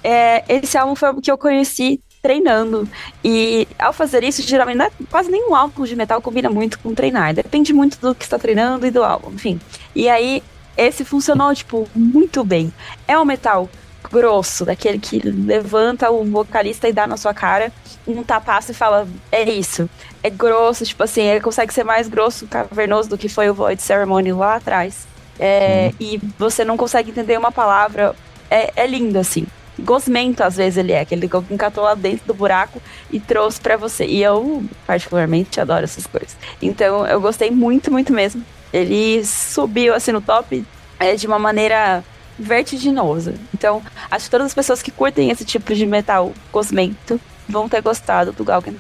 É, 0.03 0.45
esse 0.49 0.77
álbum 0.77 0.95
foi 0.95 1.11
o 1.11 1.21
que 1.21 1.31
eu 1.31 1.39
conheci 1.39 2.01
treinando. 2.23 2.89
E 3.25 3.67
ao 3.79 3.93
fazer 3.93 4.23
isso, 4.25 4.43
geralmente 4.43 4.77
não 4.77 4.85
é- 4.87 4.91
quase 5.11 5.31
nenhum 5.31 5.55
álbum 5.55 5.85
de 5.85 5.97
metal 5.97 6.21
combina 6.21 6.51
muito 6.51 6.79
com 6.79 6.95
treinar. 6.95 7.35
Depende 7.35 7.73
muito 7.73 7.99
do 8.01 8.15
que 8.15 8.25
está 8.25 8.39
treinando 8.39 8.87
e 8.87 8.91
do 8.91 9.03
álbum, 9.03 9.31
enfim. 9.33 9.59
E 9.95 10.09
aí, 10.09 10.43
esse 10.77 11.05
funcionou, 11.05 11.55
tipo, 11.55 11.89
muito 11.95 12.45
bem. 12.45 12.73
É 13.07 13.19
um 13.19 13.25
metal 13.25 13.69
grosso, 14.11 14.65
daquele 14.65 14.99
que 14.99 15.19
levanta 15.21 16.11
o 16.11 16.25
vocalista 16.25 16.89
e 16.89 16.93
dá 16.93 17.07
na 17.07 17.17
sua 17.17 17.35
cara 17.35 17.73
um 18.07 18.23
tapaço 18.23 18.73
e 18.73 18.75
fala, 18.75 19.07
é 19.31 19.49
isso. 19.49 19.89
É 20.23 20.31
grosso, 20.31 20.85
tipo 20.85 21.03
assim, 21.03 21.23
ele 21.23 21.41
consegue 21.41 21.73
ser 21.73 21.85
mais 21.85 22.09
grosso, 22.09 22.47
cavernoso 22.47 23.09
do 23.09 23.19
que 23.19 23.29
foi 23.29 23.49
o 23.49 23.55
Void 23.55 23.81
Ceremony 23.81 24.33
lá 24.33 24.57
atrás. 24.57 25.07
É, 25.39 25.93
E 25.99 26.21
você 26.39 26.65
não 26.65 26.77
consegue 26.77 27.11
entender 27.11 27.39
uma 27.39 27.51
palavra. 27.51 28.15
É, 28.51 28.73
é 28.77 28.87
lindo, 28.87 29.19
assim. 29.19 29.47
Gosmento, 29.79 30.43
às 30.43 30.57
vezes, 30.57 30.77
ele 30.77 30.93
é, 30.93 31.05
que 31.05 31.15
ele 31.15 31.31
encatou 31.51 31.85
lá 31.85 31.95
dentro 31.95 32.27
do 32.27 32.35
buraco 32.35 32.83
e 33.11 33.19
trouxe 33.19 33.59
pra 33.59 33.77
você. 33.77 34.05
E 34.05 34.23
eu, 34.23 34.63
particularmente, 34.87 35.59
adoro 35.59 35.85
essas 35.85 36.07
coisas. 36.07 36.37
Então, 36.61 37.07
eu 37.07 37.21
gostei 37.21 37.51
muito, 37.51 37.91
muito 37.91 38.13
mesmo. 38.13 38.45
Ele 38.73 39.25
subiu, 39.25 39.95
assim, 39.95 40.13
no 40.13 40.21
top 40.21 40.65
é, 40.99 41.15
de 41.17 41.27
uma 41.27 41.39
maneira 41.39 42.05
vertiginosa. 42.39 43.35
Então, 43.55 43.83
acho 44.11 44.25
que 44.27 44.31
todas 44.31 44.47
as 44.47 44.55
pessoas 44.55 44.83
que 44.83 44.91
curtem 44.91 45.31
esse 45.31 45.45
tipo 45.45 45.75
de 45.75 45.85
metal 45.87 46.33
gosmento 46.53 47.21
vão 47.49 47.69
ter 47.69 47.83
gostado 47.83 48.33
do 48.33 48.45
Galgen. 48.45 48.77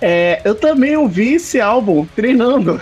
É, 0.00 0.40
eu 0.44 0.54
também 0.54 0.96
ouvi 0.96 1.34
esse 1.34 1.60
álbum 1.60 2.06
treinando. 2.16 2.80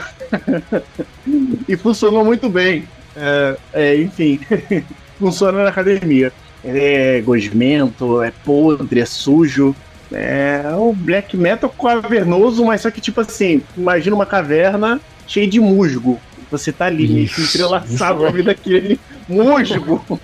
e 1.68 1.76
funcionou 1.76 2.24
muito 2.24 2.48
bem. 2.48 2.88
É, 3.16 3.56
é, 3.72 3.96
enfim, 3.96 4.40
funciona 5.18 5.62
na 5.62 5.68
academia. 5.68 6.32
É 6.64 7.20
gosmento, 7.20 8.22
é 8.22 8.32
podre, 8.44 9.00
é 9.00 9.04
sujo. 9.06 9.74
É 10.12 10.62
o 10.76 10.92
black 10.92 11.36
metal 11.36 11.68
cavernoso, 11.70 12.64
mas 12.64 12.82
só 12.82 12.90
que 12.90 13.00
tipo 13.00 13.20
assim, 13.20 13.62
imagina 13.76 14.14
uma 14.14 14.26
caverna 14.26 15.00
cheia 15.26 15.46
de 15.46 15.60
musgo. 15.60 16.20
Você 16.58 16.72
tá 16.72 16.86
ali, 16.86 17.08
meio 17.08 17.28
que 17.28 17.40
Isso, 17.40 17.56
entrelaçado 17.56 17.94
isso 17.94 18.16
com 18.16 18.24
a 18.24 18.28
é. 18.28 18.32
vida 18.32 18.54
daquele 18.54 19.00
musgo. 19.28 20.20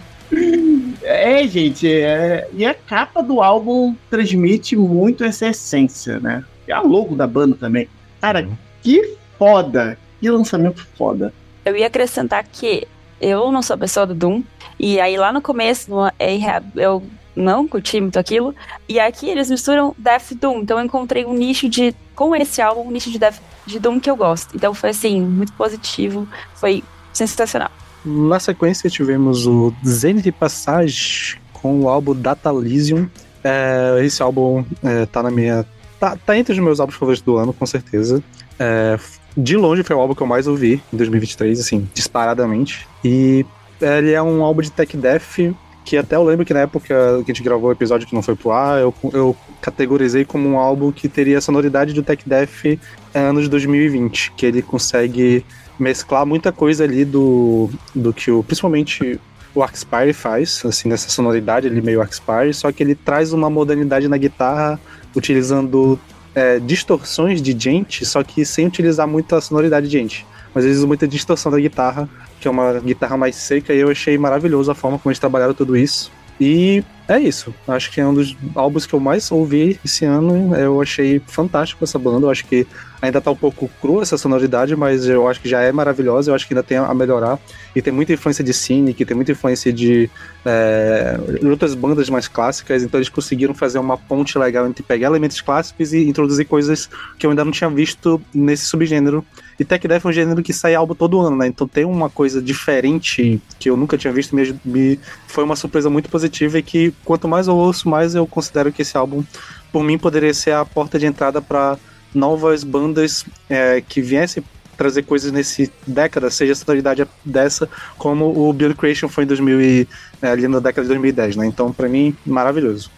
É, 1.03 1.47
gente, 1.47 1.91
é... 1.91 2.49
e 2.53 2.64
a 2.64 2.72
capa 2.74 3.22
do 3.22 3.43
álbum 3.43 3.97
transmite 4.09 4.76
muito 4.76 5.24
essa 5.24 5.49
essência, 5.49 6.20
né? 6.20 6.45
E 6.68 6.72
a 6.72 6.81
logo 6.81 7.16
da 7.16 7.26
banda 7.26 7.57
também. 7.59 7.89
Cara, 8.20 8.43
Uhum. 8.43 8.57
que 8.83 9.16
foda! 9.39 9.99
Que 10.20 10.31
lançamento 10.31 10.87
foda. 10.97 11.33
Eu 11.64 11.74
ia 11.74 11.87
acrescentar 11.87 12.45
que 12.45 12.87
eu 13.20 13.51
não 13.51 13.62
sou 13.62 13.76
pessoa 13.76 14.07
do 14.07 14.14
Doom, 14.14 14.43
e 14.78 15.01
aí 15.01 15.16
lá 15.16 15.33
no 15.33 15.43
começo, 15.43 15.91
no 15.91 16.01
Ahab, 16.01 16.66
eu 16.76 17.03
não 17.35 17.66
curti 17.66 18.01
muito 18.01 18.18
aquilo, 18.18 18.55
e 18.89 19.01
aqui 19.01 19.28
eles 19.28 19.51
misturam 19.51 19.95
Death 19.99 20.33
Doom, 20.35 20.61
então 20.61 20.78
eu 20.78 20.85
encontrei 20.85 21.24
um 21.24 21.35
nicho 21.35 21.68
de, 21.68 21.95
com 22.14 22.35
esse 22.37 22.61
álbum, 22.61 22.87
um 22.87 22.91
nicho 22.91 23.11
de 23.11 23.18
Death 23.18 23.41
de 23.70 23.78
Doom 23.78 24.00
que 24.00 24.10
eu 24.10 24.16
gosto. 24.16 24.56
Então 24.56 24.74
foi 24.74 24.90
assim, 24.90 25.20
muito 25.20 25.52
positivo, 25.52 26.26
foi 26.54 26.82
sensacional. 27.12 27.70
Na 28.04 28.40
sequência 28.40 28.88
tivemos 28.88 29.46
o 29.46 29.72
Zenith 29.86 30.32
Passage 30.32 31.38
com 31.52 31.82
o 31.82 31.88
álbum 31.88 32.14
Data 32.14 32.50
Elysium. 32.50 33.08
É, 33.44 34.00
esse 34.02 34.22
álbum 34.22 34.64
é, 34.82 35.06
tá 35.06 35.22
na 35.22 35.30
minha. 35.30 35.66
Tá, 35.98 36.16
tá 36.16 36.36
entre 36.36 36.52
os 36.52 36.58
meus 36.58 36.80
álbuns 36.80 36.96
favoritos 36.96 37.24
do 37.24 37.36
ano, 37.36 37.52
com 37.52 37.66
certeza. 37.66 38.22
É, 38.58 38.98
de 39.36 39.56
longe 39.56 39.82
foi 39.82 39.94
o 39.94 40.00
álbum 40.00 40.14
que 40.14 40.22
eu 40.22 40.26
mais 40.26 40.46
ouvi 40.46 40.82
em 40.92 40.96
2023, 40.96 41.60
assim, 41.60 41.88
disparadamente. 41.94 42.88
E 43.04 43.44
ele 43.80 44.12
é 44.12 44.22
um 44.22 44.42
álbum 44.42 44.62
de 44.62 44.70
tech 44.70 44.96
death 44.96 45.54
que 45.84 45.96
até 45.96 46.16
eu 46.16 46.22
lembro 46.22 46.44
que 46.44 46.54
na 46.54 46.60
época 46.60 46.86
que 47.24 47.32
a 47.32 47.34
gente 47.34 47.42
gravou 47.42 47.68
o 47.68 47.72
episódio 47.72 48.06
que 48.06 48.14
não 48.14 48.22
foi 48.22 48.36
pro 48.36 48.50
ar, 48.50 48.80
eu, 48.80 48.94
eu 49.12 49.36
categorizei 49.61 50.24
como 50.24 50.48
um 50.48 50.58
álbum 50.58 50.90
que 50.90 51.08
teria 51.08 51.38
a 51.38 51.40
sonoridade 51.40 51.92
do 51.92 52.02
tech 52.02 52.22
death 52.26 52.78
é, 53.14 53.18
anos 53.18 53.48
2020, 53.48 54.32
que 54.32 54.46
ele 54.46 54.62
consegue 54.62 55.44
mesclar 55.78 56.26
muita 56.26 56.52
coisa 56.52 56.84
ali 56.84 57.04
do, 57.04 57.70
do 57.94 58.12
que 58.12 58.30
o, 58.30 58.42
principalmente 58.42 59.18
o 59.54 59.62
Arcspire 59.62 60.12
faz, 60.12 60.62
assim, 60.64 60.88
nessa 60.88 61.08
sonoridade 61.08 61.66
ali 61.66 61.80
meio 61.80 62.00
Arcspire, 62.00 62.54
só 62.54 62.70
que 62.70 62.82
ele 62.82 62.94
traz 62.94 63.32
uma 63.32 63.50
modernidade 63.50 64.06
na 64.06 64.16
guitarra 64.16 64.78
utilizando 65.14 65.98
é, 66.34 66.58
distorções 66.61 67.42
de 67.42 67.58
gente, 67.58 68.04
só 68.04 68.22
que 68.22 68.44
sem 68.44 68.66
utilizar 68.66 69.08
muita 69.08 69.40
sonoridade 69.40 69.88
de 69.88 69.92
gente. 69.92 70.26
Mas 70.54 70.64
eles 70.64 70.78
usam 70.78 70.88
muita 70.88 71.06
distorção 71.06 71.50
da 71.50 71.58
guitarra, 71.58 72.08
que 72.40 72.46
é 72.46 72.50
uma 72.50 72.78
guitarra 72.80 73.16
mais 73.16 73.36
seca, 73.36 73.72
e 73.72 73.78
eu 73.78 73.90
achei 73.90 74.16
maravilhoso 74.16 74.70
a 74.70 74.74
forma 74.74 74.98
como 74.98 75.11
eles 75.11 75.18
trabalharam 75.18 75.54
tudo 75.54 75.76
isso. 75.76 76.12
E 76.40 76.82
é 77.11 77.18
isso. 77.18 77.52
Acho 77.66 77.90
que 77.90 78.00
é 78.00 78.06
um 78.06 78.14
dos 78.14 78.36
álbuns 78.54 78.86
que 78.86 78.94
eu 78.94 79.00
mais 79.00 79.32
ouvi 79.32 79.80
esse 79.84 80.04
ano. 80.04 80.54
Eu 80.54 80.80
achei 80.80 81.20
fantástico 81.26 81.82
essa 81.82 81.98
banda. 81.98 82.26
Eu 82.26 82.30
acho 82.30 82.44
que 82.46 82.64
ainda 83.02 83.20
tá 83.20 83.32
um 83.32 83.36
pouco 83.36 83.68
cru 83.80 84.00
essa 84.00 84.16
sonoridade, 84.16 84.76
mas 84.76 85.06
eu 85.06 85.26
acho 85.26 85.40
que 85.40 85.48
já 85.48 85.61
é 85.61 85.72
maravilhosa. 85.72 86.30
Eu 86.30 86.36
acho 86.36 86.46
que 86.46 86.54
ainda 86.54 86.62
tem 86.62 86.78
a 86.78 86.94
melhorar. 86.94 87.36
E 87.74 87.82
tem 87.82 87.92
muita 87.92 88.12
influência 88.12 88.44
de 88.44 88.54
Cynic, 88.54 89.04
tem 89.04 89.16
muita 89.16 89.32
influência 89.32 89.72
de 89.72 90.08
é, 90.44 91.18
outras 91.42 91.74
bandas 91.74 92.08
mais 92.08 92.28
clássicas. 92.28 92.84
Então 92.84 92.98
eles 92.98 93.08
conseguiram 93.08 93.54
fazer 93.54 93.80
uma 93.80 93.98
ponte 93.98 94.38
legal 94.38 94.64
entre 94.68 94.84
pegar 94.84 95.08
elementos 95.08 95.40
clássicos 95.40 95.92
e 95.92 96.08
introduzir 96.08 96.46
coisas 96.46 96.88
que 97.18 97.26
eu 97.26 97.30
ainda 97.30 97.44
não 97.44 97.50
tinha 97.50 97.68
visto 97.68 98.22
nesse 98.32 98.66
subgênero. 98.66 99.26
E 99.61 99.64
Tech 99.64 99.86
Death 99.86 100.06
é 100.06 100.08
um 100.08 100.12
gênero 100.12 100.42
que 100.42 100.54
sai 100.54 100.74
álbum 100.74 100.94
todo 100.94 101.20
ano, 101.20 101.36
né? 101.36 101.46
Então 101.46 101.68
tem 101.68 101.84
uma 101.84 102.08
coisa 102.08 102.40
diferente 102.40 103.38
que 103.58 103.68
eu 103.68 103.76
nunca 103.76 103.98
tinha 103.98 104.11
visto, 104.11 104.34
me, 104.34 104.58
me 104.64 104.98
foi 105.26 105.44
uma 105.44 105.54
surpresa 105.54 105.90
muito 105.90 106.08
positiva 106.08 106.58
e 106.58 106.62
que 106.62 106.94
quanto 107.04 107.28
mais 107.28 107.46
eu 107.46 107.54
ouço, 107.54 107.86
mais 107.86 108.14
eu 108.14 108.26
considero 108.26 108.72
que 108.72 108.80
esse 108.80 108.96
álbum, 108.96 109.22
por 109.70 109.84
mim, 109.84 109.98
poderia 109.98 110.32
ser 110.32 110.52
a 110.52 110.64
porta 110.64 110.98
de 110.98 111.04
entrada 111.04 111.42
para 111.42 111.76
novas 112.14 112.64
bandas 112.64 113.26
é, 113.50 113.82
que 113.86 114.00
viessem 114.00 114.42
trazer 114.78 115.02
coisas 115.02 115.30
nesse 115.30 115.70
década, 115.86 116.30
seja 116.30 116.54
a 116.54 116.56
sonoridade 116.56 117.06
dessa, 117.22 117.68
como 117.98 118.48
o 118.48 118.50
Build 118.54 118.74
Creation 118.76 119.11
foi 119.11 119.24
em 119.24 119.26
2000 119.26 119.61
e, 119.61 119.88
é, 120.22 120.28
ali 120.28 120.48
na 120.48 120.58
década 120.58 120.84
de 120.84 120.88
2010, 120.88 121.36
né? 121.36 121.46
Então, 121.46 121.70
para 121.70 121.86
mim, 121.86 122.16
maravilhoso. 122.24 122.90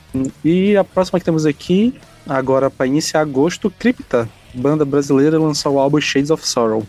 E 0.45 0.77
a 0.77 0.85
próxima 0.85 1.19
que 1.19 1.25
temos 1.25 1.45
aqui, 1.45 1.93
agora 2.25 2.71
para 2.71 2.87
iniciar 2.87 3.21
agosto, 3.21 3.69
Crypta, 3.69 4.31
banda 4.55 4.85
brasileira, 4.85 5.39
lançou 5.39 5.75
o 5.75 5.79
álbum 5.79 6.01
Shades 6.01 6.31
of 6.31 6.47
Sorrow. 6.47 6.85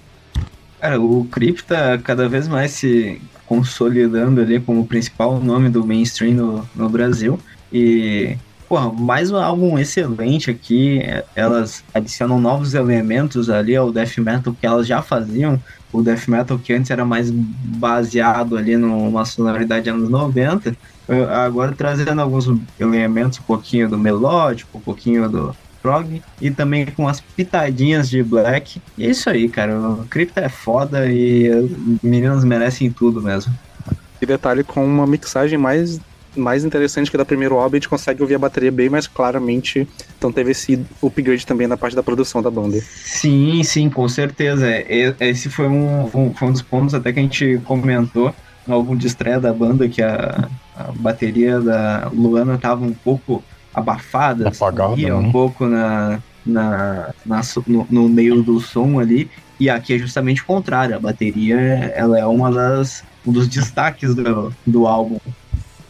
Cara, 0.79 0.99
o 0.99 1.25
Crypta 1.31 1.99
cada 2.03 2.27
vez 2.27 2.47
mais 2.47 2.71
se 2.71 3.21
consolidando 3.45 4.41
ali 4.41 4.59
como 4.59 4.81
o 4.81 4.85
principal 4.85 5.39
nome 5.39 5.69
do 5.69 5.85
mainstream 5.85 6.33
no, 6.33 6.69
no 6.75 6.89
Brasil. 6.89 7.39
E, 7.71 8.35
pô, 8.67 8.91
mais 8.91 9.31
um 9.31 9.37
álbum 9.37 9.77
excelente 9.77 10.51
aqui. 10.51 11.01
Elas 11.35 11.83
adicionam 11.93 12.39
novos 12.39 12.73
elementos 12.73 13.49
ali 13.49 13.75
ao 13.75 13.91
death 13.91 14.17
metal 14.17 14.55
que 14.59 14.65
elas 14.65 14.87
já 14.87 15.01
faziam. 15.01 15.61
O 15.91 16.01
death 16.01 16.27
metal 16.27 16.57
que 16.57 16.73
antes 16.73 16.91
era 16.91 17.05
mais 17.05 17.29
baseado 17.31 18.57
ali 18.57 18.75
numa 18.75 19.25
sonoridade 19.25 19.89
anos 19.89 20.09
90. 20.09 20.75
Agora 21.45 21.73
trazendo 21.73 22.21
alguns 22.21 22.47
elementos, 22.79 23.39
um 23.39 23.43
pouquinho 23.43 23.89
do 23.89 23.97
melódico, 23.97 24.77
um 24.77 24.81
pouquinho 24.81 25.29
do, 25.29 25.55
prog 25.83 26.23
e 26.41 26.49
também 26.49 26.85
com 26.85 27.07
as 27.07 27.19
pitadinhas 27.19 28.09
de 28.09 28.23
black. 28.23 28.81
E 28.97 29.05
é 29.05 29.09
isso 29.09 29.29
aí, 29.29 29.49
cara. 29.49 29.77
O 29.77 30.05
Crypto 30.09 30.39
é 30.39 30.47
foda 30.47 31.05
e 31.05 31.51
meninas 32.01 32.45
merecem 32.45 32.89
tudo 32.89 33.21
mesmo. 33.21 33.53
E 34.21 34.25
detalhe 34.25 34.63
com 34.63 34.83
uma 34.85 35.05
mixagem 35.05 35.59
mais 35.59 35.99
mais 36.35 36.65
interessante 36.65 37.11
que 37.11 37.17
da 37.17 37.23
primeiro 37.23 37.59
álbum, 37.59 37.75
a 37.75 37.77
gente 37.77 37.89
consegue 37.89 38.21
ouvir 38.21 38.33
a 38.33 38.39
bateria 38.39 38.71
bem 38.71 38.89
mais 38.89 39.05
claramente. 39.05 39.87
Então 40.17 40.31
teve 40.31 40.49
esse 40.49 40.83
upgrade 41.01 41.45
também 41.45 41.67
na 41.67 41.77
parte 41.77 41.95
da 41.95 42.01
produção 42.01 42.41
da 42.41 42.49
banda. 42.49 42.79
Sim, 42.81 43.61
sim, 43.63 43.87
com 43.87 44.07
certeza. 44.09 44.67
Esse 45.19 45.47
foi 45.49 45.67
um, 45.67 46.05
um, 46.05 46.33
foi 46.33 46.47
um 46.47 46.51
dos 46.51 46.61
pontos 46.63 46.95
até 46.95 47.13
que 47.13 47.19
a 47.19 47.21
gente 47.21 47.61
comentou 47.65 48.33
no 48.65 48.73
álbum 48.73 48.95
de 48.95 49.05
estreia 49.07 49.39
da 49.39 49.53
banda, 49.53 49.87
que 49.87 50.01
a, 50.01 50.49
a 50.75 50.91
bateria 50.93 51.59
da 51.59 52.09
Luana 52.13 52.57
tava 52.57 52.83
um 52.83 52.93
pouco 52.93 53.43
abafada, 53.73 54.49
Apagada, 54.49 54.95
né? 54.95 55.13
um 55.13 55.31
pouco 55.31 55.65
na, 55.65 56.19
na, 56.45 57.13
na 57.25 57.41
no, 57.65 57.87
no, 57.89 58.09
meio 58.09 58.43
do 58.43 58.59
som 58.59 58.99
ali. 58.99 59.29
E 59.59 59.69
aqui 59.69 59.93
é 59.93 59.97
justamente 59.97 60.41
o 60.41 60.45
contrário, 60.45 60.95
a 60.95 60.99
bateria 60.99 61.57
ela 61.95 62.19
é 62.19 62.25
uma 62.25 62.51
das, 62.51 63.03
um 63.25 63.31
dos 63.31 63.47
destaques 63.47 64.13
do, 64.13 64.53
do 64.65 64.87
álbum. 64.87 65.19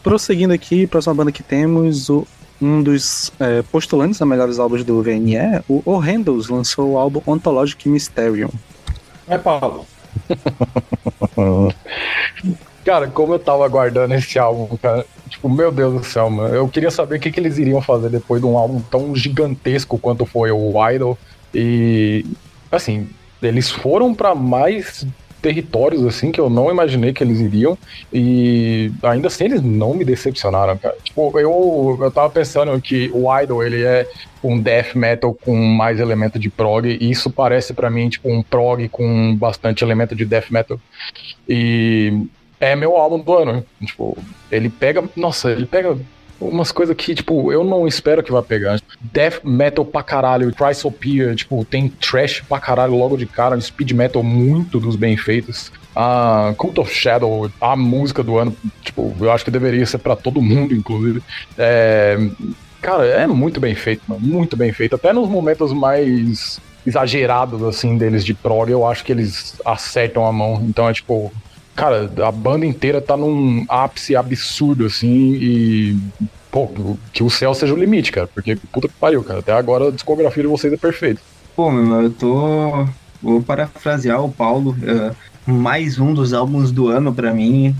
Prosseguindo 0.02 0.52
aqui, 0.52 0.86
próxima 0.86 1.14
banda 1.14 1.32
que 1.32 1.42
temos, 1.42 2.08
o, 2.08 2.26
um 2.60 2.82
dos 2.82 3.32
é, 3.40 3.62
postulantes 3.62 4.20
a 4.20 4.26
melhores 4.26 4.58
álbuns 4.58 4.84
do 4.84 5.02
VNE, 5.02 5.62
o 5.68 5.82
Horrendous, 5.84 6.48
lançou 6.48 6.92
o 6.92 6.98
álbum 6.98 7.20
Ontologic 7.26 7.88
Mysterium. 7.88 8.50
É, 9.26 9.38
Paulo. 9.38 9.86
Cara, 12.84 13.08
como 13.08 13.34
eu 13.34 13.38
tava 13.38 13.64
aguardando 13.64 14.14
esse 14.14 14.38
álbum, 14.38 14.76
cara, 14.76 15.06
tipo, 15.28 15.48
meu 15.48 15.72
Deus 15.72 15.94
do 15.94 16.04
céu, 16.04 16.28
mano. 16.28 16.54
Eu 16.54 16.68
queria 16.68 16.90
saber 16.90 17.16
o 17.16 17.20
que, 17.20 17.32
que 17.32 17.40
eles 17.40 17.56
iriam 17.58 17.80
fazer 17.80 18.10
depois 18.10 18.40
de 18.40 18.46
um 18.46 18.58
álbum 18.58 18.80
tão 18.80 19.16
gigantesco 19.16 19.98
quanto 19.98 20.26
foi 20.26 20.50
o 20.50 20.72
Idol. 20.90 21.18
E, 21.54 22.26
assim, 22.70 23.08
eles 23.42 23.70
foram 23.70 24.14
para 24.14 24.34
mais 24.34 25.06
territórios, 25.40 26.02
assim, 26.06 26.32
que 26.32 26.40
eu 26.40 26.48
não 26.48 26.70
imaginei 26.70 27.12
que 27.12 27.22
eles 27.22 27.38
iriam. 27.38 27.76
E 28.12 28.90
ainda 29.02 29.28
assim, 29.28 29.44
eles 29.44 29.60
não 29.60 29.92
me 29.92 30.04
decepcionaram, 30.04 30.76
cara. 30.78 30.96
Tipo, 31.02 31.38
eu, 31.38 31.98
eu 32.00 32.10
tava 32.10 32.30
pensando 32.30 32.80
que 32.80 33.10
o 33.12 33.26
Idol, 33.40 33.62
ele 33.62 33.82
é 33.82 34.06
um 34.42 34.58
death 34.58 34.94
metal 34.94 35.34
com 35.34 35.54
mais 35.54 36.00
elemento 36.00 36.38
de 36.38 36.48
prog, 36.50 36.86
e 36.86 37.10
isso 37.10 37.30
parece 37.30 37.74
para 37.74 37.90
mim, 37.90 38.08
tipo, 38.08 38.30
um 38.30 38.42
prog 38.42 38.88
com 38.88 39.36
bastante 39.36 39.84
elemento 39.84 40.14
de 40.14 40.24
death 40.24 40.50
metal. 40.50 40.78
E 41.46 42.26
é 42.60 42.74
meu 42.74 42.96
álbum 42.96 43.18
do 43.18 43.34
ano. 43.34 43.64
Tipo, 43.84 44.16
ele 44.50 44.68
pega. 44.68 45.04
Nossa, 45.16 45.50
ele 45.50 45.66
pega 45.66 45.96
umas 46.40 46.72
coisas 46.72 46.94
que, 46.96 47.14
tipo, 47.14 47.52
eu 47.52 47.64
não 47.64 47.86
espero 47.86 48.22
que 48.22 48.32
vá 48.32 48.42
pegar. 48.42 48.80
Death 49.00 49.44
metal 49.44 49.84
pra 49.84 50.02
caralho, 50.02 50.52
Chrysopia, 50.54 51.34
tipo, 51.34 51.64
tem 51.64 51.88
trash 51.88 52.42
pra 52.48 52.58
caralho 52.58 52.96
logo 52.96 53.16
de 53.16 53.26
cara, 53.26 53.60
speed 53.60 53.92
metal 53.92 54.22
muito 54.22 54.80
dos 54.80 54.96
bem 54.96 55.16
feitos. 55.16 55.72
A 55.96 56.52
Cult 56.56 56.80
of 56.80 56.92
Shadow, 56.92 57.50
a 57.60 57.76
música 57.76 58.22
do 58.22 58.36
ano, 58.36 58.54
tipo, 58.82 59.14
eu 59.20 59.30
acho 59.30 59.44
que 59.44 59.50
deveria 59.50 59.86
ser 59.86 59.98
para 59.98 60.16
todo 60.16 60.42
mundo, 60.42 60.74
inclusive. 60.74 61.22
É, 61.56 62.18
cara, 62.82 63.06
é 63.06 63.26
muito 63.26 63.60
bem 63.60 63.74
feito, 63.74 64.02
mano, 64.08 64.20
muito 64.20 64.56
bem 64.56 64.72
feito. 64.72 64.96
Até 64.96 65.12
nos 65.12 65.28
momentos 65.28 65.72
mais 65.72 66.60
exagerados, 66.86 67.62
assim, 67.62 67.96
deles 67.96 68.24
de 68.24 68.34
prog, 68.34 68.70
eu 68.70 68.86
acho 68.86 69.04
que 69.04 69.12
eles 69.12 69.54
acertam 69.64 70.26
a 70.26 70.32
mão. 70.32 70.62
Então 70.68 70.88
é 70.88 70.92
tipo, 70.92 71.32
cara, 71.74 72.10
a 72.26 72.30
banda 72.30 72.66
inteira 72.66 73.00
tá 73.00 73.16
num 73.16 73.64
ápice 73.68 74.16
absurdo, 74.16 74.86
assim, 74.86 75.34
e. 75.34 75.98
Pô, 76.50 76.70
que 77.12 77.22
o 77.22 77.30
céu 77.30 77.52
seja 77.52 77.74
o 77.74 77.76
limite, 77.76 78.12
cara. 78.12 78.28
Porque 78.28 78.54
puta 78.72 78.86
que 78.86 78.94
pariu, 78.94 79.24
cara. 79.24 79.40
Até 79.40 79.52
agora 79.52 79.88
a 79.88 79.90
discografia 79.90 80.42
de 80.42 80.48
vocês 80.48 80.72
é 80.72 80.76
perfeita. 80.76 81.20
Pô, 81.56 81.70
meu, 81.70 82.02
eu 82.02 82.10
tô. 82.10 82.86
Vou 83.20 83.42
parafrasear 83.42 84.22
o 84.22 84.30
Paulo. 84.30 84.76
É, 84.82 85.12
mais 85.50 85.98
um 85.98 86.14
dos 86.14 86.32
álbuns 86.32 86.70
do 86.70 86.88
ano 86.88 87.12
para 87.12 87.34
mim. 87.34 87.74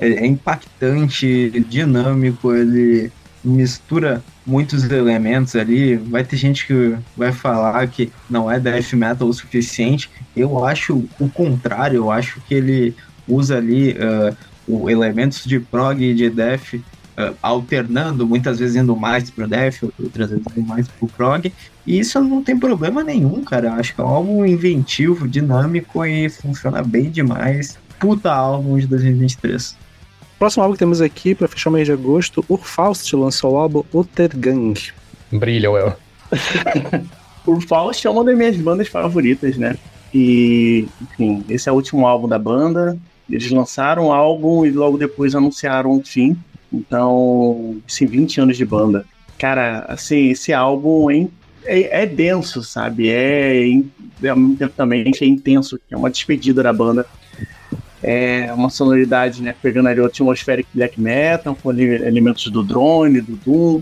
é 0.00 0.26
impactante, 0.26 1.64
dinâmico, 1.68 2.52
ele 2.52 3.12
mistura 3.44 4.22
muitos 4.46 4.84
elementos 4.84 5.56
ali. 5.56 5.96
Vai 5.96 6.24
ter 6.24 6.36
gente 6.36 6.66
que 6.66 6.96
vai 7.16 7.32
falar 7.32 7.86
que 7.86 8.12
não 8.28 8.50
é 8.50 8.58
death 8.58 8.92
metal 8.94 9.28
o 9.28 9.32
suficiente. 9.32 10.10
Eu 10.36 10.64
acho 10.64 11.04
o 11.20 11.28
contrário, 11.28 11.96
eu 11.98 12.10
acho 12.10 12.40
que 12.48 12.54
ele 12.54 12.94
usa 13.32 13.56
ali 13.56 13.92
uh, 13.92 14.36
o 14.66 14.88
elementos 14.88 15.44
de 15.44 15.58
prog 15.58 16.02
e 16.02 16.14
de 16.14 16.30
def 16.30 16.74
uh, 16.74 17.34
alternando, 17.42 18.26
muitas 18.26 18.58
vezes 18.58 18.76
indo 18.76 18.96
mais 18.96 19.30
pro 19.30 19.46
def, 19.46 19.82
outras 19.82 20.30
vezes 20.30 20.44
indo 20.56 20.66
mais 20.66 20.88
pro 20.88 21.08
prog, 21.08 21.52
e 21.86 21.98
isso 21.98 22.20
não 22.20 22.42
tem 22.42 22.58
problema 22.58 23.02
nenhum, 23.02 23.42
cara. 23.42 23.74
Acho 23.74 23.94
que 23.94 24.00
é 24.00 24.04
um 24.04 24.08
álbum 24.08 24.46
inventivo, 24.46 25.28
dinâmico 25.28 26.04
e 26.04 26.28
funciona 26.28 26.82
bem 26.82 27.10
demais. 27.10 27.78
Puta 27.98 28.32
álbum 28.32 28.78
de 28.78 28.86
2023. 28.86 29.76
Próximo 30.38 30.62
álbum 30.64 30.74
que 30.74 30.78
temos 30.80 31.00
aqui, 31.00 31.34
para 31.34 31.46
fechar 31.46 31.70
o 31.70 31.72
mês 31.72 31.86
de 31.86 31.92
agosto, 31.92 32.44
o 32.48 32.56
Faust 32.56 33.14
lançou 33.14 33.52
o 33.52 33.56
álbum 33.56 33.84
Uttergang. 33.92 34.74
Brilha, 35.30 35.70
Well. 35.70 35.96
o 37.46 37.60
Faust 37.60 38.04
é 38.06 38.10
uma 38.10 38.24
das 38.24 38.36
minhas 38.36 38.56
bandas 38.56 38.88
favoritas, 38.88 39.56
né? 39.56 39.76
E, 40.12 40.86
enfim, 41.00 41.44
esse 41.48 41.68
é 41.68 41.72
o 41.72 41.76
último 41.76 42.06
álbum 42.06 42.28
da 42.28 42.38
banda. 42.38 42.98
Eles 43.32 43.50
lançaram 43.50 44.12
álbum 44.12 44.66
e 44.66 44.70
logo 44.70 44.98
depois 44.98 45.34
anunciaram 45.34 45.92
o 45.92 46.04
fim. 46.04 46.36
Então, 46.70 47.80
assim, 47.88 48.04
20 48.04 48.42
anos 48.42 48.56
de 48.58 48.64
banda. 48.66 49.06
Cara, 49.38 49.86
assim, 49.88 50.28
esse 50.28 50.52
álbum 50.52 51.10
é, 51.10 51.26
é, 51.64 52.02
é 52.02 52.06
denso, 52.06 52.62
sabe? 52.62 53.08
É, 53.08 53.66
é, 54.22 54.68
também 54.76 55.10
é 55.18 55.24
intenso. 55.24 55.80
É 55.90 55.96
uma 55.96 56.10
despedida 56.10 56.62
da 56.62 56.72
banda. 56.74 57.06
É 58.02 58.52
uma 58.52 58.68
sonoridade, 58.68 59.42
né? 59.42 59.54
Pegando 59.62 59.88
ali 59.88 60.00
o 60.00 60.06
atmospheric 60.06 60.68
black 60.74 61.00
metal, 61.00 61.56
com 61.62 61.72
elementos 61.72 62.50
do 62.50 62.62
drone, 62.62 63.22
do 63.22 63.36
doom. 63.36 63.80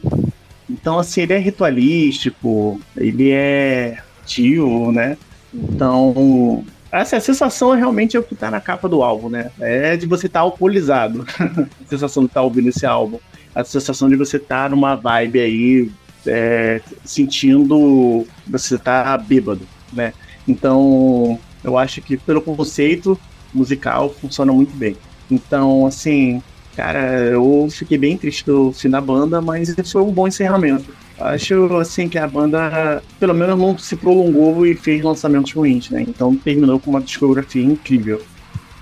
Então, 0.69 0.99
assim, 1.01 1.23
ele 1.23 1.33
é 1.33 1.39
ritualístico, 1.39 2.81
ele 2.97 3.31
é 3.31 3.99
tio, 4.25 4.93
né? 4.93 5.19
Então, 5.53 6.65
essa 6.93 7.21
sensação 7.21 7.75
é 7.75 7.79
realmente 7.79 8.17
é 8.17 8.21
o 8.21 8.23
que 8.23 8.35
tá 8.35 8.51
na 8.51 8.61
capa 8.61 8.89
do 8.89 9.03
álbum, 9.03 9.29
né? 9.29 9.51
É 9.61 9.97
de 9.97 10.07
você 10.07 10.27
estar 10.27 10.41
tá 10.41 10.45
alcoolizado. 10.45 11.25
a 11.39 11.89
sensação 11.89 12.25
de 12.25 12.29
estar 12.29 12.41
tá 12.41 12.45
ouvindo 12.45 12.69
esse 12.69 12.87
álbum. 12.87 13.19
A 13.55 13.65
sensação 13.65 14.09
de 14.09 14.17
você 14.17 14.37
estar 14.37 14.65
tá 14.65 14.69
numa 14.69 14.95
vibe 14.95 15.41
aí, 15.41 15.91
é, 16.27 16.81
sentindo 17.05 18.27
você 18.47 18.79
tá 18.79 19.17
bêbado, 19.19 19.67
né? 19.93 20.12
Então, 20.47 21.39
eu 21.62 21.79
acho 21.79 22.01
que 22.01 22.17
pelo 22.17 22.41
conceito 22.41 23.19
musical 23.53 24.11
funciona 24.11 24.53
muito 24.53 24.75
bem. 24.77 24.97
Então, 25.31 25.87
assim, 25.87 26.43
Cara, 26.81 27.25
eu 27.25 27.69
fiquei 27.71 27.99
bem 27.99 28.17
triste 28.17 28.45
do 28.47 28.73
fim 28.73 28.89
da 28.89 29.01
banda, 29.01 29.41
mas 29.41 29.75
foi 29.91 30.03
um 30.03 30.11
bom 30.11 30.27
encerramento. 30.29 30.95
Acho 31.21 31.77
assim 31.77 32.09
que 32.09 32.19
a 32.19 32.27
banda, 32.27 33.03
pelo 33.19 33.35
menos, 33.35 33.59
não 33.59 33.77
se 33.77 33.95
prolongou 33.95 34.67
e 34.67 34.75
fez 34.75 35.03
lançamentos 35.03 35.53
ruins, 35.53 35.91
né? 35.91 36.03
Então 36.03 36.35
terminou 36.35 36.81
com 36.81 36.91
uma 36.91 37.01
discografia 37.01 37.63
incrível. 37.63 38.23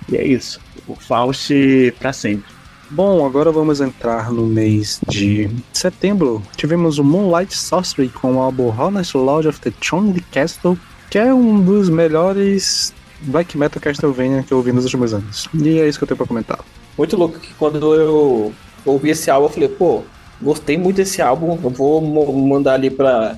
E 0.09 0.15
é 0.15 0.25
isso. 0.25 0.59
O 0.87 0.95
Faust 0.95 1.53
pra 1.99 2.13
sempre. 2.13 2.45
Bom, 2.89 3.23
agora 3.23 3.51
vamos 3.51 3.81
entrar 3.81 4.31
no 4.31 4.47
mês 4.47 4.99
de 5.07 5.47
setembro. 5.71 6.41
Tivemos 6.55 6.97
o 6.97 7.03
Moonlight 7.03 7.55
Sorcery 7.55 8.09
com 8.09 8.35
o 8.35 8.39
álbum 8.39 8.73
Honest 8.75 9.15
Lord 9.15 9.47
of 9.47 9.59
the 9.59 9.71
Chongli 9.79 10.21
Castle, 10.31 10.75
que 11.11 11.19
é 11.19 11.31
um 11.31 11.61
dos 11.61 11.87
melhores 11.87 12.93
black 13.21 13.55
metal 13.57 13.81
Castlevania 13.81 14.41
que 14.41 14.51
eu 14.51 14.57
ouvi 14.57 14.71
nos 14.71 14.85
últimos 14.85 15.13
anos. 15.13 15.47
E 15.53 15.77
é 15.77 15.87
isso 15.87 15.99
que 15.99 16.03
eu 16.03 16.07
tenho 16.07 16.17
pra 16.17 16.25
comentar. 16.25 16.59
Muito 16.97 17.15
louco 17.15 17.39
que 17.39 17.53
quando 17.53 17.93
eu 17.93 18.53
ouvi 18.83 19.09
esse 19.11 19.29
álbum, 19.29 19.45
eu 19.45 19.51
falei, 19.51 19.69
pô, 19.69 20.03
gostei 20.41 20.77
muito 20.77 20.97
desse 20.97 21.21
álbum, 21.21 21.57
eu 21.63 21.69
vou 21.69 22.01
mandar 22.01 22.73
ali 22.73 22.89
pra, 22.89 23.37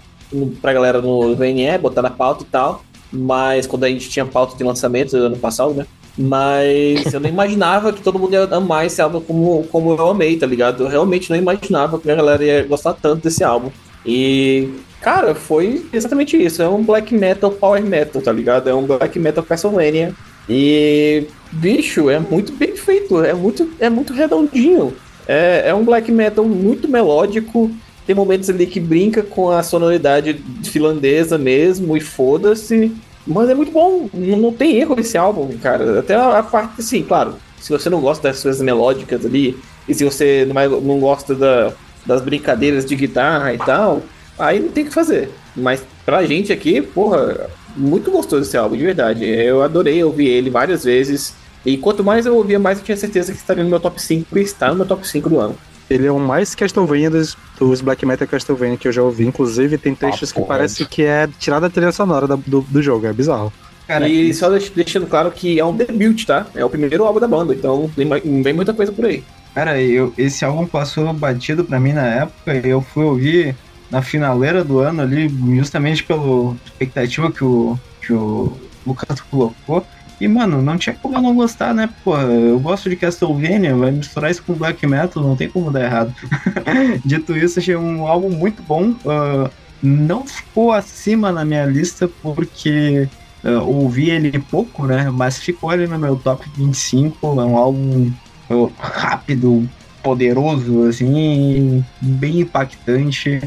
pra 0.62 0.74
galera 0.74 1.02
no 1.02 1.36
VNE, 1.36 1.78
botar 1.80 2.02
na 2.02 2.10
pauta 2.10 2.44
e 2.44 2.48
tal. 2.48 2.84
Mas 3.12 3.68
quando 3.68 3.84
a 3.84 3.90
gente 3.90 4.10
tinha 4.10 4.26
pauta 4.26 4.56
de 4.58 4.64
lançamento 4.64 5.18
ano 5.18 5.38
passado, 5.38 5.74
né? 5.74 5.86
Mas 6.18 7.14
eu 7.14 7.20
não 7.20 7.30
imaginava 7.30 7.92
que 7.92 8.02
todo 8.02 8.20
mundo 8.20 8.34
ia 8.34 8.44
amar 8.44 8.86
esse 8.86 9.02
álbum 9.02 9.22
como, 9.22 9.64
como 9.72 9.92
eu 9.92 10.10
amei, 10.10 10.38
tá 10.38 10.46
ligado? 10.46 10.84
Eu 10.84 10.90
realmente 10.90 11.30
não 11.30 11.38
imaginava 11.38 12.00
que 12.00 12.10
a 12.10 12.16
galera 12.16 12.44
ia 12.44 12.64
gostar 12.64 12.94
tanto 12.94 13.24
desse 13.24 13.44
álbum. 13.44 13.70
E, 14.06 14.70
cara, 15.02 15.36
foi 15.36 15.86
exatamente 15.92 16.42
isso. 16.42 16.62
É 16.62 16.68
um 16.68 16.84
black 16.84 17.14
metal 17.14 17.52
power 17.52 17.84
metal, 17.84 18.22
tá 18.22 18.32
ligado? 18.32 18.70
É 18.70 18.74
um 18.74 18.86
black 18.86 19.18
metal 19.20 19.44
Castlevania. 19.44 20.14
E, 20.50 21.28
bicho, 21.52 22.10
é 22.10 22.20
muito 22.20 22.52
bem 22.54 22.76
feito, 22.76 23.24
é 23.24 23.34
muito, 23.34 23.70
é 23.80 23.90
muito 23.90 24.14
redondinho. 24.14 24.94
É, 25.28 25.64
é 25.70 25.74
um 25.74 25.84
black 25.84 26.12
metal 26.12 26.46
muito 26.46 26.88
melódico. 26.88 27.72
Tem 28.06 28.16
momentos 28.16 28.50
ali 28.50 28.66
que 28.66 28.80
brinca 28.80 29.22
com 29.22 29.52
a 29.52 29.62
sonoridade 29.64 30.34
finlandesa 30.64 31.38
mesmo, 31.38 31.96
e 31.96 32.00
foda-se. 32.00 32.92
Mas 33.26 33.50
é 33.50 33.54
muito 33.54 33.72
bom, 33.72 34.10
não, 34.14 34.38
não 34.38 34.54
tem 34.54 34.78
erro 34.78 35.00
esse 35.00 35.18
álbum, 35.18 35.56
cara. 35.62 36.00
Até 36.00 36.16
a, 36.16 36.40
a 36.40 36.44
parte, 36.44 36.82
assim, 36.82 37.04
claro, 37.04 37.36
se 37.60 37.70
você 37.72 37.90
não 37.90 38.02
gosta 38.02 38.28
das 38.30 38.42
coisas 38.42 38.62
melódicas 38.62 39.24
ali, 39.26 39.56
e 39.88 39.94
se 39.94 40.04
você 40.04 40.48
não, 40.52 40.82
não 40.82 41.00
gosta 41.00 41.36
da- 41.36 41.72
das 42.06 42.22
brincadeiras 42.22 42.84
de 42.84 42.96
guitarra 42.96 43.54
e 43.54 43.60
tal, 43.60 44.02
aí 44.40 44.60
não 44.60 44.70
tem 44.70 44.84
o 44.84 44.88
que 44.88 44.94
fazer. 44.94 45.30
Mas 45.56 45.84
pra 46.04 46.26
gente 46.26 46.52
aqui, 46.52 46.82
porra, 46.82 47.48
muito 47.78 48.10
gostoso 48.10 48.42
esse 48.42 48.58
álbum, 48.58 48.76
de 48.76 48.84
verdade. 48.84 49.24
Eu 49.26 49.62
adorei 49.62 50.04
ouvir 50.04 50.28
ele 50.28 50.50
várias 50.50 50.84
vezes. 50.84 51.36
E 51.66 51.78
quanto 51.78 52.04
mais 52.04 52.26
eu 52.26 52.36
ouvia, 52.36 52.58
mais 52.60 52.80
eu 52.80 52.84
tinha 52.84 52.98
certeza 52.98 53.32
que 53.32 53.38
estaria 53.38 53.64
no 53.64 53.70
meu 53.70 53.80
top 53.80 54.02
5 54.02 54.38
e 54.38 54.42
está 54.42 54.70
no 54.70 54.76
meu 54.76 54.86
top 54.86 55.08
5 55.08 55.30
do 55.30 55.40
ano. 55.40 55.56
Ele 55.90 56.08
é 56.08 56.12
o 56.12 56.18
mais 56.20 56.56
Castlevania 56.56 57.10
dos, 57.10 57.38
dos 57.60 57.82
Black 57.82 58.06
Metal 58.06 58.28
Castlevania 58.28 58.78
que 58.78 58.88
eu 58.88 58.92
já 58.92 59.04
ouvi. 59.04 59.26
Inclusive, 59.26 59.78
tem 59.78 59.94
trechos 59.94 60.32
que 60.32 60.40
pode. 60.40 60.48
parece 60.48 60.86
que 60.86 61.04
é 61.04 61.28
tirada 61.38 61.68
da 61.68 61.74
trilha 61.74 61.92
sonora 61.92 62.26
da- 62.28 62.38
do, 62.38 62.62
do 62.62 62.82
jogo. 62.82 63.06
É 63.06 63.14
bizarro. 63.14 63.52
Cara, 63.88 64.08
e 64.08 64.34
só 64.34 64.50
deix- 64.50 64.70
deixando 64.70 65.06
claro 65.06 65.30
que 65.32 65.60
é 65.60 65.66
um 65.66 65.76
debut, 65.76 66.24
tá? 66.26 66.48
É 66.56 66.64
o 66.64 66.70
primeiro 66.70 67.04
álbum 67.04 67.20
da 67.20 67.28
banda, 67.28 67.54
então 67.54 67.92
não 67.98 68.42
vem 68.44 68.54
muita 68.54 68.74
coisa 68.74 68.92
por 68.92 69.04
aí. 69.06 69.22
Cara, 69.54 69.82
eu, 69.82 70.14
esse 70.18 70.46
álbum 70.46 70.66
passou 70.66 71.12
batido 71.14 71.66
pra 71.66 71.78
mim 71.78 71.92
na 71.92 72.06
época 72.08 72.56
e 72.56 72.70
eu 72.70 72.82
fui 72.82 73.04
ouvir 73.04 73.54
na 73.92 74.02
finaleira 74.02 74.64
do 74.64 74.80
ano 74.80 75.02
ali, 75.02 75.28
justamente 75.58 76.06
pela 76.06 76.56
expectativa 76.66 77.30
que 77.30 77.44
o, 77.44 77.78
que 78.02 78.14
o 78.14 78.54
Lucas 78.88 79.20
colocou. 79.30 79.86
E, 80.22 80.28
mano, 80.28 80.62
não 80.62 80.78
tinha 80.78 80.96
como 80.96 81.18
eu 81.18 81.22
não 81.22 81.34
gostar, 81.34 81.74
né? 81.74 81.90
Pô, 82.04 82.16
eu 82.16 82.60
gosto 82.60 82.88
de 82.88 82.96
Castlevania, 82.96 83.76
vai 83.76 83.90
misturar 83.90 84.30
isso 84.30 84.44
com 84.44 84.54
black 84.54 84.86
metal, 84.86 85.24
não 85.24 85.36
tem 85.36 85.50
como 85.50 85.72
dar 85.72 85.84
errado. 85.84 86.14
Dito 87.04 87.36
isso, 87.36 87.58
achei 87.58 87.76
um 87.76 88.06
álbum 88.06 88.30
muito 88.30 88.62
bom. 88.62 88.94
ah, 89.08 89.50
não 89.82 90.24
ficou 90.24 90.72
acima 90.72 91.32
na 91.32 91.44
minha 91.44 91.66
lista 91.66 92.08
porque 92.22 93.10
ah, 93.44 93.64
ouvi 93.64 94.12
ele 94.12 94.38
pouco, 94.38 94.86
né? 94.86 95.10
Mas 95.10 95.40
ficou 95.40 95.72
ali 95.72 95.88
no 95.88 95.98
meu 95.98 96.16
top 96.16 96.48
25. 96.56 97.42
É 97.42 97.44
um 97.44 97.58
álbum 97.58 98.12
ah, 98.48 98.70
rápido, 98.78 99.68
poderoso, 100.04 100.84
assim, 100.84 101.84
bem 102.00 102.42
impactante. 102.42 103.42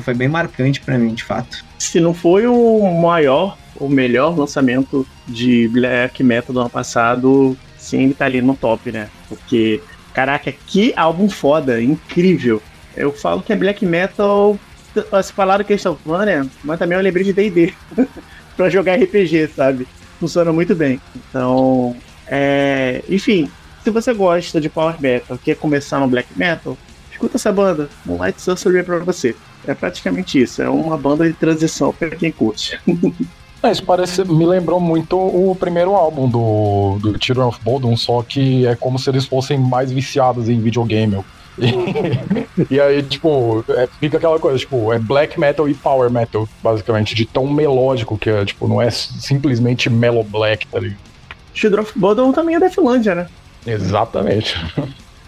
Foi 0.00 0.14
bem 0.14 0.26
marcante 0.26 0.80
pra 0.80 0.98
mim, 0.98 1.14
de 1.14 1.22
fato. 1.22 1.65
Se 1.78 2.00
não 2.00 2.14
foi 2.14 2.46
o 2.46 3.00
maior, 3.00 3.56
o 3.76 3.88
melhor 3.88 4.36
lançamento 4.36 5.06
de 5.26 5.68
black 5.68 6.22
metal 6.22 6.52
do 6.52 6.60
ano 6.60 6.70
passado, 6.70 7.56
sim, 7.76 8.04
ele 8.04 8.14
tá 8.14 8.24
ali 8.24 8.40
no 8.40 8.56
top, 8.56 8.90
né? 8.90 9.08
Porque, 9.28 9.82
caraca, 10.14 10.52
que 10.52 10.92
álbum 10.96 11.28
foda, 11.28 11.80
incrível. 11.82 12.62
Eu 12.96 13.12
falo 13.12 13.42
que 13.42 13.52
é 13.52 13.56
black 13.56 13.84
metal, 13.84 14.58
se 15.22 15.32
falaram 15.32 15.64
Castlevania, 15.64 16.46
mas 16.64 16.78
também 16.78 16.96
eu 16.96 17.02
lembrei 17.02 17.24
de 17.24 17.32
D&D 17.32 17.74
pra 18.56 18.70
jogar 18.70 18.96
RPG, 18.96 19.48
sabe? 19.54 19.86
Funciona 20.18 20.52
muito 20.52 20.74
bem. 20.74 21.00
Então, 21.14 21.94
é... 22.26 23.02
enfim, 23.08 23.50
se 23.84 23.90
você 23.90 24.14
gosta 24.14 24.60
de 24.60 24.68
power 24.68 25.00
metal, 25.00 25.38
quer 25.38 25.56
começar 25.56 26.00
no 26.00 26.08
black 26.08 26.28
metal, 26.34 26.76
escuta 27.12 27.36
essa 27.36 27.52
banda, 27.52 27.88
Moonlight 28.04 28.40
Sorcery 28.40 28.78
é 28.78 28.82
pra 28.82 28.98
você. 28.98 29.36
É 29.66 29.74
praticamente 29.74 30.40
isso, 30.40 30.62
é 30.62 30.68
uma 30.68 30.96
banda 30.96 31.26
de 31.26 31.32
transição 31.32 31.92
pra 31.92 32.10
quem 32.10 32.32
curte. 32.32 32.78
É, 33.62 33.72
isso 33.72 33.82
parece, 33.82 34.22
me 34.22 34.44
lembrou 34.44 34.78
muito 34.78 35.18
o 35.18 35.56
primeiro 35.58 35.94
álbum 35.94 36.28
do, 36.28 36.98
do 37.00 37.16
Children 37.18 37.48
of 37.48 37.58
Bodom, 37.62 37.96
só 37.96 38.22
que 38.22 38.66
é 38.66 38.76
como 38.76 38.98
se 38.98 39.08
eles 39.08 39.24
fossem 39.24 39.58
mais 39.58 39.90
viciados 39.90 40.48
em 40.48 40.60
videogame. 40.60 41.24
E, 41.58 42.66
e 42.74 42.80
aí, 42.80 43.02
tipo, 43.02 43.64
é, 43.70 43.88
fica 43.98 44.18
aquela 44.18 44.38
coisa, 44.38 44.58
tipo, 44.58 44.92
é 44.92 44.98
black 44.98 45.40
metal 45.40 45.68
e 45.68 45.74
power 45.74 46.10
metal, 46.10 46.46
basicamente, 46.62 47.14
de 47.14 47.24
tão 47.24 47.46
melódico 47.46 48.18
que 48.18 48.28
é, 48.28 48.44
tipo, 48.44 48.68
não 48.68 48.80
é 48.80 48.90
simplesmente 48.90 49.88
mellow 49.88 50.22
black, 50.22 50.66
tá 50.66 50.78
ligado? 50.78 51.00
Children 51.54 51.82
of 51.82 51.98
Bodom 51.98 52.32
também 52.32 52.56
é 52.56 52.60
da 52.60 52.68
Finlândia, 52.68 53.14
né? 53.14 53.26
Exatamente. 53.66 54.54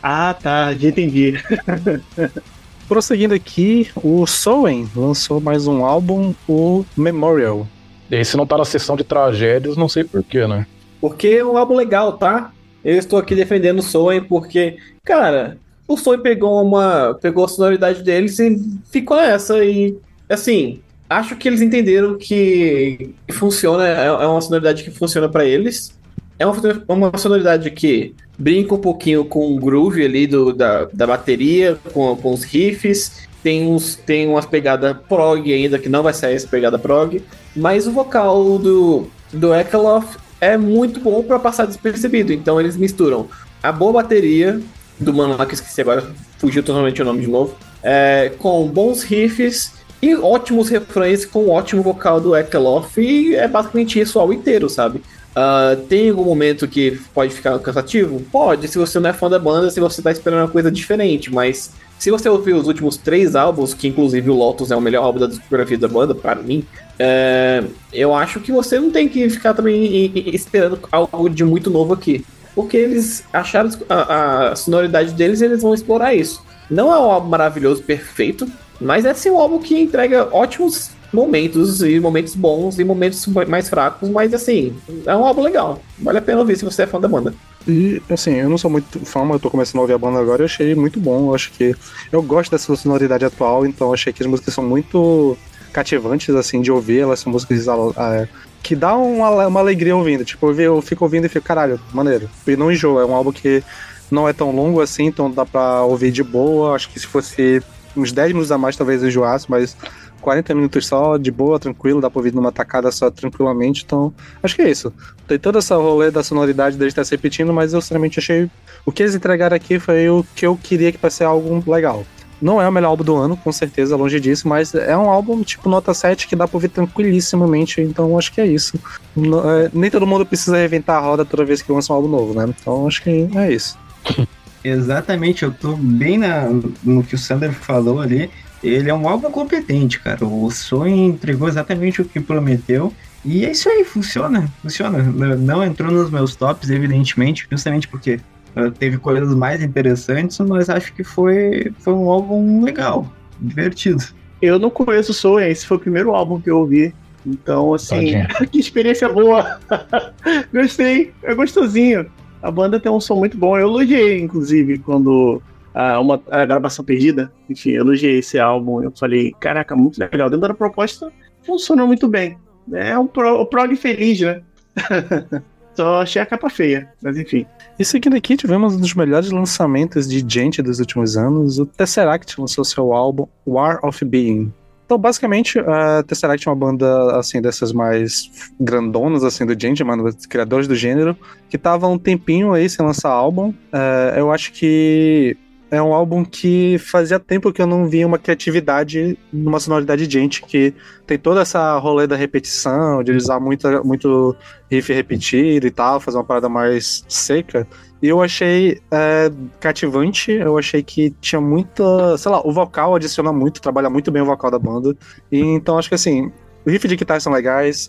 Ah, 0.02 0.34
tá, 0.34 0.74
já 0.74 0.90
entendi. 0.90 1.34
Prosseguindo 2.88 3.34
aqui, 3.34 3.90
o 4.02 4.26
Soen 4.26 4.88
lançou 4.96 5.42
mais 5.42 5.66
um 5.66 5.84
álbum, 5.84 6.34
o 6.48 6.86
Memorial. 6.96 7.68
Esse 8.10 8.34
não 8.34 8.46
tá 8.46 8.56
na 8.56 8.64
sessão 8.64 8.96
de 8.96 9.04
tragédias, 9.04 9.76
não 9.76 9.90
sei 9.90 10.04
porquê, 10.04 10.46
né? 10.46 10.66
Porque 10.98 11.28
é 11.28 11.44
um 11.44 11.58
álbum 11.58 11.76
legal, 11.76 12.14
tá? 12.14 12.50
Eu 12.82 12.96
estou 12.96 13.18
aqui 13.18 13.34
defendendo 13.34 13.80
o 13.80 13.82
Soen 13.82 14.22
porque, 14.24 14.78
cara, 15.04 15.58
o 15.86 15.98
Soen 15.98 16.20
pegou 16.20 16.62
uma. 16.64 17.14
pegou 17.20 17.44
a 17.44 17.48
sonoridade 17.48 18.02
deles 18.02 18.38
e 18.38 18.58
ficou 18.90 19.18
nessa. 19.18 19.62
E, 19.62 19.94
assim, 20.26 20.80
acho 21.10 21.36
que 21.36 21.46
eles 21.46 21.60
entenderam 21.60 22.16
que 22.16 23.14
funciona, 23.32 23.86
é 23.86 24.06
é 24.06 24.26
uma 24.26 24.40
sonoridade 24.40 24.82
que 24.82 24.90
funciona 24.90 25.28
pra 25.28 25.44
eles. 25.44 25.94
É 26.38 26.46
uma, 26.46 26.54
uma 26.88 27.18
sonoridade 27.18 27.70
que 27.70 28.14
brinca 28.38 28.74
um 28.74 28.78
pouquinho 28.78 29.24
com 29.24 29.54
o 29.54 29.58
groove 29.58 30.04
ali 30.04 30.26
do, 30.26 30.52
da, 30.52 30.84
da 30.92 31.06
bateria, 31.06 31.78
com, 31.92 32.14
com 32.16 32.32
os 32.32 32.44
riffs. 32.44 33.26
Tem, 33.42 33.66
uns, 33.66 33.96
tem 33.96 34.28
umas 34.28 34.46
pegadas 34.46 34.96
prog 35.08 35.52
ainda, 35.52 35.78
que 35.78 35.88
não 35.88 36.02
vai 36.02 36.12
sair 36.12 36.34
essa 36.34 36.46
pegada 36.46 36.78
prog. 36.78 37.22
Mas 37.56 37.86
o 37.86 37.92
vocal 37.92 38.58
do, 38.58 39.08
do 39.32 39.54
Ekalof 39.54 40.16
é 40.40 40.56
muito 40.56 41.00
bom 41.00 41.22
pra 41.22 41.38
passar 41.38 41.66
despercebido. 41.66 42.32
Então 42.32 42.60
eles 42.60 42.76
misturam 42.76 43.28
a 43.62 43.72
boa 43.72 43.94
bateria 43.94 44.60
do 44.98 45.12
mano 45.12 45.36
lá 45.36 45.46
que 45.46 45.54
esqueci 45.54 45.80
agora, 45.80 46.04
fugiu 46.38 46.62
totalmente 46.62 47.00
o 47.00 47.04
nome 47.04 47.20
de 47.20 47.28
novo, 47.28 47.56
é, 47.82 48.32
com 48.38 48.66
bons 48.66 49.02
riffs 49.02 49.72
e 50.02 50.14
ótimos 50.14 50.68
refrões 50.68 51.24
com 51.24 51.40
o 51.40 51.50
ótimo 51.50 51.82
vocal 51.82 52.20
do 52.20 52.36
Ekalof. 52.36 52.98
E 52.98 53.34
é 53.34 53.48
basicamente 53.48 53.98
isso 54.00 54.18
o 54.18 54.20
álbum 54.20 54.34
inteiro, 54.34 54.68
sabe? 54.68 55.02
Ah, 55.34 55.76
tem 55.88 56.10
algum 56.10 56.24
momento 56.24 56.66
que 56.66 57.00
pode 57.14 57.32
ficar 57.32 57.58
cansativo? 57.60 58.20
Pode, 58.32 58.66
se 58.68 58.78
você 58.78 58.98
não 58.98 59.10
é 59.10 59.12
fã 59.12 59.30
da 59.30 59.38
banda, 59.38 59.70
se 59.70 59.80
você 59.80 60.02
tá 60.02 60.10
esperando 60.10 60.40
uma 60.40 60.48
coisa 60.48 60.70
diferente, 60.70 61.32
mas 61.32 61.72
se 61.98 62.10
você 62.10 62.28
ouvir 62.28 62.54
os 62.54 62.66
últimos 62.66 62.96
três 62.96 63.34
álbuns, 63.34 63.74
que 63.74 63.88
inclusive 63.88 64.30
o 64.30 64.34
Lotus 64.34 64.70
é 64.70 64.76
o 64.76 64.80
melhor 64.80 65.04
álbum 65.04 65.20
da 65.20 65.26
discografia 65.26 65.78
da 65.78 65.88
banda, 65.88 66.14
para 66.14 66.36
mim, 66.36 66.64
é, 66.98 67.64
eu 67.92 68.14
acho 68.14 68.40
que 68.40 68.52
você 68.52 68.78
não 68.80 68.90
tem 68.90 69.08
que 69.08 69.28
ficar 69.30 69.54
também 69.54 70.12
esperando 70.32 70.80
algo 70.90 71.28
de 71.28 71.44
muito 71.44 71.70
novo 71.70 71.94
aqui. 71.94 72.24
Porque 72.54 72.76
eles 72.76 73.24
acharam 73.32 73.70
a, 73.88 74.50
a 74.50 74.56
sonoridade 74.56 75.12
deles 75.12 75.40
e 75.40 75.44
eles 75.44 75.62
vão 75.62 75.74
explorar 75.74 76.14
isso. 76.14 76.42
Não 76.68 76.92
é 76.92 76.98
um 76.98 77.10
álbum 77.10 77.28
maravilhoso, 77.28 77.82
perfeito, 77.82 78.50
mas 78.80 79.04
é 79.04 79.14
sim 79.14 79.30
um 79.30 79.38
álbum 79.38 79.58
que 79.58 79.78
entrega 79.78 80.28
ótimos 80.32 80.90
momentos 81.12 81.82
e 81.82 81.98
momentos 81.98 82.34
bons 82.34 82.78
e 82.78 82.84
momentos 82.84 83.26
mais 83.26 83.68
fracos, 83.68 84.08
mas 84.08 84.34
assim, 84.34 84.76
é 85.06 85.16
um 85.16 85.24
álbum 85.24 85.42
legal. 85.42 85.80
Vale 85.98 86.18
a 86.18 86.22
pena 86.22 86.40
ouvir 86.40 86.56
se 86.56 86.64
você 86.64 86.82
é 86.82 86.86
fã 86.86 87.00
da 87.00 87.08
banda. 87.08 87.34
E, 87.66 88.00
assim, 88.10 88.34
eu 88.34 88.48
não 88.48 88.56
sou 88.56 88.70
muito 88.70 89.00
fã, 89.00 89.24
mas 89.24 89.34
eu 89.34 89.40
tô 89.40 89.50
começando 89.50 89.78
a 89.78 89.82
ouvir 89.82 89.94
a 89.94 89.98
banda 89.98 90.18
agora 90.18 90.42
eu 90.42 90.46
achei 90.46 90.74
muito 90.74 90.98
bom. 90.98 91.28
Eu 91.28 91.34
acho 91.34 91.52
que. 91.52 91.74
Eu 92.10 92.22
gosto 92.22 92.50
dessa 92.50 92.74
sonoridade 92.74 93.24
atual, 93.24 93.66
então 93.66 93.92
achei 93.92 94.12
que 94.12 94.22
as 94.22 94.28
músicas 94.28 94.54
são 94.54 94.64
muito 94.64 95.36
cativantes, 95.72 96.34
assim, 96.34 96.62
de 96.62 96.72
ouvir. 96.72 97.00
Elas 97.00 97.20
são 97.20 97.30
músicas 97.30 97.68
ah, 97.68 98.26
que 98.62 98.74
dá 98.74 98.96
uma, 98.96 99.46
uma 99.46 99.60
alegria 99.60 99.94
ouvindo. 99.94 100.24
Tipo, 100.24 100.52
eu, 100.52 100.80
fico 100.80 101.04
ouvindo 101.04 101.26
e 101.26 101.28
fico, 101.28 101.46
caralho, 101.46 101.78
maneiro. 101.92 102.28
E 102.46 102.56
não 102.56 102.72
enjoa, 102.72 103.02
é 103.02 103.04
um 103.04 103.14
álbum 103.14 103.32
que 103.32 103.62
não 104.10 104.26
é 104.26 104.32
tão 104.32 104.50
longo 104.50 104.80
assim, 104.80 105.04
então 105.04 105.30
dá 105.30 105.44
pra 105.44 105.82
ouvir 105.82 106.10
de 106.10 106.22
boa. 106.22 106.74
Acho 106.74 106.88
que 106.88 106.98
se 106.98 107.06
fosse 107.06 107.62
uns 107.94 108.12
10 108.12 108.28
minutos 108.28 108.50
a 108.50 108.56
mais, 108.56 108.76
talvez 108.76 109.02
eu 109.02 109.08
enjoasse, 109.08 109.44
mas 109.48 109.76
40 110.20 110.54
minutos 110.54 110.86
só, 110.86 111.16
de 111.16 111.30
boa, 111.30 111.58
tranquilo, 111.58 112.00
dá 112.00 112.10
pra 112.10 112.18
ouvir 112.18 112.34
numa 112.34 112.52
tacada 112.52 112.90
só 112.90 113.10
tranquilamente. 113.10 113.84
Então, 113.84 114.12
acho 114.42 114.54
que 114.56 114.62
é 114.62 114.70
isso. 114.70 114.92
Tem 115.26 115.38
toda 115.38 115.58
essa 115.58 115.76
rolê 115.76 116.10
da 116.10 116.22
sonoridade 116.22 116.76
deles 116.76 116.92
estar 116.92 117.04
se 117.04 117.10
repetindo, 117.12 117.52
mas 117.52 117.72
eu 117.72 117.80
sinceramente 117.80 118.18
achei. 118.18 118.50
O 118.84 118.92
que 118.92 119.02
eles 119.02 119.14
entregaram 119.14 119.56
aqui 119.56 119.78
foi 119.78 120.08
o 120.08 120.24
que 120.34 120.46
eu 120.46 120.56
queria 120.62 120.92
que 120.92 120.98
fosse 120.98 121.22
algo 121.24 121.62
legal. 121.70 122.04
Não 122.40 122.62
é 122.62 122.68
o 122.68 122.72
melhor 122.72 122.90
álbum 122.90 123.02
do 123.02 123.16
ano, 123.16 123.36
com 123.36 123.50
certeza, 123.50 123.96
longe 123.96 124.20
disso, 124.20 124.46
mas 124.46 124.72
é 124.72 124.96
um 124.96 125.10
álbum 125.10 125.42
tipo 125.42 125.68
nota 125.68 125.92
7 125.92 126.28
que 126.28 126.36
dá 126.36 126.46
pra 126.46 126.56
ouvir 126.56 126.68
tranquilissimamente, 126.68 127.80
então 127.80 128.16
acho 128.16 128.32
que 128.32 128.40
é 128.40 128.46
isso. 128.46 128.78
Não- 129.16 129.50
é, 129.50 129.68
nem 129.74 129.90
todo 129.90 130.06
mundo 130.06 130.24
precisa 130.24 130.56
reventar 130.56 130.98
a 130.98 131.00
roda 131.00 131.24
toda 131.24 131.44
vez 131.44 131.62
que 131.62 131.72
lança 131.72 131.92
um 131.92 131.96
álbum 131.96 132.08
novo, 132.08 132.34
né? 132.34 132.46
Então 132.60 132.86
acho 132.86 133.02
que 133.02 133.28
é 133.34 133.52
isso. 133.52 133.76
Exatamente, 134.62 135.44
eu 135.44 135.52
tô 135.52 135.74
bem 135.76 136.18
na, 136.18 136.48
no 136.84 137.02
que 137.02 137.14
o 137.14 137.18
Sander 137.18 137.52
falou 137.52 138.00
ali. 138.00 138.30
Ele 138.62 138.90
é 138.90 138.94
um 138.94 139.08
álbum 139.08 139.30
competente, 139.30 140.00
cara. 140.00 140.24
O 140.24 140.50
Sonho 140.50 140.96
entregou 140.96 141.48
exatamente 141.48 142.02
o 142.02 142.04
que 142.04 142.20
prometeu. 142.20 142.92
E 143.24 143.44
é 143.44 143.50
isso 143.50 143.68
aí, 143.68 143.84
funciona, 143.84 144.48
funciona. 144.62 144.98
Não- 145.02 145.64
entrou 145.64 145.90
nos 145.90 146.10
meus 146.10 146.34
tops, 146.34 146.70
evidentemente, 146.70 147.46
justamente 147.50 147.86
porque 147.88 148.20
eh, 148.56 148.70
teve 148.78 148.96
coisas 148.98 149.34
mais 149.34 149.62
interessantes, 149.62 150.38
mas 150.40 150.70
acho 150.70 150.92
que 150.92 151.04
foi, 151.04 151.72
foi 151.78 151.92
um 151.92 152.08
álbum 152.10 152.62
legal, 152.64 153.12
divertido. 153.40 154.02
Eu 154.40 154.58
não 154.58 154.70
conheço 154.70 155.10
o 155.10 155.14
Soul, 155.14 155.40
esse 155.40 155.66
foi 155.66 155.76
o 155.76 155.80
primeiro 155.80 156.14
álbum 156.14 156.40
que 156.40 156.48
eu 156.50 156.58
ouvi. 156.58 156.94
Então, 157.26 157.74
assim, 157.74 158.12
que 158.50 158.58
experiência 158.58 159.08
boa. 159.08 159.58
Gostei, 160.52 161.12
é 161.22 161.34
gostosinho. 161.34 162.06
A 162.40 162.50
banda 162.50 162.78
tem 162.78 162.90
um 162.90 163.00
som 163.00 163.16
muito 163.16 163.36
bom. 163.36 163.56
Eu 163.58 163.68
elogiei, 163.68 164.20
inclusive, 164.20 164.78
quando 164.78 165.42
a, 165.74 166.00
uma, 166.00 166.20
a 166.30 166.44
gravação 166.44 166.84
perdida. 166.84 167.32
Enfim, 167.48 167.70
eu 167.70 167.82
elogiei 167.82 168.18
esse 168.18 168.38
álbum. 168.38 168.82
Eu 168.82 168.90
falei, 168.90 169.34
caraca, 169.40 169.76
muito 169.76 169.98
legal. 169.98 170.28
Dentro 170.30 170.48
da 170.48 170.54
proposta, 170.54 171.12
funciona 171.44 171.86
muito 171.86 172.08
bem. 172.08 172.36
É 172.72 172.98
um 172.98 173.06
pro, 173.06 173.46
prog 173.46 173.74
feliz, 173.76 174.20
né? 174.20 174.42
Só 175.74 176.02
achei 176.02 176.20
a 176.20 176.26
capa 176.26 176.50
feia, 176.50 176.92
mas 177.00 177.16
enfim. 177.16 177.46
E 177.78 177.84
seguindo 177.84 178.16
aqui, 178.16 178.36
tivemos 178.36 178.74
um 178.74 178.80
dos 178.80 178.94
melhores 178.94 179.30
lançamentos 179.30 180.08
de 180.08 180.24
gente 180.26 180.60
dos 180.60 180.80
últimos 180.80 181.16
anos. 181.16 181.60
O 181.60 181.66
Tesseract 181.66 182.40
lançou 182.40 182.64
seu 182.64 182.92
álbum 182.92 183.28
War 183.46 183.78
of 183.84 184.04
Being. 184.04 184.52
Então, 184.84 184.98
basicamente, 184.98 185.58
a 185.60 186.02
Tesseract 186.02 186.48
é 186.48 186.50
uma 186.50 186.56
banda, 186.56 187.16
assim, 187.16 187.40
dessas 187.40 187.72
mais 187.72 188.50
grandonas, 188.58 189.22
assim, 189.22 189.46
do 189.46 189.52
gente, 189.52 189.84
mano, 189.84 190.10
criadores 190.28 190.66
do 190.66 190.74
gênero, 190.74 191.16
que 191.48 191.56
tava 191.56 191.86
um 191.86 191.98
tempinho 191.98 192.54
aí 192.54 192.68
sem 192.68 192.84
lançar 192.84 193.10
álbum. 193.10 193.54
É, 193.70 194.14
eu 194.16 194.32
acho 194.32 194.50
que 194.50 195.36
é 195.70 195.82
um 195.82 195.92
álbum 195.92 196.24
que 196.24 196.78
fazia 196.78 197.18
tempo 197.18 197.52
que 197.52 197.60
eu 197.60 197.66
não 197.66 197.86
via 197.86 198.06
uma 198.06 198.18
criatividade 198.18 199.18
numa 199.32 199.60
sonoridade 199.60 200.06
de 200.06 200.18
gente, 200.18 200.42
que 200.42 200.74
tem 201.06 201.18
toda 201.18 201.42
essa 201.42 201.76
rolê 201.78 202.06
da 202.06 202.16
repetição, 202.16 203.02
de 203.02 203.12
usar 203.12 203.38
muito 203.38 204.36
riff 204.70 204.92
repetido 204.92 205.66
e 205.66 205.70
tal, 205.70 206.00
fazer 206.00 206.16
uma 206.16 206.24
parada 206.24 206.48
mais 206.48 207.04
seca. 207.08 207.66
E 208.00 208.08
eu 208.08 208.22
achei 208.22 208.80
é, 208.90 209.30
cativante, 209.60 210.32
eu 210.32 210.56
achei 210.56 210.82
que 210.82 211.10
tinha 211.20 211.40
muita. 211.40 212.16
Sei 212.16 212.30
lá, 212.30 212.40
o 212.46 212.52
vocal 212.52 212.94
adiciona 212.94 213.32
muito, 213.32 213.60
trabalha 213.60 213.90
muito 213.90 214.10
bem 214.10 214.22
o 214.22 214.26
vocal 214.26 214.50
da 214.50 214.58
banda. 214.58 214.96
E 215.30 215.40
então 215.40 215.78
acho 215.78 215.88
que 215.88 215.94
assim. 215.94 216.32
O 216.66 216.70
riff 216.70 216.86
de 216.86 216.96
guitarra 216.96 217.20
são 217.20 217.32
legais, 217.32 217.88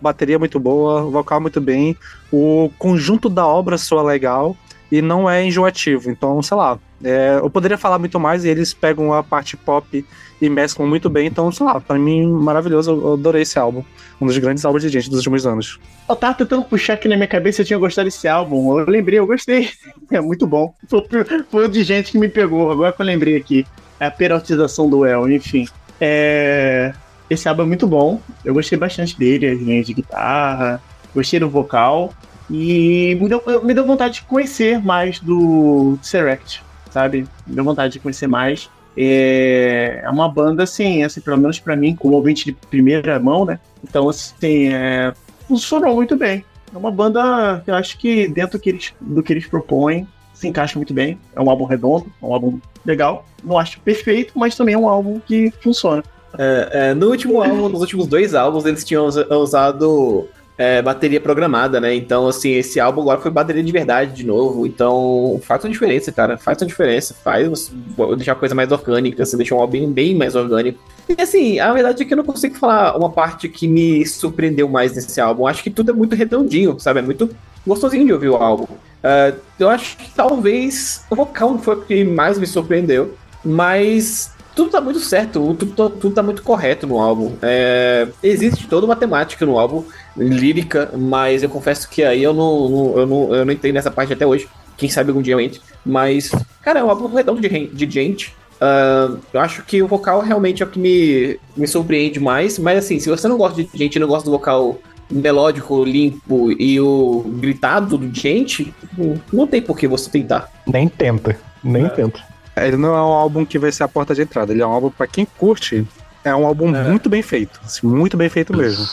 bateria 0.00 0.36
é 0.36 0.38
muito 0.38 0.60
boa, 0.60 1.02
vocal 1.02 1.40
muito 1.40 1.60
bem, 1.60 1.96
o 2.30 2.70
conjunto 2.78 3.28
da 3.28 3.44
obra 3.44 3.76
soa 3.76 4.02
legal 4.02 4.56
e 4.90 5.02
não 5.02 5.28
é 5.28 5.44
enjoativo. 5.44 6.10
Então, 6.10 6.40
sei 6.42 6.56
lá, 6.56 6.78
é, 7.02 7.38
eu 7.40 7.50
poderia 7.50 7.76
falar 7.76 7.98
muito 7.98 8.18
mais 8.18 8.44
e 8.44 8.48
eles 8.48 8.72
pegam 8.72 9.12
a 9.12 9.22
parte 9.22 9.56
pop 9.56 10.04
e 10.40 10.48
mesclam 10.48 10.88
muito 10.88 11.08
bem. 11.10 11.26
Então, 11.26 11.50
sei 11.50 11.66
lá, 11.66 11.80
pra 11.80 11.98
mim, 11.98 12.26
maravilhoso, 12.26 12.90
eu 12.90 13.12
adorei 13.14 13.42
esse 13.42 13.58
álbum. 13.58 13.82
Um 14.20 14.26
dos 14.26 14.38
grandes 14.38 14.64
álbuns 14.64 14.82
de 14.82 14.88
gente 14.88 15.10
dos 15.10 15.18
últimos 15.18 15.46
anos. 15.46 15.78
Eu 16.08 16.16
tava 16.16 16.34
tentando 16.34 16.64
puxar 16.64 16.94
aqui 16.94 17.08
na 17.08 17.16
minha 17.16 17.28
cabeça 17.28 17.56
se 17.56 17.62
eu 17.62 17.66
tinha 17.66 17.78
gostado 17.78 18.06
desse 18.06 18.26
álbum. 18.28 18.78
Eu 18.78 18.88
lembrei, 18.88 19.18
eu 19.18 19.26
gostei. 19.26 19.70
É 20.08 20.20
muito 20.20 20.46
bom. 20.46 20.72
Foi, 20.88 21.02
foi 21.50 21.68
de 21.68 21.82
gente 21.82 22.12
que 22.12 22.18
me 22.18 22.28
pegou. 22.28 22.70
Agora 22.70 22.92
que 22.92 23.02
eu 23.02 23.06
lembrei 23.06 23.36
aqui. 23.36 23.66
É 23.98 24.06
a 24.06 24.10
perotização 24.10 24.88
do 24.88 25.04
El, 25.04 25.28
enfim. 25.28 25.66
É... 26.00 26.94
Esse 27.28 27.48
álbum 27.48 27.62
é 27.62 27.66
muito 27.66 27.88
bom. 27.88 28.20
Eu 28.44 28.54
gostei 28.54 28.78
bastante 28.78 29.18
dele, 29.18 29.48
as 29.48 29.58
linhas 29.58 29.86
de 29.86 29.94
guitarra. 29.94 30.80
Gostei 31.12 31.40
do 31.40 31.50
vocal. 31.50 32.14
E 32.50 33.16
me 33.20 33.28
deu, 33.28 33.42
me 33.64 33.74
deu 33.74 33.84
vontade 33.84 34.14
de 34.14 34.22
conhecer 34.22 34.82
mais 34.82 35.18
do 35.18 35.98
Select, 36.02 36.62
sabe? 36.90 37.26
Me 37.46 37.54
deu 37.54 37.64
vontade 37.64 37.94
de 37.94 38.00
conhecer 38.00 38.26
mais. 38.26 38.70
É 38.96 40.00
é 40.04 40.10
uma 40.10 40.28
banda, 40.28 40.62
assim, 40.62 41.02
assim, 41.02 41.20
pelo 41.20 41.36
menos 41.36 41.58
pra 41.58 41.76
mim, 41.76 41.94
como 41.94 42.14
ouvinte 42.14 42.44
de 42.44 42.52
primeira 42.52 43.18
mão, 43.18 43.44
né? 43.44 43.58
Então, 43.82 44.08
assim, 44.08 44.68
é, 44.72 45.12
funcionou 45.48 45.94
muito 45.94 46.16
bem. 46.16 46.44
É 46.74 46.78
uma 46.78 46.90
banda 46.90 47.60
que 47.64 47.70
eu 47.70 47.74
acho 47.74 47.98
que 47.98 48.28
dentro 48.28 48.58
do 48.58 48.62
que 48.62 48.70
eles, 48.70 48.94
do 49.00 49.22
que 49.22 49.32
eles 49.32 49.46
propõem 49.46 50.06
se 50.34 50.46
encaixa 50.46 50.78
muito 50.78 50.92
bem. 50.94 51.18
É 51.34 51.40
um 51.40 51.48
álbum 51.50 51.64
redondo, 51.64 52.06
é 52.22 52.26
um 52.26 52.32
álbum 52.32 52.58
legal. 52.84 53.24
Não 53.42 53.58
acho 53.58 53.80
perfeito, 53.80 54.32
mas 54.36 54.54
também 54.54 54.74
é 54.74 54.78
um 54.78 54.88
álbum 54.88 55.20
que 55.20 55.52
funciona. 55.60 56.02
É, 56.38 56.68
é, 56.90 56.94
no 56.94 57.08
último 57.08 57.40
álbum, 57.42 57.68
nos 57.68 57.80
últimos 57.80 58.06
dois 58.06 58.34
álbuns, 58.34 58.64
eles 58.66 58.84
tinham 58.84 59.06
usa- 59.06 59.26
usado 59.34 60.28
é, 60.58 60.80
bateria 60.80 61.20
programada, 61.20 61.80
né? 61.80 61.94
Então, 61.94 62.28
assim, 62.28 62.52
esse 62.52 62.80
álbum 62.80 63.02
agora 63.02 63.20
foi 63.20 63.30
bateria 63.30 63.62
de 63.62 63.72
verdade 63.72 64.12
de 64.14 64.24
novo. 64.24 64.66
Então, 64.66 65.40
faz 65.42 65.62
uma 65.62 65.70
diferença, 65.70 66.10
cara. 66.10 66.38
Faz 66.38 66.60
uma 66.62 66.66
diferença. 66.66 67.14
Faz 67.14 67.70
deixar 68.16 68.32
a 68.32 68.36
coisa 68.36 68.54
mais 68.54 68.72
orgânica. 68.72 69.24
Você 69.24 69.36
deixa 69.36 69.54
um 69.54 69.60
álbum 69.60 69.72
bem, 69.72 69.92
bem 69.92 70.14
mais 70.14 70.34
orgânico. 70.34 70.78
E, 71.08 71.20
assim, 71.20 71.60
a 71.60 71.72
verdade 71.72 72.02
é 72.02 72.06
que 72.06 72.12
eu 72.12 72.16
não 72.16 72.24
consigo 72.24 72.56
falar 72.56 72.96
uma 72.96 73.10
parte 73.10 73.48
que 73.48 73.68
me 73.68 74.04
surpreendeu 74.06 74.68
mais 74.68 74.94
nesse 74.94 75.20
álbum. 75.20 75.46
Acho 75.46 75.62
que 75.62 75.70
tudo 75.70 75.90
é 75.90 75.94
muito 75.94 76.16
redondinho, 76.16 76.78
sabe? 76.80 77.00
É 77.00 77.02
muito 77.02 77.30
gostosinho 77.66 78.06
de 78.06 78.12
ouvir 78.12 78.30
o 78.30 78.36
álbum. 78.36 78.66
É, 79.02 79.34
eu 79.58 79.68
acho 79.68 79.96
que 79.98 80.10
talvez 80.10 81.04
o 81.10 81.14
vocal 81.14 81.58
foi 81.58 81.76
o 81.76 81.82
que 81.82 82.02
mais 82.02 82.38
me 82.38 82.46
surpreendeu, 82.46 83.14
mas 83.44 84.32
tudo 84.54 84.70
tá 84.70 84.80
muito 84.80 85.00
certo, 85.00 85.54
tudo, 85.54 85.66
tudo, 85.66 85.90
tudo 85.96 86.14
tá 86.14 86.22
muito 86.22 86.42
correto 86.42 86.86
no 86.86 86.98
álbum. 86.98 87.36
É, 87.42 88.08
existe 88.22 88.66
toda 88.66 88.86
uma 88.86 88.96
temática 88.96 89.44
no 89.44 89.58
álbum, 89.58 89.84
lírica, 90.16 90.90
mas 90.96 91.42
eu 91.42 91.48
confesso 91.48 91.88
que 91.88 92.02
aí 92.02 92.22
eu 92.22 92.32
não, 92.34 92.68
não- 92.68 92.98
eu 92.98 93.06
não, 93.06 93.34
eu 93.34 93.44
não 93.44 93.52
entrei 93.52 93.72
nessa 93.72 93.90
parte 93.90 94.12
até 94.12 94.26
hoje. 94.26 94.48
Quem 94.76 94.88
sabe 94.88 95.10
algum 95.10 95.22
dia 95.22 95.34
eu 95.34 95.40
entre. 95.40 95.60
Mas, 95.84 96.30
cara, 96.62 96.80
é 96.80 96.84
um 96.84 96.90
álbum 96.90 97.06
redondo 97.14 97.40
de, 97.40 97.66
de 97.68 97.90
gente. 97.90 98.34
Ah, 98.60 99.14
eu 99.32 99.40
acho 99.40 99.62
que 99.64 99.82
o 99.82 99.86
vocal 99.86 100.20
realmente 100.20 100.62
é 100.62 100.66
o 100.66 100.68
que 100.68 100.78
me, 100.78 101.38
me 101.56 101.66
surpreende 101.66 102.18
mais. 102.20 102.58
Mas 102.58 102.78
assim, 102.84 102.98
se 102.98 103.08
você 103.08 103.26
não 103.28 103.36
gosta 103.38 103.62
de 103.62 103.68
gente 103.74 103.96
e 103.96 103.98
não 103.98 104.08
gosta 104.08 104.24
do 104.26 104.30
vocal 104.32 104.78
melódico, 105.10 105.84
limpo 105.84 106.50
e 106.60 106.80
o 106.80 107.24
gritado 107.38 107.96
de 107.96 108.20
gente, 108.20 108.74
não- 108.98 109.20
não 109.32 109.46
tem 109.46 109.62
por 109.62 109.78
que 109.78 109.86
você 109.86 110.10
tentar. 110.10 110.50
Nem 110.66 110.88
tenta, 110.88 111.38
nem 111.62 111.88
tenta. 111.88 112.20
É, 112.54 112.66
Ele 112.68 112.76
não 112.76 112.90
é 112.94 112.98
um 113.00 113.12
álbum 113.12 113.44
que 113.44 113.58
vai 113.58 113.70
ser 113.70 113.84
a 113.84 113.88
porta 113.88 114.14
de 114.14 114.22
entrada, 114.22 114.52
ele 114.52 114.62
é 114.62 114.66
um 114.66 114.72
álbum 114.72 114.90
pra 114.90 115.06
quem 115.06 115.26
curte. 115.38 115.86
É 116.24 116.34
um 116.34 116.44
álbum 116.44 116.74
É. 116.74 116.82
muito 116.88 117.08
bem 117.08 117.22
feito, 117.22 117.60
assim, 117.64 117.86
muito 117.86 118.16
bem 118.16 118.28
feito 118.28 118.54
mesmo. 118.56 118.84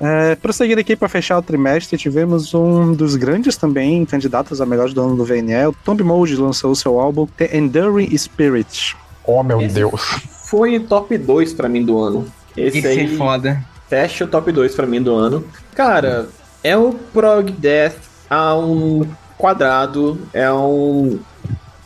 É, 0.00 0.34
prosseguindo 0.34 0.80
aqui 0.80 0.94
para 0.94 1.08
fechar 1.08 1.38
o 1.38 1.42
trimestre, 1.42 1.96
tivemos 1.96 2.52
um 2.52 2.92
dos 2.92 3.16
grandes 3.16 3.56
também 3.56 4.04
candidatos 4.04 4.60
a 4.60 4.66
melhor 4.66 4.90
do 4.90 5.00
ano 5.02 5.16
do 5.16 5.24
VNL. 5.24 5.74
Tomb 5.84 6.02
Mode 6.02 6.36
lançou 6.36 6.70
o 6.70 6.76
seu 6.76 7.00
álbum 7.00 7.26
The 7.36 7.56
Enduring 7.56 8.16
Spirit. 8.16 8.94
Oh, 9.24 9.42
meu 9.42 9.60
Esse- 9.60 9.74
Deus. 9.74 10.02
Foi 10.48 10.78
top 10.78 11.16
2 11.16 11.52
pra 11.54 11.68
mim 11.68 11.84
do 11.84 11.98
ano. 11.98 12.26
Esse 12.56 12.78
Esse 12.78 12.86
é 12.86 12.90
aí 12.90 13.16
foda. 13.16 13.64
fecha 13.88 14.24
o 14.24 14.28
top 14.28 14.52
2 14.52 14.74
pra 14.74 14.86
mim 14.86 15.02
do 15.02 15.14
ano. 15.14 15.44
Cara, 15.74 16.28
é 16.62 16.76
o 16.76 16.92
Prog 16.92 17.50
Death 17.50 17.96
a 18.30 18.54
um 18.56 19.04
quadrado, 19.38 20.18
é 20.32 20.50
um. 20.52 21.18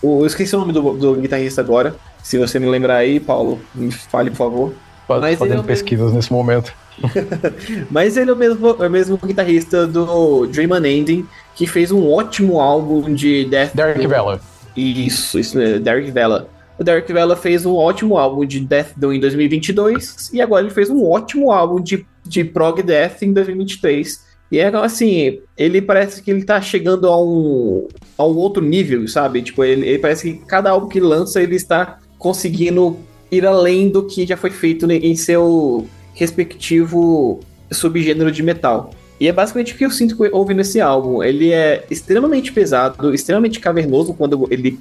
o- 0.02 0.20
Eu 0.20 0.26
esqueci 0.26 0.54
o 0.56 0.58
nome 0.60 0.72
do, 0.72 0.92
do 0.94 1.14
guitarrista 1.14 1.60
agora. 1.60 1.94
Se 2.22 2.36
você 2.38 2.58
me 2.58 2.66
lembrar 2.66 2.96
aí, 2.96 3.18
Paulo, 3.20 3.60
me 3.74 3.90
fale, 3.90 4.30
por 4.30 4.36
favor. 4.36 4.74
Fa- 5.08 5.18
Mas 5.20 5.24
ele 5.24 5.34
é 5.34 5.36
Fazendo 5.38 5.60
o 5.60 5.64
pesquisas 5.64 6.12
nesse 6.12 6.32
momento. 6.32 6.72
Mas 7.90 8.16
ele 8.16 8.30
é 8.30 8.32
o 8.32 8.36
mesmo, 8.36 8.68
é 8.68 8.86
o 8.86 8.90
mesmo 8.90 9.16
guitarrista 9.16 9.86
do 9.86 10.46
Dream 10.46 10.70
Unending, 10.70 11.26
que 11.54 11.66
fez 11.66 11.90
um 11.90 12.10
ótimo 12.10 12.60
álbum 12.60 13.14
de 13.14 13.44
Death. 13.44 13.74
Derek 13.74 14.06
Vella. 14.06 14.40
Isso, 14.76 15.38
isso 15.38 15.56
mesmo, 15.56 15.80
Derek 15.80 16.10
Vella. 16.10 16.48
O 16.78 16.84
Derek 16.84 17.12
Vella 17.12 17.36
fez 17.36 17.66
um 17.66 17.74
ótimo 17.74 18.16
álbum 18.16 18.44
de 18.46 18.60
Death 18.60 18.92
Doom 18.96 19.12
em 19.12 19.20
2022 19.20 20.30
e 20.32 20.40
agora 20.40 20.64
ele 20.64 20.72
fez 20.72 20.88
um 20.88 21.04
ótimo 21.04 21.52
álbum 21.52 21.80
de, 21.80 22.06
de 22.24 22.42
Prog 22.42 22.82
Death 22.82 23.22
em 23.22 23.32
2023. 23.32 24.30
E 24.50 24.58
é 24.58 24.66
assim, 24.76 25.40
ele 25.56 25.80
parece 25.80 26.22
que 26.22 26.30
ele 26.30 26.42
tá 26.42 26.60
chegando 26.60 27.06
a 27.06 27.22
um, 27.22 27.86
a 28.18 28.24
um 28.24 28.36
outro 28.36 28.64
nível, 28.64 29.06
sabe? 29.06 29.42
Tipo, 29.42 29.62
ele, 29.62 29.86
ele 29.86 29.98
parece 29.98 30.32
que 30.32 30.44
cada 30.46 30.70
álbum 30.70 30.88
que 30.88 30.98
lança 30.98 31.40
ele 31.40 31.54
está 31.54 31.98
conseguindo 32.18 32.98
ir 33.30 33.46
além 33.46 33.88
do 33.88 34.06
que 34.06 34.26
já 34.26 34.36
foi 34.36 34.50
feito 34.50 34.90
em 34.90 35.14
seu 35.14 35.86
respectivo 36.14 37.40
subgênero 37.70 38.30
de 38.30 38.42
metal. 38.42 38.92
E 39.20 39.28
é 39.28 39.32
basicamente 39.32 39.74
o 39.74 39.76
que 39.76 39.84
eu 39.84 39.90
sinto 39.90 40.16
ouvindo 40.32 40.62
esse 40.62 40.80
álbum. 40.80 41.22
Ele 41.22 41.52
é 41.52 41.84
extremamente 41.90 42.50
pesado, 42.52 43.14
extremamente 43.14 43.60
cavernoso 43.60 44.14
quando 44.14 44.48
ele. 44.50 44.78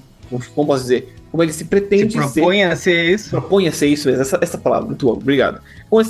Como 0.56 0.68
posso 0.68 0.84
dizer? 0.84 1.14
Como 1.32 1.44
ele 1.44 1.52
se 1.52 1.66
pretende 1.66 2.14
se 2.14 2.18
propõe 2.18 2.58
ser. 2.58 2.64
a 2.64 2.76
ser 2.76 3.14
isso. 3.14 3.30
Propõe 3.32 3.68
a 3.68 3.72
ser 3.72 3.88
isso, 3.88 4.10
essa, 4.10 4.38
essa 4.42 4.58
palavra, 4.58 4.88
muito 4.88 5.06
bom, 5.06 5.14
obrigado. 5.14 5.60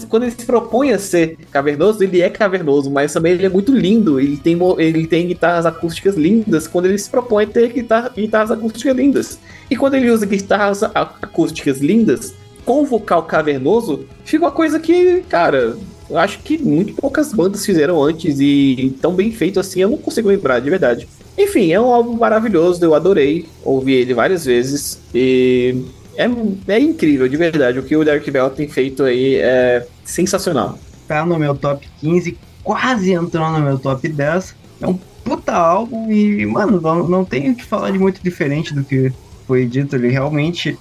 Quando 0.09 0.23
ele 0.23 0.31
se 0.31 0.45
propõe 0.45 0.91
a 0.91 0.99
ser 0.99 1.37
cavernoso, 1.51 2.03
ele 2.03 2.21
é 2.21 2.29
cavernoso, 2.29 2.91
mas 2.91 3.13
também 3.13 3.33
ele 3.33 3.45
é 3.45 3.49
muito 3.49 3.73
lindo. 3.73 4.19
Ele 4.19 4.37
tem, 4.37 4.57
ele 4.77 5.07
tem 5.07 5.27
guitarras 5.27 5.65
acústicas 5.65 6.15
lindas 6.15 6.67
quando 6.67 6.85
ele 6.85 6.97
se 6.97 7.09
propõe 7.09 7.45
a 7.45 7.47
ter 7.47 7.71
guitarra, 7.71 8.09
guitarras 8.09 8.51
acústicas 8.51 8.95
lindas. 8.95 9.39
E 9.71 9.75
quando 9.75 9.95
ele 9.95 10.11
usa 10.11 10.25
guitarras 10.25 10.83
acústicas 10.83 11.79
lindas, 11.79 12.33
com 12.69 12.85
vocal 12.85 13.23
cavernoso, 13.23 14.05
fica 14.23 14.45
uma 14.45 14.51
coisa 14.51 14.79
que, 14.79 15.23
cara, 15.27 15.75
eu 16.07 16.17
acho 16.19 16.37
que 16.37 16.55
muito 16.55 16.93
poucas 16.93 17.33
bandas 17.33 17.65
fizeram 17.65 17.99
antes 18.03 18.39
e 18.39 18.95
tão 19.01 19.15
bem 19.15 19.31
feito 19.31 19.59
assim, 19.59 19.81
eu 19.81 19.89
não 19.89 19.97
consigo 19.97 20.29
lembrar, 20.29 20.59
de 20.59 20.69
verdade. 20.69 21.07
Enfim, 21.35 21.71
é 21.71 21.81
um 21.81 21.91
álbum 21.91 22.13
maravilhoso, 22.13 22.85
eu 22.85 22.93
adorei, 22.93 23.47
ouvi 23.65 23.93
ele 23.93 24.13
várias 24.13 24.45
vezes 24.45 25.01
e 25.15 25.83
é, 26.15 26.29
é 26.67 26.79
incrível, 26.79 27.27
de 27.27 27.37
verdade. 27.37 27.79
O 27.79 27.83
que 27.83 27.95
o 27.95 28.05
Derek 28.05 28.29
Bell 28.29 28.51
tem 28.51 28.67
feito 28.67 29.01
aí 29.01 29.37
é 29.37 29.87
sensacional. 30.05 30.77
Tá 31.07 31.25
no 31.25 31.39
meu 31.39 31.55
top 31.55 31.89
15, 32.01 32.37
quase 32.63 33.13
entrou 33.13 33.49
no 33.49 33.61
meu 33.61 33.79
top 33.79 34.07
10. 34.07 34.55
É 34.79 34.85
um 34.85 34.99
puta 35.23 35.53
álbum 35.53 36.11
e, 36.11 36.45
mano, 36.45 36.79
não, 36.79 37.07
não 37.07 37.25
tenho 37.25 37.55
que 37.55 37.65
falar 37.65 37.89
de 37.89 37.97
muito 37.97 38.21
diferente 38.21 38.75
do 38.75 38.83
que 38.83 39.11
foi 39.47 39.65
dito. 39.65 39.95
Ele 39.95 40.09
realmente 40.09 40.77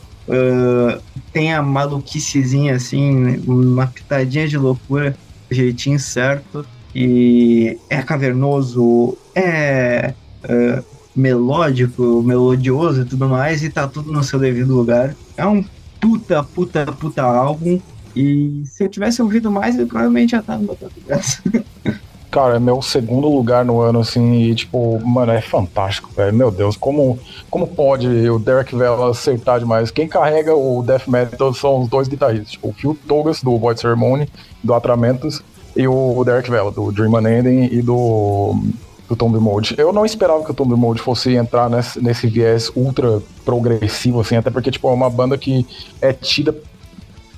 tem 1.32 1.52
a 1.52 1.62
maluquicezinha, 1.62 2.74
assim, 2.74 3.42
uma 3.46 3.86
pitadinha 3.86 4.48
de 4.48 4.56
loucura, 4.56 5.16
jeitinho 5.50 5.98
certo. 5.98 6.64
E 6.94 7.78
é 7.88 8.02
cavernoso, 8.02 9.16
é. 9.34 10.14
Uh, 10.44 10.98
melódico, 11.18 12.22
melodioso 12.22 13.02
e 13.02 13.04
tudo 13.04 13.28
mais, 13.28 13.62
e 13.64 13.68
tá 13.68 13.88
tudo 13.88 14.12
no 14.12 14.22
seu 14.22 14.38
devido 14.38 14.74
lugar. 14.74 15.14
É 15.36 15.44
um 15.44 15.64
puta, 16.00 16.42
puta, 16.44 16.86
puta 16.86 17.22
álbum. 17.22 17.80
E 18.14 18.62
se 18.64 18.84
eu 18.84 18.88
tivesse 18.88 19.20
ouvido 19.20 19.50
mais, 19.50 19.74
ele 19.74 19.86
provavelmente 19.86 20.30
já 20.30 20.42
tava 20.42 20.74
top 20.76 20.94
10. 21.06 21.42
Cara, 22.30 22.56
é 22.56 22.58
meu 22.58 22.82
segundo 22.82 23.28
lugar 23.28 23.64
no 23.64 23.80
ano, 23.80 24.00
assim, 24.00 24.42
e 24.42 24.54
tipo, 24.54 25.00
mano, 25.06 25.32
é 25.32 25.40
fantástico, 25.40 26.10
velho. 26.14 26.34
Meu 26.34 26.50
Deus, 26.50 26.76
como, 26.76 27.18
como 27.50 27.66
pode 27.66 28.06
o 28.28 28.38
Derek 28.38 28.76
Vela 28.76 29.10
acertar 29.10 29.58
demais? 29.58 29.90
Quem 29.90 30.06
carrega 30.06 30.54
o 30.54 30.82
Death 30.82 31.08
Metal 31.08 31.54
são 31.54 31.82
os 31.82 31.88
dois 31.88 32.06
guitarristas, 32.06 32.52
tipo, 32.52 32.68
o 32.68 32.72
Phil 32.72 32.96
Togas, 33.06 33.42
do 33.42 33.56
Void 33.58 33.80
Ceremony, 33.80 34.28
do 34.62 34.74
Atramentos, 34.74 35.42
e 35.74 35.88
o 35.88 36.22
Derek 36.24 36.50
Vela, 36.50 36.70
do 36.70 36.92
Dream 36.92 37.14
Unending 37.14 37.68
e 37.72 37.80
do 37.80 38.54
do 39.08 39.16
Tomb 39.16 39.38
Mode. 39.38 39.74
Eu 39.78 39.92
não 39.92 40.04
esperava 40.04 40.44
que 40.44 40.50
o 40.50 40.54
Tomb 40.54 40.74
Mode 40.74 41.00
fosse 41.00 41.34
entrar 41.34 41.70
nesse, 41.70 42.00
nesse 42.00 42.26
viés 42.26 42.70
ultra 42.76 43.22
progressivo, 43.44 44.20
assim, 44.20 44.36
até 44.36 44.50
porque, 44.50 44.70
tipo, 44.70 44.86
é 44.88 44.92
uma 44.92 45.08
banda 45.08 45.38
que 45.38 45.66
é 46.00 46.12
tida 46.12 46.54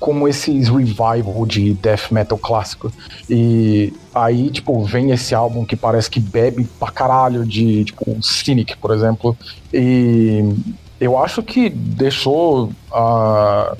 como 0.01 0.27
esses 0.27 0.67
revival 0.67 1.45
de 1.45 1.75
death 1.75 2.11
metal 2.11 2.37
clássico. 2.37 2.91
E 3.29 3.93
aí, 4.13 4.49
tipo, 4.49 4.83
vem 4.83 5.11
esse 5.11 5.35
álbum 5.35 5.63
que 5.63 5.75
parece 5.75 6.09
que 6.09 6.19
bebe 6.19 6.67
pra 6.79 6.91
caralho 6.91 7.45
de, 7.45 7.85
tipo, 7.85 8.17
Cynic, 8.21 8.75
por 8.77 8.91
exemplo. 8.91 9.37
E 9.71 10.43
eu 10.99 11.17
acho 11.17 11.43
que 11.43 11.69
deixou 11.69 12.71
a, 12.91 13.75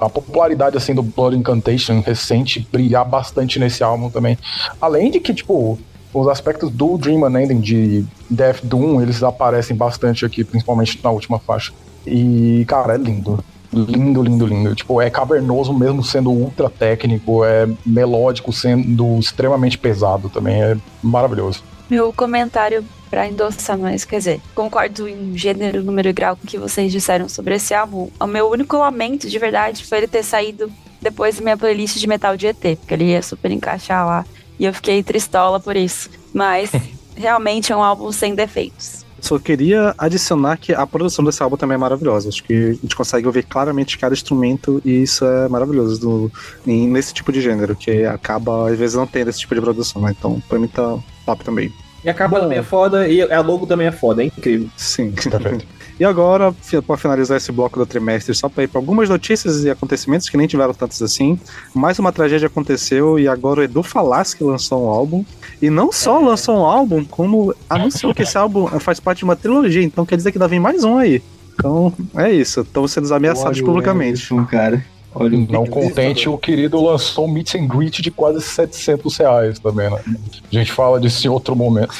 a 0.00 0.08
popularidade, 0.08 0.76
assim, 0.76 0.94
do 0.94 1.02
Blood 1.02 1.36
Incantation 1.36 2.00
recente 2.00 2.66
brilhar 2.70 3.04
bastante 3.04 3.58
nesse 3.58 3.82
álbum 3.82 4.08
também. 4.08 4.38
Além 4.80 5.10
de 5.10 5.18
que, 5.18 5.34
tipo, 5.34 5.76
os 6.14 6.28
aspectos 6.28 6.70
do 6.70 6.96
Dream 6.96 7.22
Unending 7.22 7.60
de 7.60 8.06
Death 8.30 8.60
Doom, 8.62 9.02
eles 9.02 9.24
aparecem 9.24 9.76
bastante 9.76 10.24
aqui, 10.24 10.44
principalmente 10.44 11.00
na 11.02 11.10
última 11.10 11.40
faixa. 11.40 11.72
E, 12.06 12.64
cara, 12.68 12.94
é 12.94 12.96
lindo. 12.96 13.42
Lindo, 13.72 14.22
lindo, 14.22 14.46
lindo. 14.46 14.74
Tipo, 14.74 15.00
é 15.00 15.10
cavernoso 15.10 15.72
mesmo 15.72 16.02
sendo 16.02 16.30
ultra 16.30 16.70
técnico, 16.70 17.44
é 17.44 17.68
melódico 17.84 18.52
sendo 18.52 19.18
extremamente 19.18 19.76
pesado 19.76 20.28
também, 20.28 20.62
é 20.62 20.76
maravilhoso. 21.02 21.62
Meu 21.90 22.12
comentário 22.12 22.84
para 23.10 23.26
endossar 23.26 23.78
mais, 23.78 24.04
quer 24.04 24.18
dizer, 24.18 24.40
concordo 24.54 25.08
em 25.08 25.36
gênero, 25.36 25.82
número 25.82 26.08
e 26.08 26.12
grau 26.12 26.36
com 26.36 26.44
o 26.44 26.46
que 26.46 26.58
vocês 26.58 26.92
disseram 26.92 27.28
sobre 27.28 27.54
esse 27.54 27.72
álbum. 27.72 28.10
O 28.20 28.26
meu 28.26 28.50
único 28.50 28.76
lamento, 28.76 29.28
de 29.28 29.38
verdade, 29.38 29.84
foi 29.84 29.98
ele 29.98 30.06
ter 30.06 30.22
saído 30.22 30.70
depois 31.00 31.36
da 31.36 31.42
minha 31.42 31.56
playlist 31.56 31.96
de 31.98 32.06
metal 32.06 32.36
de 32.36 32.48
ET, 32.48 32.60
porque 32.60 32.94
ele 32.94 33.04
ia 33.04 33.22
super 33.22 33.50
encaixar 33.50 34.06
lá. 34.06 34.26
E 34.58 34.64
eu 34.64 34.74
fiquei 34.74 35.02
tristola 35.02 35.58
por 35.60 35.76
isso. 35.76 36.10
Mas 36.32 36.70
realmente 37.16 37.72
é 37.72 37.76
um 37.76 37.82
álbum 37.82 38.12
sem 38.12 38.34
defeitos. 38.34 39.06
Só 39.20 39.38
queria 39.38 39.94
adicionar 39.98 40.56
que 40.56 40.72
a 40.72 40.86
produção 40.86 41.24
desse 41.24 41.42
álbum 41.42 41.56
também 41.56 41.74
é 41.74 41.78
maravilhosa. 41.78 42.28
Acho 42.28 42.42
que 42.44 42.52
a 42.52 42.72
gente 42.72 42.94
consegue 42.96 43.26
ouvir 43.26 43.44
claramente 43.44 43.98
cada 43.98 44.14
instrumento 44.14 44.80
e 44.84 45.02
isso 45.02 45.24
é 45.24 45.48
maravilhoso 45.48 46.00
do, 46.00 46.32
nesse 46.64 47.12
tipo 47.12 47.32
de 47.32 47.40
gênero, 47.40 47.74
que 47.74 48.04
acaba, 48.04 48.70
às 48.70 48.78
vezes, 48.78 48.96
não 48.96 49.06
tendo 49.06 49.28
esse 49.30 49.40
tipo 49.40 49.54
de 49.54 49.60
produção, 49.60 50.02
né? 50.02 50.14
Então, 50.16 50.40
pra 50.48 50.58
mim 50.58 50.68
tá 50.68 50.98
top 51.26 51.44
também. 51.44 51.72
E 52.04 52.08
a 52.08 52.14
capa 52.14 52.40
também 52.40 52.58
é 52.58 52.62
foda 52.62 53.08
e 53.08 53.20
a 53.20 53.40
logo 53.40 53.66
também 53.66 53.86
é 53.88 53.92
foda, 53.92 54.22
é 54.22 54.26
incrível. 54.26 54.68
Sim. 54.76 55.10
Perfeito. 55.10 55.66
E 55.98 56.04
agora, 56.04 56.54
para 56.86 56.96
finalizar 56.96 57.36
esse 57.36 57.50
bloco 57.50 57.78
do 57.78 57.84
trimestre, 57.84 58.34
só 58.34 58.48
para 58.48 58.64
ir 58.64 58.68
para 58.68 58.80
algumas 58.80 59.08
notícias 59.08 59.64
e 59.64 59.70
acontecimentos 59.70 60.28
que 60.28 60.36
nem 60.36 60.46
tiveram 60.46 60.72
tantos 60.72 61.02
assim. 61.02 61.38
Mais 61.74 61.98
uma 61.98 62.12
tragédia 62.12 62.46
aconteceu 62.46 63.18
e 63.18 63.26
agora 63.26 63.60
o 63.60 63.62
Edu 63.64 63.82
Falaschi 63.82 64.44
lançou 64.44 64.84
um 64.84 64.88
álbum. 64.88 65.24
E 65.60 65.68
não 65.68 65.90
só 65.90 66.20
lançou 66.20 66.58
um 66.58 66.64
álbum, 66.64 67.04
como 67.04 67.52
anunciou 67.68 68.14
que 68.14 68.22
esse 68.22 68.38
álbum 68.38 68.66
faz 68.78 69.00
parte 69.00 69.18
de 69.18 69.24
uma 69.24 69.34
trilogia. 69.34 69.82
Então 69.82 70.06
quer 70.06 70.16
dizer 70.16 70.30
que 70.30 70.38
ainda 70.38 70.46
vem 70.46 70.60
mais 70.60 70.84
um 70.84 70.98
aí. 70.98 71.20
Então 71.54 71.92
é 72.14 72.30
isso. 72.30 72.60
Estão 72.60 72.86
sendo 72.86 73.12
ameaçados 73.12 73.60
publicamente. 73.60 74.32
Um 74.32 74.44
cara. 74.44 74.84
Olha, 75.20 75.36
não 75.50 75.66
contente, 75.66 76.28
o 76.28 76.38
querido 76.38 76.80
lançou 76.80 77.26
um 77.26 77.32
meet 77.32 77.56
and 77.56 77.66
greet 77.66 78.00
de 78.00 78.10
quase 78.10 78.40
700 78.40 79.16
reais 79.16 79.58
também, 79.58 79.90
né? 79.90 79.98
A 80.06 80.54
gente 80.54 80.70
fala 80.70 81.00
disso 81.00 81.26
em 81.26 81.30
outro 81.30 81.56
momento. 81.56 81.94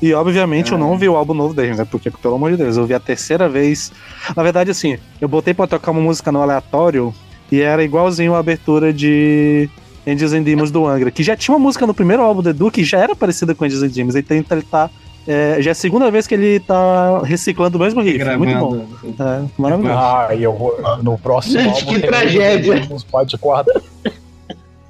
E 0.00 0.14
obviamente 0.14 0.70
é. 0.70 0.74
eu 0.74 0.78
não 0.78 0.96
vi 0.96 1.08
o 1.08 1.16
álbum 1.16 1.34
novo 1.34 1.52
dele, 1.52 1.74
né? 1.74 1.84
Porque, 1.84 2.10
pelo 2.10 2.36
amor 2.36 2.52
de 2.52 2.58
Deus, 2.58 2.76
eu 2.76 2.86
vi 2.86 2.94
a 2.94 3.00
terceira 3.00 3.48
vez. 3.48 3.90
Na 4.36 4.42
verdade, 4.42 4.70
assim, 4.70 4.96
eu 5.20 5.26
botei 5.26 5.52
pra 5.52 5.66
tocar 5.66 5.90
uma 5.90 6.00
música 6.00 6.30
no 6.30 6.40
aleatório 6.40 7.12
e 7.50 7.60
era 7.60 7.82
igualzinho 7.82 8.34
a 8.34 8.38
abertura 8.38 8.92
de 8.92 9.68
Angels 10.06 10.32
and 10.32 10.42
Demons 10.42 10.70
do 10.70 10.86
Angra, 10.86 11.10
que 11.10 11.22
já 11.22 11.36
tinha 11.36 11.54
uma 11.54 11.60
música 11.60 11.86
no 11.86 11.94
primeiro 11.94 12.22
álbum 12.22 12.42
do 12.42 12.50
Edu 12.50 12.70
que 12.70 12.84
já 12.84 12.98
era 12.98 13.16
parecida 13.16 13.54
com 13.54 13.64
Angels 13.64 13.82
and 13.82 13.88
Demons, 13.88 14.14
então 14.14 14.36
ele 14.36 14.62
tá 14.62 14.88
é, 15.26 15.60
já 15.60 15.70
é 15.70 15.72
a 15.72 15.74
segunda 15.74 16.10
vez 16.10 16.26
que 16.26 16.34
ele 16.34 16.60
tá 16.60 17.20
reciclando 17.22 17.78
o 17.78 17.80
mesmo 17.80 18.00
riff. 18.00 18.18
Gravando. 18.18 18.44
Muito 18.44 18.58
bom. 18.58 19.24
É, 19.24 19.44
maravilhoso. 19.58 19.98
Ah, 19.98 20.34
e 20.34 20.42
eu 20.42 20.52
vou. 20.52 20.76
No 21.02 21.18
próximo 21.18 21.60
Gente, 21.60 21.80
álbum, 21.80 21.94
que 21.94 22.06
tragédia! 22.06 22.88
Parte 23.10 23.38
quatro. 23.38 23.82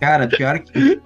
Cara, 0.01 0.27
pior 0.27 0.59
que. 0.59 1.01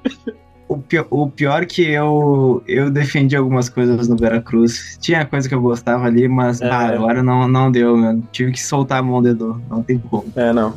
O 0.69 0.79
pior, 0.79 1.07
o 1.11 1.31
pior 1.31 1.65
que 1.65 1.83
eu, 1.83 2.61
eu 2.67 2.91
defendi 2.91 3.37
algumas 3.37 3.69
coisas 3.69 4.09
no 4.09 4.17
Veracruz. 4.17 4.99
Tinha 5.01 5.25
coisa 5.25 5.49
que 5.49 5.55
eu 5.55 5.61
gostava 5.61 6.07
ali, 6.07 6.27
mas 6.27 6.61
é. 6.61 6.69
ah, 6.69 6.89
agora 6.89 7.23
não, 7.23 7.47
não 7.47 7.71
deu, 7.71 7.97
mano. 7.97 8.27
Tive 8.33 8.51
que 8.51 8.61
soltar 8.61 8.99
a 8.99 9.03
mão 9.03 9.23
do 9.23 9.29
dedo. 9.29 9.63
Não 9.71 9.83
tem 9.83 9.99
como. 9.99 10.25
É, 10.35 10.53
não. 10.53 10.75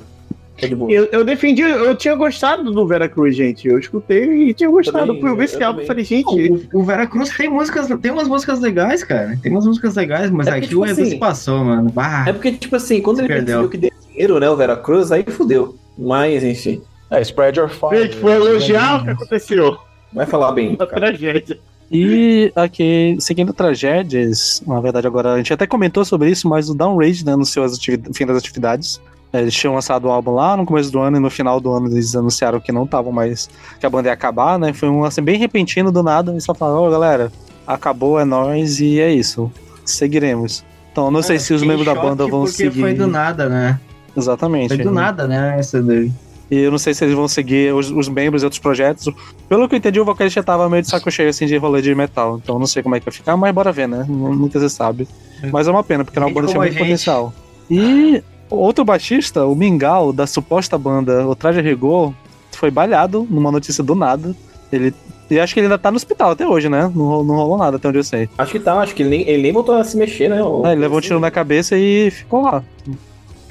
Eu, 0.90 1.06
eu, 1.12 1.24
defendi, 1.24 1.62
eu 1.62 1.96
tinha 1.96 2.16
gostado 2.16 2.72
do 2.72 2.88
Veracruz, 2.88 3.36
gente. 3.36 3.68
Eu 3.68 3.80
escutei 3.80 4.50
e 4.50 4.54
tinha 4.54 4.70
gostado. 4.70 5.08
Também, 5.08 5.22
Fui 5.22 5.36
ver 5.36 5.44
esse 5.46 5.64
álbum 5.64 5.82
e 5.82 5.86
falei, 5.86 6.04
gente. 6.04 6.52
O, 6.74 6.80
o 6.80 6.84
Veracruz 6.84 7.30
tem 7.36 7.50
músicas, 7.50 7.88
tem 8.02 8.12
umas 8.12 8.28
músicas 8.28 8.60
legais, 8.60 9.04
cara. 9.04 9.38
Tem 9.42 9.52
umas 9.52 9.66
músicas 9.66 9.96
legais, 9.96 10.30
mas 10.32 10.48
é 10.48 10.52
aqui 10.52 10.68
tipo 10.68 10.82
o 10.82 10.86
Edu 10.86 11.02
assim, 11.02 11.12
se 11.12 11.18
passou, 11.18 11.64
mano. 11.64 11.90
Bah, 11.90 12.26
é 12.28 12.34
porque, 12.34 12.52
tipo 12.52 12.76
assim, 12.76 13.02
quando 13.02 13.20
ele 13.20 13.28
perdeu 13.28 13.70
que 13.70 13.78
deu 13.78 13.92
dinheiro, 14.08 14.40
né, 14.40 14.50
o 14.50 14.56
Veracruz, 14.56 15.12
aí 15.12 15.24
fudeu. 15.28 15.76
Mas, 15.98 16.44
enfim. 16.44 16.82
É, 17.10 17.22
spread 17.22 17.60
your 17.60 17.70
fire. 17.70 18.04
Gente, 18.04 18.18
foi 18.18 18.34
elogiar 18.34 19.02
o 19.02 19.04
que 19.04 19.10
aconteceu. 19.12 19.78
Vai 20.14 20.26
falar 20.26 20.52
bem. 20.52 20.76
Uma 20.76 20.86
tragédia. 20.86 21.60
E 21.92 22.52
aqui, 22.56 23.18
seguindo 23.20 23.52
tragédias, 23.52 24.62
na 24.66 24.80
verdade 24.80 25.08
agora 25.08 25.34
a 25.34 25.38
gente 25.38 25.52
até 25.52 25.66
comentou 25.66 26.06
sobre 26.06 26.30
isso, 26.30 26.48
mas 26.48 26.70
o 26.70 26.76
Downrage 26.76 27.26
né, 27.26 27.34
anunciou 27.34 27.66
as 27.66 27.80
fim 27.80 28.26
das 28.28 28.38
atividades. 28.38 29.02
É, 29.32 29.42
eles 29.42 29.54
tinham 29.54 29.76
lançado 29.76 30.06
o 30.06 30.12
álbum 30.12 30.32
lá 30.32 30.58
no 30.58 30.66
começo 30.66 30.92
do 30.92 31.00
ano 31.00 31.18
e 31.18 31.20
no 31.20 31.30
final 31.30 31.60
do 31.60 31.72
ano 31.72 31.88
eles 31.88 32.16
anunciaram 32.16 32.60
que 32.60 32.72
não 32.72 32.84
estavam 32.84 33.12
mais. 33.12 33.50
que 33.80 33.86
a 33.86 33.90
banda 33.90 34.10
ia 34.10 34.14
acabar, 34.14 34.58
né? 34.58 34.74
Foi 34.74 34.90
um 34.90 35.04
assim 35.04 35.22
bem 35.22 35.38
repentino 35.38 35.92
do 35.92 36.02
nada. 36.02 36.36
E 36.36 36.42
só 36.42 36.54
falaram, 36.54 36.84
ô 36.84 36.88
oh, 36.88 36.92
galera, 36.92 37.32
acabou, 37.66 38.20
é 38.20 38.26
nós 38.26 38.80
e 38.80 39.00
é 39.00 39.12
isso. 39.12 39.52
Seguiremos. 39.86 40.64
Então 40.92 41.12
não 41.12 41.20
é, 41.20 41.24
sei 41.24 41.40
se 41.40 41.54
os 41.54 41.62
membros 41.62 41.86
da 41.86 41.94
banda 41.94 42.28
vão 42.28 42.42
porque 42.42 42.58
seguir. 42.58 42.82
Foi 42.82 42.94
do 42.94 43.08
nada, 43.08 43.48
né? 43.48 43.80
Exatamente. 44.18 44.76
Foi 44.76 44.84
do 44.84 44.92
nada, 44.92 45.28
né? 45.28 45.56
Essa 45.60 45.82
daí. 45.82 46.12
E 46.52 46.58
eu 46.58 46.72
não 46.72 46.80
sei 46.80 46.96
se 46.96 47.06
eles 47.06 47.14
vão 47.14 47.28
seguir 47.28 47.74
os, 47.74 47.92
os 47.92 48.10
membros 48.10 48.42
e 48.42 48.46
outros 48.46 48.60
projetos. 48.60 49.08
Pelo 49.48 49.70
que 49.70 49.76
eu 49.76 49.78
entendi, 49.78 50.00
o 50.00 50.06
vocalista 50.06 50.42
tava 50.42 50.68
meio 50.68 50.82
de 50.82 50.90
saco 50.90 51.12
cheio 51.12 51.30
assim 51.30 51.46
de 51.46 51.56
rolê 51.58 51.82
de 51.82 51.94
metal. 51.94 52.40
Então 52.42 52.58
não 52.58 52.66
sei 52.66 52.82
como 52.82 52.96
é 52.96 53.00
que 53.00 53.06
vai 53.06 53.14
ficar, 53.14 53.38
mas 53.38 53.54
bora 53.54 53.72
ver, 53.72 53.88
né? 53.88 54.04
Nunca 54.08 54.60
se 54.60 54.70
sabe. 54.70 55.08
Mas 55.52 55.68
é 55.68 55.72
uma 55.72 55.84
pena, 55.84 56.04
porque 56.04 56.18
é 56.18 56.22
uma 56.22 56.34
banda 56.34 56.48
tinha 56.48 56.60
muito 56.60 56.76
potencial. 56.76 57.32
E 57.70 58.24
Outro 58.50 58.84
baixista, 58.84 59.46
o 59.46 59.56
Mingau, 59.56 60.12
da 60.12 60.26
suposta 60.26 60.78
banda 60.78 61.28
O 61.28 61.36
Traje 61.36 61.62
Rigor, 61.62 62.14
foi 62.52 62.72
balhado 62.72 63.28
numa 63.30 63.52
notícia 63.52 63.84
do 63.84 63.94
nada. 63.96 64.36
Ele 64.72 64.94
E 65.30 65.40
acho 65.40 65.54
que 65.54 65.60
ele 65.60 65.68
ainda 65.68 65.78
tá 65.78 65.92
no 65.92 65.98
hospital 65.98 66.32
até 66.32 66.48
hoje, 66.48 66.68
né? 66.70 66.92
Não, 66.96 67.24
não 67.24 67.36
rolou 67.36 67.58
nada 67.58 67.78
até 67.78 67.88
onde 67.88 68.00
eu 68.00 68.04
sei. 68.04 68.28
Acho 68.38 68.52
que 68.52 68.60
tá, 68.60 68.74
acho 68.82 68.96
que 68.96 69.04
ele 69.04 69.10
nem, 69.10 69.30
ele 69.30 69.44
nem 69.44 69.52
voltou 69.52 69.76
a 69.76 69.84
se 69.84 69.96
mexer, 69.96 70.30
né? 70.30 70.38
É, 70.66 70.72
ele 70.72 70.82
levou 70.82 70.98
um 70.98 71.02
tiro 71.02 71.20
na 71.20 71.30
cabeça 71.30 71.78
e 71.78 72.10
ficou 72.12 72.42
lá. 72.42 72.64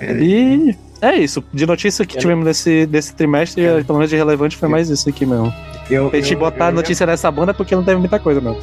E 0.01 0.75
é 1.01 1.16
isso. 1.16 1.43
De 1.53 1.66
notícia 1.66 2.05
que 2.05 2.16
tivemos 2.19 2.45
nesse, 2.45 2.87
desse 2.87 3.15
trimestre, 3.15 3.62
pelo 3.85 3.99
menos 3.99 4.11
de 4.11 4.16
relevante, 4.16 4.57
foi 4.57 4.69
mais 4.69 4.89
isso 4.91 5.09
aqui 5.09 5.25
mesmo. 5.25 5.53
Eu, 5.91 6.09
A 6.12 6.16
gente 6.16 6.33
eu- 6.35 6.39
botar 6.39 6.69
eu- 6.70 6.75
notícia 6.75 7.07
nessa 7.07 7.31
banda 7.31 7.55
porque 7.55 7.75
não 7.75 7.83
teve 7.85 7.99
muita 7.99 8.19
coisa, 8.19 8.41
mesmo. 8.41 8.59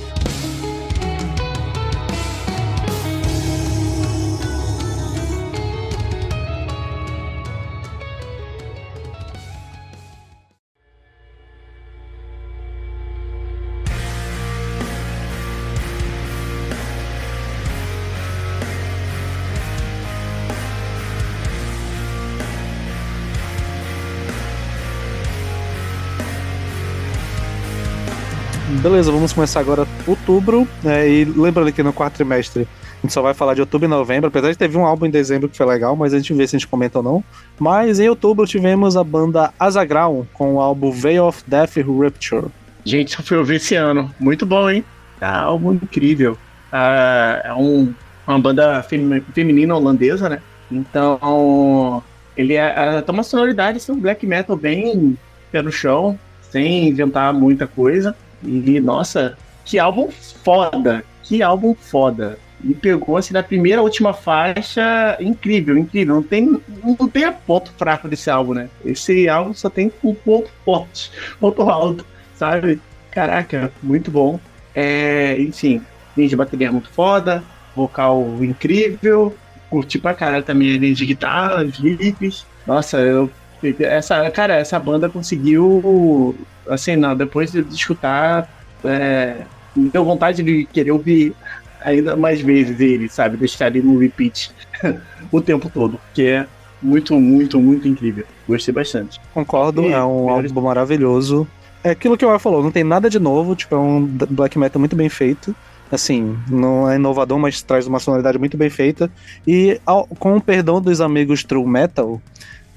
Beleza, 28.86 29.12
vamos 29.12 29.34
começar 29.34 29.62
agora 29.62 29.88
outubro. 30.06 30.68
né, 30.84 31.10
e 31.10 31.26
lembrando 31.26 31.72
que 31.74 31.82
no 31.82 31.92
quarto 31.92 32.14
trimestre 32.18 32.68
a 32.94 33.02
gente 33.02 33.12
só 33.12 33.20
vai 33.20 33.34
falar 33.34 33.56
de 33.56 33.62
outubro 33.62 33.88
e 33.88 33.90
novembro, 33.90 34.28
apesar 34.28 34.52
de 34.52 34.58
teve 34.60 34.78
um 34.78 34.86
álbum 34.86 35.08
em 35.08 35.10
dezembro 35.10 35.50
que 35.50 35.58
foi 35.58 35.66
legal, 35.66 35.96
mas 35.96 36.14
a 36.14 36.18
gente 36.20 36.32
vê 36.36 36.46
se 36.48 36.56
a 36.56 36.60
gente 36.60 36.68
comenta 36.68 37.00
ou 37.00 37.04
não. 37.04 37.24
Mas 37.60 38.00
em 38.00 38.08
outubro 38.08 38.46
tivemos 38.46 38.96
a 38.96 39.04
banda 39.04 39.52
Azaground 39.60 40.28
com 40.34 40.54
o 40.54 40.62
álbum 40.62 40.92
Veil 40.92 41.26
of 41.26 41.44
Death 41.48 41.78
Rupture. 41.78 42.46
Gente, 42.84 43.16
só 43.16 43.24
fui 43.24 43.38
ouvir 43.38 43.56
esse 43.56 43.74
ano. 43.74 44.14
Muito 44.20 44.46
bom, 44.46 44.70
hein? 44.70 44.86
Tá 45.20 45.36
algo 45.36 45.74
incrível. 45.74 46.38
Ah, 46.72 47.42
é 47.44 47.54
um- 47.56 47.92
uma 48.28 48.38
banda 48.38 48.84
femi- 48.84 49.24
feminina 49.34 49.76
holandesa, 49.76 50.30
né? 50.30 50.42
Então, 50.72 52.04
ele 52.38 52.54
é, 52.54 52.62
ah, 52.98 53.02
tem 53.02 53.14
uma 53.16 53.24
sonoridade, 53.24 53.78
assim, 53.78 53.92
um 53.94 54.00
black 54.00 54.28
metal 54.28 54.56
bem 54.56 55.18
pé 55.52 55.64
no 55.64 55.72
chão, 55.72 56.20
sem 56.52 56.88
inventar 56.88 57.34
muita 57.34 57.66
coisa. 57.66 58.16
E, 58.46 58.80
nossa, 58.80 59.38
que 59.64 59.80
álbum 59.80 60.10
foda! 60.12 61.04
Que 61.24 61.42
álbum 61.42 61.76
foda! 61.76 62.38
Me 62.60 62.74
pegou, 62.74 63.18
assim, 63.18 63.34
da 63.34 63.44
primeira 63.44 63.82
última 63.82 64.14
faixa, 64.14 65.18
incrível, 65.20 65.78
incrível. 65.78 66.16
Não 66.16 66.24
tem, 66.24 66.62
não 66.84 67.08
tem 67.08 67.26
a 67.26 67.32
ponto 67.32 67.72
fraco 67.74 68.08
desse 68.08 68.30
álbum, 68.30 68.54
né? 68.54 68.70
Esse 68.84 69.28
álbum 69.28 69.54
só 69.54 69.70
tem 69.70 69.92
um 70.04 70.16
ponto 70.16 70.50
forte, 70.64 71.12
ponto 71.40 71.62
alto 71.64 72.06
sabe? 72.36 72.80
Caraca, 73.12 73.72
muito 73.82 74.12
bom. 74.12 74.40
É, 74.74 75.40
enfim, 75.40 75.82
linha 76.16 76.30
de 76.30 76.36
bateria 76.36 76.72
muito 76.72 76.90
foda, 76.90 77.44
vocal 77.76 78.26
incrível, 78.42 79.36
curti 79.70 79.98
pra 79.98 80.14
caralho 80.14 80.44
também 80.44 80.76
a 80.76 80.78
linha 80.78 80.94
de 80.94 81.06
guitarra, 81.06 81.64
os 81.64 81.78
riffs. 81.78 82.46
Nossa, 82.68 82.98
eu. 83.00 83.32
Essa, 83.80 84.30
cara, 84.32 84.56
essa 84.56 84.80
banda 84.80 85.10
conseguiu. 85.10 86.36
Assim, 86.70 86.96
não, 86.96 87.16
depois 87.16 87.52
de 87.52 87.60
escutar, 87.72 88.50
é, 88.84 89.38
me 89.76 89.90
deu 89.90 90.04
vontade 90.04 90.42
de 90.44 90.66
querer 90.66 90.92
ouvir 90.92 91.34
ainda 91.82 92.16
mais 92.16 92.42
vezes 92.42 92.80
ele, 92.80 93.08
sabe? 93.08 93.38
Deixar 93.38 93.68
ele 93.68 93.82
no 93.86 94.00
repeat 94.00 94.52
o 95.32 95.40
tempo 95.42 95.70
todo, 95.72 96.00
que 96.14 96.24
é 96.26 96.48
muito, 96.82 97.14
muito, 97.20 97.60
muito 97.60 97.88
incrível. 97.88 98.26
Gostei 98.48 98.74
bastante. 98.74 99.20
Concordo, 99.34 99.84
E 99.84 99.92
é 99.92 100.04
um 100.04 100.30
álbum 100.30 100.62
maravilhoso. 100.62 101.48
É 101.84 101.92
aquilo 101.92 102.18
que 102.18 102.26
o 102.26 102.30
Ar 102.30 102.40
falou, 102.40 102.64
não 102.64 102.72
tem 102.72 102.84
nada 102.84 103.10
de 103.10 103.20
novo, 103.20 103.56
tipo, 103.56 103.76
é 103.76 103.78
um 103.78 104.04
black 104.30 104.58
metal 104.58 104.80
muito 104.80 104.96
bem 104.96 105.08
feito. 105.10 105.56
Assim, 105.92 106.36
não 106.50 106.90
é 106.90 106.96
inovador, 106.96 107.38
mas 107.38 107.62
traz 107.62 107.86
uma 107.86 108.00
sonoridade 108.00 108.40
muito 108.40 108.58
bem 108.58 108.72
feita. 108.72 109.10
E 109.46 109.80
ao- 109.86 110.08
com 110.08 110.36
o 110.36 110.42
perdão 110.42 110.82
dos 110.82 111.00
amigos 111.00 111.44
True 111.44 111.66
Metal, 111.68 112.20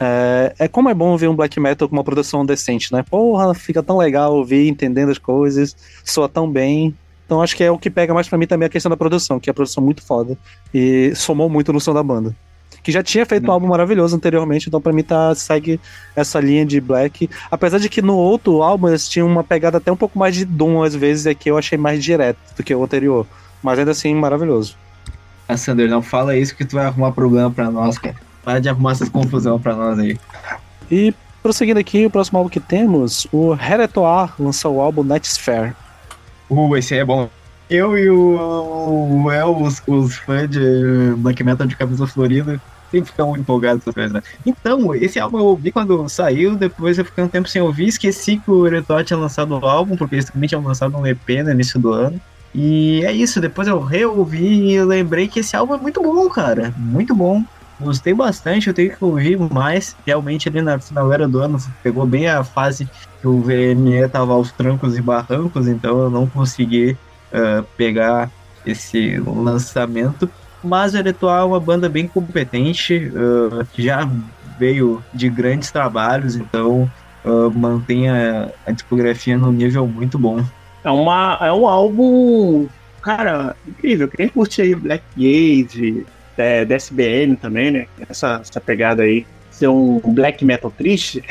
é, 0.00 0.54
é 0.58 0.68
como 0.68 0.88
é 0.88 0.94
bom 0.94 1.16
ver 1.16 1.28
um 1.28 1.34
black 1.34 1.58
metal 1.58 1.88
com 1.88 1.96
uma 1.96 2.04
produção 2.04 2.46
decente, 2.46 2.92
né? 2.92 3.02
Porra, 3.02 3.54
fica 3.54 3.82
tão 3.82 3.98
legal 3.98 4.34
ouvir, 4.34 4.68
entendendo 4.68 5.10
as 5.10 5.18
coisas, 5.18 5.76
soa 6.04 6.28
tão 6.28 6.50
bem. 6.50 6.94
Então 7.26 7.42
acho 7.42 7.56
que 7.56 7.64
é 7.64 7.70
o 7.70 7.78
que 7.78 7.90
pega 7.90 8.14
mais 8.14 8.28
pra 8.28 8.38
mim 8.38 8.46
também 8.46 8.66
a 8.66 8.70
questão 8.70 8.88
da 8.88 8.96
produção, 8.96 9.38
que 9.38 9.50
é 9.50 9.52
a 9.52 9.54
produção 9.54 9.82
muito 9.82 10.02
foda. 10.02 10.38
E 10.72 11.12
somou 11.14 11.48
muito 11.48 11.72
no 11.72 11.80
som 11.80 11.92
da 11.92 12.02
banda. 12.02 12.34
Que 12.82 12.92
já 12.92 13.02
tinha 13.02 13.26
feito 13.26 13.46
um 13.46 13.52
álbum 13.52 13.66
maravilhoso 13.66 14.16
anteriormente, 14.16 14.68
então 14.68 14.80
pra 14.80 14.92
mim 14.92 15.02
tá, 15.02 15.34
segue 15.34 15.80
essa 16.14 16.40
linha 16.40 16.64
de 16.64 16.80
black. 16.80 17.28
Apesar 17.50 17.78
de 17.78 17.88
que 17.88 18.00
no 18.00 18.16
outro 18.16 18.62
álbum 18.62 18.88
eles 18.88 19.08
tinham 19.08 19.26
uma 19.26 19.44
pegada 19.44 19.78
até 19.78 19.92
um 19.92 19.96
pouco 19.96 20.18
mais 20.18 20.34
de 20.34 20.44
Doom 20.44 20.82
às 20.82 20.94
vezes, 20.94 21.26
é 21.26 21.34
que 21.34 21.50
eu 21.50 21.58
achei 21.58 21.76
mais 21.76 22.02
direto 22.02 22.38
do 22.56 22.62
que 22.62 22.74
o 22.74 22.82
anterior. 22.82 23.26
Mas 23.62 23.78
ainda 23.78 23.90
assim, 23.90 24.14
maravilhoso. 24.14 24.76
Ah, 25.46 25.56
Sander, 25.56 25.90
não 25.90 26.00
fala 26.00 26.36
isso 26.36 26.54
que 26.56 26.64
tu 26.64 26.76
vai 26.76 26.86
arrumar 26.86 27.10
problema 27.12 27.50
pra 27.50 27.70
nós, 27.70 27.98
cara. 27.98 28.27
Para 28.44 28.60
de 28.60 28.68
arrumar 28.68 28.92
essas 28.92 29.08
confusão 29.08 29.60
pra 29.60 29.74
nós 29.74 29.98
aí. 29.98 30.18
E 30.90 31.14
prosseguindo 31.42 31.80
aqui, 31.80 32.06
o 32.06 32.10
próximo 32.10 32.38
álbum 32.38 32.50
que 32.50 32.60
temos, 32.60 33.26
o 33.32 33.54
Heretoir 33.54 34.32
lançou 34.38 34.76
o 34.76 34.80
álbum 34.80 35.02
Night 35.02 35.26
Sphere. 35.26 35.74
Uh, 36.48 36.76
esse 36.76 36.94
aí 36.94 37.00
é 37.00 37.04
bom. 37.04 37.28
Eu 37.68 37.98
e 37.98 38.08
o, 38.08 39.30
El, 39.30 39.62
os, 39.62 39.82
os 39.86 40.16
fãs 40.16 40.48
de 40.48 41.14
Black 41.18 41.44
Metal 41.44 41.66
de 41.66 41.76
camisa 41.76 42.06
florida, 42.06 42.60
sempre 42.90 43.10
ficam 43.10 43.36
empolgados 43.36 43.84
com 43.84 43.92
coisa, 43.92 44.14
né? 44.14 44.22
Então, 44.46 44.94
esse 44.94 45.20
álbum 45.20 45.38
eu 45.38 45.44
ouvi 45.44 45.70
quando 45.70 46.08
saiu, 46.08 46.56
depois 46.56 46.98
eu 46.98 47.04
fiquei 47.04 47.22
um 47.22 47.28
tempo 47.28 47.48
sem 47.48 47.60
ouvir, 47.60 47.88
esqueci 47.88 48.38
que 48.38 48.50
o 48.50 48.66
Eretor 48.66 49.04
tinha 49.04 49.18
lançado 49.18 49.58
o 49.58 49.66
álbum, 49.66 49.96
porque 49.96 50.14
eles 50.14 50.24
também 50.24 50.48
tinham 50.48 50.62
lançado 50.62 50.96
um 50.96 51.06
EP 51.06 51.28
no 51.44 51.50
início 51.50 51.78
do 51.78 51.92
ano. 51.92 52.18
E 52.54 53.04
é 53.04 53.12
isso, 53.12 53.40
depois 53.40 53.68
eu 53.68 53.78
reouvi 53.80 54.72
e 54.72 54.82
lembrei 54.82 55.28
que 55.28 55.40
esse 55.40 55.54
álbum 55.54 55.74
é 55.74 55.78
muito 55.78 56.02
bom, 56.02 56.28
cara. 56.30 56.72
Muito 56.78 57.14
bom. 57.14 57.44
Gostei 57.80 58.12
bastante, 58.12 58.68
eu 58.68 58.74
tenho 58.74 58.90
que 58.90 59.04
ouvir 59.04 59.38
mais. 59.38 59.96
Realmente 60.04 60.48
ali 60.48 60.60
na 60.60 60.78
finaleira 60.78 61.28
do 61.28 61.38
ano 61.38 61.58
pegou 61.82 62.04
bem 62.04 62.28
a 62.28 62.42
fase 62.42 62.88
que 63.20 63.28
o 63.28 63.40
VME 63.40 64.08
tava 64.10 64.32
aos 64.32 64.50
trancos 64.50 64.96
e 64.96 65.02
barrancos, 65.02 65.68
então 65.68 66.02
eu 66.02 66.10
não 66.10 66.26
consegui 66.26 66.96
uh, 67.32 67.62
pegar 67.76 68.30
esse 68.66 69.18
lançamento. 69.18 70.28
Mas 70.62 70.94
o 70.94 70.98
Eretual 70.98 71.42
é 71.42 71.44
uma 71.44 71.60
banda 71.60 71.88
bem 71.88 72.08
competente, 72.08 73.12
uh, 73.14 73.66
já 73.76 74.08
veio 74.58 75.02
de 75.14 75.28
grandes 75.28 75.70
trabalhos, 75.70 76.34
então 76.34 76.90
uh, 77.24 77.50
mantém 77.50 78.08
a, 78.08 78.50
a 78.66 78.72
discografia 78.72 79.38
num 79.38 79.52
nível 79.52 79.86
muito 79.86 80.18
bom. 80.18 80.44
É, 80.82 80.90
uma, 80.90 81.38
é 81.40 81.52
um 81.52 81.68
álbum, 81.68 82.66
cara, 83.00 83.54
incrível. 83.66 84.08
Quem 84.08 84.28
curte 84.28 84.62
aí 84.62 84.74
Black 84.74 85.04
Gaze, 85.16 86.04
é, 86.38 86.64
DSBN 86.64 87.36
também, 87.36 87.70
né? 87.70 87.86
Essa, 88.08 88.40
essa 88.40 88.60
pegada 88.60 89.02
aí, 89.02 89.26
ser 89.50 89.68
um 89.68 90.00
black 90.00 90.44
metal 90.44 90.70
triste. 90.70 91.22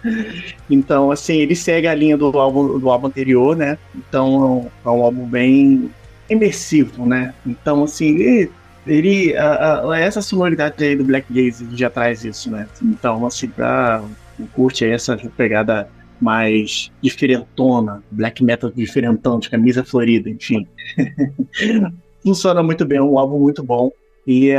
então, 0.68 1.10
assim, 1.10 1.38
ele 1.38 1.54
segue 1.54 1.86
a 1.86 1.94
linha 1.94 2.16
do 2.16 2.26
álbum, 2.38 2.78
do 2.78 2.90
álbum 2.90 3.06
anterior, 3.06 3.56
né? 3.56 3.78
Então, 3.94 4.70
é 4.84 4.88
um 4.88 5.02
álbum 5.02 5.26
bem 5.26 5.90
imersivo, 6.28 7.06
né? 7.06 7.34
Então, 7.46 7.84
assim, 7.84 8.16
ele, 8.16 8.50
ele 8.86 9.36
a, 9.36 9.90
a, 9.90 9.98
essa 9.98 10.20
sonoridade 10.20 10.82
aí 10.82 10.96
do 10.96 11.04
Black 11.04 11.32
Gaze 11.32 11.66
já 11.72 11.88
traz 11.88 12.24
isso, 12.24 12.50
né? 12.50 12.66
Então, 12.82 13.24
assim, 13.26 13.48
pra 13.48 14.02
quem 14.36 14.46
curte 14.46 14.84
aí 14.84 14.90
essa 14.90 15.16
pegada 15.36 15.88
mais 16.20 16.90
diferentona, 17.02 18.02
black 18.10 18.42
metal 18.42 18.70
diferentão, 18.70 19.38
de 19.38 19.50
camisa 19.50 19.84
florida, 19.84 20.30
enfim. 20.30 20.66
Funciona 22.22 22.62
muito 22.62 22.84
bem, 22.84 22.98
é 22.98 23.02
um 23.02 23.18
álbum 23.18 23.38
muito 23.38 23.62
bom. 23.62 23.90
E, 24.26 24.52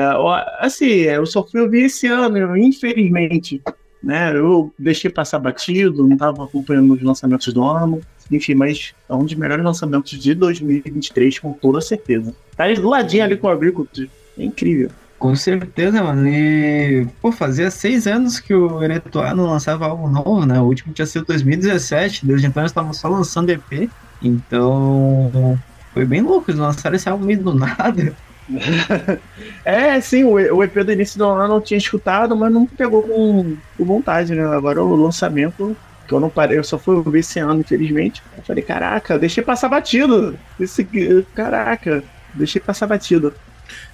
assim, 0.59 0.85
eu 0.85 1.25
só 1.25 1.43
fui 1.43 1.59
ouvir 1.59 1.85
esse 1.85 2.07
ano, 2.07 2.55
infelizmente. 2.57 3.61
Né? 4.01 4.35
Eu 4.35 4.73
deixei 4.79 5.09
passar 5.09 5.39
batido, 5.39 6.07
não 6.07 6.13
estava 6.13 6.45
acompanhando 6.45 6.93
os 6.93 7.01
lançamentos 7.01 7.53
do 7.53 7.63
ano. 7.63 7.99
Enfim, 8.31 8.55
mas 8.55 8.93
é 9.09 9.13
um 9.13 9.25
dos 9.25 9.33
melhores 9.33 9.63
lançamentos 9.63 10.11
de 10.11 10.33
2023, 10.33 11.39
com 11.39 11.53
toda 11.53 11.81
certeza. 11.81 12.33
Tá 12.55 12.71
do 12.73 12.89
ladinho 12.89 13.23
ali 13.23 13.37
com 13.37 13.47
o 13.47 13.49
Agriculture. 13.49 14.09
É 14.37 14.43
incrível. 14.43 14.89
Com 15.19 15.35
certeza, 15.35 16.03
mano. 16.03 16.27
E, 16.27 17.07
pô, 17.21 17.31
fazia 17.31 17.71
seis 17.71 18.05
anos 18.05 18.39
que 18.39 18.53
o 18.53 18.83
Eretuar 18.83 19.35
não 19.35 19.45
lançava 19.45 19.87
algo 19.87 20.07
novo, 20.07 20.45
né? 20.45 20.59
O 20.59 20.65
último 20.65 20.93
tinha 20.93 21.05
sido 21.05 21.25
2017, 21.25 22.25
desde 22.25 22.47
então 22.47 22.61
eles 22.61 22.71
estavam 22.71 22.93
só 22.93 23.07
lançando 23.07 23.49
EP. 23.49 23.89
Então, 24.21 25.57
foi 25.93 26.05
bem 26.05 26.21
louco, 26.21 26.51
eles 26.51 26.59
lançaram 26.59 26.95
esse 26.95 27.09
álbum 27.09 27.25
meio 27.25 27.41
do 27.41 27.53
nada. 27.53 28.15
é, 29.65 29.99
sim, 29.99 30.23
o, 30.23 30.33
o 30.33 30.63
EP 30.63 30.73
do 30.83 30.91
início 30.91 31.17
do 31.17 31.25
ano 31.25 31.43
eu 31.43 31.47
não 31.47 31.61
tinha 31.61 31.77
escutado, 31.77 32.35
mas 32.35 32.51
não 32.51 32.65
pegou 32.65 33.03
com, 33.03 33.57
com 33.77 33.85
vontade, 33.85 34.33
né? 34.33 34.45
Agora 34.55 34.81
o 34.83 34.95
lançamento, 34.95 35.75
que 36.07 36.13
eu 36.13 36.19
não 36.19 36.29
parei, 36.29 36.57
eu 36.57 36.63
só 36.63 36.77
fui 36.77 36.95
ouvir 36.95 37.19
esse 37.19 37.39
ano, 37.39 37.59
infelizmente. 37.59 38.23
Eu 38.37 38.43
falei, 38.43 38.63
caraca, 38.63 39.19
deixei 39.19 39.43
passar 39.43 39.67
batido. 39.69 40.37
Esse, 40.59 40.87
caraca, 41.35 42.03
deixei 42.33 42.61
passar 42.61 42.87
batido. 42.87 43.33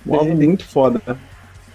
Um 0.05 0.15
álbum 0.15 0.35
muito 0.35 0.65
foda. 0.65 1.01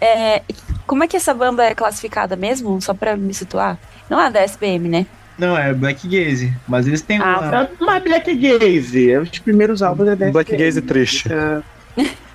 É, 0.00 0.42
como 0.86 1.02
é 1.02 1.09
que 1.09 1.16
essa 1.16 1.34
banda 1.34 1.64
é 1.64 1.74
classificada 1.74 2.36
mesmo? 2.36 2.80
Só 2.80 2.94
pra 2.94 3.16
me 3.16 3.34
situar. 3.34 3.76
Não 4.09 4.20
é 4.20 4.30
da 4.30 4.44
SPM, 4.44 4.88
né? 4.88 5.06
Não, 5.36 5.56
é 5.56 5.72
Black 5.72 6.06
Gaze. 6.09 6.52
Mas 6.66 6.86
eles 6.86 7.02
têm 7.02 7.18
Ah, 7.18 7.38
uma. 7.40 7.62
É, 7.62 7.68
Mas 7.80 8.02
Black 8.05 8.34
Gaze, 8.34 9.16
os 9.16 9.38
primeiros 9.38 9.82
álbuns 9.82 10.09
é 10.09 10.16
Death 10.16 10.32
Black 10.32 10.56
Gaze 10.56 10.82
triste. 10.82 11.28
É, 11.32 11.62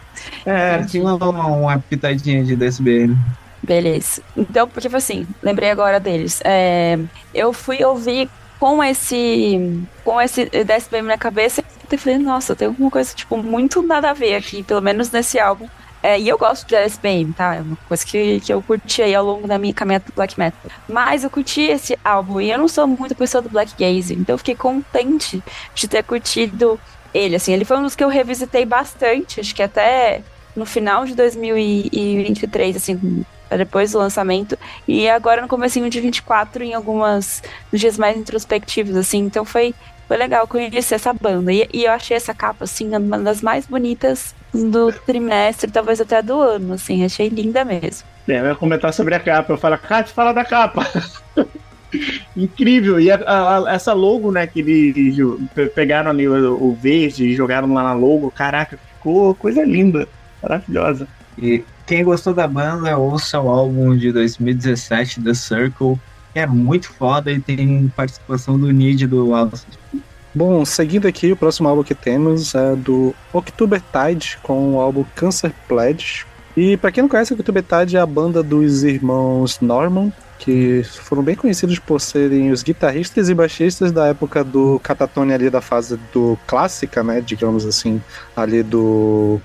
É, 0.45 0.83
tinha 0.83 1.03
uma, 1.03 1.47
uma 1.47 1.79
pitadinha 1.79 2.43
de 2.43 2.55
DSBM. 2.55 3.17
Beleza. 3.61 4.21
Então, 4.35 4.67
porque 4.67 4.89
foi 4.89 4.97
assim, 4.97 5.27
lembrei 5.41 5.71
agora 5.71 5.99
deles. 5.99 6.41
É, 6.43 6.99
eu 7.33 7.53
fui 7.53 7.83
ouvir 7.83 8.29
com 8.59 8.83
esse 8.83 9.85
com 10.03 10.21
esse 10.21 10.45
DSBM 10.45 11.07
na 11.07 11.17
cabeça 11.17 11.63
e 11.91 11.97
falei, 11.97 12.17
nossa, 12.17 12.55
tem 12.55 12.67
alguma 12.67 12.89
coisa, 12.89 13.13
tipo, 13.13 13.37
muito 13.37 13.81
nada 13.81 14.09
a 14.09 14.13
ver 14.13 14.35
aqui, 14.35 14.63
pelo 14.63 14.81
menos 14.81 15.11
nesse 15.11 15.39
álbum. 15.39 15.67
É, 16.01 16.19
e 16.19 16.27
eu 16.27 16.37
gosto 16.37 16.67
de 16.67 16.75
DSBM, 16.75 17.31
tá? 17.31 17.55
É 17.55 17.61
uma 17.61 17.77
coisa 17.87 18.05
que, 18.05 18.41
que 18.41 18.51
eu 18.51 18.61
curti 18.61 19.01
aí 19.01 19.15
ao 19.15 19.23
longo 19.23 19.47
da 19.47 19.57
minha 19.57 19.73
caminhada 19.73 20.03
do 20.05 20.13
Black 20.13 20.37
Metal. 20.37 20.59
Mas 20.89 21.23
eu 21.23 21.29
curti 21.29 21.61
esse 21.61 21.97
álbum 22.03 22.41
e 22.41 22.51
eu 22.51 22.57
não 22.57 22.67
sou 22.67 22.85
muito 22.85 23.15
pessoa 23.15 23.41
do 23.41 23.49
Black 23.49 23.71
Gaze, 23.79 24.13
então 24.13 24.33
eu 24.33 24.37
fiquei 24.37 24.55
contente 24.55 25.41
de 25.73 25.87
ter 25.87 26.03
curtido 26.03 26.77
ele, 27.13 27.37
assim. 27.37 27.53
Ele 27.53 27.63
foi 27.63 27.77
um 27.77 27.83
dos 27.83 27.95
que 27.95 28.03
eu 28.03 28.09
revisitei 28.09 28.65
bastante, 28.65 29.39
acho 29.39 29.55
que 29.55 29.63
até 29.63 30.21
no 30.55 30.65
final 30.65 31.05
de 31.05 31.15
2023, 31.15 32.75
assim, 32.75 33.25
depois 33.49 33.91
do 33.91 33.99
lançamento, 33.99 34.57
e 34.87 35.07
agora 35.09 35.41
no 35.41 35.47
comecinho 35.47 35.89
de 35.89 35.99
24, 36.01 36.63
em 36.63 36.73
algumas 36.73 37.41
nos 37.71 37.79
dias 37.79 37.97
mais 37.97 38.17
introspectivos, 38.17 38.95
assim, 38.95 39.19
então 39.19 39.45
foi, 39.45 39.73
foi 40.07 40.17
legal 40.17 40.47
conhecer 40.47 40.95
essa 40.95 41.13
banda, 41.13 41.51
e, 41.53 41.67
e 41.73 41.85
eu 41.85 41.91
achei 41.91 42.17
essa 42.17 42.33
capa, 42.33 42.63
assim, 42.65 42.95
uma 42.95 43.19
das 43.19 43.41
mais 43.41 43.65
bonitas 43.65 44.33
do 44.53 44.91
trimestre, 44.91 45.69
talvez 45.71 45.99
até 46.01 46.21
do 46.21 46.39
ano, 46.39 46.73
assim, 46.73 47.03
achei 47.05 47.29
linda 47.29 47.63
mesmo. 47.65 48.07
É, 48.27 48.39
eu 48.39 48.45
ia 48.45 48.55
comentar 48.55 48.93
sobre 48.93 49.15
a 49.15 49.19
capa. 49.19 49.51
Eu 49.51 49.57
falo, 49.57 49.77
Kátia, 49.77 50.13
fala 50.13 50.31
da 50.31 50.45
capa. 50.45 50.87
Incrível. 52.35 52.99
E 52.99 53.11
a- 53.11 53.15
a- 53.25 53.57
a- 53.69 53.73
essa 53.75 53.93
logo, 53.93 54.31
né, 54.31 54.47
que 54.47 54.59
eles 54.61 55.17
pegaram 55.75 56.09
ali 56.09 56.27
o, 56.27 56.53
o 56.53 56.73
verde 56.79 57.25
e 57.27 57.35
jogaram 57.35 57.71
lá 57.73 57.83
na 57.83 57.93
logo, 57.93 58.31
caraca, 58.31 58.79
ficou 58.95 59.35
coisa 59.35 59.63
linda. 59.63 60.07
Maravilhosa. 60.43 61.07
E 61.37 61.63
quem 61.87 62.03
gostou 62.03 62.33
da 62.33 62.47
banda, 62.47 62.97
ouça 62.97 63.39
o 63.39 63.49
álbum 63.49 63.95
de 63.97 64.11
2017, 64.11 65.21
The 65.21 65.33
Circle, 65.33 65.99
que 66.31 66.39
é 66.39 66.45
muito 66.45 66.91
foda 66.91 67.31
e 67.31 67.39
tem 67.39 67.91
participação 67.95 68.59
do 68.59 68.69
Nid 68.71 69.07
do 69.07 69.33
Alice. 69.33 69.65
Bom, 70.35 70.65
seguindo 70.65 71.07
aqui, 71.07 71.31
o 71.31 71.37
próximo 71.37 71.69
álbum 71.69 71.83
que 71.83 71.93
temos 71.93 72.55
é 72.55 72.75
do 72.75 73.15
October 73.31 73.81
Tide, 73.81 74.37
com 74.41 74.73
o 74.73 74.79
álbum 74.79 75.05
Cancer 75.15 75.51
Pledge. 75.67 76.25
E 76.57 76.75
pra 76.77 76.91
quem 76.91 77.03
não 77.03 77.09
conhece, 77.09 77.33
October 77.33 77.63
Tide 77.63 77.97
é 77.97 77.99
a 77.99 78.05
banda 78.05 78.41
dos 78.41 78.83
irmãos 78.83 79.59
Norman, 79.59 80.11
que 80.39 80.83
foram 80.83 81.23
bem 81.23 81.35
conhecidos 81.35 81.79
por 81.79 82.01
serem 82.01 82.51
os 82.51 82.63
guitarristas 82.63 83.29
e 83.29 83.33
baixistas 83.33 83.91
da 83.91 84.07
época 84.07 84.43
do 84.43 84.79
Catatone 84.79 85.33
ali 85.33 85.49
da 85.49 85.61
fase 85.61 85.99
do 86.11 86.37
clássica, 86.47 87.03
né, 87.03 87.21
digamos 87.21 87.65
assim, 87.65 88.01
ali 88.35 88.61
do 88.63 89.39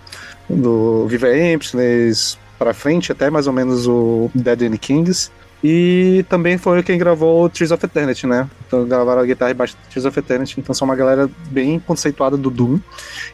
do 0.49 1.07
Viva 1.07 1.37
Emptiness 1.37 2.39
pra 2.59 2.75
frente, 2.75 3.13
até 3.13 3.31
mais 3.31 3.47
ou 3.47 3.53
menos 3.53 3.87
o 3.87 4.31
Dead 4.35 4.63
and 4.63 4.77
Kings. 4.77 5.31
E 5.63 6.25
também 6.29 6.57
foi 6.57 6.83
quem 6.85 6.97
gravou 6.97 7.45
o 7.45 7.49
Tears 7.49 7.73
of 7.73 7.85
Eternity, 7.85 8.27
né? 8.27 8.49
Então 8.67 8.87
gravaram 8.87 9.23
a 9.23 9.27
guitarra 9.27 9.51
e 9.51 9.55
baixo 9.55 9.75
do 9.75 9.93
Tears 9.93 10.05
of 10.05 10.17
Eternity, 10.17 10.61
então 10.61 10.73
são 10.73 10.87
uma 10.87 10.95
galera 10.95 11.29
bem 11.51 11.81
conceituada 11.81 12.37
do 12.37 12.49
Doom. 12.49 12.79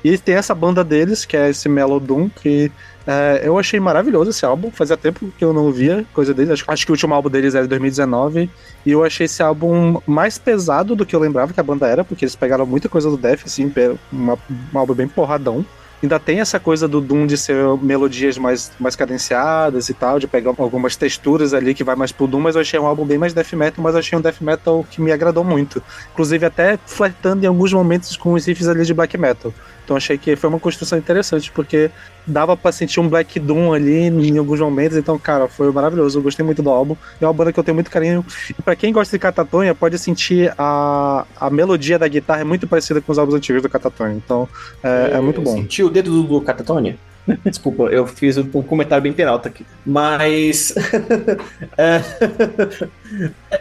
E 0.03 0.17
tem 0.17 0.35
essa 0.35 0.55
banda 0.55 0.83
deles, 0.83 1.27
que 1.27 1.37
é 1.37 1.51
esse 1.51 1.69
Mellow 1.69 2.01
Doom, 2.01 2.31
que 2.31 2.73
é, 3.07 3.43
eu 3.45 3.59
achei 3.59 3.79
maravilhoso 3.79 4.31
esse 4.31 4.45
álbum. 4.47 4.71
Fazia 4.71 4.97
tempo 4.97 5.31
que 5.37 5.45
eu 5.45 5.53
não 5.53 5.71
via 5.71 6.07
coisa 6.15 6.33
deles. 6.33 6.53
Acho, 6.53 6.65
acho 6.67 6.87
que 6.87 6.93
o 6.93 6.95
último 6.95 7.13
álbum 7.13 7.29
deles 7.29 7.55
era 7.55 7.65
de 7.65 7.69
2019. 7.69 8.51
E 8.87 8.91
eu 8.91 9.05
achei 9.05 9.27
esse 9.27 9.43
álbum 9.43 10.01
mais 10.07 10.39
pesado 10.39 10.97
do 10.97 11.05
que 11.05 11.15
eu 11.15 11.21
lembrava 11.21 11.53
que 11.53 11.61
a 11.61 11.65
banda 11.65 11.87
era, 11.87 12.03
porque 12.03 12.25
eles 12.25 12.35
pegaram 12.35 12.65
muita 12.65 12.89
coisa 12.89 13.11
do 13.11 13.19
Def, 13.19 13.45
assim, 13.45 13.71
um 14.11 14.79
álbum 14.79 14.95
bem 14.95 15.09
porradão. 15.09 15.65
Ainda 16.05 16.21
tem 16.21 16.39
essa 16.39 16.61
coisa 16.61 16.87
do 16.87 17.01
Doom 17.01 17.27
de 17.27 17.39
ser 17.39 17.57
melodias 17.81 18.37
mais, 18.37 18.71
mais 18.79 18.95
cadenciadas 18.95 19.89
e 19.89 19.95
tal, 19.95 20.19
de 20.19 20.27
pegar 20.27 20.53
algumas 20.59 20.97
texturas 20.97 21.55
ali 21.55 21.73
que 21.73 21.83
vai 21.83 21.97
mais 21.97 22.13
pro 22.13 22.27
Doom, 22.27 22.41
mas 22.41 22.57
eu 22.57 22.61
achei 22.61 22.79
um 22.79 22.85
álbum 22.85 23.07
bem 23.07 23.17
mais 23.17 23.33
death 23.33 23.55
metal, 23.55 23.83
mas 23.83 23.95
eu 23.95 24.01
achei 24.01 24.19
um 24.19 24.21
death 24.21 24.43
metal 24.43 24.85
que 24.91 25.01
me 25.01 25.11
agradou 25.11 25.43
muito. 25.43 25.83
Inclusive 26.13 26.45
até 26.45 26.79
flertando 26.85 27.43
em 27.43 27.47
alguns 27.47 27.73
momentos 27.73 28.19
com 28.19 28.35
os 28.35 28.45
riffs 28.45 28.69
ali 28.69 28.85
de 28.85 28.93
black 28.93 29.17
metal. 29.17 29.51
Então 29.85 29.97
achei 29.97 30.17
que 30.17 30.35
foi 30.35 30.49
uma 30.49 30.59
construção 30.59 30.99
interessante, 30.99 31.51
porque 31.53 31.91
dava 32.27 32.57
pra 32.57 32.73
sentir 32.73 33.01
um 33.01 33.09
Black 33.09 33.39
Doom 33.39 33.73
ali 33.73 34.07
em 34.07 34.39
alguns 34.39 34.61
momentos. 34.61 34.97
Então, 34.97 35.19
cara, 35.19 35.47
foi 35.47 35.71
maravilhoso. 35.71 36.19
Eu 36.19 36.23
gostei 36.23 36.45
muito 36.45 36.63
do 36.63 36.71
álbum. 36.71 36.97
É 37.21 37.27
uma 37.27 37.33
banda 37.33 37.53
que 37.53 37.61
eu 37.61 37.65
tenho 37.65 37.75
muito 37.75 37.91
carinho. 37.91 38.25
E 38.51 38.63
pra 38.63 38.75
quem 38.75 38.93
gosta 38.93 39.15
de 39.17 39.21
Catatonia, 39.21 39.75
pode 39.75 39.99
sentir 39.99 40.53
a, 40.57 41.27
a 41.39 41.51
melodia 41.51 41.99
da 41.99 42.09
guitarra 42.09 42.41
é 42.41 42.45
muito 42.45 42.67
parecida 42.67 43.01
com 43.01 43.13
os 43.13 43.19
álbuns 43.19 43.35
antigos 43.35 43.63
do 43.63 43.69
Catatonia. 43.69 44.17
Então, 44.17 44.49
é, 44.83 45.13
é 45.15 45.21
muito 45.21 45.41
bom. 45.41 45.53
Sentiu 45.53 45.89
o 45.89 45.91
dedo 45.91 46.11
do, 46.11 46.23
do 46.23 46.41
Catatonia? 46.41 46.97
Desculpa, 47.45 47.85
eu 47.85 48.07
fiz 48.07 48.37
um 48.37 48.63
comentário 48.63 49.03
bem 49.03 49.13
peralta 49.13 49.49
aqui. 49.49 49.65
Mas. 49.85 50.75
é, 51.77 52.01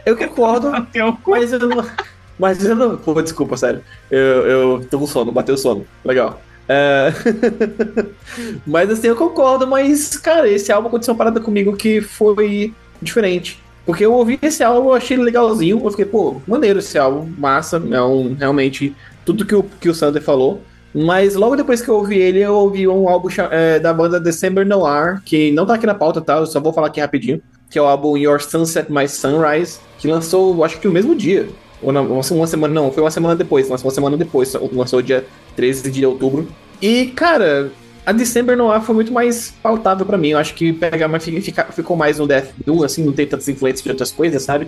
eu 0.05 0.17
concordo, 0.17 0.71
mas 1.25 1.53
eu 1.53 1.59
não. 1.59 1.85
Mas 2.37 2.63
eu 2.63 2.75
não. 2.75 2.97
Pô, 2.97 3.21
desculpa, 3.21 3.57
sério. 3.57 3.81
Eu, 4.09 4.19
eu 4.19 4.87
tô 4.89 4.99
com 4.99 5.07
sono, 5.07 5.31
bateu 5.31 5.57
sono. 5.57 5.85
Legal. 6.03 6.41
É, 6.67 7.11
mas 8.65 8.89
assim, 8.89 9.07
eu 9.07 9.15
concordo, 9.15 9.67
mas, 9.67 10.15
cara, 10.17 10.47
esse 10.47 10.71
álbum 10.71 10.87
aconteceu 10.87 11.13
uma 11.13 11.17
parada 11.17 11.39
comigo 11.39 11.75
que 11.75 12.01
foi 12.01 12.73
diferente. 13.01 13.61
Porque 13.85 14.05
eu 14.05 14.13
ouvi 14.13 14.39
esse 14.41 14.63
álbum, 14.63 14.89
eu 14.89 14.93
achei 14.93 15.17
legalzinho. 15.17 15.81
Eu 15.83 15.91
fiquei, 15.91 16.05
pô, 16.05 16.41
maneiro 16.47 16.79
esse 16.79 16.97
álbum, 16.97 17.29
massa. 17.37 17.81
É 17.91 18.01
um, 18.01 18.33
realmente 18.33 18.95
tudo 19.25 19.45
que 19.45 19.55
o, 19.55 19.63
que 19.63 19.89
o 19.89 19.93
Sander 19.93 20.21
falou. 20.21 20.61
Mas 20.93 21.35
logo 21.35 21.55
depois 21.55 21.81
que 21.81 21.89
eu 21.89 21.95
ouvi 21.95 22.17
ele, 22.17 22.39
eu 22.39 22.53
ouvi 22.53 22.87
um 22.87 23.09
álbum 23.09 23.27
é, 23.49 23.79
da 23.79 23.91
banda 23.91 24.19
December 24.19 24.65
Noir, 24.65 25.21
que 25.25 25.51
não 25.51 25.65
tá 25.65 25.73
aqui 25.73 25.87
na 25.87 25.95
pauta, 25.95 26.21
tá? 26.21 26.37
Eu 26.37 26.45
só 26.45 26.59
vou 26.59 26.71
falar 26.71 26.87
aqui 26.87 27.01
rapidinho. 27.01 27.41
Que 27.69 27.79
é 27.79 27.81
o 27.81 27.85
álbum 27.85 28.15
Your 28.15 28.39
Sunset 28.39 28.91
My 28.91 29.07
Sunrise, 29.07 29.79
que 29.97 30.07
lançou, 30.07 30.63
acho 30.63 30.79
que 30.79 30.87
no 30.87 30.93
mesmo 30.93 31.15
dia. 31.15 31.49
Ou 31.83 31.91
não, 31.91 32.05
uma 32.05 32.47
semana, 32.47 32.73
não, 32.73 32.91
foi 32.91 33.03
uma 33.03 33.11
semana 33.11 33.35
depois, 33.35 33.67
lançou 33.69 33.85
uma 33.87 33.93
semana 33.93 34.17
depois, 34.17 34.53
lançou 34.71 35.01
dia 35.01 35.25
13 35.55 35.91
de 35.91 36.05
outubro. 36.05 36.47
E, 36.81 37.07
cara, 37.15 37.71
a 38.05 38.11
December 38.11 38.57
Noir 38.57 38.81
foi 38.81 38.95
muito 38.95 39.11
mais 39.13 39.53
pautável 39.63 40.05
pra 40.05 40.17
mim. 40.17 40.29
Eu 40.29 40.37
acho 40.37 40.53
que 40.53 40.73
pega, 40.73 41.07
mas 41.07 41.23
fica- 41.23 41.41
fica- 41.41 41.63
ficou 41.71 41.95
mais 41.95 42.19
no 42.19 42.27
Death 42.27 42.49
Doom, 42.65 42.83
assim, 42.83 43.03
não 43.03 43.13
tem 43.13 43.25
tantas 43.25 43.47
influências 43.47 43.83
de 43.83 43.89
outras 43.89 44.11
coisas, 44.11 44.43
sabe? 44.43 44.67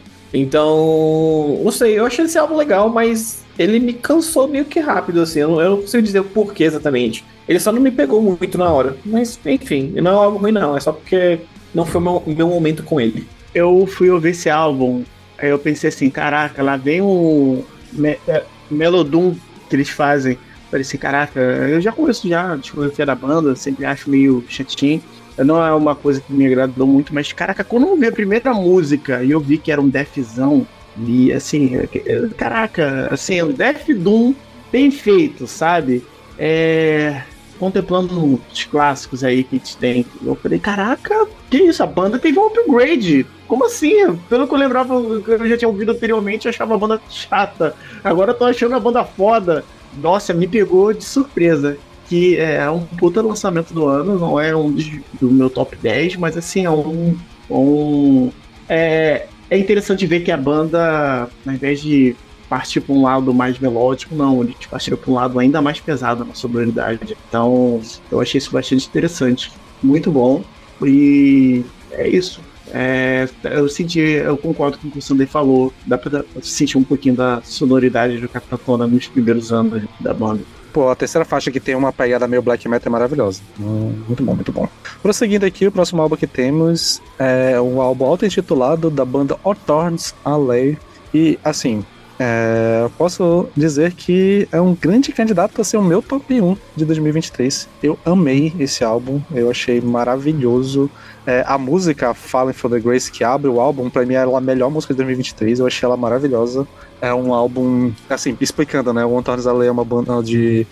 Então, 0.59 1.61
não 1.63 1.71
sei, 1.71 1.97
eu 1.99 2.05
achei 2.05 2.25
esse 2.25 2.37
álbum 2.37 2.55
legal, 2.55 2.89
mas 2.89 3.43
ele 3.59 3.79
me 3.79 3.93
cansou 3.93 4.47
meio 4.47 4.65
que 4.65 4.79
rápido, 4.79 5.21
assim. 5.21 5.39
Eu 5.39 5.49
não, 5.49 5.61
eu 5.61 5.69
não 5.71 5.77
consigo 5.81 6.01
dizer 6.03 6.19
o 6.19 6.23
porquê 6.25 6.63
exatamente. 6.63 7.23
Ele 7.47 7.59
só 7.59 7.71
não 7.71 7.81
me 7.81 7.91
pegou 7.91 8.21
muito 8.21 8.57
na 8.57 8.69
hora. 8.71 8.95
Mas, 9.05 9.39
enfim, 9.45 9.93
não 9.95 10.11
é 10.11 10.15
algo 10.15 10.37
ruim, 10.37 10.51
não. 10.51 10.75
É 10.75 10.79
só 10.79 10.91
porque 10.91 11.39
não 11.73 11.85
foi 11.85 11.99
o 12.01 12.03
meu, 12.03 12.23
meu 12.25 12.47
momento 12.47 12.83
com 12.83 12.99
ele. 12.99 13.27
Eu 13.53 13.85
fui 13.87 14.09
ouvir 14.09 14.29
esse 14.29 14.49
álbum, 14.49 15.03
aí 15.37 15.49
eu 15.49 15.59
pensei 15.59 15.89
assim, 15.89 16.09
caraca, 16.09 16.61
lá 16.63 16.77
vem 16.77 17.01
o 17.01 17.63
me, 17.91 18.17
é, 18.27 18.43
Melodum 18.69 19.35
que 19.69 19.75
eles 19.75 19.89
fazem. 19.89 20.37
Falei 20.69 20.81
assim, 20.81 20.97
caraca, 20.97 21.39
eu 21.39 21.79
já 21.79 21.91
conheço 21.91 22.27
já 22.27 22.53
a 22.53 22.55
discografia 22.55 23.05
da 23.05 23.15
banda, 23.15 23.55
sempre 23.55 23.85
acho 23.85 24.09
meio 24.09 24.43
chatinho. 24.47 25.01
Não 25.37 25.63
é 25.63 25.73
uma 25.73 25.95
coisa 25.95 26.21
que 26.21 26.31
me 26.31 26.45
agradou 26.45 26.87
muito, 26.87 27.13
mas 27.13 27.31
caraca, 27.33 27.63
quando 27.63 27.83
eu 27.83 27.89
ouvi 27.89 28.07
a 28.07 28.11
primeira 28.11 28.53
música 28.53 29.23
e 29.23 29.31
eu 29.31 29.39
vi 29.39 29.57
que 29.57 29.71
era 29.71 29.81
um 29.81 29.89
Deathzão, 29.89 30.65
e 30.97 31.31
assim, 31.33 31.75
é, 31.75 32.29
caraca, 32.37 33.09
assim, 33.11 33.41
um 33.41 33.51
Death 33.51 33.89
Doom 33.89 34.33
bem 34.71 34.89
feito, 34.89 35.45
sabe? 35.45 36.03
É, 36.39 37.21
contemplando 37.59 38.41
os 38.51 38.63
clássicos 38.65 39.23
aí 39.23 39.43
que 39.43 39.55
a 39.55 39.59
gente 39.59 39.77
tem. 39.77 40.05
Eu 40.23 40.35
falei, 40.35 40.59
caraca, 40.59 41.27
que 41.49 41.57
isso? 41.57 41.83
A 41.83 41.87
banda 41.87 42.19
teve 42.19 42.39
um 42.39 42.47
upgrade. 42.47 43.25
Como 43.47 43.65
assim? 43.65 44.15
Pelo 44.29 44.47
que 44.47 44.53
eu 44.53 44.57
lembrava, 44.57 44.93
eu 44.93 45.47
já 45.47 45.57
tinha 45.57 45.69
ouvido 45.69 45.91
anteriormente, 45.91 46.45
eu 46.45 46.49
achava 46.49 46.75
a 46.75 46.77
banda 46.77 47.01
chata. 47.09 47.75
Agora 48.03 48.31
eu 48.31 48.35
tô 48.35 48.45
achando 48.45 48.75
a 48.75 48.79
banda 48.79 49.03
foda. 49.03 49.63
Nossa, 50.01 50.33
me 50.33 50.47
pegou 50.47 50.93
de 50.93 51.03
surpresa. 51.03 51.77
Que 52.07 52.37
é 52.37 52.69
um 52.69 52.81
puta 52.85 53.19
lançamento 53.19 53.73
do 53.73 53.87
ano, 53.87 54.19
não 54.19 54.39
é 54.39 54.55
um 54.55 54.71
do 55.19 55.31
meu 55.31 55.49
top 55.49 55.75
10, 55.75 56.17
mas 56.17 56.37
assim, 56.37 56.65
é 56.65 56.69
um. 56.69 57.17
um 57.49 58.31
é, 58.69 59.25
é 59.49 59.57
interessante 59.57 60.05
ver 60.05 60.19
que 60.19 60.31
a 60.31 60.37
banda, 60.37 61.27
ao 61.43 61.53
invés 61.53 61.81
de 61.81 62.15
partir 62.49 62.81
para 62.81 62.93
um 62.93 63.01
lado 63.01 63.33
mais 63.33 63.59
melódico, 63.59 64.15
não, 64.15 64.41
eles 64.43 64.55
partiram 64.69 64.97
para 64.97 65.11
um 65.11 65.15
lado 65.15 65.39
ainda 65.39 65.61
mais 65.61 65.79
pesado 65.79 66.23
na 66.25 66.33
sonoridade. 66.33 67.17
Então, 67.27 67.81
eu 68.11 68.19
achei 68.21 68.37
isso 68.37 68.51
bastante 68.51 68.87
interessante. 68.87 69.51
Muito 69.81 70.11
bom. 70.11 70.43
E 70.83 71.63
é 71.91 72.07
isso. 72.07 72.41
É, 72.73 73.29
eu 73.43 73.69
senti, 73.69 73.99
eu 73.99 74.37
concordo 74.37 74.77
com 74.77 74.87
o 74.87 74.91
que 74.91 74.99
o 74.99 75.01
Sander 75.01 75.27
falou. 75.27 75.71
Dá 75.85 75.97
pra 75.97 76.23
sentir 76.41 76.77
um 76.77 76.83
pouquinho 76.83 77.15
da 77.15 77.41
sonoridade 77.43 78.17
do 78.19 78.27
Capitão 78.27 78.77
nos 78.77 79.07
primeiros 79.07 79.51
anos 79.53 79.83
da 79.99 80.13
banda. 80.13 80.41
Pô, 80.73 80.89
a 80.89 80.95
terceira 80.95 81.23
faixa 81.23 81.49
que 81.51 81.59
tem 81.61 81.73
uma 81.73 81.93
pegada 81.93 82.27
meio 82.27 82.41
black 82.41 82.67
metal 82.67 82.89
é 82.89 82.91
maravilhosa. 82.91 83.41
Hum, 83.57 83.93
Muito 84.07 84.21
bom, 84.23 84.35
muito 84.35 84.51
bom. 84.51 84.67
Prosseguindo 85.01 85.45
aqui, 85.45 85.65
o 85.65 85.71
próximo 85.71 86.01
álbum 86.01 86.17
que 86.17 86.27
temos 86.27 87.01
é 87.17 87.61
um 87.61 87.79
álbum 87.79 88.03
auto-intitulado 88.05 88.89
da 88.89 89.05
banda 89.05 89.37
Othorns 89.41 90.13
Alley. 90.25 90.77
E, 91.13 91.39
assim, 91.45 91.85
é, 92.17 92.79
eu 92.83 92.89
posso 92.91 93.47
dizer 93.55 93.91
que 93.93 94.47
é 94.51 94.59
um 94.61 94.73
grande 94.73 95.11
candidato 95.11 95.51
para 95.53 95.63
ser 95.63 95.77
o 95.77 95.83
meu 95.83 96.01
top 96.01 96.41
1 96.41 96.57
de 96.75 96.85
2023. 96.85 97.67
Eu 97.83 97.99
amei 98.05 98.53
esse 98.57 98.83
álbum, 98.83 99.21
eu 99.33 99.49
achei 99.49 99.81
maravilhoso. 99.81 100.89
É, 101.27 101.43
a 101.45 101.57
música 101.57 102.13
Falling 102.13 102.53
for 102.53 102.69
the 102.69 102.79
Grace 102.79 103.11
que 103.11 103.23
abre 103.23 103.49
o 103.49 103.59
álbum, 103.59 103.89
pra 103.89 104.05
mim 104.05 104.13
é 104.13 104.23
a 104.23 104.41
melhor 104.41 104.69
música 104.69 104.93
de 104.93 104.97
2023, 104.97 105.59
eu 105.59 105.67
achei 105.67 105.85
ela 105.85 105.97
maravilhosa. 105.97 106.67
É 107.01 107.13
um 107.13 107.33
álbum, 107.33 107.91
assim, 108.09 108.37
explicando, 108.39 108.93
né? 108.93 109.05
O 109.05 109.17
Antares 109.17 109.45
Alley 109.45 109.67
é 109.67 109.71
uma 109.71 109.83
banda 109.83 110.23
de 110.23 110.65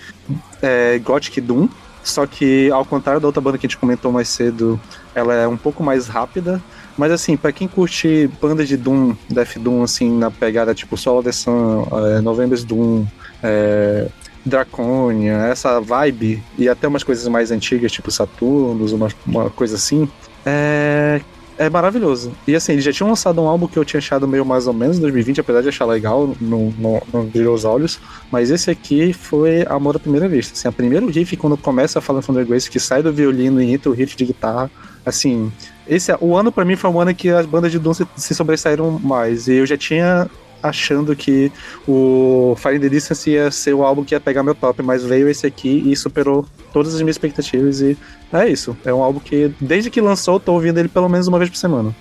é, 0.61 0.97
Gothic 0.99 1.41
Doom, 1.41 1.67
só 2.03 2.25
que 2.25 2.71
ao 2.71 2.85
contrário 2.85 3.19
da 3.19 3.27
outra 3.27 3.41
banda 3.41 3.57
que 3.57 3.65
a 3.65 3.69
gente 3.69 3.77
comentou 3.77 4.11
mais 4.11 4.29
cedo, 4.29 4.79
ela 5.13 5.33
é 5.33 5.47
um 5.47 5.57
pouco 5.57 5.83
mais 5.83 6.07
rápida. 6.07 6.61
Mas 6.97 7.11
assim, 7.11 7.35
para 7.35 7.51
quem 7.51 7.67
curte 7.67 8.29
banda 8.41 8.65
de 8.65 8.77
Doom, 8.77 9.15
Death 9.29 9.57
Doom, 9.57 9.83
assim, 9.83 10.17
na 10.17 10.29
pegada 10.29 10.73
tipo 10.73 10.95
Solo 10.95 11.23
the 11.23 11.31
Sun, 11.31 11.87
é, 11.91 12.21
November's 12.21 12.63
Doom, 12.63 13.05
é, 13.41 14.07
Draconia, 14.45 15.33
essa 15.47 15.79
vibe, 15.79 16.43
e 16.57 16.67
até 16.67 16.87
umas 16.87 17.03
coisas 17.03 17.27
mais 17.27 17.51
antigas, 17.51 17.91
tipo 17.91 18.11
Saturnus, 18.11 18.91
uma, 18.91 19.09
uma 19.25 19.49
coisa 19.49 19.75
assim, 19.75 20.07
é, 20.45 21.21
é 21.57 21.69
maravilhoso. 21.69 22.31
E 22.47 22.55
assim, 22.55 22.73
eles 22.73 22.83
já 22.83 22.91
tinham 22.91 23.09
lançado 23.09 23.41
um 23.41 23.47
álbum 23.47 23.67
que 23.67 23.77
eu 23.77 23.85
tinha 23.85 23.99
achado 23.99 24.27
meio 24.27 24.45
mais 24.45 24.67
ou 24.67 24.73
menos 24.73 24.97
em 24.97 25.01
2020, 25.01 25.41
apesar 25.41 25.61
de 25.61 25.69
achar 25.69 25.85
legal, 25.85 26.35
não, 26.41 26.73
não, 27.11 27.25
brilhou 27.25 27.55
os 27.55 27.63
olhos. 27.63 27.99
Mas 28.31 28.51
esse 28.51 28.69
aqui 28.69 29.13
foi 29.13 29.65
amor 29.67 29.95
à 29.95 29.99
primeira 29.99 30.27
vista. 30.27 30.53
Assim, 30.53 30.67
a 30.67 30.71
primeiro 30.71 31.07
riff, 31.07 31.37
quando 31.37 31.55
começa 31.55 31.99
a 31.99 32.01
falar 32.01 32.21
Thunder 32.21 32.45
Grace, 32.45 32.69
que 32.69 32.79
sai 32.79 33.01
do 33.01 33.13
violino 33.13 33.61
e 33.61 33.71
entra 33.71 33.89
o 33.89 33.93
riff 33.93 34.15
de 34.15 34.25
guitarra, 34.25 34.69
assim. 35.05 35.51
Esse, 35.87 36.15
o 36.19 36.35
ano 36.35 36.51
para 36.51 36.65
mim 36.65 36.75
foi 36.75 36.89
um 36.89 36.99
ano 36.99 37.13
que 37.13 37.29
as 37.29 37.45
bandas 37.45 37.71
de 37.71 37.79
Doom 37.79 37.93
se, 37.93 38.07
se 38.15 38.33
sobressaíram 38.33 38.99
mais. 38.99 39.47
E 39.47 39.55
eu 39.55 39.65
já 39.65 39.77
tinha 39.77 40.29
achando 40.61 41.13
que 41.13 41.51
o 41.85 42.55
Fire 42.57 42.77
in 42.77 42.79
the 42.79 42.87
Distance 42.87 43.29
ia 43.29 43.51
ser 43.51 43.73
o 43.73 43.83
álbum 43.83 44.03
que 44.03 44.15
ia 44.15 44.19
pegar 44.19 44.43
meu 44.43 44.55
top, 44.55 44.81
mas 44.81 45.03
veio 45.03 45.27
esse 45.27 45.45
aqui 45.45 45.83
e 45.85 45.95
superou 45.95 46.45
todas 46.71 46.95
as 46.95 47.01
minhas 47.01 47.15
expectativas 47.15 47.81
e 47.81 47.97
é 48.31 48.47
isso. 48.47 48.75
É 48.85 48.93
um 48.93 49.03
álbum 49.03 49.19
que, 49.19 49.53
desde 49.59 49.89
que 49.89 49.99
lançou, 49.99 50.35
eu 50.35 50.39
tô 50.39 50.53
ouvindo 50.53 50.79
ele 50.79 50.87
pelo 50.87 51.09
menos 51.09 51.27
uma 51.27 51.37
vez 51.37 51.49
por 51.49 51.57
semana. 51.57 51.93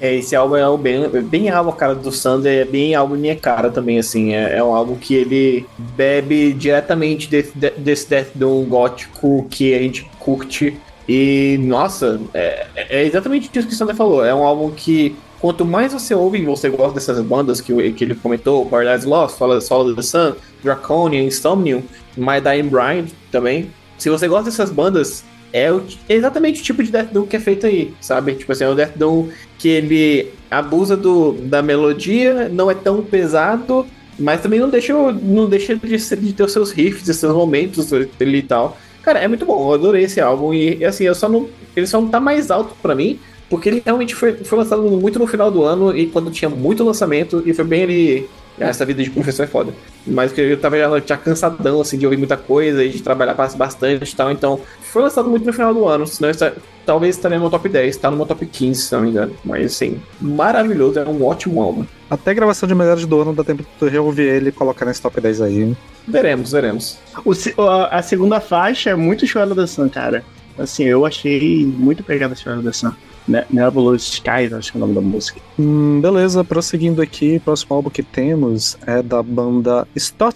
É, 0.00 0.16
esse 0.16 0.34
álbum 0.34 0.56
é 0.56 0.76
bem, 0.76 1.08
bem 1.22 1.48
álbum, 1.48 1.70
cara, 1.70 1.94
do 1.94 2.10
Sander, 2.10 2.62
é 2.62 2.64
bem 2.64 2.92
álbum 2.92 3.14
minha 3.14 3.36
cara 3.36 3.70
também, 3.70 4.00
assim. 4.00 4.34
É, 4.34 4.56
é, 4.56 4.64
um 4.64 4.74
álbum 4.74 4.96
que 4.96 5.14
ele 5.14 5.64
bebe 5.78 6.52
diretamente 6.52 7.30
desse, 7.30 7.52
desse 7.78 8.10
Death 8.10 8.30
Doom 8.34 8.64
gótico 8.64 9.46
que 9.48 9.72
a 9.72 9.78
gente 9.78 10.04
curte. 10.18 10.76
E, 11.08 11.58
nossa, 11.60 12.20
é, 12.32 12.66
é 12.76 13.04
exatamente 13.04 13.50
isso 13.52 13.66
que 13.66 13.74
o 13.74 13.76
Sander 13.76 13.96
falou. 13.96 14.24
É 14.24 14.34
um 14.34 14.44
álbum 14.44 14.70
que 14.70 15.16
quanto 15.40 15.64
mais 15.64 15.92
você 15.92 16.14
ouve 16.14 16.38
e 16.38 16.44
você 16.44 16.70
gosta 16.70 16.94
dessas 16.94 17.20
bandas 17.24 17.60
que, 17.60 17.92
que 17.92 18.04
ele 18.04 18.14
comentou, 18.14 18.66
Paradise 18.66 19.06
Lost, 19.06 19.36
Solid 19.62 19.96
the 19.96 20.02
Sun, 20.02 20.34
Draconian, 20.62 21.22
Insomnium, 21.22 21.82
My 22.16 22.40
Dying 22.40 22.68
Bride 22.68 23.12
também. 23.30 23.70
Se 23.98 24.08
você 24.08 24.28
gosta 24.28 24.50
dessas 24.50 24.70
bandas, 24.70 25.24
é, 25.52 25.70
o, 25.72 25.82
é 26.08 26.14
exatamente 26.14 26.60
o 26.60 26.64
tipo 26.64 26.82
de 26.82 26.90
Death 26.90 27.12
Doom 27.12 27.26
que 27.26 27.36
é 27.36 27.40
feito 27.40 27.66
aí, 27.66 27.92
sabe? 28.00 28.34
Tipo 28.34 28.52
assim, 28.52 28.64
é 28.64 28.68
um 28.68 28.74
Death 28.74 28.96
Doom 28.96 29.28
que 29.58 29.68
ele 29.68 30.30
abusa 30.50 30.96
do, 30.96 31.32
da 31.32 31.60
melodia, 31.62 32.48
não 32.48 32.70
é 32.70 32.74
tão 32.74 33.02
pesado, 33.02 33.86
mas 34.18 34.40
também 34.40 34.60
não 34.60 34.70
deixa, 34.70 34.94
não 35.12 35.48
deixa 35.48 35.74
de, 35.74 35.96
de 35.96 36.32
ter 36.32 36.44
os 36.44 36.52
seus 36.52 36.70
riffs, 36.70 37.08
os 37.08 37.16
seus 37.16 37.34
momentos 37.34 37.90
e 37.92 38.42
tal. 38.42 38.78
Cara, 39.02 39.18
é 39.18 39.26
muito 39.26 39.44
bom, 39.44 39.68
eu 39.68 39.74
adorei 39.74 40.04
esse 40.04 40.20
álbum 40.20 40.54
e 40.54 40.84
assim, 40.84 41.04
eu 41.04 41.14
só 41.14 41.28
não. 41.28 41.48
Ele 41.74 41.86
só 41.86 42.00
não 42.00 42.08
tá 42.08 42.20
mais 42.20 42.50
alto 42.50 42.74
para 42.80 42.94
mim, 42.94 43.18
porque 43.50 43.68
ele 43.68 43.82
realmente 43.84 44.14
foi, 44.14 44.32
foi 44.32 44.58
lançado 44.58 44.82
muito 44.82 45.18
no 45.18 45.26
final 45.26 45.50
do 45.50 45.62
ano 45.62 45.96
e 45.96 46.06
quando 46.06 46.30
tinha 46.30 46.48
muito 46.48 46.84
lançamento, 46.84 47.42
e 47.44 47.52
foi 47.52 47.64
bem 47.64 47.82
ele. 47.82 48.30
Ah, 48.60 48.66
essa 48.66 48.84
vida 48.84 49.02
de 49.02 49.10
professor 49.10 49.44
é 49.44 49.46
foda. 49.46 49.72
Mas 50.06 50.36
eu 50.36 50.58
tava 50.60 50.76
já 51.04 51.16
cansadão, 51.16 51.80
assim, 51.80 51.96
de 51.98 52.04
ouvir 52.04 52.18
muita 52.18 52.36
coisa 52.36 52.84
e 52.84 52.90
de 52.90 53.02
trabalhar 53.02 53.34
bastante 53.34 54.12
e 54.12 54.16
tal. 54.16 54.30
Então, 54.30 54.60
foi 54.82 55.02
lançado 55.02 55.28
muito 55.28 55.44
no 55.46 55.52
final 55.52 55.72
do 55.72 55.88
ano. 55.88 56.06
Senão, 56.06 56.30
está, 56.30 56.52
talvez 56.84 57.16
estaria 57.16 57.38
no 57.38 57.44
meu 57.44 57.50
top 57.50 57.68
10, 57.68 57.96
tá 57.96 58.10
no 58.10 58.16
meu 58.18 58.26
top 58.26 58.44
15, 58.44 58.82
se 58.82 58.92
não 58.92 59.02
me 59.02 59.08
engano. 59.08 59.34
Mas, 59.42 59.72
assim, 59.72 60.00
maravilhoso, 60.20 60.98
é 60.98 61.04
um 61.04 61.24
ótimo 61.24 61.62
álbum. 61.62 61.86
Até 62.12 62.32
a 62.32 62.34
gravação 62.34 62.68
de 62.68 62.74
melhores 62.74 63.06
do 63.06 63.22
ano 63.22 63.32
dá 63.32 63.42
tempo 63.42 63.64
de 63.80 63.88
reouvir 63.88 64.24
ele 64.24 64.50
e 64.50 64.52
colocar 64.52 64.84
nesse 64.84 65.00
top 65.00 65.18
10 65.18 65.40
aí. 65.40 65.74
Veremos, 66.06 66.52
veremos. 66.52 66.98
O, 67.24 67.32
a 67.90 68.02
segunda 68.02 68.38
faixa 68.38 68.90
é 68.90 68.94
muito 68.94 69.24
Chora 69.26 69.54
da 69.54 69.66
Sun, 69.66 69.88
cara. 69.88 70.22
Assim, 70.58 70.84
eu 70.84 71.06
achei 71.06 71.64
muito 71.64 72.04
pegada 72.04 72.34
Chora 72.34 72.60
da 72.60 72.70
Sun. 72.70 72.92
Nebulous 73.48 74.02
Skies, 74.02 74.52
acho 74.52 74.72
que 74.72 74.76
é 74.76 74.78
o 74.78 74.82
nome 74.82 74.94
da 74.94 75.00
música. 75.00 75.40
Hum, 75.58 76.02
beleza, 76.02 76.44
prosseguindo 76.44 77.00
aqui, 77.00 77.36
o 77.36 77.40
próximo 77.40 77.76
álbum 77.76 77.88
que 77.88 78.02
temos 78.02 78.76
é 78.86 79.02
da 79.02 79.22
banda 79.22 79.88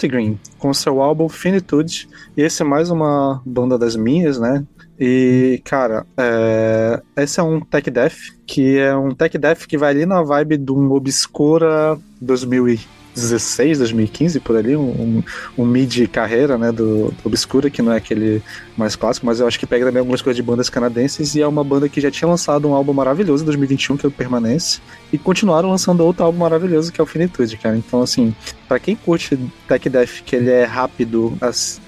Green, 0.05 0.41
com 0.59 0.73
seu 0.73 1.03
álbum 1.03 1.29
Finitude. 1.29 2.09
E 2.35 2.41
esse 2.41 2.63
é 2.63 2.65
mais 2.65 2.89
uma 2.89 3.43
banda 3.45 3.77
das 3.77 3.97
minhas, 3.97 4.39
né? 4.39 4.65
E, 4.99 5.61
cara, 5.65 6.07
é... 6.17 7.03
esse 7.17 7.39
é 7.39 7.43
um 7.43 7.61
Tech 7.61 7.91
Death, 7.91 8.17
que 8.47 8.79
é 8.79 8.97
um 8.97 9.15
Tech 9.15 9.37
Death 9.37 9.67
que 9.67 9.77
vai 9.77 9.91
ali 9.91 10.07
na 10.07 10.23
vibe 10.23 10.57
de 10.57 10.73
um 10.73 10.93
Obscura 10.93 11.99
2000 12.21 12.79
2016, 13.17 13.79
2015, 13.79 14.41
por 14.41 14.57
ali, 14.57 14.77
um, 14.77 15.23
um 15.57 15.65
mid 15.65 16.07
carreira, 16.09 16.59
né, 16.59 16.71
do, 16.71 17.09
do 17.09 17.15
Obscura, 17.25 17.71
que 17.71 17.81
não 17.81 17.93
é 17.93 17.97
aquele 17.97 18.43
mais 18.77 18.95
clássico, 18.95 19.25
mas 19.25 19.41
eu 19.41 19.47
acho 19.47 19.59
que 19.59 19.67
pega 19.67 19.87
também 19.87 20.01
algumas 20.01 20.21
coisas 20.21 20.37
de 20.37 20.43
bandas 20.43 20.69
canadenses 20.69 21.35
e 21.35 21.41
é 21.41 21.47
uma 21.47 21.65
banda 21.65 21.89
que 21.89 22.01
já 22.01 22.11
tinha 22.11 22.29
lançado 22.29 22.69
um 22.69 22.75
álbum 22.75 22.93
maravilhoso 22.93 23.43
em 23.43 23.47
2021, 23.47 23.97
que 23.97 24.07
é 24.07 24.09
o 24.09 24.13
Permanence, 24.13 24.81
e 25.13 25.19
continuaram 25.19 25.71
lançando 25.71 26.05
outro 26.05 26.25
álbum 26.25 26.39
maravilhoso, 26.39 26.93
que 26.93 27.01
é 27.01 27.05
o 27.05 27.07
Finitude, 27.07 27.57
cara. 27.57 27.77
Então, 27.77 28.03
assim, 28.03 28.35
para 28.69 28.79
quem 28.79 28.95
curte 28.95 29.39
Tech 29.67 29.89
Death, 29.89 30.23
que 30.25 30.37
ele 30.37 30.51
é 30.51 30.65
rápido, 30.65 31.37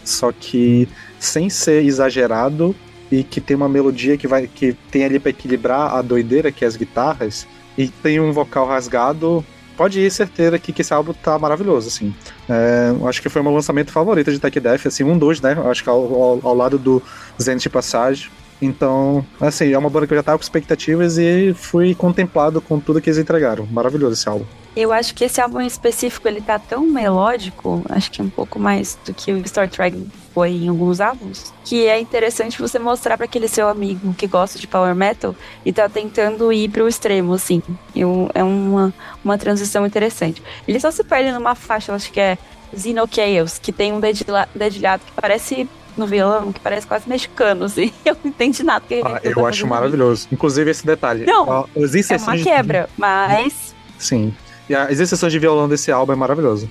só 0.05 0.33
que 0.33 0.89
sem 1.19 1.51
ser 1.51 1.85
exagerado, 1.85 2.75
e 3.11 3.23
que 3.23 3.41
tem 3.41 3.57
uma 3.57 3.69
melodia 3.69 4.17
que 4.17 4.29
vai 4.29 4.47
que 4.47 4.75
tem 4.91 5.05
ali 5.05 5.19
para 5.19 5.31
equilibrar 5.31 5.95
a 5.95 6.03
doideira 6.03 6.53
que 6.53 6.65
é 6.65 6.69
as 6.69 6.77
guitarras 6.77 7.47
e 7.77 7.89
tem 7.89 8.21
um 8.21 8.33
vocal 8.33 8.67
rasgado 8.67 9.45
pode 9.79 10.01
ir 10.01 10.11
certeira 10.11 10.59
que, 10.59 10.73
que 10.73 10.83
esse 10.83 10.93
álbum 10.93 11.13
tá 11.13 11.39
maravilhoso, 11.39 11.87
assim. 11.87 12.13
É, 12.49 12.93
acho 13.09 13.23
que 13.23 13.29
foi 13.29 13.41
meu 13.41 13.55
lançamento 13.55 13.93
favorito 13.93 14.33
de 14.33 14.41
Tech 14.41 14.59
Death, 14.59 14.87
assim, 14.87 15.05
um 15.05 15.17
dos, 15.17 15.41
né? 15.41 15.57
Acho 15.71 15.85
que 15.85 15.89
ao, 15.89 16.03
ao, 16.21 16.41
ao 16.43 16.55
lado 16.55 16.77
do 16.77 17.01
Zenith 17.41 17.71
Passage. 17.71 18.29
Então, 18.61 19.25
assim, 19.41 19.73
é 19.73 19.79
uma 19.79 19.89
banda 19.89 20.09
que 20.09 20.13
eu 20.13 20.19
já 20.19 20.23
tava 20.25 20.37
com 20.37 20.43
expectativas 20.43 21.17
e 21.17 21.55
fui 21.55 21.95
contemplado 21.95 22.61
com 22.61 22.81
tudo 22.81 23.01
que 23.01 23.09
eles 23.09 23.19
entregaram. 23.19 23.67
Maravilhoso 23.67 24.15
esse 24.15 24.29
álbum. 24.29 24.45
Eu 24.79 24.93
acho 24.93 25.13
que 25.13 25.25
esse 25.25 25.41
álbum 25.41 25.61
em 25.61 25.67
específico 25.67 26.29
ele 26.29 26.41
tá 26.41 26.57
tão 26.57 26.83
melódico, 26.87 27.83
acho 27.89 28.13
que 28.13 28.23
um 28.23 28.31
pouco 28.31 28.61
mais 28.61 28.97
do 29.05 29.13
que 29.13 29.33
o 29.33 29.49
Star 29.49 29.69
Trek 29.69 30.07
foi 30.33 30.51
em 30.51 30.69
alguns 30.69 31.01
álbuns, 31.01 31.53
que 31.65 31.89
é 31.89 31.99
interessante 31.99 32.61
você 32.61 32.79
mostrar 32.79 33.17
para 33.17 33.25
aquele 33.25 33.49
seu 33.49 33.69
amigo 33.69 34.15
que 34.15 34.29
gosta 34.29 34.57
de 34.57 34.69
power 34.69 34.95
metal 34.95 35.35
e 35.67 35.73
tá 35.73 35.89
tentando 35.89 36.53
ir 36.53 36.69
pro 36.69 36.87
extremo, 36.87 37.35
assim. 37.35 37.61
Eu, 37.93 38.31
é 38.33 38.45
uma, 38.45 38.95
uma 39.25 39.37
transição 39.37 39.85
interessante. 39.85 40.41
Ele 40.69 40.79
só 40.79 40.93
se 40.93 41.03
perde 41.03 41.33
numa 41.33 41.57
faixa, 41.57 41.93
acho 41.93 42.13
que 42.13 42.21
é 42.21 42.39
Zeno 42.77 43.09
Chaos, 43.11 43.59
que 43.59 43.73
tem 43.73 43.93
um 43.93 43.99
dedilhado 43.99 45.03
que 45.05 45.13
parece 45.21 45.69
no 45.97 46.07
violão, 46.07 46.53
que 46.53 46.61
parece 46.61 46.87
quase 46.87 47.09
mexicano, 47.09 47.65
assim. 47.65 47.93
Eu 48.07 48.17
não 48.23 48.31
entendi 48.31 48.63
nada. 48.63 48.85
Que 48.87 49.03
ah, 49.05 49.21
eu 49.25 49.45
acho 49.45 49.67
maravilhoso. 49.67 50.29
Inclusive 50.31 50.71
esse 50.71 50.87
detalhe. 50.87 51.27
Não, 51.27 51.67
as 51.77 52.11
é 52.13 52.17
uma 52.17 52.39
quebra, 52.39 52.83
de... 52.83 52.93
mas... 52.97 53.75
Sim. 53.99 54.33
E 54.69 54.75
as 54.75 55.01
exceções 55.01 55.33
de 55.33 55.39
violão 55.39 55.69
desse 55.69 55.91
álbum 55.91 56.13
é 56.13 56.17
maravilhoso. 56.17 56.69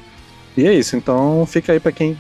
E 0.55 0.65
é 0.65 0.73
isso, 0.73 0.95
então 0.95 1.45
fica 1.45 1.71
aí 1.71 1.79
pra 1.79 1.91
quem, 1.91 2.17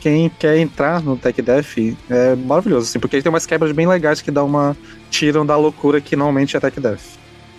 quem 0.00 0.28
quer 0.38 0.58
entrar 0.58 1.02
no 1.02 1.16
Tech 1.16 1.40
Death, 1.40 1.78
é 2.10 2.36
maravilhoso, 2.36 2.86
assim, 2.86 2.98
porque 2.98 3.22
tem 3.22 3.30
umas 3.30 3.46
quebras 3.46 3.72
bem 3.72 3.86
legais 3.86 4.20
que 4.20 4.30
dá 4.30 4.44
uma. 4.44 4.76
tiram 5.10 5.46
da 5.46 5.56
loucura 5.56 5.98
que 5.98 6.14
normalmente 6.14 6.54
é 6.54 6.60
Tech 6.60 6.78
Death. 6.78 7.16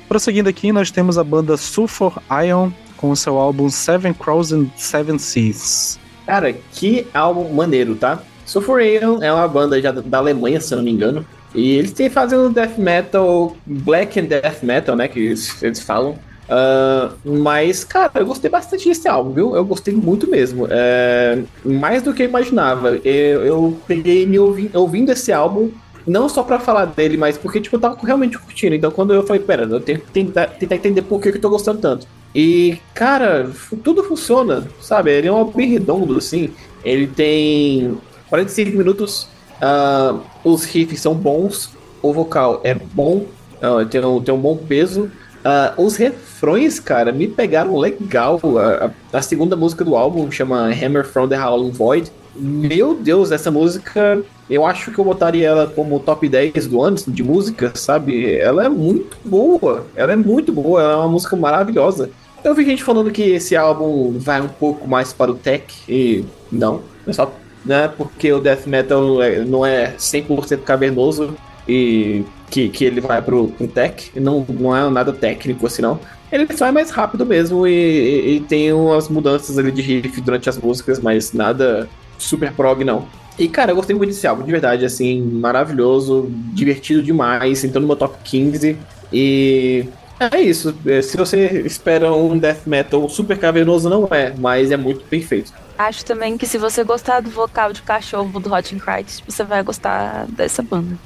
Prosseguindo 0.07 0.47
aqui, 0.47 0.71
nós 0.71 0.91
temos 0.91 1.17
a 1.17 1.23
banda 1.23 1.57
Sulfur 1.57 2.19
Ion 2.45 2.69
com 2.95 3.09
o 3.09 3.15
seu 3.15 3.37
álbum 3.37 3.69
Seven 3.69 4.13
Crows 4.13 4.51
and 4.51 4.67
Seven 4.75 5.17
Seas. 5.17 5.99
Cara, 6.27 6.53
que 6.73 7.07
álbum 7.11 7.51
maneiro, 7.51 7.95
tá? 7.95 8.21
Sulfur 8.45 8.81
Ion 8.81 9.23
é 9.23 9.33
uma 9.33 9.47
banda 9.47 9.81
já 9.81 9.91
da 9.91 10.17
Alemanha, 10.19 10.61
se 10.61 10.73
eu 10.73 10.77
não 10.77 10.85
me 10.85 10.91
engano. 10.91 11.25
E 11.55 11.71
eles 11.71 11.91
têm 11.91 12.09
fazendo 12.09 12.49
death 12.49 12.77
metal, 12.77 13.57
black 13.65 14.19
and 14.19 14.25
death 14.25 14.61
metal, 14.61 14.95
né? 14.95 15.07
Que 15.07 15.19
eles, 15.19 15.61
eles 15.63 15.79
falam. 15.79 16.17
Uh, 16.49 17.13
mas, 17.41 17.84
cara, 17.84 18.11
eu 18.15 18.26
gostei 18.26 18.49
bastante 18.49 18.89
desse 18.89 19.07
álbum, 19.07 19.31
viu? 19.31 19.55
Eu 19.55 19.63
gostei 19.63 19.93
muito 19.93 20.27
mesmo. 20.30 20.67
É, 20.69 21.43
mais 21.63 22.01
do 22.01 22.13
que 22.13 22.23
eu 22.23 22.27
imaginava. 22.27 22.97
Eu, 23.05 23.45
eu 23.45 23.77
peguei 23.88 24.26
me 24.26 24.39
ouvindo, 24.39 24.76
ouvindo 24.76 25.11
esse 25.11 25.31
álbum, 25.31 25.69
não 26.07 26.27
só 26.27 26.41
para 26.41 26.59
falar 26.59 26.85
dele, 26.85 27.17
mas 27.17 27.38
porque 27.38 27.61
tipo, 27.61 27.76
eu 27.76 27.80
tava 27.80 27.97
realmente 28.03 28.38
curtindo. 28.38 28.76
Então, 28.76 28.89
quando 28.89 29.13
eu 29.13 29.26
falei, 29.26 29.41
pera, 29.43 29.63
eu 29.63 29.80
tenho 29.80 29.99
que 29.99 30.11
tentar, 30.11 30.47
tentar 30.47 30.76
entender 30.76 31.03
por 31.03 31.21
que, 31.21 31.31
que 31.31 31.38
eu 31.38 31.41
tô 31.41 31.49
gostando 31.51 31.80
tanto. 31.80 32.07
E, 32.34 32.80
cara, 32.95 33.49
tudo 33.84 34.03
funciona, 34.03 34.67
sabe? 34.81 35.11
Ele 35.11 35.27
é 35.27 35.31
um 35.31 35.38
álbum 35.38 35.59
redondo, 35.59 36.17
assim. 36.17 36.49
Ele 36.84 37.05
tem 37.05 37.97
45 38.30 38.76
minutos, 38.76 39.27
uh, 39.61 40.19
os 40.43 40.63
riffs 40.65 40.99
são 40.99 41.13
bons, 41.13 41.71
o 42.01 42.13
vocal 42.13 42.61
é 42.63 42.73
bom, 42.73 43.26
uh, 43.61 43.85
tem, 43.85 44.03
um, 44.03 44.21
tem 44.21 44.34
um 44.34 44.39
bom 44.39 44.57
peso. 44.57 45.11
Ah, 45.44 45.74
os 45.78 45.95
refrões, 45.95 46.80
cara, 46.80 47.11
me 47.11 47.28
pegaram 47.28 47.78
legal. 47.78 48.40
A, 48.57 48.91
a- 49.18 49.22
segunda 49.22 49.56
música 49.56 49.84
do 49.86 49.95
álbum 49.95 50.30
chama 50.32 50.68
Hammer 50.72 51.06
from 51.06 51.28
the 51.28 51.38
Howling 51.41 51.72
Void. 51.72 52.11
Meu 52.36 52.94
Deus, 52.94 53.32
essa 53.32 53.49
música, 53.52 54.22
eu 54.49 54.66
acho 54.66 54.91
que 54.91 54.99
eu 54.99 55.03
botaria 55.06 55.48
ela 55.48 55.68
como 55.68 55.99
top 55.99 56.28
10 56.30 56.68
do 56.68 56.82
ano 56.82 56.98
de 57.07 57.24
música, 57.24 57.72
sabe? 57.76 58.36
Ela 58.38 58.66
é 58.66 58.70
muito 58.70 59.18
boa. 59.26 59.86
Ela 59.95 60.14
é 60.14 60.16
muito 60.16 60.52
boa, 60.52 60.82
ela 60.82 60.94
é 60.94 60.95
uma 60.98 61.07
música 61.10 61.36
maravilhosa. 61.36 62.10
Eu 62.44 62.56
vi 62.56 62.64
gente 62.66 62.84
falando 62.84 63.11
que 63.11 63.22
esse 63.24 63.56
álbum 63.56 64.14
vai 64.18 64.40
um 64.41 64.48
pouco 64.48 64.88
mais 64.88 65.11
para 65.11 65.30
o 65.32 65.36
tech, 65.36 65.66
e 65.90 66.24
não, 66.49 66.82
é 67.06 67.11
só 67.11 67.30
né, 67.66 67.90
porque 67.98 68.32
o 68.32 68.40
death 68.40 68.66
metal 68.66 69.22
é- 69.22 69.44
não 69.44 69.66
é 69.66 69.94
100% 69.98 70.64
cavernoso 70.64 71.36
e 71.68 72.24
que, 72.49 72.69
que 72.69 72.84
ele 72.85 73.01
vai 73.01 73.21
pro, 73.21 73.49
pro 73.49 73.67
tech, 73.67 74.11
não, 74.19 74.45
não 74.49 74.76
é 74.76 74.89
nada 74.89 75.13
técnico 75.13 75.65
assim 75.67 75.81
não. 75.81 75.99
Ele 76.31 76.47
só 76.55 76.67
é 76.67 76.71
mais 76.71 76.89
rápido 76.91 77.26
mesmo 77.26 77.65
e, 77.67 77.71
e- 77.71 78.35
e 78.38 78.41
tem 78.41 78.71
umas 78.73 79.09
mudanças 79.09 79.57
ali 79.57 79.71
de 79.71 79.81
riff 79.81 80.21
durante 80.21 80.49
as 80.49 80.57
músicas, 80.57 80.99
mas 80.99 81.34
nada 81.34 81.89
super 82.17 82.53
prog 82.53 82.84
não. 82.84 83.07
E 83.38 83.47
cara, 83.47 83.71
eu 83.71 83.76
gostei 83.76 83.95
muito 83.95 84.09
desse 84.09 84.27
álbum, 84.27 84.43
de 84.43 84.51
verdade, 84.51 84.85
assim, 84.85 85.21
maravilhoso, 85.21 86.27
divertido 86.53 87.01
demais, 87.01 87.63
entrou 87.63 87.81
no 87.81 87.88
meu 87.88 87.95
top 87.95 88.17
15 88.23 88.77
e 89.11 89.85
é 90.19 90.41
isso. 90.41 90.76
Se 91.03 91.15
você 91.17 91.61
espera 91.65 92.13
um 92.13 92.38
death 92.38 92.65
metal 92.67 93.07
super 93.09 93.38
cavernoso, 93.39 93.89
não 93.89 94.07
é, 94.11 94.34
mas 94.38 94.71
é 94.71 94.77
muito 94.77 95.05
perfeito. 95.05 95.53
Acho 95.80 96.03
também 96.03 96.38
que 96.38 96.45
se 96.45 96.57
você 96.57 96.84
gostar 96.84 97.22
do 97.22 97.30
vocal 97.30 97.72
de 97.72 97.81
cachorro 97.81 98.38
do 98.38 98.53
Hot 98.53 98.76
and 98.76 98.80
Christ, 98.80 99.23
você 99.26 99.45
vai 99.45 99.64
gostar 99.64 100.26
dessa 100.27 100.61
banda. 100.61 100.97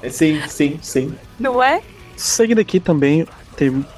É, 0.00 0.08
Sim, 0.08 0.40
sim, 0.46 0.78
sim. 0.80 1.12
Não 1.40 1.60
é? 1.60 1.82
Seguindo 2.16 2.60
aqui 2.60 2.78
também, 2.78 3.26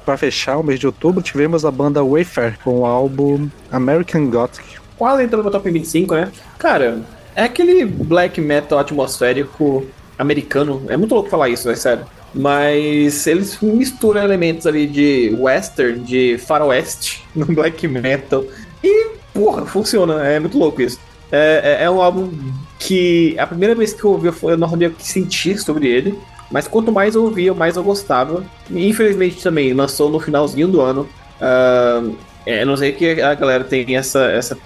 pra 0.03 0.16
fechar 0.16 0.57
o 0.57 0.62
mês 0.62 0.81
de 0.81 0.86
outubro, 0.86 1.23
tivemos 1.23 1.66
a 1.66 1.70
banda 1.70 2.03
Wayfair 2.03 2.59
com 2.65 2.81
o 2.81 2.86
álbum 2.86 3.51
American 3.70 4.31
Gothic. 4.31 4.78
Quase 4.97 5.24
entrou 5.24 5.44
no 5.44 5.51
top 5.51 5.70
25, 5.70 6.15
né? 6.15 6.32
Cara, 6.59 7.03
é 7.35 7.43
aquele 7.43 7.85
black 7.85 8.40
metal 8.40 8.78
atmosférico 8.78 9.86
americano. 10.19 10.86
É 10.89 10.97
muito 10.97 11.15
louco 11.15 11.28
falar 11.28 11.51
isso, 11.51 11.69
é 11.69 11.77
sério. 11.77 12.07
Mas 12.35 13.27
eles 13.27 13.61
misturam 13.61 14.23
elementos 14.23 14.66
ali 14.66 14.86
de 14.86 15.36
western, 15.39 16.01
de 16.01 16.39
faroeste, 16.39 17.23
no 17.36 17.44
black 17.44 17.86
metal. 17.86 18.43
E, 18.82 19.15
porra, 19.37 19.67
funciona. 19.67 20.25
É 20.27 20.41
muito 20.41 20.59
louco 20.59 20.81
isso. 20.83 20.99
É, 21.31 21.79
é- 21.81 21.85
é 21.85 21.91
um 21.91 22.01
álbum 22.01 22.31
que 22.79 23.37
a 23.39 23.47
primeira 23.47 23.75
vez 23.75 23.93
que 23.93 24.05
eu 24.05 24.11
ouvi, 24.13 24.29
eu 24.43 24.57
não 24.57 24.69
sabia 24.69 24.89
o 24.89 24.93
que 24.93 25.07
sentir 25.07 25.59
sobre 25.59 25.89
ele. 25.89 26.19
Mas 26.51 26.69
quanto 26.69 26.93
mais 26.93 27.15
eu 27.17 27.25
ouvia, 27.25 27.53
mais 27.53 27.77
eu 27.77 27.83
gostava. 27.83 28.45
E 28.71 28.89
infelizmente 28.89 29.43
também 29.43 29.73
lançou 29.75 30.09
no 30.11 30.21
finalzinho 30.21 30.69
do 30.69 30.81
ano. 30.81 31.09
Ah, 31.41 32.03
é, 32.47 32.65
não 32.65 32.77
sei 32.77 32.93
que 32.93 33.21
a 33.21 33.35
galera 33.35 33.65
tem 33.65 33.97
essa, 33.97 34.21
essa 34.27 34.57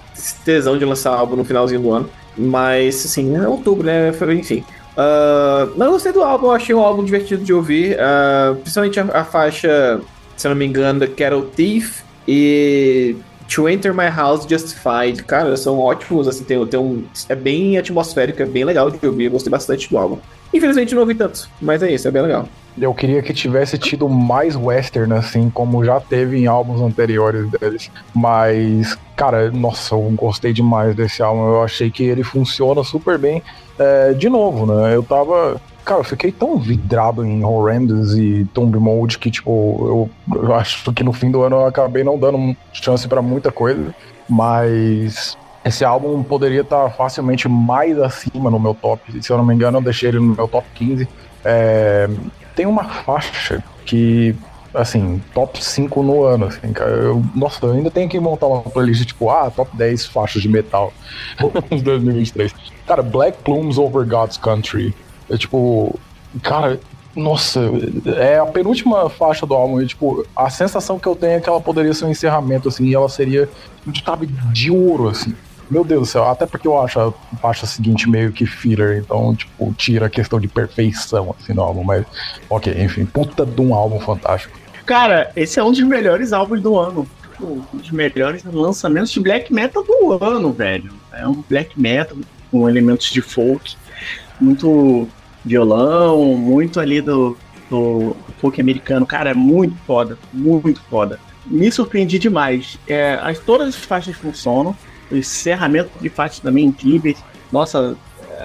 tesão 0.45 0.77
de 0.77 0.85
lançar 0.85 1.11
álbum 1.13 1.35
no 1.35 1.43
finalzinho 1.43 1.81
do 1.81 1.91
ano. 1.91 2.09
Mas, 2.37 3.03
assim, 3.05 3.35
é 3.35 3.47
outubro, 3.47 3.85
né? 3.85 4.11
Enfim. 4.39 4.63
Ah, 4.95 5.67
mas 5.75 5.87
eu 5.87 5.91
gostei 5.93 6.11
do 6.11 6.21
álbum, 6.23 6.51
achei 6.51 6.75
um 6.75 6.81
álbum 6.81 7.03
divertido 7.03 7.43
de 7.43 7.53
ouvir. 7.53 7.97
ah, 7.99 8.55
principalmente 8.61 8.99
a, 8.99 9.05
a 9.21 9.23
faixa, 9.25 9.99
se 10.37 10.47
não 10.47 10.55
me 10.55 10.65
engano, 10.65 10.99
Cattle 11.07 11.43
Thief 11.55 12.01
e 12.27 13.15
To 13.53 13.67
Enter 13.67 13.93
My 13.93 14.07
House 14.07 14.45
Justified. 14.47 15.23
Cara, 15.23 15.57
são 15.57 15.77
ótimos, 15.77 16.27
assim, 16.27 16.43
tem, 16.43 16.65
tem 16.67 16.79
um. 16.79 17.03
É 17.27 17.35
bem 17.35 17.77
atmosférico, 17.77 18.41
é 18.41 18.45
bem 18.45 18.63
legal 18.63 18.89
de 18.89 19.05
ouvir. 19.05 19.25
Eu 19.25 19.31
gostei 19.31 19.51
bastante 19.51 19.89
do 19.89 19.97
álbum. 19.97 20.17
Infelizmente 20.53 20.93
não 20.93 21.01
ouvi 21.01 21.15
tanto, 21.15 21.49
mas 21.61 21.81
é 21.81 21.91
isso, 21.91 22.07
é 22.07 22.11
bem 22.11 22.21
legal. 22.21 22.47
Eu 22.79 22.93
queria 22.93 23.21
que 23.21 23.33
tivesse 23.33 23.77
tido 23.77 24.07
mais 24.07 24.55
western, 24.55 25.13
assim, 25.13 25.49
como 25.49 25.83
já 25.83 25.99
teve 25.99 26.37
em 26.37 26.47
álbuns 26.47 26.81
anteriores 26.81 27.49
deles. 27.51 27.91
Mas, 28.13 28.97
cara, 29.15 29.51
nossa, 29.51 29.95
eu 29.95 30.01
gostei 30.15 30.53
demais 30.53 30.95
desse 30.95 31.21
álbum. 31.21 31.47
Eu 31.47 31.63
achei 31.63 31.91
que 31.91 32.03
ele 32.03 32.23
funciona 32.23 32.83
super 32.83 33.17
bem. 33.17 33.43
É, 33.77 34.13
de 34.13 34.29
novo, 34.29 34.65
né? 34.65 34.95
Eu 34.95 35.03
tava. 35.03 35.59
Cara, 35.83 36.01
eu 36.01 36.03
fiquei 36.03 36.31
tão 36.31 36.57
vidrado 36.57 37.25
em 37.25 37.43
Horrendous 37.43 38.15
e 38.15 38.45
Tomb 38.53 38.77
Mode 38.77 39.17
que, 39.17 39.31
tipo, 39.31 40.09
eu, 40.31 40.39
eu 40.43 40.53
acho 40.53 40.91
que 40.93 41.03
no 41.03 41.11
fim 41.11 41.31
do 41.31 41.41
ano 41.41 41.57
eu 41.57 41.65
acabei 41.65 42.03
não 42.03 42.19
dando 42.19 42.55
chance 42.71 43.07
pra 43.07 43.21
muita 43.21 43.51
coisa. 43.51 43.93
Mas 44.29 45.37
esse 45.65 45.83
álbum 45.83 46.23
poderia 46.23 46.61
estar 46.61 46.89
facilmente 46.91 47.47
mais 47.47 47.99
acima 47.99 48.49
no 48.49 48.59
meu 48.59 48.73
top. 48.73 49.21
Se 49.21 49.31
eu 49.31 49.37
não 49.37 49.45
me 49.45 49.53
engano, 49.53 49.77
eu 49.77 49.81
deixei 49.81 50.09
ele 50.09 50.19
no 50.19 50.35
meu 50.35 50.47
top 50.47 50.67
15. 50.75 51.07
É, 51.43 52.09
tem 52.55 52.65
uma 52.65 52.83
faixa 52.83 53.63
que, 53.85 54.35
assim, 54.73 55.21
top 55.33 55.63
5 55.63 56.03
no 56.03 56.23
ano, 56.23 56.45
assim, 56.45 56.71
cara. 56.73 56.91
Eu, 56.91 57.23
nossa, 57.35 57.65
eu 57.65 57.73
ainda 57.73 57.91
tenho 57.91 58.09
que 58.09 58.19
montar 58.19 58.47
uma 58.47 58.61
playlist, 58.61 59.05
tipo, 59.05 59.29
ah, 59.29 59.51
top 59.51 59.75
10 59.75 60.05
faixas 60.07 60.41
de 60.41 60.49
metal 60.49 60.93
de 61.69 61.81
2023. 61.81 62.53
Cara, 62.87 63.03
Black 63.03 63.39
Plumes 63.43 63.77
Over 63.77 64.07
God's 64.07 64.37
Country. 64.37 64.95
É 65.31 65.37
tipo, 65.37 65.97
cara, 66.43 66.79
nossa, 67.15 67.59
é 68.17 68.37
a 68.37 68.45
penúltima 68.45 69.09
faixa 69.09 69.45
do 69.45 69.53
álbum 69.53 69.81
e, 69.81 69.87
tipo, 69.87 70.25
a 70.35 70.49
sensação 70.49 70.99
que 70.99 71.07
eu 71.07 71.15
tenho 71.15 71.33
é 71.33 71.39
que 71.39 71.49
ela 71.49 71.61
poderia 71.61 71.93
ser 71.93 72.05
um 72.05 72.11
encerramento, 72.11 72.69
assim, 72.69 72.85
e 72.85 72.95
ela 72.95 73.09
seria, 73.09 73.49
sabe, 74.05 74.27
de 74.27 74.71
ouro, 74.71 75.09
assim. 75.09 75.33
Meu 75.69 75.85
Deus 75.85 76.01
do 76.01 76.05
céu, 76.05 76.27
até 76.27 76.45
porque 76.45 76.67
eu 76.67 76.81
acho 76.81 76.99
a 76.99 77.13
faixa 77.41 77.65
seguinte 77.65 78.09
meio 78.09 78.31
que 78.33 78.45
filler, 78.45 78.97
então, 78.97 79.33
tipo, 79.33 79.73
tira 79.73 80.07
a 80.07 80.09
questão 80.09 80.39
de 80.39 80.47
perfeição, 80.47 81.33
assim, 81.39 81.53
no 81.53 81.61
álbum, 81.61 81.83
mas, 81.83 82.05
ok, 82.49 82.73
enfim, 82.83 83.05
puta 83.05 83.45
de 83.45 83.61
um 83.61 83.73
álbum 83.73 83.99
fantástico. 83.99 84.59
Cara, 84.85 85.31
esse 85.35 85.59
é 85.59 85.63
um 85.63 85.71
dos 85.71 85.81
melhores 85.81 86.33
álbuns 86.33 86.61
do 86.61 86.77
ano. 86.77 87.07
Um 87.39 87.63
dos 87.73 87.89
melhores 87.91 88.43
lançamentos 88.43 89.11
de 89.11 89.19
black 89.19 89.51
metal 89.53 89.83
do 89.83 90.23
ano, 90.23 90.51
velho. 90.51 90.91
É 91.13 91.25
um 91.27 91.43
black 91.49 91.79
metal 91.79 92.17
com 92.51 92.69
elementos 92.69 93.09
de 93.09 93.21
folk, 93.21 93.75
muito 94.39 95.07
violão, 95.45 96.35
muito 96.35 96.79
ali 96.79 97.01
do, 97.01 97.37
do 97.69 98.15
folk 98.39 98.59
americano. 98.61 99.05
Cara, 99.05 99.31
é 99.31 99.33
muito 99.33 99.75
foda, 99.85 100.17
muito 100.33 100.81
foda. 100.89 101.19
Me 101.45 101.71
surpreendi 101.71 102.19
demais. 102.19 102.77
É, 102.87 103.19
as, 103.21 103.39
todas 103.39 103.69
as 103.69 103.75
faixas 103.75 104.15
funcionam, 104.15 104.75
o 105.11 105.15
encerramento 105.15 105.89
de 105.99 106.09
faixas 106.09 106.39
também 106.39 106.65
incríveis. 106.65 107.17
Nossa, 107.51 107.95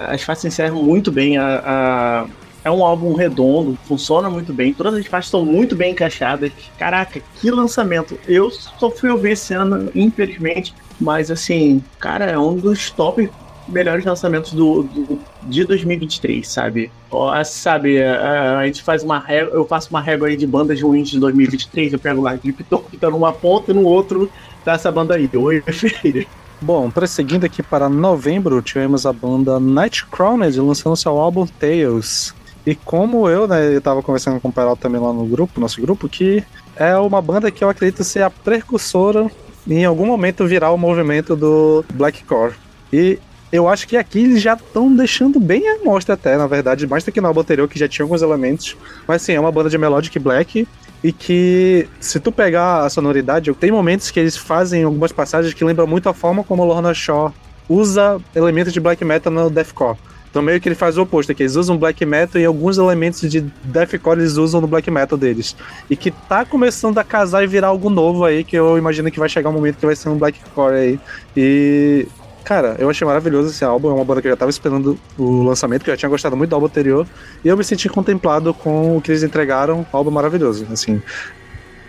as 0.07 0.23
faixas 0.23 0.45
encerram 0.45 0.81
muito 0.83 1.11
bem. 1.11 1.37
A, 1.37 1.61
a- 1.65 2.25
é 2.63 2.71
um 2.71 2.83
álbum 2.83 3.13
redondo, 3.13 3.77
funciona 3.87 4.29
muito 4.29 4.51
bem. 4.51 4.73
Todas 4.73 4.95
as 4.95 5.05
faixas 5.05 5.27
estão 5.27 5.45
muito 5.45 5.73
bem 5.73 5.91
encaixadas. 5.91 6.51
Caraca, 6.77 7.21
que 7.39 7.49
lançamento! 7.49 8.19
Eu 8.27 8.51
só 8.51 8.91
fui 8.91 9.09
ouvir 9.09 9.31
esse 9.33 9.53
ano, 9.53 9.89
infelizmente, 9.95 10.73
mas 10.99 11.31
assim, 11.31 11.81
cara, 11.97 12.25
é 12.25 12.37
um 12.37 12.57
dos 12.57 12.91
top 12.91 13.29
melhores 13.67 14.05
lançamentos 14.05 14.53
do, 14.53 14.83
do- 14.83 15.19
de 15.43 15.63
2023, 15.65 16.47
sabe? 16.47 16.91
Ó, 17.11 17.43
sabe, 17.43 18.01
a, 18.01 18.59
a 18.59 18.65
gente 18.65 18.81
faz 18.83 19.03
uma 19.03 19.19
régua, 19.19 19.53
eu 19.53 19.65
faço 19.65 19.89
uma 19.89 20.01
régua 20.01 20.27
aí 20.27 20.37
de 20.37 20.47
bandas 20.47 20.81
ruins 20.81 21.09
de 21.09 21.19
2023, 21.19 21.93
eu 21.93 21.99
pego 21.99 22.21
lá 22.21 22.37
Krypton, 22.37 22.83
que 22.89 22.97
tá 22.97 23.09
numa 23.09 23.31
ponta 23.33 23.71
e 23.71 23.73
no 23.73 23.83
outro 23.83 24.29
tá 24.63 24.73
essa 24.73 24.91
banda 24.91 25.15
aí. 25.15 25.29
Oi, 25.33 25.61
feira. 25.71 26.25
Bom, 26.59 26.89
prosseguindo 26.89 27.45
aqui 27.45 27.61
para 27.61 27.87
novembro, 27.87 28.61
tivemos 28.61 29.05
a 29.05 29.13
banda 29.13 29.59
Nightcrowned 29.59 30.59
lançando 30.59 30.95
seu 30.95 31.17
álbum 31.17 31.45
Tales. 31.45 32.33
E 32.65 32.75
como 32.75 33.29
eu, 33.29 33.47
né, 33.47 33.75
eu 33.75 33.81
tava 33.81 34.01
conversando 34.03 34.41
com 34.41 34.49
o 34.49 34.51
Peralta 34.51 34.81
também 34.81 34.99
lá 34.99 35.13
no 35.13 35.25
grupo, 35.25 35.59
nosso 35.59 35.79
grupo, 35.81 36.09
que 36.09 36.43
é 36.75 36.97
uma 36.97 37.21
banda 37.21 37.49
que 37.51 37.63
eu 37.63 37.69
acredito 37.69 38.03
ser 38.03 38.23
a 38.23 38.29
precursora 38.29 39.29
em 39.67 39.85
algum 39.85 40.05
momento 40.05 40.45
virar 40.47 40.71
o 40.71 40.77
movimento 40.77 41.35
do 41.35 41.85
Blackcore. 41.93 42.53
E 42.91 43.19
eu 43.51 43.67
acho 43.67 43.87
que 43.87 43.95
aqui 43.95 44.19
eles 44.19 44.41
já 44.41 44.53
estão 44.53 44.93
deixando 44.93 45.39
bem 45.39 45.67
a 45.69 45.83
mostra 45.83 46.15
até, 46.15 46.37
na 46.37 46.47
verdade, 46.47 46.85
mais 46.85 47.03
do 47.03 47.11
que 47.11 47.21
no 47.21 47.27
álbum 47.27 47.41
anterior, 47.41 47.67
que 47.67 47.79
já 47.79 47.87
tinha 47.87 48.03
alguns 48.03 48.21
elementos. 48.21 48.75
Mas 49.07 49.21
sim, 49.21 49.33
é 49.33 49.39
uma 49.39 49.51
banda 49.51 49.69
de 49.69 49.77
melodic 49.77 50.17
black 50.19 50.67
e 51.03 51.11
que, 51.11 51.87
se 51.99 52.19
tu 52.19 52.31
pegar 52.31 52.83
a 52.83 52.89
sonoridade, 52.89 53.53
tem 53.53 53.71
momentos 53.71 54.11
que 54.11 54.19
eles 54.19 54.35
fazem 54.35 54.83
algumas 54.83 55.11
passagens 55.11 55.53
que 55.53 55.63
lembram 55.63 55.87
muito 55.87 56.09
a 56.09 56.13
forma 56.13 56.43
como 56.43 56.65
Lorna 56.65 56.93
Shaw 56.93 57.33
usa 57.69 58.19
elementos 58.35 58.73
de 58.73 58.79
black 58.79 59.03
metal 59.03 59.31
no 59.31 59.49
deathcore. 59.49 59.97
Então 60.29 60.41
meio 60.41 60.59
que 60.59 60.67
ele 60.67 60.75
faz 60.75 60.97
o 60.97 61.01
oposto 61.01 61.31
aqui, 61.31 61.43
eles 61.43 61.55
usam 61.55 61.77
black 61.77 62.05
metal 62.05 62.39
e 62.39 62.45
alguns 62.45 62.77
elementos 62.77 63.21
de 63.21 63.41
deathcore 63.63 64.19
eles 64.19 64.37
usam 64.37 64.61
no 64.61 64.67
black 64.67 64.91
metal 64.91 65.17
deles. 65.17 65.55
E 65.89 65.95
que 65.95 66.11
tá 66.11 66.45
começando 66.45 66.97
a 66.97 67.03
casar 67.03 67.43
e 67.43 67.47
virar 67.47 67.69
algo 67.69 67.89
novo 67.89 68.23
aí, 68.25 68.43
que 68.43 68.55
eu 68.55 68.77
imagino 68.77 69.09
que 69.09 69.19
vai 69.19 69.29
chegar 69.29 69.49
um 69.49 69.53
momento 69.53 69.77
que 69.77 69.85
vai 69.85 69.95
ser 69.95 70.09
um 70.09 70.17
blackcore 70.17 70.75
aí. 70.75 70.99
E 71.35 72.07
Cara, 72.47 72.77
eu 72.79 72.89
achei 72.89 73.05
maravilhoso 73.05 73.49
esse 73.49 73.65
álbum. 73.65 73.89
É 73.89 73.93
uma 73.93 74.05
banda 74.05 74.21
que 74.21 74.27
eu 74.29 74.31
já 74.31 74.37
tava 74.37 74.49
esperando 74.49 74.97
o 75.17 75.43
lançamento, 75.43 75.83
que 75.83 75.89
eu 75.89 75.93
já 75.95 75.97
tinha 75.97 76.09
gostado 76.09 76.37
muito 76.37 76.49
do 76.49 76.53
álbum 76.53 76.67
anterior. 76.67 77.05
E 77.43 77.47
eu 77.49 77.57
me 77.57 77.63
senti 77.63 77.89
contemplado 77.89 78.53
com 78.53 78.95
o 78.95 79.01
que 79.01 79.11
eles 79.11 79.21
entregaram. 79.21 79.81
Um 79.81 79.85
álbum 79.91 80.11
maravilhoso, 80.11 80.65
assim. 80.71 81.01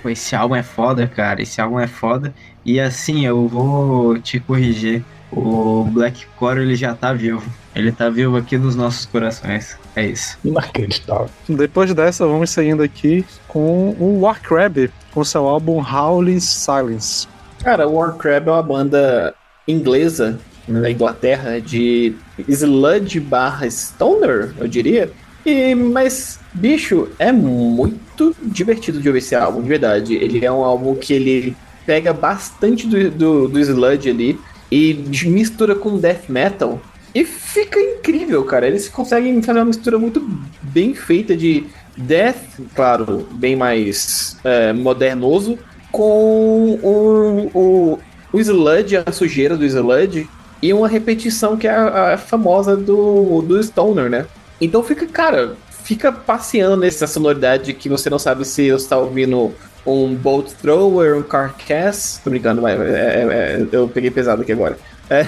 Pô, 0.02 0.09
esse 0.09 0.35
álbum 0.35 0.56
é 0.56 0.64
foda, 0.64 1.06
cara. 1.06 1.40
Esse 1.40 1.60
álbum 1.60 1.78
é 1.78 1.86
foda. 1.86 2.35
E 2.64 2.80
assim, 2.80 3.24
eu 3.24 3.47
vou 3.47 4.18
te 4.18 4.40
corrigir. 4.40 5.05
O 5.30 5.85
Black 5.85 6.26
Core 6.36 6.62
ele 6.62 6.74
já 6.74 6.93
tá 6.93 7.12
vivo. 7.12 7.48
Ele 7.72 7.93
tá 7.93 8.10
vivo 8.10 8.36
aqui 8.36 8.59
nos 8.59 8.74
nossos 8.74 9.06
corações. 9.06 9.78
É 9.94 10.06
isso. 10.06 10.36
Inacreditável. 10.44 11.30
Depois 11.48 11.94
dessa, 11.94 12.26
vamos 12.26 12.51
seguindo 12.51 12.82
aqui 12.82 13.24
com 13.47 13.90
o 13.90 14.22
Warcrab, 14.22 14.90
com 15.14 15.22
seu 15.22 15.47
álbum 15.47 15.80
Howling 15.80 16.40
Silence. 16.40 17.28
Cara, 17.62 17.86
o 17.86 17.94
Warcrab 17.94 18.48
é 18.48 18.52
uma 18.52 18.62
banda 18.64 19.35
inglesa 19.68 20.40
da 20.68 20.90
Inglaterra 20.90 21.60
de 21.60 22.14
sludge 22.46 23.18
barra 23.20 23.68
stoner, 23.70 24.54
eu 24.58 24.68
diria. 24.68 25.10
E, 25.44 25.74
mas, 25.74 26.38
bicho, 26.52 27.08
é 27.18 27.32
muito 27.32 28.36
divertido 28.42 29.00
de 29.00 29.08
ouvir 29.08 29.18
esse 29.18 29.34
álbum, 29.34 29.62
de 29.62 29.68
verdade. 29.68 30.14
Ele 30.14 30.44
é 30.44 30.52
um 30.52 30.62
álbum 30.62 30.94
que 30.94 31.12
ele 31.12 31.56
pega 31.86 32.12
bastante 32.12 32.86
do, 32.86 33.10
do, 33.10 33.48
do 33.48 33.58
sludge 33.60 34.10
ali 34.10 34.38
e 34.70 34.94
mistura 35.24 35.74
com 35.74 35.98
death 35.98 36.28
metal. 36.28 36.80
E 37.14 37.24
fica 37.24 37.80
incrível, 37.80 38.44
cara. 38.44 38.66
Eles 38.66 38.88
conseguem 38.88 39.42
fazer 39.42 39.58
uma 39.58 39.64
mistura 39.64 39.98
muito 39.98 40.20
bem 40.62 40.94
feita 40.94 41.34
de 41.34 41.64
death, 41.96 42.60
claro, 42.74 43.26
bem 43.32 43.56
mais 43.56 44.36
é, 44.44 44.72
modernoso, 44.72 45.58
com 45.90 46.78
o, 46.82 47.50
o, 47.54 47.98
o 48.32 48.40
sludge, 48.40 48.96
a 48.96 49.10
sujeira 49.10 49.56
do 49.56 49.64
sludge, 49.64 50.28
e 50.60 50.72
uma 50.72 50.89
repetição 50.89 51.56
que 51.56 51.66
é 51.66 51.70
a, 51.70 52.14
a 52.14 52.18
famosa 52.18 52.76
do, 52.76 53.43
do 53.43 53.62
Stoner, 53.62 54.10
né? 54.10 54.26
Então 54.60 54.82
fica, 54.82 55.06
cara, 55.06 55.56
fica 55.85 56.10
passeando 56.12 56.76
nessa 56.76 57.06
sonoridade 57.06 57.72
que 57.72 57.89
você 57.89 58.10
não 58.10 58.18
sabe 58.18 58.44
se 58.44 58.70
você 58.70 58.85
está 58.85 58.98
ouvindo 58.98 59.55
um 59.86 60.14
Bolt 60.14 60.52
Thrower, 60.60 61.16
um 61.16 61.22
Carcass. 61.22 62.20
Tô 62.22 62.30
brincando, 62.30 62.60
mas 62.60 62.80
é, 62.80 62.85
é, 62.85 63.22
é, 63.22 63.66
eu 63.72 63.89
peguei 63.89 64.10
pesado 64.10 64.43
aqui 64.43 64.52
agora. 64.52 64.76
É. 65.09 65.26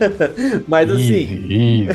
mas 0.66 0.90
assim. 0.90 1.88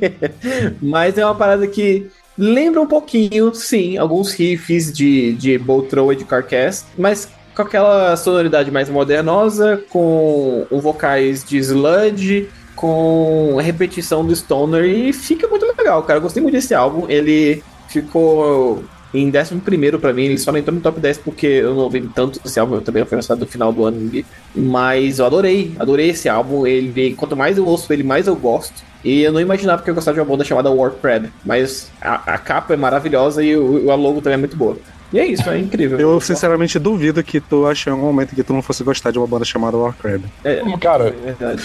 mas 0.82 1.16
é 1.16 1.24
uma 1.24 1.34
parada 1.34 1.66
que 1.66 2.08
lembra 2.36 2.80
um 2.80 2.86
pouquinho, 2.86 3.54
sim, 3.54 3.96
alguns 3.96 4.32
riffs 4.32 4.92
de, 4.92 5.32
de 5.34 5.56
Bolt 5.56 5.88
Thrower 5.88 6.16
de 6.16 6.24
Carcass, 6.24 6.84
mas 6.98 7.28
com 7.54 7.62
aquela 7.62 8.16
sonoridade 8.16 8.70
mais 8.70 8.88
modernosa, 8.88 9.82
com 9.90 10.66
vocais 10.70 11.44
de 11.44 11.58
sludge, 11.58 12.48
com 12.74 13.56
repetição 13.60 14.24
do 14.24 14.34
Stoner, 14.34 14.84
e 14.84 15.12
fica 15.12 15.46
muito 15.48 15.66
legal, 15.66 16.02
cara. 16.02 16.18
Eu 16.18 16.22
gostei 16.22 16.42
muito 16.42 16.54
desse 16.54 16.74
álbum. 16.74 17.06
Ele 17.08 17.62
ficou 17.88 18.82
em 19.14 19.30
11 19.30 19.98
pra 20.00 20.12
mim, 20.12 20.24
ele 20.24 20.38
só 20.38 20.50
não 20.50 20.58
entrou 20.58 20.74
no 20.74 20.80
top 20.80 20.98
10 20.98 21.18
porque 21.18 21.46
eu 21.46 21.74
não 21.74 21.82
ouvi 21.82 22.00
tanto 22.14 22.40
esse 22.44 22.58
álbum, 22.58 22.76
eu 22.76 22.80
também 22.80 23.04
foi 23.04 23.16
lançado 23.16 23.40
no 23.40 23.46
final 23.46 23.72
do 23.72 23.84
ano. 23.84 24.10
Mas 24.54 25.18
eu 25.18 25.26
adorei, 25.26 25.74
adorei 25.78 26.10
esse 26.10 26.28
álbum. 26.28 26.66
Ele, 26.66 27.14
quanto 27.14 27.36
mais 27.36 27.58
eu 27.58 27.66
ouço 27.66 27.92
ele, 27.92 28.02
mais 28.02 28.26
eu 28.26 28.34
gosto. 28.34 28.82
E 29.04 29.22
eu 29.22 29.32
não 29.32 29.40
imaginava 29.40 29.82
que 29.82 29.90
eu 29.90 29.94
gostava 29.94 30.14
de 30.14 30.20
uma 30.20 30.26
banda 30.26 30.44
chamada 30.44 30.70
Warcrab, 30.70 31.28
mas 31.44 31.90
a, 32.00 32.34
a 32.34 32.38
capa 32.38 32.72
é 32.72 32.76
maravilhosa 32.76 33.42
e 33.42 33.56
o, 33.56 33.90
a 33.90 33.96
logo 33.96 34.20
também 34.20 34.34
é 34.34 34.38
muito 34.38 34.56
boa. 34.56 34.78
E 35.12 35.18
é 35.20 35.26
isso, 35.26 35.48
é 35.50 35.58
incrível. 35.58 36.00
Eu 36.00 36.20
sinceramente 36.20 36.78
duvido 36.78 37.22
que 37.22 37.40
tu 37.40 37.66
ache 37.66 37.88
em 37.90 37.92
algum 37.92 38.06
momento 38.06 38.34
que 38.34 38.42
tu 38.42 38.52
não 38.52 38.62
fosse 38.62 38.82
gostar 38.82 39.10
de 39.10 39.18
uma 39.18 39.26
banda 39.26 39.44
chamada 39.44 39.76
Warcrab. 39.76 40.24
É, 40.42 40.62
Cara, 40.80 41.08
é 41.08 41.10
verdade. 41.10 41.62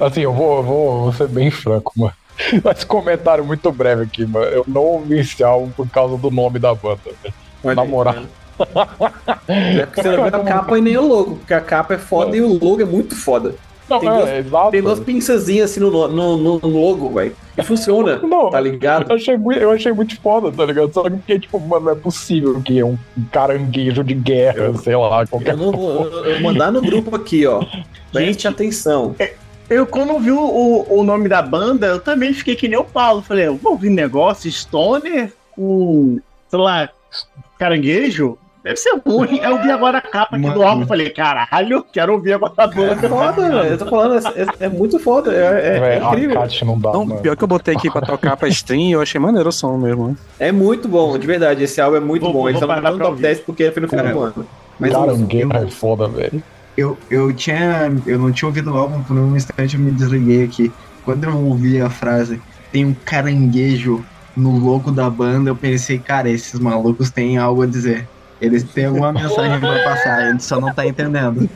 Assim, 0.00 0.20
eu 0.20 0.32
vou, 0.32 0.62
vou, 0.62 1.00
vou 1.02 1.12
ser 1.12 1.28
bem 1.28 1.50
franco, 1.50 1.92
mano. 1.96 2.12
Mas 2.62 2.84
comentário 2.84 3.44
muito 3.44 3.70
breve 3.72 4.04
aqui, 4.04 4.24
mano. 4.24 4.46
Eu 4.46 4.64
não 4.66 4.82
ouvi 4.82 5.18
esse 5.18 5.42
álbum 5.42 5.70
por 5.70 5.88
causa 5.88 6.16
do 6.16 6.30
nome 6.30 6.58
da 6.58 6.74
banda. 6.74 7.00
velho. 7.22 7.34
Olha 7.62 7.74
Na 7.74 7.82
aí, 7.82 7.88
moral. 7.88 8.14
É 9.48 9.86
porque 9.86 10.02
você 10.02 10.16
não 10.16 10.30
vê 10.30 10.36
a 10.36 10.44
capa 10.44 10.78
e 10.78 10.80
nem 10.80 10.96
o 10.96 11.06
logo, 11.06 11.36
porque 11.36 11.54
a 11.54 11.60
capa 11.60 11.94
é 11.94 11.98
foda 11.98 12.36
e 12.36 12.40
o 12.40 12.52
logo 12.52 12.80
é 12.80 12.84
muito 12.84 13.16
foda. 13.16 13.54
Não, 13.88 14.00
Tem 14.00 14.08
é, 14.08 14.42
duas-. 14.42 14.70
Tem 14.70 14.82
duas 14.82 15.00
pinçazinhas 15.00 15.70
assim 15.70 15.80
no, 15.80 16.08
no, 16.08 16.36
no, 16.36 16.68
logo, 16.68 17.10
velho. 17.10 17.36
E 17.56 17.62
funciona, 17.62 18.18
Não, 18.24 18.50
tá 18.50 18.60
ligado? 18.60 19.10
Eu 19.10 19.16
achei, 19.16 19.36
muito, 19.36 19.60
eu 19.60 19.70
achei 19.70 19.92
muito 19.92 20.20
foda, 20.20 20.50
tá 20.50 20.64
ligado? 20.64 20.92
Só 20.92 21.04
que 21.08 21.38
tipo, 21.38 21.60
mano, 21.60 21.86
não 21.86 21.92
é 21.92 21.94
possível 21.94 22.60
que 22.62 22.82
um 22.82 22.98
caranguejo 23.30 24.02
de 24.02 24.14
guerra, 24.14 24.74
sei 24.78 24.96
lá, 24.96 25.26
qualquer 25.26 25.52
Eu 25.52 25.58
não 25.58 25.72
vou 25.72 26.04
eu- 26.06 26.24
eu 26.24 26.40
mandar 26.40 26.72
no 26.72 26.80
grupo 26.80 27.14
aqui, 27.14 27.46
ó. 27.46 27.62
Preste 28.12 28.48
atenção. 28.48 29.14
Eu, 29.68 29.86
quando 29.86 30.18
vi 30.18 30.30
o, 30.30 30.38
o, 30.40 31.00
o 31.00 31.02
nome 31.04 31.28
da 31.28 31.40
banda, 31.42 31.86
eu 31.86 32.00
também 32.00 32.32
fiquei 32.34 32.54
que 32.54 32.68
nem 32.68 32.78
o 32.78 32.84
Paulo. 32.84 33.22
Falei, 33.22 33.46
eu 33.46 33.56
vou 33.56 33.72
ouvir 33.72 33.90
negócio, 33.90 34.50
Stoner 34.50 35.32
com, 35.52 36.18
sei 36.48 36.58
lá, 36.58 36.88
caranguejo? 37.58 38.38
Deve 38.64 38.76
ser 38.76 38.98
ruim. 39.06 39.38
Eu 39.40 39.62
vi 39.62 39.70
agora 39.70 39.98
a 39.98 40.00
capa 40.00 40.36
aqui 40.36 40.50
do 40.50 40.62
álbum. 40.62 40.86
Falei, 40.86 41.10
caralho, 41.10 41.84
quero 41.92 42.14
ouvir 42.14 42.32
agora 42.32 42.54
a 42.56 42.64
É 42.64 42.66
banda. 42.68 43.08
foda, 43.10 43.32
velho. 43.42 43.58
Eu 43.72 43.78
tô 43.78 43.86
falando, 43.86 44.26
é, 44.26 44.42
é- 44.42 44.64
é 44.64 44.68
muito 44.70 44.98
foda. 44.98 45.34
É, 45.34 45.36
é- 45.36 45.96
é 45.96 46.02
incrível. 46.02 46.40
não 46.64 46.78
dá, 46.80 46.92
Não, 46.92 47.04
mano. 47.04 47.20
pior 47.20 47.36
que 47.36 47.44
eu 47.44 47.48
botei 47.48 47.74
aqui 47.76 47.90
pra 47.90 48.00
tocar 48.00 48.38
pra 48.38 48.48
stream 48.48 48.80
e 48.80 48.92
eu 48.92 49.02
achei 49.02 49.20
maneiro 49.20 49.50
o 49.50 49.52
som 49.52 49.76
mesmo. 49.76 50.08
né? 50.08 50.16
É 50.38 50.50
muito 50.50 50.88
bom, 50.88 51.18
de 51.18 51.26
verdade. 51.26 51.62
Esse 51.62 51.78
álbum 51.78 51.96
é 51.98 52.00
muito 52.00 52.22
Vou- 52.22 52.32
bom. 52.32 52.48
Eles 52.48 52.58
estão 52.60 52.74
no 52.74 52.82
top 52.98 53.04
ouvir. 53.10 53.22
10 53.22 53.40
porque 53.40 53.70
foi 53.70 53.82
no 53.82 53.88
final 53.88 54.06
do 54.06 54.20
ano. 54.20 54.46
Mas 54.80 54.92
Caranguejo 54.92 55.52
é 55.52 55.66
foda, 55.70 56.08
velho. 56.08 56.42
Eu, 56.76 56.96
eu 57.10 57.32
tinha. 57.34 57.92
Eu 58.06 58.18
não 58.18 58.32
tinha 58.32 58.48
ouvido 58.48 58.72
o 58.72 58.78
álbum 58.78 59.02
por 59.02 59.14
um 59.14 59.36
instante, 59.36 59.74
eu 59.76 59.80
me 59.80 59.90
desliguei 59.90 60.42
aqui. 60.42 60.72
Quando 61.04 61.24
eu 61.24 61.36
ouvi 61.36 61.78
a 61.82 61.90
frase, 61.90 62.40
tem 62.72 62.86
um 62.86 62.94
caranguejo 63.04 64.02
no 64.34 64.58
logo 64.58 64.90
da 64.90 65.08
banda, 65.10 65.50
eu 65.50 65.54
pensei, 65.56 65.98
cara, 65.98 66.28
esses 66.30 66.58
malucos 66.58 67.10
têm 67.10 67.36
algo 67.36 67.62
a 67.62 67.66
dizer. 67.66 68.08
Eles 68.40 68.62
têm 68.64 68.86
alguma 68.86 69.12
mensagem 69.12 69.58
pra 69.60 69.78
passar, 69.84 70.18
a 70.18 70.30
gente 70.30 70.44
só 70.44 70.60
não 70.60 70.72
tá 70.74 70.86
entendendo. 70.86 71.48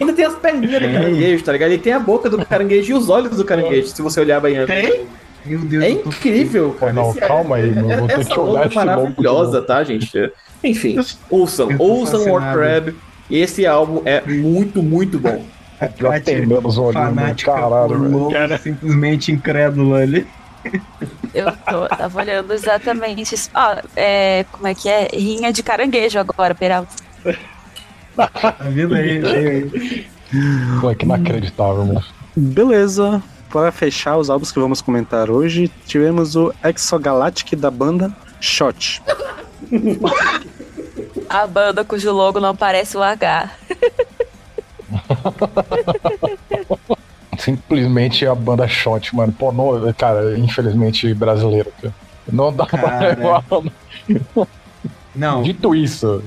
ainda 0.00 0.12
tem 0.12 0.24
as 0.24 0.34
perninhas 0.36 0.80
do 0.80 0.86
Tem. 0.86 0.92
caranguejo, 0.94 1.44
tá 1.44 1.52
ligado? 1.52 1.70
Ele 1.72 1.82
tem 1.82 1.92
a 1.92 1.98
boca 1.98 2.30
do 2.30 2.44
caranguejo 2.46 2.92
e 2.92 2.94
os 2.94 3.08
olhos 3.08 3.36
do 3.36 3.44
caranguejo, 3.44 3.88
se 3.88 4.00
você 4.00 4.20
olhar 4.20 4.40
bem. 4.40 4.64
Tem? 4.66 5.04
Meu 5.44 5.58
Deus, 5.60 5.82
É 5.84 5.90
incrível, 5.90 6.76
cara. 6.78 6.92
não, 6.92 7.10
Esse- 7.10 7.20
calma 7.20 7.56
aí, 7.56 7.74
mano. 7.74 7.96
Vou 7.98 8.08
ter 8.08 8.20
Essa 8.20 8.30
que 8.34 8.40
olhar 8.40 8.66
esse 8.66 8.74
maravilhosa, 8.76 9.62
tá, 9.62 9.82
gente? 9.84 10.32
Enfim, 10.62 10.96
ouçam, 11.30 11.68
ouçam 11.78 12.20
fascinado. 12.20 12.44
Warcrab. 12.58 12.94
Esse 13.30 13.66
álbum 13.66 14.02
é 14.04 14.20
muito, 14.26 14.82
muito 14.82 15.18
bom. 15.18 15.42
Já 15.98 16.20
tem 16.20 16.44
menos 16.46 16.76
mano. 16.76 16.92
fanática 16.92 17.52
Caralho, 17.52 17.98
velho. 18.00 18.30
Cara. 18.30 18.58
simplesmente 18.58 19.32
incrédula 19.32 20.00
ali. 20.00 20.26
Eu 21.34 21.52
tô, 21.52 21.88
tava 21.88 22.20
olhando 22.20 22.52
exatamente 22.52 23.34
isso. 23.34 23.50
Ah, 23.54 23.82
é, 23.96 24.44
como 24.52 24.66
é 24.66 24.74
que 24.74 24.88
é? 24.88 25.08
Rinha 25.12 25.52
de 25.52 25.62
caranguejo 25.62 26.18
agora, 26.18 26.54
Peralta. 26.54 26.94
Tá 28.16 28.56
vendo 28.60 28.94
aí? 28.94 29.24
aí, 29.24 29.46
aí. 29.46 30.06
Moleque, 30.80 31.04
inacreditável, 31.04 31.86
mano. 31.86 32.04
Beleza. 32.36 33.22
Para 33.50 33.72
fechar 33.72 34.16
os 34.16 34.30
álbuns 34.30 34.52
que 34.52 34.60
vamos 34.60 34.80
comentar 34.80 35.28
hoje, 35.28 35.68
tivemos 35.84 36.36
o 36.36 36.54
Exogalactic 36.62 37.58
da 37.58 37.70
banda 37.70 38.14
Shot. 38.40 39.02
A 41.28 41.46
banda 41.48 41.84
cujo 41.84 42.12
logo 42.12 42.38
não 42.38 42.54
parece 42.54 42.96
o 42.96 43.02
H. 43.02 43.50
Simplesmente 47.40 48.26
a 48.26 48.34
banda 48.34 48.68
Shot, 48.68 49.14
mano. 49.16 49.32
Pô, 49.32 49.50
não, 49.52 49.92
cara, 49.94 50.38
infelizmente 50.38 51.12
brasileiro. 51.14 51.72
cara. 51.80 51.94
Não 52.30 52.52
dá 52.52 52.66
pra 52.66 52.78
Cara. 52.78 53.08
levar. 53.08 53.44
Não, 55.14 55.42
Dito 55.42 55.74
isso, 55.74 56.22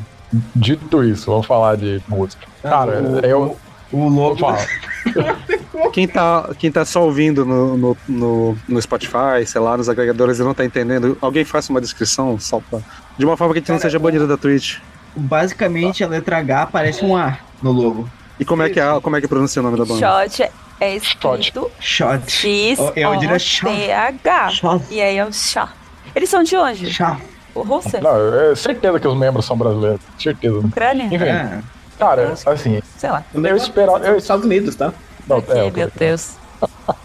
dito 0.55 1.03
isso, 1.03 1.31
vamos 1.31 1.45
falar 1.45 1.77
de 1.77 2.01
música. 2.07 2.45
Cara, 2.61 3.01
o- 3.01 3.19
eu. 3.25 3.57
o 3.91 4.09
logo. 4.09 4.37
falar. 4.37 4.65
Quem 5.91 6.07
tá, 6.07 6.49
quem 6.57 6.71
tá 6.71 6.85
só 6.85 7.03
ouvindo 7.03 7.45
no, 7.45 7.77
no, 7.77 7.97
no, 8.07 8.57
no 8.67 8.81
Spotify, 8.81 9.45
sei 9.45 9.59
lá, 9.61 9.75
nos 9.77 9.89
agregadores 9.89 10.39
e 10.39 10.43
não 10.43 10.53
tá 10.53 10.63
entendendo, 10.65 11.15
alguém 11.21 11.43
faça 11.43 11.71
uma 11.71 11.81
descrição 11.81 12.39
só 12.39 12.59
pra, 12.67 12.79
de 13.17 13.25
uma 13.25 13.35
forma 13.37 13.53
que 13.53 13.59
a 13.59 13.61
gente 13.61 13.71
não 13.71 13.79
seja 13.79 13.99
banido 13.99 14.27
da 14.27 14.37
Twitch. 14.37 14.77
Basicamente, 15.15 16.03
a 16.03 16.07
letra 16.07 16.37
H 16.37 16.67
parece 16.67 17.03
um 17.05 17.15
A 17.15 17.37
no 17.61 17.71
logo. 17.71 18.09
E 18.43 18.45
como 18.45 18.61
é 18.61 18.69
que 18.69 18.77
é, 18.77 18.99
como 18.99 19.15
é 19.15 19.21
que 19.21 19.27
pronuncia 19.29 19.61
o 19.61 19.63
nome 19.63 19.77
da 19.77 19.85
banda? 19.85 20.25
Shot 20.27 20.51
é 20.81 20.95
escrito 20.97 21.71
Shot. 21.79 22.29
X 22.29 22.77
Eu- 22.77 22.91
eu 22.93 23.15
diria 23.15 23.37
O 23.37 23.39
shot. 23.39 23.73
T 23.73 23.89
H. 23.89 24.49
Shot. 24.49 24.83
E 24.91 25.01
aí 25.01 25.15
é 25.17 25.25
o 25.25 25.31
chá. 25.31 25.69
Eles 26.13 26.29
são 26.29 26.43
de 26.43 26.53
onde? 26.57 26.93
Chá. 26.93 27.17
Rússia? 27.55 28.01
Não, 28.01 28.17
é 28.51 28.53
certeza 28.53 28.99
que 28.99 29.07
os 29.07 29.15
membros 29.15 29.45
são 29.45 29.55
brasileiros. 29.57 30.01
Certeza. 30.19 30.57
Ucrânia? 30.57 31.05
Enfim, 31.05 31.23
É. 31.23 31.61
cara, 31.97 32.33
assim, 32.45 32.81
Sei 32.97 33.09
lá. 33.09 33.23
eu 33.33 33.55
esperava. 33.55 33.99
Eu, 34.05 34.17
Estados 34.17 34.43
Unidos, 34.43 34.75
tá? 34.75 34.91
não, 35.25 35.37
Aqui, 35.37 35.51
é, 35.53 35.71
meu 35.71 35.91
Deus. 35.95 36.33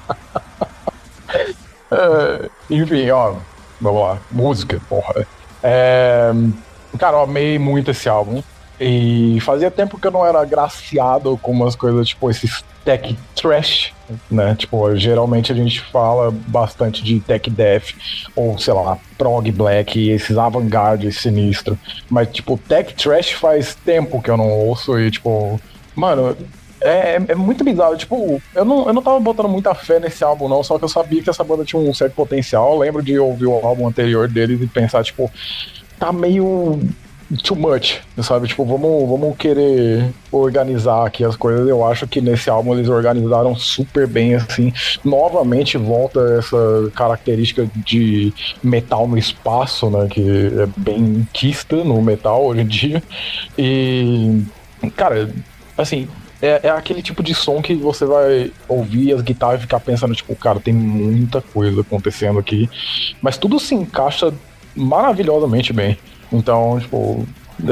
É, 1.90 2.51
enfim, 2.69 3.09
ó, 3.10 3.35
vamos 3.81 4.02
lá. 4.02 4.19
Música, 4.31 4.78
porra. 4.90 5.27
É, 5.62 6.31
cara, 6.98 7.16
eu 7.16 7.23
amei 7.23 7.59
muito 7.59 7.90
esse 7.90 8.09
álbum. 8.09 8.43
E 8.80 9.38
fazia 9.40 9.70
tempo 9.70 9.98
que 9.98 10.06
eu 10.06 10.10
não 10.10 10.24
era 10.24 10.40
agraciado 10.40 11.38
com 11.42 11.50
umas 11.52 11.74
coisas, 11.74 12.09
tipo, 12.09 12.30
esses 12.30 12.64
tech 12.84 13.18
trash, 13.34 13.92
né? 14.30 14.55
Tipo, 14.55 14.96
geralmente 14.96 15.52
a 15.52 15.55
gente 15.55 15.80
fala 15.80 16.30
bastante 16.30 17.02
de 17.02 17.20
tech 17.20 17.50
death, 17.50 17.94
ou 18.36 18.56
sei 18.59 18.72
lá, 18.74 18.96
prog 19.16 19.50
black, 19.50 20.10
esses 20.10 20.38
avant-garde 20.38 21.10
sinistro. 21.12 21.78
Mas, 22.09 22.28
tipo, 22.30 22.56
tech 22.56 22.94
trash 22.94 23.32
faz 23.32 23.74
tempo 23.74 24.22
que 24.22 24.30
eu 24.30 24.36
não 24.36 24.48
ouço 24.48 24.98
e, 24.98 25.10
tipo, 25.10 25.60
mano, 25.94 26.36
É, 26.80 27.16
é 27.16 27.34
muito 27.34 27.64
bizarro. 27.64 27.96
Tipo, 27.96 28.40
eu 28.55 28.64
não, 28.64 28.86
eu 28.86 28.92
não 28.92 29.02
tava 29.02 29.18
botando 29.18 29.48
muita 29.48 29.74
fé 29.74 29.98
nesse 29.98 30.22
álbum, 30.22 30.48
não. 30.48 30.62
Só 30.62 30.78
que 30.78 30.84
eu 30.84 30.88
sabia 30.88 31.20
que 31.20 31.28
essa 31.28 31.42
banda 31.42 31.64
tinha 31.64 31.82
um 31.82 31.92
certo 31.92 32.14
potencial. 32.14 32.72
Eu 32.72 32.78
lembro 32.78 33.02
de 33.02 33.18
ouvir 33.18 33.46
o 33.46 33.66
álbum 33.66 33.88
anterior 33.88 34.28
deles 34.28 34.62
e 34.62 34.66
pensar, 34.68 35.02
tipo, 35.02 35.28
tá 35.98 36.12
meio 36.12 36.78
too 37.36 37.56
much, 37.56 38.00
sabe? 38.22 38.48
Tipo, 38.48 38.64
vamos, 38.64 39.09
vamos 39.09 39.36
querer 39.36 40.10
organizar 40.32 41.06
aqui 41.06 41.24
as 41.24 41.36
coisas. 41.36 41.68
Eu 41.68 41.84
acho 41.84 42.06
que 42.06 42.20
nesse 42.20 42.48
álbum 42.48 42.74
eles 42.74 42.88
organizaram 42.88 43.55
super 43.55 44.06
bem, 44.06 44.34
assim. 44.34 44.72
Novamente 45.05 45.76
volta 45.76 46.20
essa 46.38 46.90
característica 46.94 47.68
de 47.76 48.32
metal 48.62 49.06
no 49.06 49.18
espaço, 49.18 49.90
né? 49.90 50.09
Que 50.10 50.22
é 50.22 50.66
bem 50.76 51.28
quista 51.32 51.76
no 51.76 52.00
metal 52.00 52.46
hoje 52.46 52.60
em 52.62 52.66
dia. 52.66 53.02
E, 53.59 54.42
cara, 54.96 55.28
assim, 55.76 56.09
é, 56.40 56.60
é, 56.62 56.70
aquele 56.70 57.02
tipo 57.02 57.22
de 57.22 57.34
som 57.34 57.60
que 57.60 57.74
você 57.74 58.06
vai 58.06 58.50
ouvir 58.68 59.12
as 59.12 59.20
guitarras 59.20 59.59
e 59.59 59.62
ficar 59.62 59.80
pensando, 59.80 60.14
tipo, 60.14 60.34
cara, 60.34 60.60
tem 60.60 60.72
muita 60.72 61.42
coisa 61.42 61.82
acontecendo 61.82 62.38
aqui. 62.38 62.70
Mas 63.20 63.36
tudo 63.36 63.60
se 63.60 63.74
encaixa 63.74 64.32
maravilhosamente 64.74 65.72
bem. 65.72 65.98
Então, 66.32 66.78
tipo, 66.80 67.26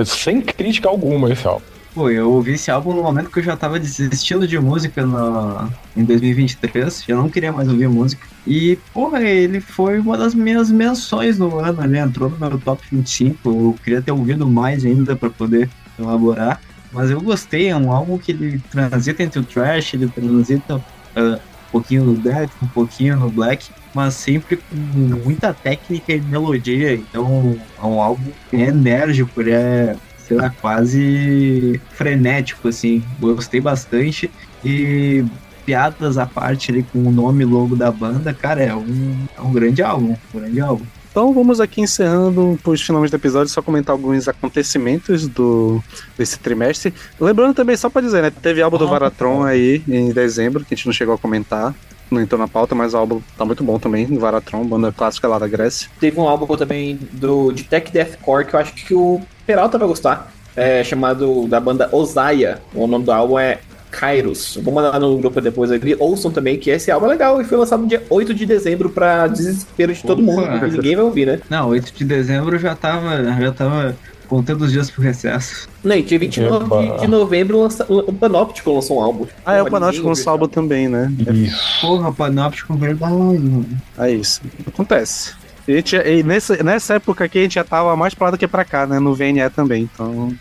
sem 0.04 0.40
crítica 0.40 0.88
alguma 0.88 1.30
esse 1.32 1.46
álbum. 1.46 1.64
Pô, 1.94 2.10
eu 2.10 2.30
ouvi 2.30 2.52
esse 2.52 2.70
álbum 2.70 2.92
no 2.92 3.02
momento 3.02 3.30
que 3.30 3.38
eu 3.38 3.42
já 3.42 3.56
tava 3.56 3.78
desistindo 3.78 4.46
de 4.46 4.58
música 4.58 5.06
no, 5.06 5.70
em 5.96 6.04
2023, 6.04 7.04
já 7.08 7.16
não 7.16 7.30
queria 7.30 7.50
mais 7.50 7.68
ouvir 7.68 7.88
música. 7.88 8.26
E, 8.46 8.78
porra, 8.92 9.22
ele 9.22 9.60
foi 9.60 9.98
uma 9.98 10.16
das 10.18 10.34
minhas 10.34 10.70
menções 10.70 11.38
no 11.38 11.58
ano, 11.58 11.82
ele 11.82 11.98
entrou 11.98 12.28
no 12.28 12.38
meu 12.38 12.58
top 12.58 12.82
25. 12.92 13.48
Eu 13.48 13.76
queria 13.82 14.02
ter 14.02 14.12
ouvido 14.12 14.46
mais 14.46 14.84
ainda 14.84 15.16
para 15.16 15.30
poder 15.30 15.70
elaborar. 15.98 16.60
Mas 16.92 17.10
eu 17.10 17.20
gostei, 17.20 17.68
é 17.68 17.76
um 17.76 17.90
álbum 17.90 18.18
que 18.18 18.32
ele 18.32 18.58
transita 18.70 19.22
entre 19.22 19.40
o 19.40 19.44
trash, 19.44 19.94
ele 19.94 20.06
transita 20.06 20.76
uh, 20.76 21.34
um 21.34 21.70
pouquinho 21.72 22.04
no 22.04 22.14
death, 22.14 22.50
um 22.62 22.66
pouquinho 22.68 23.16
no 23.16 23.30
black 23.30 23.70
mas 23.96 24.12
sempre 24.12 24.58
com 24.58 24.76
muita 24.76 25.54
técnica 25.54 26.12
e 26.12 26.20
melodia. 26.20 26.92
Então 26.92 27.58
é 27.82 27.86
um 27.86 28.02
álbum 28.02 28.30
enérgico, 28.52 29.40
ele 29.40 29.52
é, 29.52 29.96
sei 30.18 30.36
lá, 30.36 30.50
quase 30.50 31.80
frenético, 31.92 32.68
assim. 32.68 33.02
Gostei 33.18 33.58
bastante. 33.58 34.30
E 34.62 35.24
piadas 35.64 36.18
à 36.18 36.26
parte 36.26 36.70
ali 36.70 36.82
com 36.82 36.98
o 36.98 37.10
nome 37.10 37.42
e 37.42 37.46
logo 37.46 37.74
da 37.74 37.90
banda, 37.90 38.34
cara, 38.34 38.62
é 38.62 38.74
um, 38.74 39.26
é 39.34 39.40
um 39.40 39.50
grande 39.50 39.82
álbum, 39.82 40.14
um 40.34 40.38
grande 40.40 40.60
álbum. 40.60 40.84
Então 41.10 41.32
vamos 41.32 41.58
aqui 41.58 41.80
encerrando 41.80 42.58
os 42.62 42.82
finalmente 42.82 43.10
do 43.10 43.16
episódio, 43.16 43.48
só 43.48 43.62
comentar 43.62 43.94
alguns 43.94 44.28
acontecimentos 44.28 45.26
do 45.26 45.82
desse 46.18 46.38
trimestre. 46.38 46.92
Lembrando 47.18 47.54
também, 47.54 47.74
só 47.78 47.88
pra 47.88 48.02
dizer, 48.02 48.20
né? 48.20 48.30
Teve 48.30 48.60
álbum 48.60 48.76
do 48.76 48.86
Varatron 48.86 49.42
aí 49.42 49.82
em 49.88 50.12
dezembro, 50.12 50.62
que 50.62 50.74
a 50.74 50.76
gente 50.76 50.84
não 50.84 50.92
chegou 50.92 51.14
a 51.14 51.18
comentar 51.18 51.74
não 52.10 52.20
entrou 52.20 52.38
na 52.38 52.48
pauta, 52.48 52.74
mas 52.74 52.94
o 52.94 52.96
álbum 52.96 53.20
tá 53.36 53.44
muito 53.44 53.64
bom 53.64 53.78
também, 53.78 54.06
do 54.06 54.20
Varatron, 54.20 54.64
banda 54.64 54.92
clássica 54.92 55.28
lá 55.28 55.38
da 55.38 55.48
Grécia. 55.48 55.88
Teve 56.00 56.20
um 56.20 56.28
álbum 56.28 56.46
também 56.56 56.98
do, 57.12 57.52
de 57.52 57.64
Tech 57.64 57.90
Deathcore 57.90 58.46
que 58.46 58.54
eu 58.54 58.60
acho 58.60 58.74
que 58.74 58.94
o 58.94 59.20
Peralta 59.46 59.78
vai 59.78 59.88
gostar, 59.88 60.32
é, 60.54 60.82
chamado 60.82 61.46
da 61.46 61.60
banda 61.60 61.88
Osaia. 61.92 62.60
O 62.74 62.86
nome 62.86 63.04
do 63.04 63.12
álbum 63.12 63.38
é 63.38 63.58
Kairos. 63.90 64.58
Vou 64.62 64.72
mandar 64.74 64.98
no 64.98 65.16
grupo 65.18 65.40
depois 65.40 65.70
aqui. 65.70 65.96
Ouçam 65.98 66.30
também 66.30 66.58
que 66.58 66.70
esse 66.70 66.90
álbum 66.90 67.06
é 67.06 67.10
legal 67.10 67.40
e 67.40 67.44
foi 67.44 67.56
lançado 67.56 67.82
no 67.82 67.88
dia 67.88 68.02
8 68.10 68.34
de 68.34 68.44
dezembro 68.44 68.90
pra 68.90 69.26
desespero 69.26 69.92
de 69.92 70.02
todo 70.02 70.22
mundo, 70.22 70.46
porque 70.48 70.76
ninguém 70.76 70.96
vai 70.96 71.04
ouvir, 71.04 71.26
né? 71.26 71.40
Não, 71.48 71.68
8 71.68 71.92
de 71.94 72.04
dezembro 72.04 72.58
já 72.58 72.74
tava, 72.74 73.22
já 73.40 73.52
tava 73.52 73.96
contando 74.28 74.62
os 74.62 74.72
dias 74.72 74.90
pro 74.90 75.02
recesso. 75.02 75.68
Não, 75.82 75.96
e 75.96 76.02
dia 76.02 76.18
29 76.18 76.64
de, 76.64 77.00
de 77.00 77.06
novembro 77.06 77.60
lança, 77.60 77.86
o 77.88 78.12
Panóptico 78.12 78.72
lançou 78.72 78.98
um 78.98 79.02
álbum. 79.02 79.26
Ah, 79.44 79.54
é, 79.54 79.62
o 79.62 79.70
Panóptico 79.70 80.06
lançou 80.06 80.26
um 80.28 80.30
álbum 80.32 80.48
também, 80.48 80.88
né? 80.88 81.12
Isso. 81.32 81.80
Porra, 81.80 82.12
Panóptico 82.12 82.74
verdade, 82.74 83.14
mano. 83.14 83.66
É 83.98 84.10
isso. 84.10 84.40
Acontece. 84.66 85.34
E, 85.66 85.74
gente, 85.74 85.96
e 85.96 86.22
nessa, 86.22 86.62
nessa 86.62 86.94
época 86.94 87.24
aqui 87.24 87.38
a 87.38 87.42
gente 87.42 87.54
já 87.54 87.64
tava 87.64 87.96
mais 87.96 88.14
pra 88.14 88.26
lá 88.26 88.30
do 88.32 88.38
que 88.38 88.46
pra 88.46 88.64
cá, 88.64 88.86
né? 88.86 88.98
No 88.98 89.14
VNE 89.14 89.50
também, 89.54 89.88
então... 89.92 90.32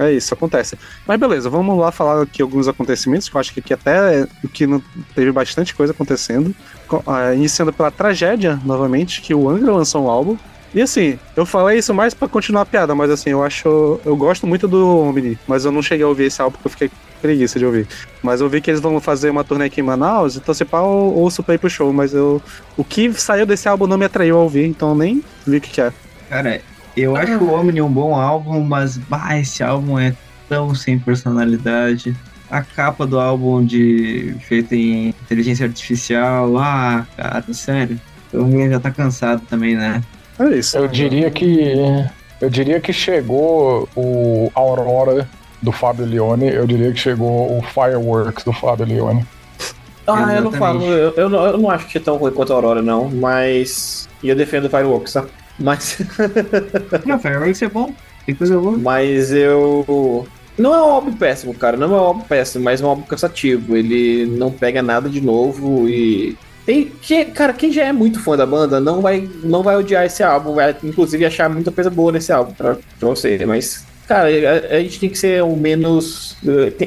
É 0.00 0.12
isso, 0.12 0.34
acontece. 0.34 0.76
Mas 1.06 1.18
beleza, 1.18 1.48
vamos 1.48 1.78
lá 1.78 1.90
falar 1.90 2.22
aqui 2.22 2.42
alguns 2.42 2.68
acontecimentos, 2.68 3.28
que 3.28 3.36
eu 3.36 3.40
acho 3.40 3.52
que 3.52 3.60
aqui 3.60 3.72
até 3.72 4.28
o 4.44 4.48
que 4.48 4.66
não 4.66 4.82
teve 5.14 5.32
bastante 5.32 5.74
coisa 5.74 5.92
acontecendo. 5.92 6.54
Uh, 6.90 7.34
iniciando 7.34 7.72
pela 7.72 7.90
tragédia, 7.90 8.60
novamente, 8.64 9.22
que 9.22 9.34
o 9.34 9.48
Angra 9.48 9.72
lançou 9.72 10.04
um 10.04 10.10
álbum. 10.10 10.36
E 10.74 10.80
assim, 10.80 11.18
eu 11.36 11.44
falei 11.44 11.78
isso 11.78 11.92
mais 11.92 12.14
para 12.14 12.28
continuar 12.28 12.62
a 12.62 12.66
piada, 12.66 12.94
mas 12.94 13.10
assim, 13.10 13.30
eu 13.30 13.42
acho. 13.42 14.00
Eu 14.04 14.16
gosto 14.16 14.46
muito 14.46 14.66
do 14.66 14.98
Omni, 14.98 15.38
mas 15.46 15.64
eu 15.64 15.72
não 15.72 15.82
cheguei 15.82 16.04
a 16.04 16.08
ouvir 16.08 16.24
esse 16.24 16.40
álbum 16.40 16.56
porque 16.56 16.66
eu 16.66 16.70
fiquei 16.70 16.90
preguiça 17.20 17.58
de 17.58 17.66
ouvir. 17.66 17.86
Mas 18.22 18.40
eu 18.40 18.48
vi 18.48 18.60
que 18.60 18.70
eles 18.70 18.80
vão 18.80 18.98
fazer 19.00 19.30
uma 19.30 19.44
turnê 19.44 19.66
aqui 19.66 19.80
em 19.80 19.84
Manaus, 19.84 20.36
então 20.36 20.54
se 20.54 20.64
pá, 20.64 20.78
eu 20.78 20.84
ouço 20.84 21.42
pra 21.42 21.54
ir 21.54 21.58
pro 21.58 21.68
show, 21.68 21.92
mas 21.92 22.14
eu. 22.14 22.40
O 22.76 22.82
que 22.82 23.12
saiu 23.12 23.44
desse 23.44 23.68
álbum 23.68 23.86
não 23.86 23.98
me 23.98 24.06
atraiu 24.06 24.38
a 24.38 24.42
ouvir, 24.42 24.66
então 24.66 24.90
eu 24.90 24.94
nem 24.94 25.24
vi 25.46 25.58
o 25.58 25.60
que, 25.60 25.70
que 25.70 25.80
é. 25.80 25.92
Cara, 26.30 26.60
eu 26.96 27.14
acho 27.16 27.36
o 27.38 27.52
Omni 27.52 27.82
um 27.82 27.92
bom 27.92 28.14
álbum, 28.14 28.60
mas 28.60 28.96
bah, 28.96 29.38
esse 29.38 29.62
álbum 29.62 29.98
é 29.98 30.14
tão 30.48 30.74
sem 30.74 30.98
personalidade. 30.98 32.16
A 32.50 32.62
capa 32.62 33.06
do 33.06 33.18
álbum 33.18 33.64
de 33.64 34.34
feita 34.46 34.74
em 34.74 35.08
inteligência 35.08 35.66
artificial, 35.66 36.58
ah, 36.58 37.06
cara, 37.16 37.44
sério. 37.52 37.98
O 38.32 38.70
já 38.70 38.80
tá 38.80 38.90
cansado 38.90 39.42
também, 39.48 39.76
né? 39.76 40.02
É 40.38 40.56
isso. 40.56 40.76
Eu 40.76 40.88
diria 40.88 41.30
que. 41.30 41.74
Eu 42.40 42.50
diria 42.50 42.80
que 42.80 42.92
chegou 42.92 43.88
o 43.94 44.50
Aurora 44.54 45.28
do 45.62 45.70
Fábio 45.70 46.04
Leone, 46.04 46.48
eu 46.52 46.66
diria 46.66 46.92
que 46.92 46.98
chegou 46.98 47.56
o 47.56 47.62
Fireworks 47.62 48.44
do 48.44 48.52
Fábio 48.52 48.84
Leone. 48.84 49.24
Ah, 50.06 50.34
eu 50.34 50.42
não 50.42 50.52
falo, 50.52 50.84
eu, 50.84 51.14
eu, 51.16 51.28
não, 51.28 51.46
eu 51.46 51.58
não 51.58 51.70
acho 51.70 51.86
que 51.86 51.98
é 51.98 52.00
tão 52.00 52.16
ruim 52.16 52.32
quanto 52.32 52.52
a 52.52 52.56
Aurora, 52.56 52.82
não, 52.82 53.08
mas. 53.08 54.08
E 54.20 54.28
eu 54.28 54.34
defendo 54.34 54.64
o 54.64 54.70
Fireworks, 54.70 55.12
tá? 55.12 55.24
Mas. 55.58 55.98
não, 57.06 57.20
Fireworks 57.20 57.62
é 57.62 57.68
bom, 57.68 57.94
tem 58.26 58.34
coisa 58.34 58.58
boa. 58.58 58.76
Mas 58.76 59.32
eu. 59.32 60.26
Não 60.58 60.74
é 60.74 60.82
um 60.82 60.90
álbum 60.90 61.12
péssimo, 61.12 61.54
cara, 61.54 61.76
não 61.76 61.86
é 61.86 62.00
um 62.00 62.04
álbum 62.04 62.22
péssimo, 62.22 62.64
mas 62.64 62.80
é 62.80 62.84
um 62.84 62.88
álbum 62.88 63.02
cansativo. 63.02 63.76
Ele 63.76 64.26
não 64.26 64.50
pega 64.50 64.82
nada 64.82 65.08
de 65.08 65.20
novo 65.20 65.88
e 65.88 66.36
tem, 66.64 66.92
cara, 67.34 67.52
quem 67.52 67.72
já 67.72 67.84
é 67.84 67.92
muito 67.92 68.20
fã 68.20 68.36
da 68.36 68.46
banda 68.46 68.80
não 68.80 69.00
vai, 69.00 69.28
não 69.42 69.62
vai 69.62 69.76
odiar 69.76 70.04
esse 70.04 70.22
álbum, 70.22 70.54
vai 70.54 70.76
inclusive 70.82 71.24
achar 71.24 71.50
muita 71.50 71.72
coisa 71.72 71.90
boa 71.90 72.12
nesse 72.12 72.32
álbum 72.32 72.52
pra, 72.52 72.76
pra 72.98 73.08
você, 73.08 73.44
mas, 73.44 73.84
cara, 74.06 74.28
a, 74.28 74.76
a 74.76 74.80
gente 74.80 75.00
tem 75.00 75.10
que 75.10 75.18
ser 75.18 75.42
o 75.42 75.56
menos. 75.56 76.36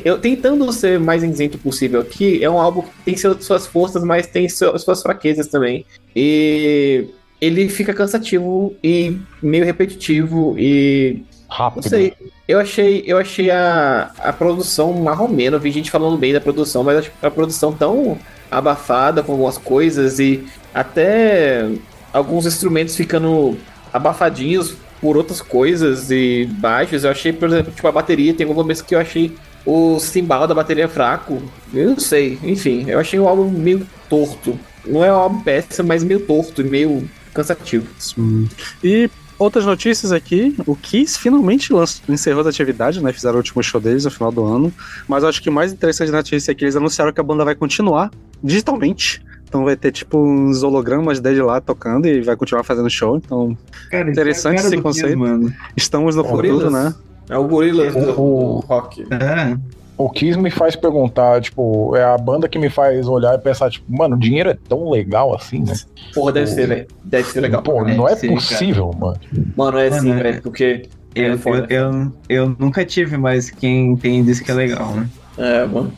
Eu, 0.03 0.17
tentando 0.17 0.71
ser 0.71 0.99
mais 0.99 1.23
isento 1.23 1.57
possível 1.57 1.99
aqui, 1.99 2.43
é 2.43 2.49
um 2.49 2.59
álbum 2.59 2.83
que 2.83 2.89
tem 3.03 3.17
suas 3.17 3.67
forças, 3.67 4.03
mas 4.03 4.27
tem 4.27 4.47
suas 4.47 5.01
fraquezas 5.01 5.47
também. 5.47 5.85
E 6.15 7.09
ele 7.41 7.67
fica 7.67 7.93
cansativo 7.93 8.73
e 8.83 9.17
meio 9.41 9.65
repetitivo 9.65 10.55
e. 10.57 11.23
Rápido. 11.49 11.83
Não 11.83 11.89
sei. 11.89 12.13
Eu 12.47 12.59
achei, 12.59 13.03
eu 13.05 13.17
achei 13.17 13.51
a, 13.51 14.11
a 14.19 14.33
produção 14.33 14.93
marromena. 14.93 15.57
Eu 15.57 15.59
vi 15.59 15.71
gente 15.71 15.91
falando 15.91 16.17
bem 16.17 16.33
da 16.33 16.41
produção, 16.41 16.83
mas 16.83 17.11
a 17.21 17.31
produção 17.31 17.73
tão 17.73 18.17
abafada 18.49 19.23
com 19.23 19.33
algumas 19.33 19.57
coisas 19.57 20.19
e 20.19 20.45
até 20.73 21.69
alguns 22.11 22.45
instrumentos 22.45 22.95
ficando 22.95 23.57
abafadinhos 23.91 24.75
por 25.01 25.17
outras 25.17 25.41
coisas 25.41 26.09
e 26.11 26.49
baixos. 26.59 27.03
Eu 27.03 27.11
achei, 27.11 27.31
por 27.33 27.49
exemplo, 27.49 27.71
tipo 27.71 27.87
a 27.87 27.91
bateria, 27.91 28.33
tem 28.33 28.45
algumas 28.45 28.67
vezes 28.67 28.81
que 28.81 28.95
eu 28.95 28.99
achei 28.99 29.35
o 29.65 29.99
cimbal 29.99 30.47
da 30.47 30.53
bateria 30.53 30.87
fraco. 30.87 31.41
Eu 31.73 31.91
não 31.91 31.99
sei, 31.99 32.39
enfim, 32.43 32.85
eu 32.87 32.99
achei 32.99 33.19
o 33.19 33.27
álbum 33.27 33.49
meio 33.49 33.85
torto. 34.09 34.57
Não 34.85 35.03
é 35.03 35.11
um 35.11 35.15
álbum 35.15 35.41
péssimo, 35.41 35.87
mas 35.87 36.03
meio 36.03 36.19
torto 36.19 36.61
e 36.61 36.65
meio 36.65 37.09
cansativo. 37.33 37.87
Sim. 37.97 38.47
E 38.83 39.09
outras 39.37 39.65
notícias 39.65 40.11
aqui, 40.11 40.55
o 40.65 40.75
Kiss 40.75 41.19
finalmente 41.19 41.73
lançou, 41.73 42.03
encerrou 42.09 42.45
a 42.45 42.49
atividade, 42.49 43.01
né? 43.01 43.11
Fizeram 43.11 43.35
o 43.35 43.37
último 43.37 43.61
show 43.61 43.79
deles 43.79 44.05
no 44.05 44.11
final 44.11 44.31
do 44.31 44.43
ano. 44.43 44.73
Mas 45.07 45.23
acho 45.23 45.41
que 45.41 45.49
o 45.49 45.53
mais 45.53 45.71
interessante 45.71 46.11
da 46.11 46.17
notícia 46.17 46.51
é 46.51 46.55
que 46.55 46.63
eles 46.63 46.75
anunciaram 46.75 47.11
que 47.11 47.19
a 47.19 47.23
banda 47.23 47.43
vai 47.43 47.55
continuar 47.55 48.11
digitalmente. 48.43 49.23
Então 49.47 49.63
vai 49.63 49.75
ter 49.75 49.91
tipo 49.91 50.17
uns 50.17 50.63
hologramas 50.63 51.19
dele 51.19 51.41
lá 51.41 51.61
tocando 51.61 52.07
e 52.07 52.21
vai 52.21 52.35
continuar 52.35 52.63
fazendo 52.63 52.89
show. 52.89 53.17
Então, 53.17 53.57
cara, 53.89 54.09
interessante 54.09 54.61
é 54.63 54.67
esse 54.67 54.81
conceito. 54.81 55.17
mano. 55.17 55.53
Estamos 55.77 56.15
no 56.15 56.25
é 56.25 56.27
futuro, 56.27 56.69
né? 56.69 56.93
É 57.29 57.37
o 57.37 57.47
Gorillaz 57.47 57.93
do, 57.93 58.05
do 58.05 58.59
rock. 58.59 59.05
É. 59.11 59.57
O 59.97 60.09
Kiss 60.09 60.37
me 60.37 60.51
faz 60.51 60.75
perguntar, 60.75 61.41
tipo, 61.41 61.95
é 61.95 62.03
a 62.03 62.17
banda 62.17 62.49
que 62.49 62.59
me 62.59 62.69
faz 62.69 63.07
olhar 63.07 63.33
e 63.35 63.37
pensar, 63.37 63.69
tipo, 63.69 63.85
mano, 63.89 64.15
o 64.15 64.19
dinheiro 64.19 64.49
é 64.49 64.57
tão 64.67 64.89
legal 64.89 65.33
assim, 65.33 65.59
né? 65.59 65.73
Porra, 66.13 66.33
deve 66.33 66.47
ser, 66.47 66.67
velho. 66.67 66.87
Deve 67.03 67.29
ser 67.29 67.41
legal. 67.41 67.61
Pô, 67.61 67.83
não 67.83 68.07
é 68.07 68.15
possível, 68.15 68.89
cara. 68.89 68.99
mano. 68.99 69.19
Mano, 69.55 69.77
é 69.77 69.87
assim, 69.87 70.13
velho, 70.13 70.41
porque. 70.41 70.89
Eu, 71.13 71.33
é 71.33 71.37
eu, 71.45 71.65
eu, 71.69 72.11
eu, 72.27 72.55
nunca 72.59 72.83
tive, 72.83 73.17
mas 73.17 73.49
quem 73.49 73.95
tem 73.95 74.21
diz 74.21 74.41
que 74.41 74.51
é 74.51 74.53
legal, 74.53 74.91
né? 74.91 75.09
É, 75.37 75.65
mano. 75.65 75.93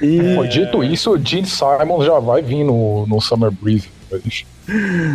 E... 0.00 0.34
Pô, 0.34 0.46
dito 0.46 0.82
isso, 0.82 1.12
o 1.12 1.18
Gene 1.18 1.46
Simon 1.46 2.02
já 2.04 2.18
vai 2.18 2.40
vir 2.40 2.64
no, 2.64 3.06
no 3.06 3.20
Summer 3.20 3.50
Breeze. 3.50 3.88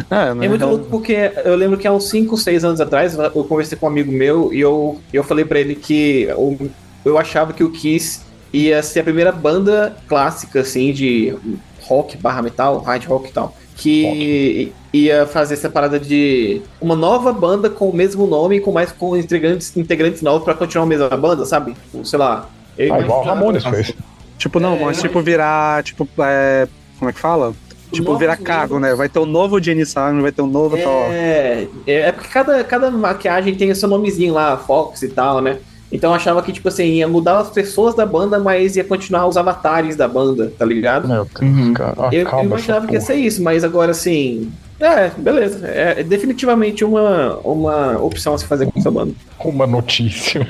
É, 0.10 0.34
né? 0.34 0.46
é 0.46 0.50
muito 0.50 0.66
louco 0.66 0.86
porque 0.90 1.32
eu 1.46 1.56
lembro 1.56 1.78
que 1.78 1.88
há 1.88 1.94
uns 1.94 2.10
5, 2.10 2.36
6 2.36 2.66
anos 2.66 2.82
atrás 2.82 3.16
eu 3.16 3.44
conversei 3.44 3.78
com 3.78 3.86
um 3.86 3.90
amigo 3.90 4.12
meu 4.12 4.52
e 4.52 4.60
eu, 4.60 5.00
eu 5.14 5.24
falei 5.24 5.46
para 5.46 5.60
ele 5.60 5.76
que 5.76 6.24
eu, 6.24 6.72
eu 7.06 7.18
achava 7.18 7.54
que 7.54 7.64
o 7.64 7.72
Kiss 7.72 8.22
ia 8.54 8.82
ser 8.82 9.02
a 9.02 9.04
primeira 9.04 9.32
banda 9.32 9.96
clássica, 10.08 10.62
assim, 10.62 10.92
de 10.92 11.36
rock 11.82 12.18
barra 12.18 12.42
metal, 12.42 12.80
hard 12.80 13.06
rock 13.06 13.30
e 13.30 13.34
tal. 13.34 13.56
Que 13.76 14.74
ia 14.92 15.28
fazer 15.28 15.54
essa 15.54 15.70
parada 15.70 16.00
de 16.00 16.62
uma 16.82 16.96
nova 16.96 17.32
banda 17.32 17.70
com 17.70 17.90
o 17.90 17.96
mesmo 17.96 18.26
nome, 18.26 18.60
com 18.60 18.72
mais 18.72 18.92
com 18.92 19.16
integrantes, 19.16 19.76
integrantes 19.78 20.22
novos 20.22 20.44
pra 20.44 20.54
continuar 20.54 20.86
a 20.86 20.88
mesma 20.88 21.10
banda, 21.10 21.46
sabe? 21.46 21.74
Tipo, 21.74 22.06
Sei 22.06 22.18
lá. 22.18 22.50
eu 22.78 22.94
Ah, 22.94 23.00
igual 23.00 23.22
o 23.22 23.24
Ramones 23.24 23.64
fez. 23.64 23.94
Tipo, 24.38 24.60
não, 24.60 24.76
É, 24.76 24.86
mas 24.86 25.02
tipo 25.02 25.22
virar, 25.22 25.84
tipo, 25.84 26.08
é, 26.20 26.68
como 26.98 27.10
é 27.10 27.14
que 27.14 27.20
fala? 27.20 27.54
Tipo, 27.92 28.06
Novos 28.06 28.20
virar 28.20 28.38
cargo, 28.38 28.80
né? 28.80 28.94
Vai 28.94 29.08
ter 29.08 29.20
um 29.20 29.26
novo 29.26 29.62
Gene 29.62 29.86
Simon, 29.86 30.22
vai 30.22 30.32
ter 30.32 30.42
um 30.42 30.48
novo 30.48 30.78
tal. 30.78 31.04
É, 31.10 31.68
é 31.88 31.94
é 31.94 32.12
porque 32.12 32.28
cada, 32.30 32.64
cada 32.64 32.92
maquiagem 32.92 33.56
tem 33.56 33.72
o 33.72 33.76
seu 33.76 33.88
nomezinho 33.88 34.34
lá, 34.34 34.58
Fox 34.58 35.02
e 35.04 35.08
tal, 35.08 35.42
né? 35.42 35.58
Então 35.92 36.10
eu 36.12 36.16
achava 36.16 36.42
que, 36.42 36.52
tipo 36.52 36.68
assim, 36.68 36.84
ia 36.96 37.08
mudar 37.08 37.40
as 37.40 37.50
pessoas 37.50 37.96
da 37.96 38.06
banda, 38.06 38.38
mas 38.40 38.76
ia 38.76 38.84
continuar 38.84 39.26
os 39.26 39.38
avatares 39.38 39.96
da 39.96 40.08
banda, 40.08 40.52
tá 40.58 40.66
ligado? 40.66 41.08
Meu 41.08 41.26
Deus, 41.26 41.42
Uhum. 41.42 41.74
cara. 41.74 42.10
Eu, 42.12 42.28
eu 42.28 42.44
imaginava 42.44 42.88
que 42.88 42.94
ia 42.94 43.02
ser 43.02 43.16
isso, 43.16 43.42
mas 43.42 43.64
agora 43.64 43.92
assim. 43.92 44.52
É, 44.80 45.10
beleza. 45.18 45.66
É 45.68 46.04
definitivamente 46.04 46.84
uma, 46.84 47.38
uma 47.38 47.98
opção 48.00 48.34
a 48.34 48.38
se 48.38 48.46
fazer 48.46 48.66
com 48.70 48.78
essa 48.80 48.92
banda. 48.92 49.14
Uma 49.40 49.66
notícia. 49.66 50.46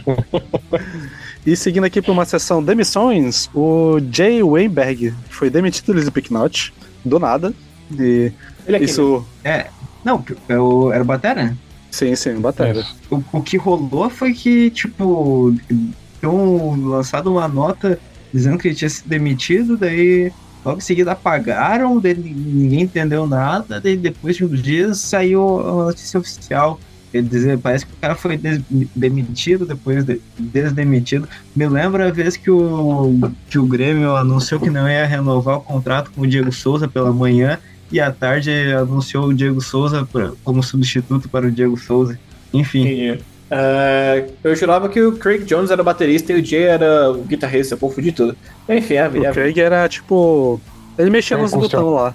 E 1.46 1.56
seguindo 1.56 1.86
aqui 1.86 2.02
para 2.02 2.12
uma 2.12 2.26
sessão 2.26 2.62
demissões, 2.62 3.50
o 3.56 4.00
Jay 4.12 4.44
Weinberg 4.44 5.14
foi 5.30 5.50
demitido 5.50 5.94
do 5.94 6.00
Slipknot, 6.00 6.74
do 7.06 7.20
nada. 7.20 7.54
E 7.98 8.32
Ele 8.68 8.78
é 8.78 8.84
isso. 8.84 9.26
Não, 10.04 10.24
eu, 10.50 10.92
era 10.92 11.02
o 11.02 11.06
Batera? 11.06 11.56
Sim, 11.92 12.16
sim, 12.16 12.40
batera. 12.40 12.86
O, 13.10 13.24
o 13.34 13.42
que 13.42 13.58
rolou 13.58 14.10
foi 14.10 14.34
que, 14.34 14.70
tipo, 14.70 15.54
tinham 16.20 16.88
lançado 16.90 17.32
uma 17.32 17.48
nota 17.48 18.00
dizendo 18.34 18.58
que 18.58 18.68
ele 18.68 18.76
tinha 18.76 18.90
sido 18.90 19.08
demitido, 19.08 19.78
daí 19.78 20.32
logo 20.66 20.80
em 20.80 20.82
seguida 20.82 21.14
apagaram, 21.14 22.00
daí 22.00 22.14
ninguém 22.14 22.82
entendeu 22.82 23.26
nada, 23.26 23.80
daí 23.80 23.96
depois 23.96 24.36
de 24.36 24.44
uns 24.46 24.62
dias 24.62 25.00
saiu 25.00 25.60
a 25.62 25.86
notícia 25.86 26.20
oficial. 26.20 26.80
Dizer, 27.14 27.58
parece 27.58 27.86
que 27.86 27.94
o 27.94 27.98
cara 28.00 28.14
foi 28.16 28.38
demitido, 28.96 29.66
depois 29.66 30.04
de- 30.04 30.22
desdemitido. 30.38 31.28
Me 31.56 31.66
lembra 31.68 32.10
a 32.10 32.12
vez 32.12 32.36
que 32.36 32.52
o, 32.52 33.18
que 33.50 33.58
o 33.58 33.66
Grêmio 33.66 34.16
anunciou 34.16 34.60
que 34.60 34.70
não 34.70 34.88
ia 34.88 35.06
renovar 35.06 35.58
o 35.58 35.62
contrato 35.62 36.12
com 36.12 36.22
o 36.22 36.28
Diego 36.28 36.52
Souza 36.52 36.88
pela 36.88 37.12
manhã 37.12 37.58
e 37.92 38.00
à 38.00 38.12
tarde 38.12 38.52
anunciou 38.74 39.26
o 39.26 39.34
Diego 39.34 39.62
Souza 39.62 40.08
pra- 40.12 40.32
como 40.44 40.62
substituto 40.64 41.28
para 41.30 41.48
o 41.48 41.52
Diego 41.52 41.78
Souza. 41.78 42.20
Enfim. 42.54 42.82
Entendi. 42.82 43.20
É, 43.50 44.26
eu 44.44 44.56
jurava 44.56 44.90
que 44.90 45.02
o 45.02 45.14
Craig 45.14 45.46
Jones 45.46 45.72
era 45.72 45.82
o 45.82 45.86
baterista 45.86 46.34
e 46.34 46.42
o 46.42 46.46
Jay 46.46 46.64
era 46.64 47.12
o 47.12 47.24
guitarrista, 47.24 47.76
eu 47.76 47.78
confundi 47.78 48.12
tudo. 48.12 48.36
Enfim, 48.68 48.96
é 48.96 49.02
a 49.02 49.08
vida. 49.08 49.26
é 49.26 49.28
a 49.30 49.32
O. 49.32 49.34
Craig 49.34 49.58
era 49.60 49.88
tipo. 49.88 50.60
Ele 50.98 51.10
mexia 51.10 51.38
É, 51.38 51.42
nos 51.42 51.52
botões 51.54 51.94
lá. 51.94 52.14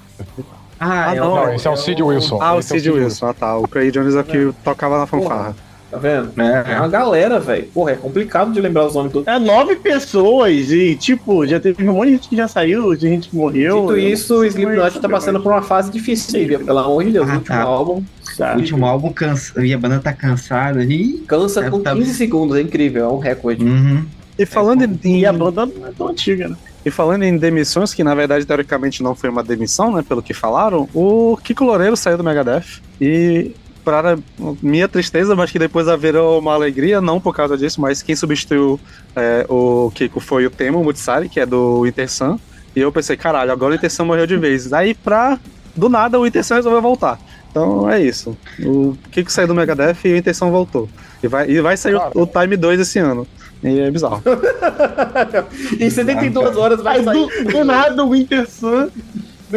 Ah, 0.78 1.11
Ah, 1.11 1.15
é 1.16 1.20
não, 1.20 1.32
o- 1.32 1.36
Não, 1.36 1.55
esse 1.55 1.66
é 1.66 1.70
o 1.70 1.77
Sid 1.77 2.03
Wilson. 2.03 2.39
Ah, 2.43 2.55
o 2.55 2.59
é 2.59 2.62
Sid 2.62 2.90
Wilson. 2.90 3.27
Ah, 3.28 3.32
tá. 3.35 3.57
O 3.57 3.66
Craig 3.69 3.90
Jones 3.93 4.15
é 4.15 4.20
o 4.20 4.24
que 4.24 4.53
tocava 4.65 4.99
na 4.99 5.07
fanfarra. 5.07 5.57
Tá 5.93 5.98
vendo? 5.98 6.32
É 6.40 6.73
É. 6.73 6.77
uma 6.78 6.89
galera, 6.89 7.39
velho. 7.39 7.64
Porra, 7.66 7.90
é 7.93 7.94
complicado 7.97 8.51
de 8.51 8.60
lembrar 8.60 8.86
os 8.86 8.94
nomes 8.94 9.12
todos. 9.12 9.28
É 9.28 9.39
nove 9.39 9.77
pessoas 9.77 10.70
e, 10.70 10.97
tipo, 10.97 11.47
já 11.47 11.60
teve 11.60 11.86
um 11.89 11.93
monte 11.93 12.06
de 12.06 12.12
gente 12.14 12.28
que 12.31 12.36
já 12.36 12.48
saiu, 12.48 12.94
de 12.94 13.09
gente 13.09 13.28
que 13.28 13.36
morreu. 13.36 13.82
Dito 13.82 13.98
isso, 13.98 14.36
o 14.40 14.44
Slipknot 14.44 14.98
tá 15.01 15.09
passando 15.09 15.39
por 15.40 15.52
uma 15.52 15.60
fase 15.62 15.90
difícil 15.93 16.40
aí, 16.40 16.47
viu? 16.47 16.60
pelo 16.64 16.78
amor 16.78 17.05
de 17.05 17.12
Deus. 17.12 17.28
Ah, 17.28 17.32
o 17.32 17.36
último 17.36 17.56
tá. 17.56 17.62
álbum 17.62 17.93
O 18.32 18.36
Tá. 18.39 18.55
último 18.56 18.86
álbum 18.86 19.12
cansa... 19.12 19.62
e 19.64 19.74
a 19.74 19.78
banda 19.78 20.01
tá 20.01 20.12
cansada. 20.14 20.82
E... 20.82 21.23
cansa 21.28 21.66
É, 21.66 21.70
com 21.70 21.81
tá- 21.81 21.93
15 21.94 22.14
segundos, 22.14 22.56
é 22.56 22.62
incrível, 22.62 23.05
é 23.05 23.09
um 23.09 23.19
recorde. 23.19 23.62
Uhum. 23.62 24.05
E 24.39 24.47
falando 24.47 24.82
em. 25.05 25.19
E 25.20 25.27
a 25.27 25.32
banda 25.32 25.66
não 25.66 25.86
é 25.86 25.90
tão 25.97 26.09
antiga, 26.09 26.48
né? 26.48 26.56
E 26.85 26.90
falando 26.90 27.23
em 27.23 27.36
demissões, 27.36 27.93
que 27.94 28.02
na 28.02 28.14
verdade 28.14 28.44
teoricamente 28.47 29.02
não 29.02 29.14
foi 29.14 29.28
uma 29.28 29.43
demissão, 29.43 29.93
né? 29.93 30.02
Pelo 30.02 30.23
que 30.23 30.32
falaram, 30.32 30.89
o 30.94 31.36
Kiko 31.44 31.64
Loureiro 31.64 31.97
saiu 31.97 32.16
do 32.16 32.24
Megadeth. 32.24 32.81
E 33.01 33.52
para 33.84 34.18
minha 34.62 34.88
tristeza, 34.88 35.34
mas 35.34 35.50
que 35.50 35.59
depois 35.59 35.88
haverá 35.88 36.22
uma 36.22 36.54
alegria, 36.54 37.00
não 37.00 37.20
por 37.20 37.34
causa 37.34 37.56
disso, 37.56 37.80
mas 37.80 38.02
quem 38.02 38.14
substituiu 38.16 38.78
é, 39.16 39.44
o 39.48 39.90
Kiko 39.94 40.20
foi 40.20 40.46
o 40.46 40.50
Temo 40.50 40.82
Mutsari, 40.82 41.28
que 41.28 41.40
é 41.40 41.46
do 41.46 41.86
Intersun. 41.86 42.38
E 42.74 42.80
eu 42.80 42.90
pensei, 42.92 43.16
caralho, 43.16 43.52
agora 43.52 43.72
o 43.72 43.74
Intersun 43.76 44.04
morreu 44.04 44.26
de 44.26 44.36
vez. 44.36 44.72
Aí 44.72 44.94
pra. 44.94 45.38
Do 45.74 45.88
nada 45.88 46.18
o 46.20 46.26
Intersun 46.26 46.54
resolveu 46.54 46.82
voltar. 46.82 47.18
Então 47.50 47.88
é 47.90 48.00
isso. 48.02 48.36
O 48.60 48.96
Kiko 49.10 49.30
saiu 49.30 49.48
do 49.48 49.54
Megadeth 49.54 49.96
e 50.04 50.12
o 50.12 50.16
Intersun 50.16 50.50
voltou. 50.50 50.88
E 51.22 51.28
vai, 51.28 51.50
e 51.50 51.60
vai 51.60 51.76
sair 51.76 51.94
o- 51.94 51.98
Cara. 52.00 52.12
o, 52.14 52.26
Time 52.26 52.56
2 52.56 52.80
esse 52.80 52.98
ano. 52.98 53.26
E 53.62 53.78
é 53.80 53.90
bizarro. 53.90 54.22
em 55.78 55.88
72 55.90 56.56
horas 56.56 56.82
vai 56.82 57.00
Mas 57.02 57.04
sair. 57.16 57.44
do, 57.44 57.52
do 57.52 57.64
nada 57.64 58.04
o 58.04 58.10
Winter 58.10 58.48
Sun. 58.50 58.88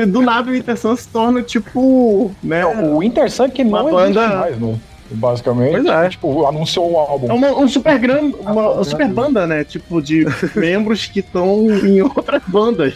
Do 0.06 0.22
nada 0.22 0.50
o 0.50 0.54
Winter 0.54 0.76
Sun 0.78 0.96
se 0.96 1.08
torna, 1.08 1.42
tipo. 1.44 2.32
Né? 2.44 2.66
O 2.66 3.00
Winter 3.00 3.32
Sun 3.32 3.50
que 3.50 3.62
Uma 3.64 3.84
não 3.84 3.92
banda- 3.92 4.22
existe 4.22 4.36
mais, 4.38 4.60
né? 4.60 4.80
Basicamente, 5.12 5.72
Pois 5.84 5.86
é. 5.86 6.10
tipo, 6.10 6.48
anunciou 6.48 6.94
o 6.94 6.98
álbum. 6.98 7.30
É 7.30 7.34
uma, 7.34 7.50
um 7.60 7.68
super 7.68 8.00
grande, 8.00 8.36
uma, 8.40 8.72
uma 8.72 8.84
super 8.84 9.08
banda, 9.08 9.46
né? 9.46 9.64
Tipo, 9.64 10.02
de 10.02 10.26
membros 10.58 11.06
que 11.06 11.20
estão 11.20 11.70
em 11.70 12.02
outras 12.02 12.42
bandas. 12.48 12.96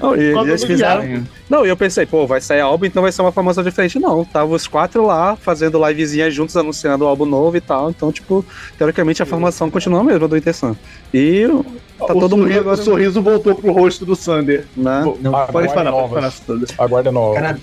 Não, 0.00 0.16
e, 0.16 0.32
Só 0.32 0.44
e 0.44 0.48
eles 0.48 0.60
do 0.62 0.66
fizeram. 0.66 1.22
Não, 1.48 1.64
e 1.64 1.68
eu 1.68 1.76
pensei, 1.76 2.04
pô, 2.04 2.26
vai 2.26 2.40
sair 2.40 2.62
álbum, 2.62 2.84
então 2.86 3.00
vai 3.00 3.12
ser 3.12 3.22
uma 3.22 3.30
formação 3.30 3.62
diferente. 3.62 3.96
Não, 4.00 4.24
tava 4.24 4.52
os 4.52 4.66
quatro 4.66 5.06
lá 5.06 5.36
fazendo 5.36 5.78
livezinha 5.86 6.28
juntos, 6.32 6.56
anunciando 6.56 7.04
o 7.04 7.08
álbum 7.08 7.24
novo 7.24 7.56
e 7.56 7.60
tal. 7.60 7.90
Então, 7.90 8.10
tipo, 8.10 8.44
teoricamente 8.76 9.22
a 9.22 9.26
formação 9.26 9.70
continua 9.70 10.00
a 10.00 10.04
mesma 10.04 10.26
do 10.26 10.36
Intersun. 10.36 10.74
E 11.14 11.48
tá 11.98 12.12
o, 12.14 12.20
todo 12.20 12.36
mundo 12.36 12.42
sorriso, 12.46 12.60
agora, 12.60 12.80
o 12.80 12.84
sorriso 12.84 13.22
voltou 13.22 13.54
pro 13.54 13.72
rosto 13.72 14.04
do 14.06 14.14
Sander. 14.16 14.64
né? 14.76 15.02
Não, 15.20 15.34
Ah, 15.34 15.46
Pode 15.46 15.68
Aguarde 15.68 15.74
parar, 15.74 15.92
pode 15.92 16.14
parar, 16.14 16.30
Sander. 16.30 16.68
Aguarda 16.78 17.12
nova. 17.12 17.34
Cara, 17.34 17.58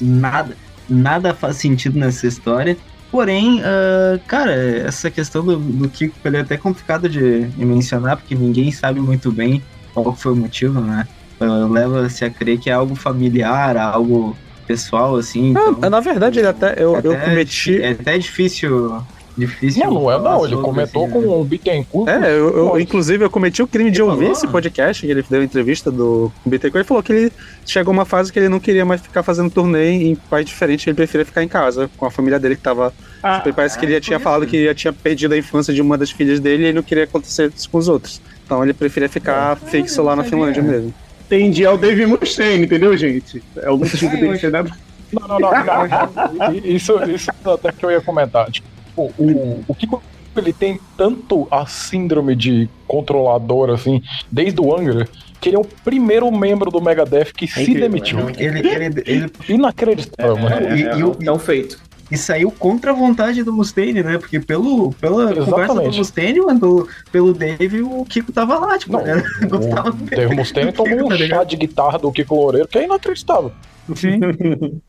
nada, 0.00 0.56
nada 0.88 1.34
faz 1.34 1.56
sentido 1.56 1.98
nessa 1.98 2.26
história. 2.26 2.76
Porém, 3.10 3.60
ah, 3.64 4.18
cara, 4.26 4.52
essa 4.52 5.10
questão 5.10 5.44
do, 5.44 5.56
do 5.56 5.88
Kiko 5.88 6.14
ele 6.24 6.36
é 6.36 6.40
até 6.40 6.56
complicado 6.56 7.08
de, 7.08 7.46
de 7.46 7.64
mencionar, 7.64 8.16
porque 8.16 8.34
ninguém 8.34 8.70
sabe 8.70 9.00
muito 9.00 9.32
bem 9.32 9.62
qual 9.92 10.14
foi 10.14 10.32
o 10.32 10.36
motivo, 10.36 10.80
né? 10.80 11.06
Ah, 11.40 11.66
Leva-se 11.70 12.24
a 12.24 12.30
crer 12.30 12.58
que 12.58 12.68
é 12.70 12.72
algo 12.72 12.94
familiar, 12.94 13.76
algo 13.76 14.36
pessoal, 14.66 15.16
assim. 15.16 15.54
Ah, 15.56 15.70
então, 15.76 15.90
na 15.90 15.98
verdade, 16.00 16.38
ele 16.38 16.46
até. 16.48 16.74
Eu, 16.74 16.92
eu 17.02 17.14
até 17.14 17.16
cometi. 17.16 17.82
É 17.82 17.90
até 17.90 18.16
difícil. 18.18 19.02
Difícil 19.40 19.84
Não, 19.84 19.94
não 19.94 20.10
é 20.12 20.18
não. 20.20 20.44
Ele 20.46 20.56
comentou 20.56 21.04
assim, 21.04 21.12
com 21.12 21.20
né? 21.20 21.26
o 21.26 21.44
Bittencourt. 21.44 22.08
É, 22.08 22.30
eu, 22.30 22.56
eu- 22.56 22.80
inclusive 22.80 23.24
eu 23.24 23.30
cometi 23.30 23.62
o 23.62 23.66
crime 23.66 23.90
de 23.90 24.00
ouvir 24.02 24.18
falou? 24.26 24.32
esse 24.32 24.46
podcast, 24.46 25.04
que 25.04 25.10
ele 25.10 25.24
deu 25.28 25.42
entrevista 25.42 25.90
do 25.90 26.30
Bittencourt, 26.46 26.76
ele 26.82 26.84
falou 26.88 27.02
que 27.02 27.12
ele 27.12 27.32
chegou 27.66 27.90
a 27.90 27.94
uma 27.94 28.04
fase 28.04 28.32
que 28.32 28.38
ele 28.38 28.48
não 28.48 28.60
queria 28.60 28.84
mais 28.84 29.00
ficar 29.00 29.22
fazendo 29.22 29.50
turnê 29.50 29.90
em 29.92 30.14
país 30.14 30.46
diferente, 30.46 30.88
ele 30.88 30.94
preferia 30.96 31.24
ficar 31.26 31.42
em 31.42 31.48
casa 31.48 31.90
com 31.96 32.06
a 32.06 32.10
família 32.10 32.38
dele 32.38 32.54
que 32.56 32.62
tava 32.62 32.92
Ah, 33.22 33.42
Parece 33.54 33.78
que 33.78 33.84
ele 33.84 33.92
já 33.94 34.00
tinha 34.00 34.18
foi 34.18 34.24
falado 34.24 34.42
isso. 34.44 34.50
que 34.52 34.64
já 34.64 34.74
tinha 34.74 34.92
perdido 34.92 35.34
a 35.34 35.36
infância 35.38 35.74
de 35.74 35.82
uma 35.82 35.98
das 35.98 36.10
filhas 36.10 36.38
dele 36.40 36.62
e 36.62 36.66
ele 36.66 36.74
não 36.76 36.82
queria 36.82 37.04
acontecer 37.04 37.52
isso 37.56 37.68
com 37.68 37.78
os 37.78 37.88
outros. 37.88 38.20
Então 38.46 38.62
ele 38.62 38.72
preferia 38.72 39.08
ficar 39.08 39.56
fixo 39.56 40.02
lá 40.02 40.14
na 40.16 40.24
Finlândia 40.24 40.62
mesmo. 40.62 40.92
entendi, 41.26 41.64
é 41.64 41.70
o 41.70 41.76
Dave 41.76 42.04
Mustaine, 42.06 42.64
entendeu, 42.64 42.96
gente? 42.96 43.42
É 43.58 43.70
o 43.70 43.76
motivo 43.78 44.10
dele 44.16 44.36
ser 44.38 44.50
dado. 44.50 44.70
Não, 45.12 45.26
não, 45.26 45.38
não, 45.40 45.50
não. 45.50 46.54
Isso, 46.64 46.92
isso 47.10 47.30
até 47.44 47.72
que 47.72 47.84
eu 47.84 47.90
ia 47.90 48.00
comentar. 48.00 48.48
Tipo, 48.50 48.68
o, 49.18 49.64
o 49.68 49.74
Kiko 49.74 50.02
ele 50.36 50.52
tem 50.52 50.78
tanto 50.96 51.46
a 51.50 51.66
síndrome 51.66 52.34
de 52.36 52.68
controlador, 52.86 53.70
assim, 53.70 54.00
desde 54.30 54.60
o 54.60 54.74
Angra, 54.76 55.08
que 55.40 55.48
ele 55.48 55.56
é 55.56 55.58
o 55.58 55.64
primeiro 55.64 56.30
membro 56.30 56.70
do 56.70 56.80
Megadeth 56.80 57.32
que 57.36 57.46
se 57.48 57.60
incrível, 57.62 57.82
demitiu. 57.82 58.18
é 58.20 58.32
Ele, 58.38 58.68
ele, 58.68 59.02
ele, 59.06 59.32
Inacreditável, 59.48 60.36
mano. 60.36 60.76
E- 60.76 60.84
É, 60.86 60.96
e 60.98 61.02
o- 61.02 61.16
é 61.20 61.32
um 61.32 61.38
feito. 61.38 61.78
e 62.10 62.16
saiu 62.16 62.50
contra 62.52 62.92
a 62.92 62.94
vontade 62.94 63.42
do 63.42 63.52
Mustaine, 63.52 64.02
né? 64.04 64.18
Porque 64.18 64.38
pelo, 64.38 64.92
pela 64.92 65.24
Exatamente. 65.32 65.50
conversa 65.68 65.90
do 65.90 65.96
Mustaine, 65.96 66.40
mano, 66.40 66.60
pelo, 66.60 66.88
pelo 67.12 67.34
Dave, 67.34 67.82
o 67.82 68.04
Kiko 68.04 68.30
tava 68.32 68.56
lá, 68.58 68.78
tipo, 68.78 68.92
Não, 68.92 69.02
né? 69.04 69.22
O 69.50 69.92
Dave 70.16 70.34
Mustaine 70.34 70.72
tomou 70.72 70.96
um 71.06 71.08
Tá 71.08 71.16
chá 71.16 71.22
ligado? 71.24 71.48
de 71.48 71.56
guitarra 71.56 71.98
do 71.98 72.10
Kiko 72.12 72.34
Loureiro 72.36 72.68
que 72.68 72.78
é 72.78 72.84
inacreditável. 72.84 73.50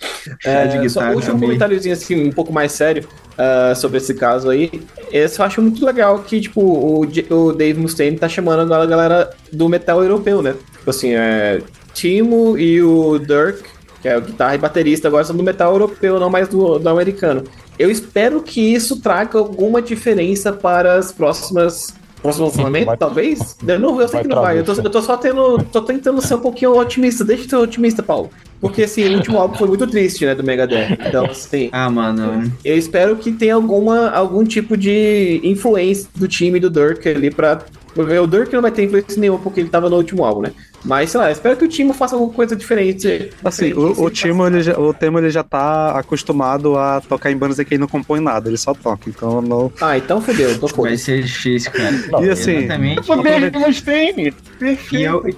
É, 0.45 0.67
de 0.67 0.77
só 0.87 0.99
guitarra 0.99 1.11
um 1.11 1.15
último 1.15 1.39
comentáriozinho 1.39 1.93
assim, 1.93 2.27
um 2.27 2.31
pouco 2.31 2.53
mais 2.53 2.71
sério 2.73 3.07
ah, 3.37 3.73
sobre 3.75 3.97
esse 3.97 4.13
caso 4.13 4.49
aí. 4.51 4.69
Esse 5.11 5.39
eu 5.39 5.45
acho 5.45 5.61
muito 5.61 5.83
legal 5.83 6.19
que, 6.19 6.39
tipo, 6.39 6.61
o, 6.61 7.01
o 7.01 7.53
Dave 7.53 7.79
Mustaine 7.79 8.17
tá 8.17 8.29
chamando 8.29 8.61
agora 8.61 8.83
a 8.83 8.85
galera 8.85 9.31
do 9.51 9.67
metal 9.67 10.03
europeu, 10.03 10.43
né? 10.43 10.53
Tipo 10.77 10.89
assim, 10.89 11.13
é, 11.13 11.61
Timo 11.93 12.55
e 12.57 12.81
o 12.83 13.17
Dirk, 13.17 13.63
que 14.01 14.07
é 14.07 14.17
o 14.17 14.21
guitarra 14.21 14.55
e 14.55 14.59
baterista, 14.59 15.07
agora 15.07 15.23
são 15.23 15.35
do 15.35 15.43
metal 15.43 15.71
europeu, 15.71 16.19
não 16.19 16.29
mais 16.29 16.47
do, 16.47 16.77
do 16.77 16.89
americano. 16.89 17.43
Eu 17.79 17.89
espero 17.89 18.43
que 18.43 18.61
isso 18.61 19.01
traga 19.01 19.39
alguma 19.39 19.81
diferença 19.81 20.53
para 20.53 20.95
as 20.95 21.11
próximas. 21.11 21.95
Próximo 22.21 22.45
lançamento, 22.45 22.85
Vai- 22.85 22.97
talvez? 22.97 23.57
Eu, 23.67 23.79
não, 23.79 23.99
eu 23.99 24.07
sei 24.07 24.13
vai 24.17 24.21
que 24.23 24.27
não 24.29 24.41
vai. 24.41 24.59
Eu 24.59 24.63
tô, 24.63 24.73
eu 24.73 24.89
tô 24.89 25.01
só 25.01 25.17
tendo. 25.17 25.57
tô 25.71 25.81
tentando 25.81 26.21
ser 26.21 26.35
um 26.35 26.39
pouquinho 26.39 26.77
otimista. 26.77 27.23
Deixa 27.25 27.43
eu 27.45 27.49
ser 27.49 27.55
otimista, 27.55 28.03
Paulo. 28.03 28.29
Porque 28.59 28.83
assim, 28.83 29.09
o 29.09 29.17
último 29.17 29.39
álbum 29.39 29.55
foi 29.57 29.67
muito 29.67 29.87
triste, 29.87 30.23
né, 30.25 30.35
do 30.35 30.43
Megadeth. 30.43 30.97
Então, 31.07 31.25
assim, 31.25 31.69
Ah, 31.71 31.89
mano. 31.89 32.51
eu 32.63 32.77
espero 32.77 33.15
que 33.15 33.31
tenha 33.31 33.55
alguma, 33.55 34.11
algum 34.11 34.43
tipo 34.43 34.77
de 34.77 35.41
influência 35.43 36.07
do 36.15 36.27
time 36.27 36.59
do 36.59 36.69
Dirk 36.69 37.07
ali 37.09 37.31
pra 37.31 37.61
O 37.95 38.27
Dirk 38.27 38.53
não 38.53 38.61
vai 38.61 38.71
ter 38.71 38.83
influência 38.83 39.19
nenhuma 39.19 39.39
porque 39.39 39.59
ele 39.59 39.69
tava 39.69 39.89
no 39.89 39.95
último 39.97 40.23
álbum, 40.23 40.41
né? 40.43 40.51
Mas, 40.83 41.11
sei 41.11 41.19
lá, 41.19 41.31
espero 41.31 41.55
que 41.57 41.65
o 41.65 41.67
Timo 41.67 41.93
faça 41.93 42.15
alguma 42.15 42.33
coisa 42.33 42.55
diferente. 42.55 43.29
Assim, 43.43 43.69
diferente, 43.69 43.99
o, 43.99 44.03
o 44.05 44.09
Timo, 44.09 44.47
ele 44.47 44.61
já, 44.63 44.79
o 44.79 44.93
Temo, 44.93 45.19
ele 45.19 45.29
já 45.29 45.43
tá 45.43 45.91
acostumado 45.97 46.77
a 46.77 47.01
tocar 47.01 47.31
em 47.31 47.37
bandas 47.37 47.59
em 47.59 47.65
que 47.65 47.75
ele 47.75 47.81
não 47.81 47.87
compõe 47.87 48.19
nada, 48.19 48.49
ele 48.49 48.57
só 48.57 48.73
toca, 48.73 49.09
então 49.09 49.41
não... 49.41 49.71
Ah, 49.79 49.97
então 49.97 50.19
fodeu, 50.21 50.53
tô 50.59 50.67
Vai 50.67 50.75
foda. 50.75 50.97
ser 50.97 51.23
difícil, 51.23 51.71
cara. 51.71 51.91
Não, 52.11 52.25
E 52.25 52.29
assim, 52.29 52.55
Exatamente. 52.57 53.07
Poder 53.07 53.51
de 53.51 53.57
Mustaine! 53.59 54.27
E 54.27 54.31
Perfeito! 54.31 55.05
eu, 55.05 55.23
eu, 55.25 55.33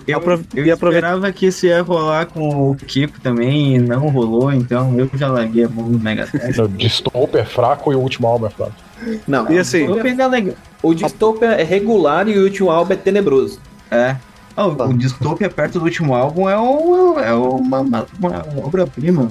eu 0.56 0.66
e 0.66 0.72
aproveita- 0.72 0.74
esperava 0.74 1.32
que 1.32 1.48
isso 1.48 1.66
ia 1.66 1.82
rolar 1.82 2.26
com 2.28 2.72
o 2.72 2.76
Kiko 2.76 3.20
também 3.20 3.76
e 3.76 3.80
não 3.80 4.08
rolou, 4.10 4.52
então 4.52 4.98
eu 4.98 5.10
já 5.16 5.28
larguei 5.28 5.66
a 5.66 5.70
mão 5.70 5.92
do 5.92 6.00
Megadeth. 6.00 6.62
O 6.62 6.68
Dystopia 6.70 7.42
é 7.42 7.46
fraco 7.46 7.92
e 7.92 7.96
o 7.96 8.00
último 8.00 8.28
álbum 8.28 8.48
é 8.48 8.50
fraco. 8.50 8.74
Não, 9.28 9.52
E 9.52 9.60
assim, 9.60 9.86
Vou 9.88 9.98
pegar 10.00 10.28
legal. 10.28 10.56
o 10.82 10.94
Dystopia 10.94 11.50
é 11.50 11.64
regular 11.64 12.28
e 12.30 12.38
o 12.38 12.44
último 12.44 12.70
álbum 12.72 12.94
é 12.94 12.96
tenebroso. 12.96 13.60
É. 13.92 14.16
Ah, 14.56 14.68
o, 14.68 14.72
o 14.90 14.94
Dystopia 14.94 15.50
perto 15.50 15.80
do 15.80 15.86
último 15.86 16.14
álbum 16.14 16.50
é, 16.50 16.60
um, 16.60 17.20
é 17.20 17.34
uma, 17.34 17.80
uma, 17.82 18.06
uma 18.20 18.46
obra-prima. 18.64 19.30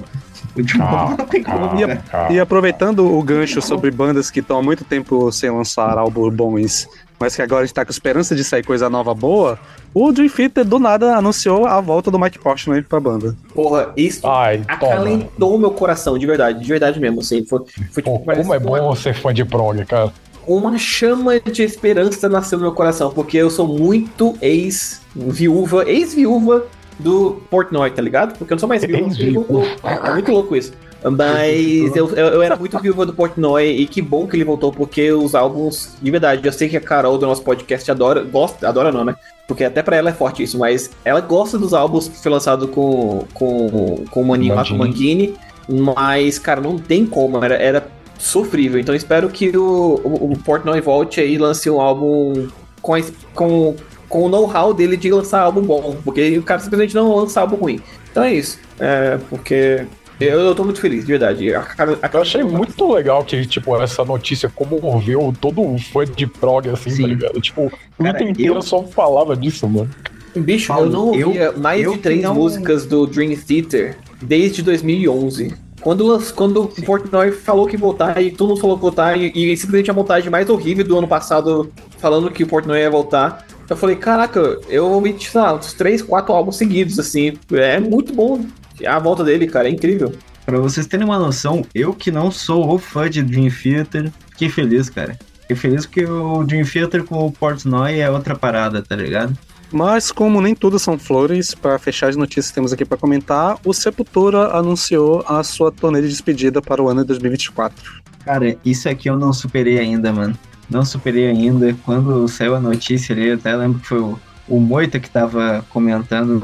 O 0.55 0.59
último 0.59 0.83
Ah, 0.83 0.99
álbum 1.01 1.15
não 1.17 1.25
tem 1.25 1.41
como. 1.43 1.69
cara. 2.09 2.31
E 2.33 2.39
aproveitando 2.39 3.05
o 3.11 3.21
gancho 3.23 3.61
sobre 3.61 3.89
bandas 3.89 4.29
que 4.29 4.39
estão 4.41 4.59
há 4.59 4.61
muito 4.61 4.83
tempo 4.83 5.31
sem 5.31 5.49
lançar 5.49 5.97
álbuns 5.97 6.33
bons, 6.33 6.87
mas 7.19 7.35
que 7.35 7.41
agora 7.41 7.63
está 7.65 7.85
com 7.85 7.91
esperança 7.91 8.35
de 8.35 8.43
sair 8.43 8.63
coisa 8.63 8.89
nova 8.89 9.13
boa, 9.15 9.57
o 9.93 10.11
Dream 10.11 10.29
Theater 10.29 10.65
do 10.65 10.77
nada 10.77 11.15
anunciou 11.15 11.65
a 11.65 11.79
volta 11.79 12.11
do 12.11 12.19
Mike 12.19 12.37
Portnoy 12.39 12.81
pra 12.81 12.99
banda. 12.99 13.35
Porra, 13.55 13.93
isso 13.95 14.27
Ai, 14.27 14.57
toma. 14.79 14.91
acalentou 14.93 15.57
meu 15.57 15.71
coração, 15.71 16.17
de 16.17 16.25
verdade, 16.27 16.59
de 16.59 16.67
verdade 16.67 16.99
mesmo, 16.99 17.21
assim. 17.21 17.45
Foi, 17.45 17.59
foi 17.91 18.03
Pô, 18.03 18.11
tipo, 18.13 18.25
parece 18.25 18.41
como 18.43 18.53
é 18.55 18.57
uma- 18.59 18.89
bom 18.89 18.95
ser 18.95 19.13
fã 19.15 19.33
de 19.33 19.45
prog, 19.45 19.85
cara. 19.85 20.11
Uma 20.47 20.77
chama 20.77 21.39
de 21.39 21.63
esperança 21.63 22.27
nasceu 22.29 22.57
no 22.57 22.65
meu 22.65 22.73
coração, 22.73 23.11
porque 23.11 23.37
eu 23.37 23.49
sou 23.49 23.67
muito 23.67 24.35
ex-viúva, 24.41 25.89
ex-viúva 25.89 26.65
do 26.99 27.41
Portnoy, 27.49 27.89
tá 27.91 28.01
ligado? 28.01 28.37
Porque 28.37 28.53
eu 28.53 28.55
não 28.55 28.59
sou 28.59 28.69
mais 28.69 28.83
viúva. 28.83 29.07
Ex-viúva. 29.07 29.65
É 29.83 30.11
muito 30.11 30.31
louco 30.31 30.55
isso. 30.55 30.73
Mas 31.11 31.95
eu, 31.95 32.09
eu, 32.11 32.27
eu 32.27 32.41
era 32.41 32.55
muito 32.55 32.79
viúva 32.79 33.05
do 33.05 33.13
Portnoy 33.13 33.81
e 33.81 33.85
que 33.85 34.01
bom 34.01 34.25
que 34.25 34.37
ele 34.37 34.45
voltou, 34.45 34.71
porque 34.71 35.11
os 35.11 35.35
álbuns, 35.35 35.95
de 36.01 36.09
verdade, 36.09 36.45
eu 36.45 36.53
sei 36.53 36.69
que 36.69 36.77
a 36.77 36.81
Carol 36.81 37.17
do 37.17 37.25
nosso 37.25 37.41
podcast 37.41 37.89
adora, 37.91 38.23
gosta, 38.23 38.67
adora 38.69 38.91
não, 38.91 39.03
né? 39.03 39.15
Porque 39.45 39.65
até 39.65 39.83
pra 39.83 39.97
ela 39.97 40.11
é 40.11 40.13
forte 40.13 40.43
isso, 40.43 40.57
mas 40.57 40.91
ela 41.03 41.19
gosta 41.19 41.57
dos 41.57 41.73
álbuns 41.73 42.07
que 42.07 42.17
foi 42.17 42.31
lançado 42.31 42.69
com, 42.69 43.25
com, 43.33 44.05
com 44.09 44.21
o 44.21 44.25
Maninho 44.25 44.55
lá, 44.55 44.65
com 44.65 44.75
o 44.75 44.77
Mangini, 44.77 45.35
mas, 45.67 46.39
cara, 46.39 46.61
não 46.61 46.77
tem 46.77 47.05
como, 47.05 47.43
era, 47.43 47.55
era 47.55 47.87
sofrível. 48.23 48.79
Então 48.79 48.95
espero 48.95 49.29
que 49.29 49.55
o, 49.55 49.99
o, 50.03 50.31
o 50.31 50.37
Portnoy 50.39 50.79
volte 50.81 51.19
aí 51.19 51.33
e 51.33 51.37
lance 51.37 51.69
um 51.69 51.79
álbum 51.81 52.47
com, 52.81 52.93
a, 52.95 53.01
com, 53.33 53.75
com 54.07 54.23
o 54.23 54.29
know-how 54.29 54.73
dele 54.73 54.95
de 54.97 55.11
lançar 55.11 55.41
álbum 55.41 55.61
bom, 55.61 55.97
porque 56.03 56.37
o 56.37 56.43
cara 56.43 56.59
simplesmente 56.61 56.95
não 56.95 57.15
lança 57.15 57.41
álbum 57.41 57.55
ruim. 57.57 57.79
Então 58.11 58.23
é 58.23 58.33
isso. 58.33 58.59
É, 58.79 59.17
porque 59.29 59.85
eu, 60.19 60.39
eu 60.39 60.55
tô 60.55 60.63
muito 60.63 60.79
feliz, 60.79 61.01
de 61.05 61.11
verdade. 61.11 61.53
A, 61.53 61.61
cara- 61.63 61.99
a- 62.01 62.09
Eu 62.13 62.21
achei 62.21 62.43
muito 62.43 62.93
legal 62.93 63.23
que, 63.25 63.45
tipo, 63.45 63.75
essa 63.81 64.05
notícia 64.05 64.47
comoveu 64.49 65.33
todo 65.41 65.77
fã 65.91 66.05
de 66.05 66.25
prog, 66.27 66.69
assim, 66.69 66.91
Sim. 66.91 67.01
tá 67.01 67.07
ligado? 67.07 67.41
Tipo, 67.41 67.71
o 67.99 68.03
Cara, 68.03 68.23
inteiro 68.23 68.55
eu- 68.55 68.61
só 68.61 68.83
falava 68.83 69.35
disso, 69.35 69.67
mano. 69.67 69.89
Bicho, 70.35 70.67
Paulo, 70.69 70.85
eu 70.87 70.89
não 70.91 71.13
eu- 71.15 71.27
ouvia 71.27 71.51
mais 71.51 71.83
eu 71.83 71.91
de 71.93 71.97
três 71.99 72.21
não- 72.21 72.33
músicas 72.33 72.85
do 72.85 73.05
Dream 73.05 73.35
Theater 73.35 73.97
desde 74.21 74.61
2011. 74.63 75.53
Quando, 75.83 76.17
quando 76.33 76.63
o 76.63 76.67
Portnoy 76.67 77.31
falou 77.31 77.67
que 77.67 77.75
voltar 77.75 78.21
e 78.21 78.31
todo 78.31 78.49
mundo 78.49 78.61
falou 78.61 78.77
que 78.77 78.81
voltar 78.81 79.17
e, 79.17 79.31
e 79.35 79.57
simplesmente 79.57 79.91
a 79.91 79.93
montagem 79.93 80.29
mais 80.29 80.49
horrível 80.49 80.85
do 80.85 80.97
ano 80.97 81.07
passado 81.07 81.71
falando 81.97 82.31
que 82.31 82.43
o 82.43 82.47
Portnoy 82.47 82.79
ia 82.79 82.89
voltar. 82.89 83.45
Eu 83.69 83.75
falei, 83.75 83.95
caraca, 83.95 84.39
eu 84.69 85.03
sei 85.19 85.41
lá, 85.41 85.53
uns 85.53 85.73
três, 85.73 86.01
quatro 86.01 86.33
álbuns 86.33 86.55
seguidos, 86.55 86.99
assim. 86.99 87.33
É 87.51 87.79
muito 87.79 88.13
bom 88.13 88.45
a 88.85 88.99
volta 88.99 89.23
dele, 89.23 89.45
cara, 89.45 89.67
é 89.67 89.71
incrível. 89.71 90.13
Pra 90.45 90.57
vocês 90.59 90.87
terem 90.87 91.05
uma 91.05 91.19
noção, 91.19 91.65
eu 91.73 91.93
que 91.93 92.11
não 92.11 92.31
sou 92.31 92.73
o 92.73 92.77
fã 92.77 93.09
de 93.09 93.21
Dream 93.21 93.49
Theater, 93.49 94.11
fiquei 94.31 94.49
feliz, 94.49 94.89
cara. 94.89 95.17
Fiquei 95.41 95.55
feliz 95.55 95.85
porque 95.85 96.05
o 96.05 96.43
Dream 96.43 96.65
Theater 96.65 97.03
com 97.03 97.25
o 97.25 97.31
Portnoy 97.31 97.99
é 97.99 98.09
outra 98.09 98.35
parada, 98.35 98.81
tá 98.81 98.95
ligado? 98.95 99.37
Mas 99.73 100.11
como 100.11 100.39
nem 100.39 100.53
tudo 100.53 100.77
são 100.77 100.99
flores, 100.99 101.55
para 101.55 101.79
fechar 101.79 102.09
as 102.09 102.15
notícias 102.15 102.49
que 102.49 102.53
temos 102.55 102.71
aqui 102.71 102.85
para 102.85 102.97
comentar, 102.97 103.57
o 103.65 103.73
Sepultura 103.73 104.55
anunciou 104.55 105.25
a 105.27 105.43
sua 105.43 105.71
turnê 105.71 105.99
de 106.01 106.07
despedida 106.09 106.61
para 106.61 106.81
o 106.81 106.87
ano 106.89 107.01
de 107.01 107.07
2024. 107.07 108.01
Cara, 108.23 108.55
isso 108.63 108.87
aqui 108.87 109.09
eu 109.09 109.17
não 109.17 109.33
superei 109.33 109.79
ainda, 109.79 110.13
mano. 110.13 110.37
Não 110.69 110.85
superei 110.85 111.27
ainda. 111.27 111.75
Quando 111.83 112.27
saiu 112.27 112.55
a 112.55 112.59
notícia 112.59 113.13
ali, 113.15 113.27
eu 113.29 113.35
até 113.35 113.55
lembro 113.55 113.79
que 113.79 113.87
foi 113.87 113.99
o, 113.99 114.19
o 114.47 114.59
Moita 114.59 114.99
que 114.99 115.09
tava 115.09 115.65
comentando 115.69 116.39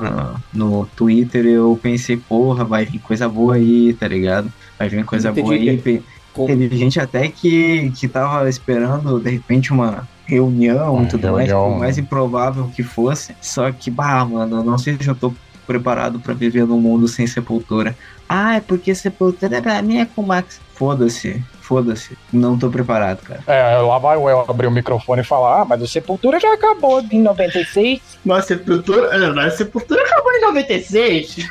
no, 0.54 0.80
no 0.82 0.86
Twitter. 0.96 1.46
Eu 1.46 1.80
pensei, 1.82 2.18
porra, 2.18 2.64
vai 2.66 2.84
vir 2.86 3.00
coisa 3.00 3.30
boa 3.30 3.56
aí, 3.56 3.94
tá 3.94 4.08
ligado? 4.08 4.52
Vai 4.78 4.90
vir 4.90 5.06
coisa 5.06 5.32
boa 5.44 5.54
aí. 5.54 5.78
que- 5.78 6.04
Teve 6.48 6.76
gente 6.78 7.00
até 7.00 7.28
que, 7.28 7.92
que 7.92 8.08
tava 8.08 8.48
esperando, 8.50 9.20
de 9.20 9.30
repente, 9.30 9.72
uma 9.72 10.08
reunião 10.26 10.96
Uma 10.96 11.04
e 11.04 11.08
tudo 11.08 11.32
mais, 11.32 11.52
por 11.52 11.80
mais 11.80 11.98
improvável 11.98 12.72
que 12.76 12.84
fosse. 12.84 13.36
Só 13.42 13.72
que, 13.72 13.90
bah, 13.90 14.24
mano, 14.26 14.58
eu 14.58 14.64
não 14.64 14.78
sei 14.78 14.98
se 15.00 15.08
eu 15.08 15.16
tô 15.16 15.34
preparado 15.66 16.20
pra 16.20 16.34
viver 16.34 16.66
num 16.66 16.80
mundo 16.80 17.08
sem 17.08 17.28
sepultura. 17.28 17.96
Ah, 18.28 18.56
é 18.56 18.60
porque 18.60 18.94
sepultura 18.96 19.62
pra 19.62 19.82
mim 19.82 20.00
é 20.00 20.06
com 20.06 20.22
o 20.22 20.28
Max. 20.28 20.60
Foda-se, 20.74 21.44
foda-se. 21.62 22.18
Não 22.32 22.58
tô 22.58 22.70
preparado, 22.70 23.22
cara. 23.22 23.44
É, 23.46 23.78
lá 23.78 23.98
vai 24.00 24.18
o 24.18 24.30
El 24.30 24.46
abrir 24.48 24.68
o 24.68 24.72
microfone 24.72 25.22
e 25.22 25.26
falar, 25.26 25.62
ah, 25.62 25.66
mas 25.66 25.82
o 25.82 25.88
Sepultura 25.88 26.40
já 26.40 26.54
acabou 26.54 27.04
em 27.12 27.22
96. 27.22 28.02
Nossa, 28.26 28.48
Sepultura. 28.48 29.08
é, 29.16 29.28
Nossa, 29.32 29.58
Sepultura 29.58 30.02
acabou 30.02 30.32
em 30.32 30.42
96. 30.42 31.50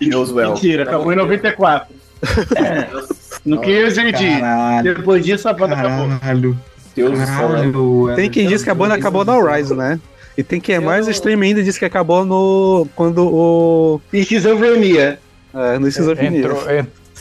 Deus, 0.00 0.30
well. 0.32 0.54
Mentira, 0.54 0.82
acabou 0.82 1.12
em 1.12 1.16
94. 1.16 1.99
No 3.44 3.60
que 3.60 3.70
eu. 3.70 3.88
Caralho, 4.40 4.94
Depois 4.94 5.24
disso 5.24 5.48
a 5.48 5.52
banda 5.52 5.74
acabou. 5.74 6.08
caralho, 6.18 6.58
Deus 6.94 7.10
do 7.12 7.16
céu. 7.26 7.26
caralho. 7.48 8.12
Tem 8.16 8.30
quem 8.30 8.46
diz 8.46 8.62
que 8.62 8.70
a 8.70 8.74
banda 8.74 8.94
acabou 8.94 9.24
no 9.24 9.46
Rise, 9.46 9.74
né? 9.74 9.98
E 10.36 10.42
tem 10.42 10.60
quem 10.60 10.76
é 10.76 10.80
mais 10.80 11.06
Eu- 11.06 11.12
extremo 11.12 11.42
ainda 11.42 11.62
diz 11.62 11.76
que 11.78 11.84
acabou 11.84 12.24
no. 12.24 12.86
quando 12.94 13.26
o. 13.26 14.00
Esquizofrenia. 14.12 15.18
É, 15.54 15.78
no 15.78 15.88
Esquizofrenia. 15.88 16.40
Entrou, 16.40 16.58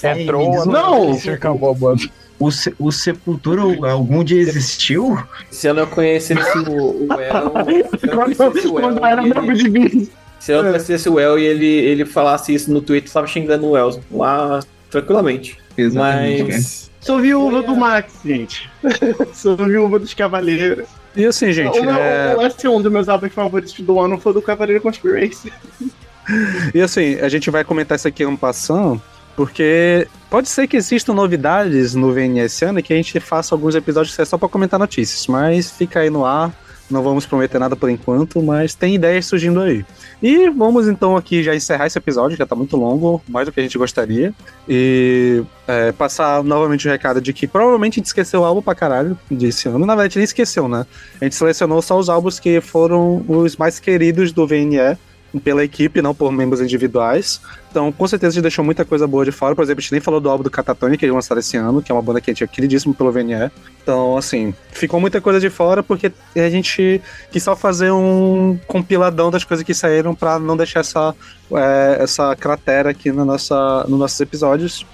entrou 0.04 0.66
Não! 0.66 1.14
se 1.16 1.30
acabou 1.30 1.72
a 1.72 1.74
banda. 1.74 2.04
O, 2.40 2.52
se- 2.52 2.74
o 2.80 2.90
Sepultura 2.92 3.62
algum 3.92 4.24
dia 4.24 4.40
existiu? 4.40 5.18
Se 5.52 5.68
eu 5.68 5.74
não 5.74 5.86
conhecesse 5.86 6.58
o, 6.60 7.08
o 7.08 7.14
El, 7.14 7.52
se 8.00 8.08
eu 8.08 8.16
não 8.16 8.24
conhecesse 8.24 8.68
o 8.68 8.80
El, 8.80 8.82
Quando 8.82 9.06
era 9.06 9.22
e 9.24 9.30
ele- 9.30 9.54
de 9.56 9.70
mim. 9.70 10.10
se 10.40 10.54
eu 10.54 10.64
não 10.64 10.72
conhecesse 10.72 11.10
o 11.10 11.20
El 11.20 11.38
e 11.38 11.44
ele, 11.44 11.66
ele 11.66 12.06
falasse 12.06 12.54
isso 12.54 12.72
no 12.72 12.80
Twitter, 12.80 13.10
eu 13.10 13.14
tava 13.14 13.28
xingando 13.28 13.68
o 13.68 13.76
El 13.78 14.00
lá 14.10 14.62
tranquilamente. 14.90 15.58
Exatamente. 15.78 16.44
Mas 16.44 16.90
Sou 17.02 17.20
viúva 17.20 17.62
do 17.62 17.76
Max, 17.76 18.14
gente. 18.26 18.70
Sou 19.34 19.56
viúva 19.56 20.00
dos 20.00 20.14
Cavaleiros. 20.14 20.88
E 21.16 21.26
assim, 21.26 21.52
gente, 21.52 21.80
o 21.80 21.84
meu, 21.84 21.96
é, 21.96 22.36
é 22.36 22.70
um 22.70 22.82
dos 22.82 22.92
meus 22.92 23.10
álbuns 23.10 23.34
favoritos 23.34 23.74
do 23.80 24.00
ano 24.00 24.20
foi 24.20 24.34
do 24.34 24.42
Cavaleiro 24.42 24.82
Conspiracy. 24.82 25.52
e 26.74 26.82
assim, 26.82 27.16
a 27.16 27.30
gente 27.30 27.50
vai 27.50 27.64
comentar 27.64 27.96
isso 27.96 28.08
aqui 28.08 28.26
um 28.26 28.36
passando, 28.36 29.02
porque 29.36 30.08
pode 30.30 30.50
ser 30.50 30.68
que 30.68 30.78
existam 30.78 31.14
novidades 31.14 31.96
no 31.96 32.14
VN 32.14 32.40
esse 32.40 32.64
ano 32.66 32.80
e 32.80 32.84
que 32.84 32.94
a 32.94 32.96
gente 32.96 33.20
faça 33.20 33.56
alguns 33.56 33.76
episódios 33.76 34.16
que 34.16 34.22
é 34.22 34.26
só 34.26 34.38
pra 34.38 34.50
comentar 34.50 34.80
notícias, 34.80 35.26
mas 35.28 35.72
fica 35.72 36.02
aí 36.02 36.10
no 36.10 36.26
ar. 36.26 36.54
Não 36.90 37.04
vamos 37.04 37.26
prometer 37.26 37.60
nada 37.60 37.76
por 37.76 37.90
enquanto, 37.90 38.42
mas 38.42 38.74
tem 38.74 38.96
ideias 38.96 39.26
surgindo 39.26 39.62
aí. 39.62 39.86
E 40.22 40.50
vamos 40.50 40.88
então 40.88 41.16
aqui 41.16 41.44
já 41.44 41.56
encerrar 41.56 41.86
esse 41.86 41.98
episódio, 41.98 42.36
já 42.36 42.46
tá 42.46 42.56
muito 42.56 42.76
longo, 42.76 43.22
mais 43.28 43.46
do 43.46 43.52
que 43.52 43.60
a 43.60 43.64
gente 43.64 43.78
gostaria. 43.78 44.34
E 44.68 45.44
é, 45.68 45.92
passar 45.92 46.44
novamente 46.44 46.88
o 46.88 46.92
recado 46.92 47.22
de 47.22 47.32
que 47.32 47.48
provavelmente 47.48 47.94
a 47.94 47.98
gente 48.00 48.08
esqueceu 48.08 48.42
o 48.42 48.44
álbum 48.44 48.62
pra 48.62 48.74
caralho 48.74 49.18
desse 49.30 49.68
ano. 49.68 49.86
Na 49.86 49.96
verdade, 49.96 50.18
nem 50.18 50.24
esqueceu, 50.24 50.68
né? 50.68 50.86
A 51.22 51.26
gente 51.26 51.36
selecionou 51.36 51.82
só 51.82 51.98
os 51.98 52.10
álbuns 52.10 52.40
que 52.40 52.60
foram 52.60 53.24
os 53.28 53.56
mais 53.56 53.80
queridos 53.80 54.32
do 54.32 54.48
VNE 54.48 54.98
pela 55.44 55.64
equipe, 55.64 56.02
não 56.02 56.16
por 56.16 56.32
membros 56.32 56.62
individuais. 56.62 57.40
Então, 57.70 57.92
com 57.92 58.08
certeza, 58.08 58.32
a 58.32 58.34
gente 58.34 58.42
deixou 58.42 58.66
muita 58.66 58.84
coisa 58.84 59.06
boa 59.06 59.24
de 59.24 59.32
fora. 59.32 59.56
Por 59.56 59.64
exemplo, 59.64 59.80
a 59.80 59.82
gente 59.82 59.92
nem 59.92 60.02
falou 60.02 60.20
do 60.20 60.30
álbum 60.30 60.44
do 60.44 60.50
Catatonic 60.50 60.98
que 60.98 61.06
eles 61.06 61.14
lançaram 61.14 61.40
esse 61.40 61.56
ano, 61.56 61.82
que 61.82 61.92
é 61.92 61.96
uma 61.96 62.02
banda 62.02 62.20
que 62.20 62.32
a 62.32 62.34
gente 62.34 62.44
é 62.44 62.48
queridíssimo 62.48 62.96
pelo 62.96 63.12
VNE. 63.12 63.52
Então, 63.84 64.18
assim, 64.18 64.54
ficou 64.72 65.00
muita 65.00 65.22
coisa 65.22 65.40
de 65.40 65.50
fora 65.50 65.84
porque 65.84 66.12
a 66.36 66.50
gente 66.50 67.00
quis 67.32 67.44
só 67.44 67.56
fazer 67.56 67.92
um 67.92 68.58
compiladão 68.66 69.30
das 69.30 69.44
coisas 69.44 69.64
que 69.64 69.74
saíram 69.74 70.16
pra 70.16 70.40
não 70.40 70.58
deixar 70.58 70.80
essa, 70.80 71.14
é, 71.52 71.98
essa 72.00 72.36
cratera 72.36 72.90
aqui 72.90 73.12
na 73.12 73.24
nossa, 73.24 73.86
nos 73.88 74.00
nossos 74.00 74.20
episódios. 74.20 74.86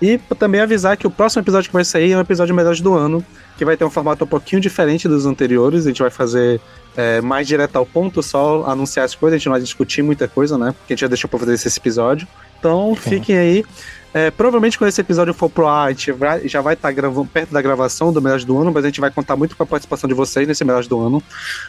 E 0.00 0.18
também 0.38 0.60
avisar 0.60 0.96
que 0.96 1.06
o 1.06 1.10
próximo 1.10 1.42
episódio 1.42 1.68
que 1.68 1.74
vai 1.74 1.84
sair 1.84 2.12
é 2.12 2.16
um 2.16 2.20
episódio 2.20 2.54
melhores 2.54 2.80
do 2.80 2.94
ano, 2.94 3.24
que 3.62 3.64
vai 3.64 3.76
ter 3.76 3.84
um 3.84 3.90
formato 3.90 4.24
um 4.24 4.26
pouquinho 4.26 4.60
diferente 4.60 5.06
dos 5.06 5.24
anteriores. 5.24 5.86
A 5.86 5.88
gente 5.88 6.02
vai 6.02 6.10
fazer 6.10 6.60
é, 6.96 7.20
mais 7.20 7.46
direto 7.46 7.76
ao 7.76 7.86
ponto, 7.86 8.20
só 8.20 8.64
anunciar 8.66 9.04
as 9.04 9.14
coisas, 9.14 9.36
a 9.36 9.38
gente 9.38 9.46
não 9.46 9.52
vai 9.52 9.62
discutir 9.62 10.02
muita 10.02 10.26
coisa, 10.26 10.58
né? 10.58 10.74
Porque 10.76 10.92
a 10.92 10.96
gente 10.96 11.00
já 11.02 11.06
deixou 11.06 11.30
pra 11.30 11.38
fazer 11.38 11.54
esse 11.54 11.68
episódio. 11.78 12.26
Então 12.58 12.92
fiquem 12.96 13.36
aí. 13.38 13.64
É, 14.12 14.30
provavelmente 14.32 14.76
quando 14.76 14.88
esse 14.88 15.00
episódio 15.00 15.32
for 15.32 15.48
pro 15.48 15.66
ar, 15.68 15.86
a 15.86 15.90
gente 15.90 16.10
vai- 16.10 16.46
já 16.46 16.60
vai 16.60 16.74
estar 16.74 16.90
gravando 16.92 17.26
perto 17.26 17.50
da 17.52 17.62
gravação 17.62 18.12
do 18.12 18.20
Melhores 18.20 18.44
do 18.44 18.58
Ano, 18.58 18.72
mas 18.72 18.84
a 18.84 18.88
gente 18.88 19.00
vai 19.00 19.10
contar 19.12 19.36
muito 19.36 19.56
com 19.56 19.62
a 19.62 19.66
participação 19.66 20.08
de 20.08 20.12
vocês 20.14 20.46
nesse 20.46 20.64
Melhores 20.64 20.88
do 20.88 21.00
Ano. 21.00 21.22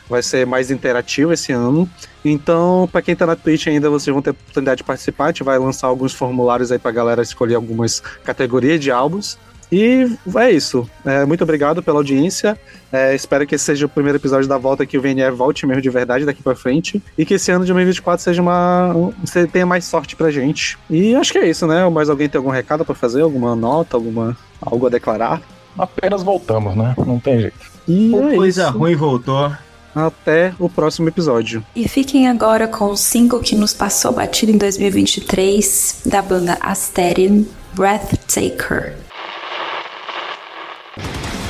Vai 0.09 0.23
ser 0.23 0.47
mais 0.47 0.71
interativo 0.71 1.31
esse 1.31 1.51
ano. 1.51 1.87
Então, 2.25 2.89
pra 2.91 3.03
quem 3.03 3.15
tá 3.15 3.25
na 3.27 3.35
Twitch 3.35 3.67
ainda, 3.67 3.87
vocês 3.89 4.11
vão 4.11 4.21
ter 4.21 4.31
oportunidade 4.31 4.77
de 4.79 4.83
participar. 4.83 5.25
A 5.25 5.27
gente 5.27 5.43
vai 5.43 5.59
lançar 5.59 5.87
alguns 5.87 6.11
formulários 6.11 6.71
aí 6.71 6.79
pra 6.79 6.91
galera 6.91 7.21
escolher 7.21 7.53
algumas 7.55 8.01
categorias 8.23 8.79
de 8.79 8.89
álbuns. 8.89 9.37
E 9.75 10.07
é 10.37 10.51
isso. 10.51 10.87
É, 11.03 11.25
muito 11.25 11.43
obrigado 11.43 11.81
pela 11.81 11.97
audiência. 11.97 12.55
É, 12.91 13.15
espero 13.15 13.47
que 13.47 13.55
esse 13.55 13.63
seja 13.65 13.87
o 13.87 13.89
primeiro 13.89 14.17
episódio 14.19 14.47
da 14.47 14.57
volta 14.57 14.85
que 14.85 14.97
o 14.97 15.01
VNE 15.01 15.31
volte 15.31 15.65
mesmo 15.65 15.81
de 15.81 15.89
verdade 15.89 16.25
daqui 16.25 16.43
pra 16.43 16.55
frente. 16.55 17.01
E 17.17 17.25
que 17.25 17.33
esse 17.33 17.49
ano 17.51 17.61
de 17.65 17.71
2024 17.73 18.23
seja 18.23 18.41
uma. 18.41 18.93
um- 18.95 19.11
Você 19.25 19.47
tenha 19.47 19.65
mais 19.65 19.85
sorte 19.85 20.15
pra 20.15 20.29
gente. 20.29 20.77
E 20.89 21.15
acho 21.15 21.31
que 21.31 21.39
é 21.39 21.49
isso, 21.49 21.65
né? 21.65 21.89
Mais 21.89 22.07
alguém 22.09 22.29
tem 22.29 22.37
algum 22.37 22.51
recado 22.51 22.85
pra 22.85 22.93
fazer? 22.93 23.21
Alguma 23.21 23.55
nota? 23.55 23.97
Alguma. 23.97 24.37
algo 24.61 24.85
a 24.85 24.89
declarar? 24.89 25.41
Apenas 25.77 26.21
voltamos, 26.21 26.75
né? 26.75 26.93
Não 27.05 27.19
tem 27.19 27.39
jeito. 27.41 27.57
E 27.87 28.13
é 28.15 28.35
coisa 28.35 28.69
isso. 28.69 28.77
ruim 28.77 28.95
voltou. 28.95 29.51
Até 29.95 30.53
o 30.59 30.67
próximo 30.69 31.07
episódio. 31.07 31.63
E 31.75 31.87
fiquem 31.87 32.27
agora 32.27 32.67
com 32.67 32.85
o 32.85 32.97
single 32.97 33.39
que 33.39 33.55
nos 33.55 33.73
passou 33.73 34.11
batido 34.11 34.51
em 34.51 34.57
2023 34.57 36.01
da 36.05 36.21
banda 36.21 36.57
Asterion, 36.61 37.43
you 40.95 41.42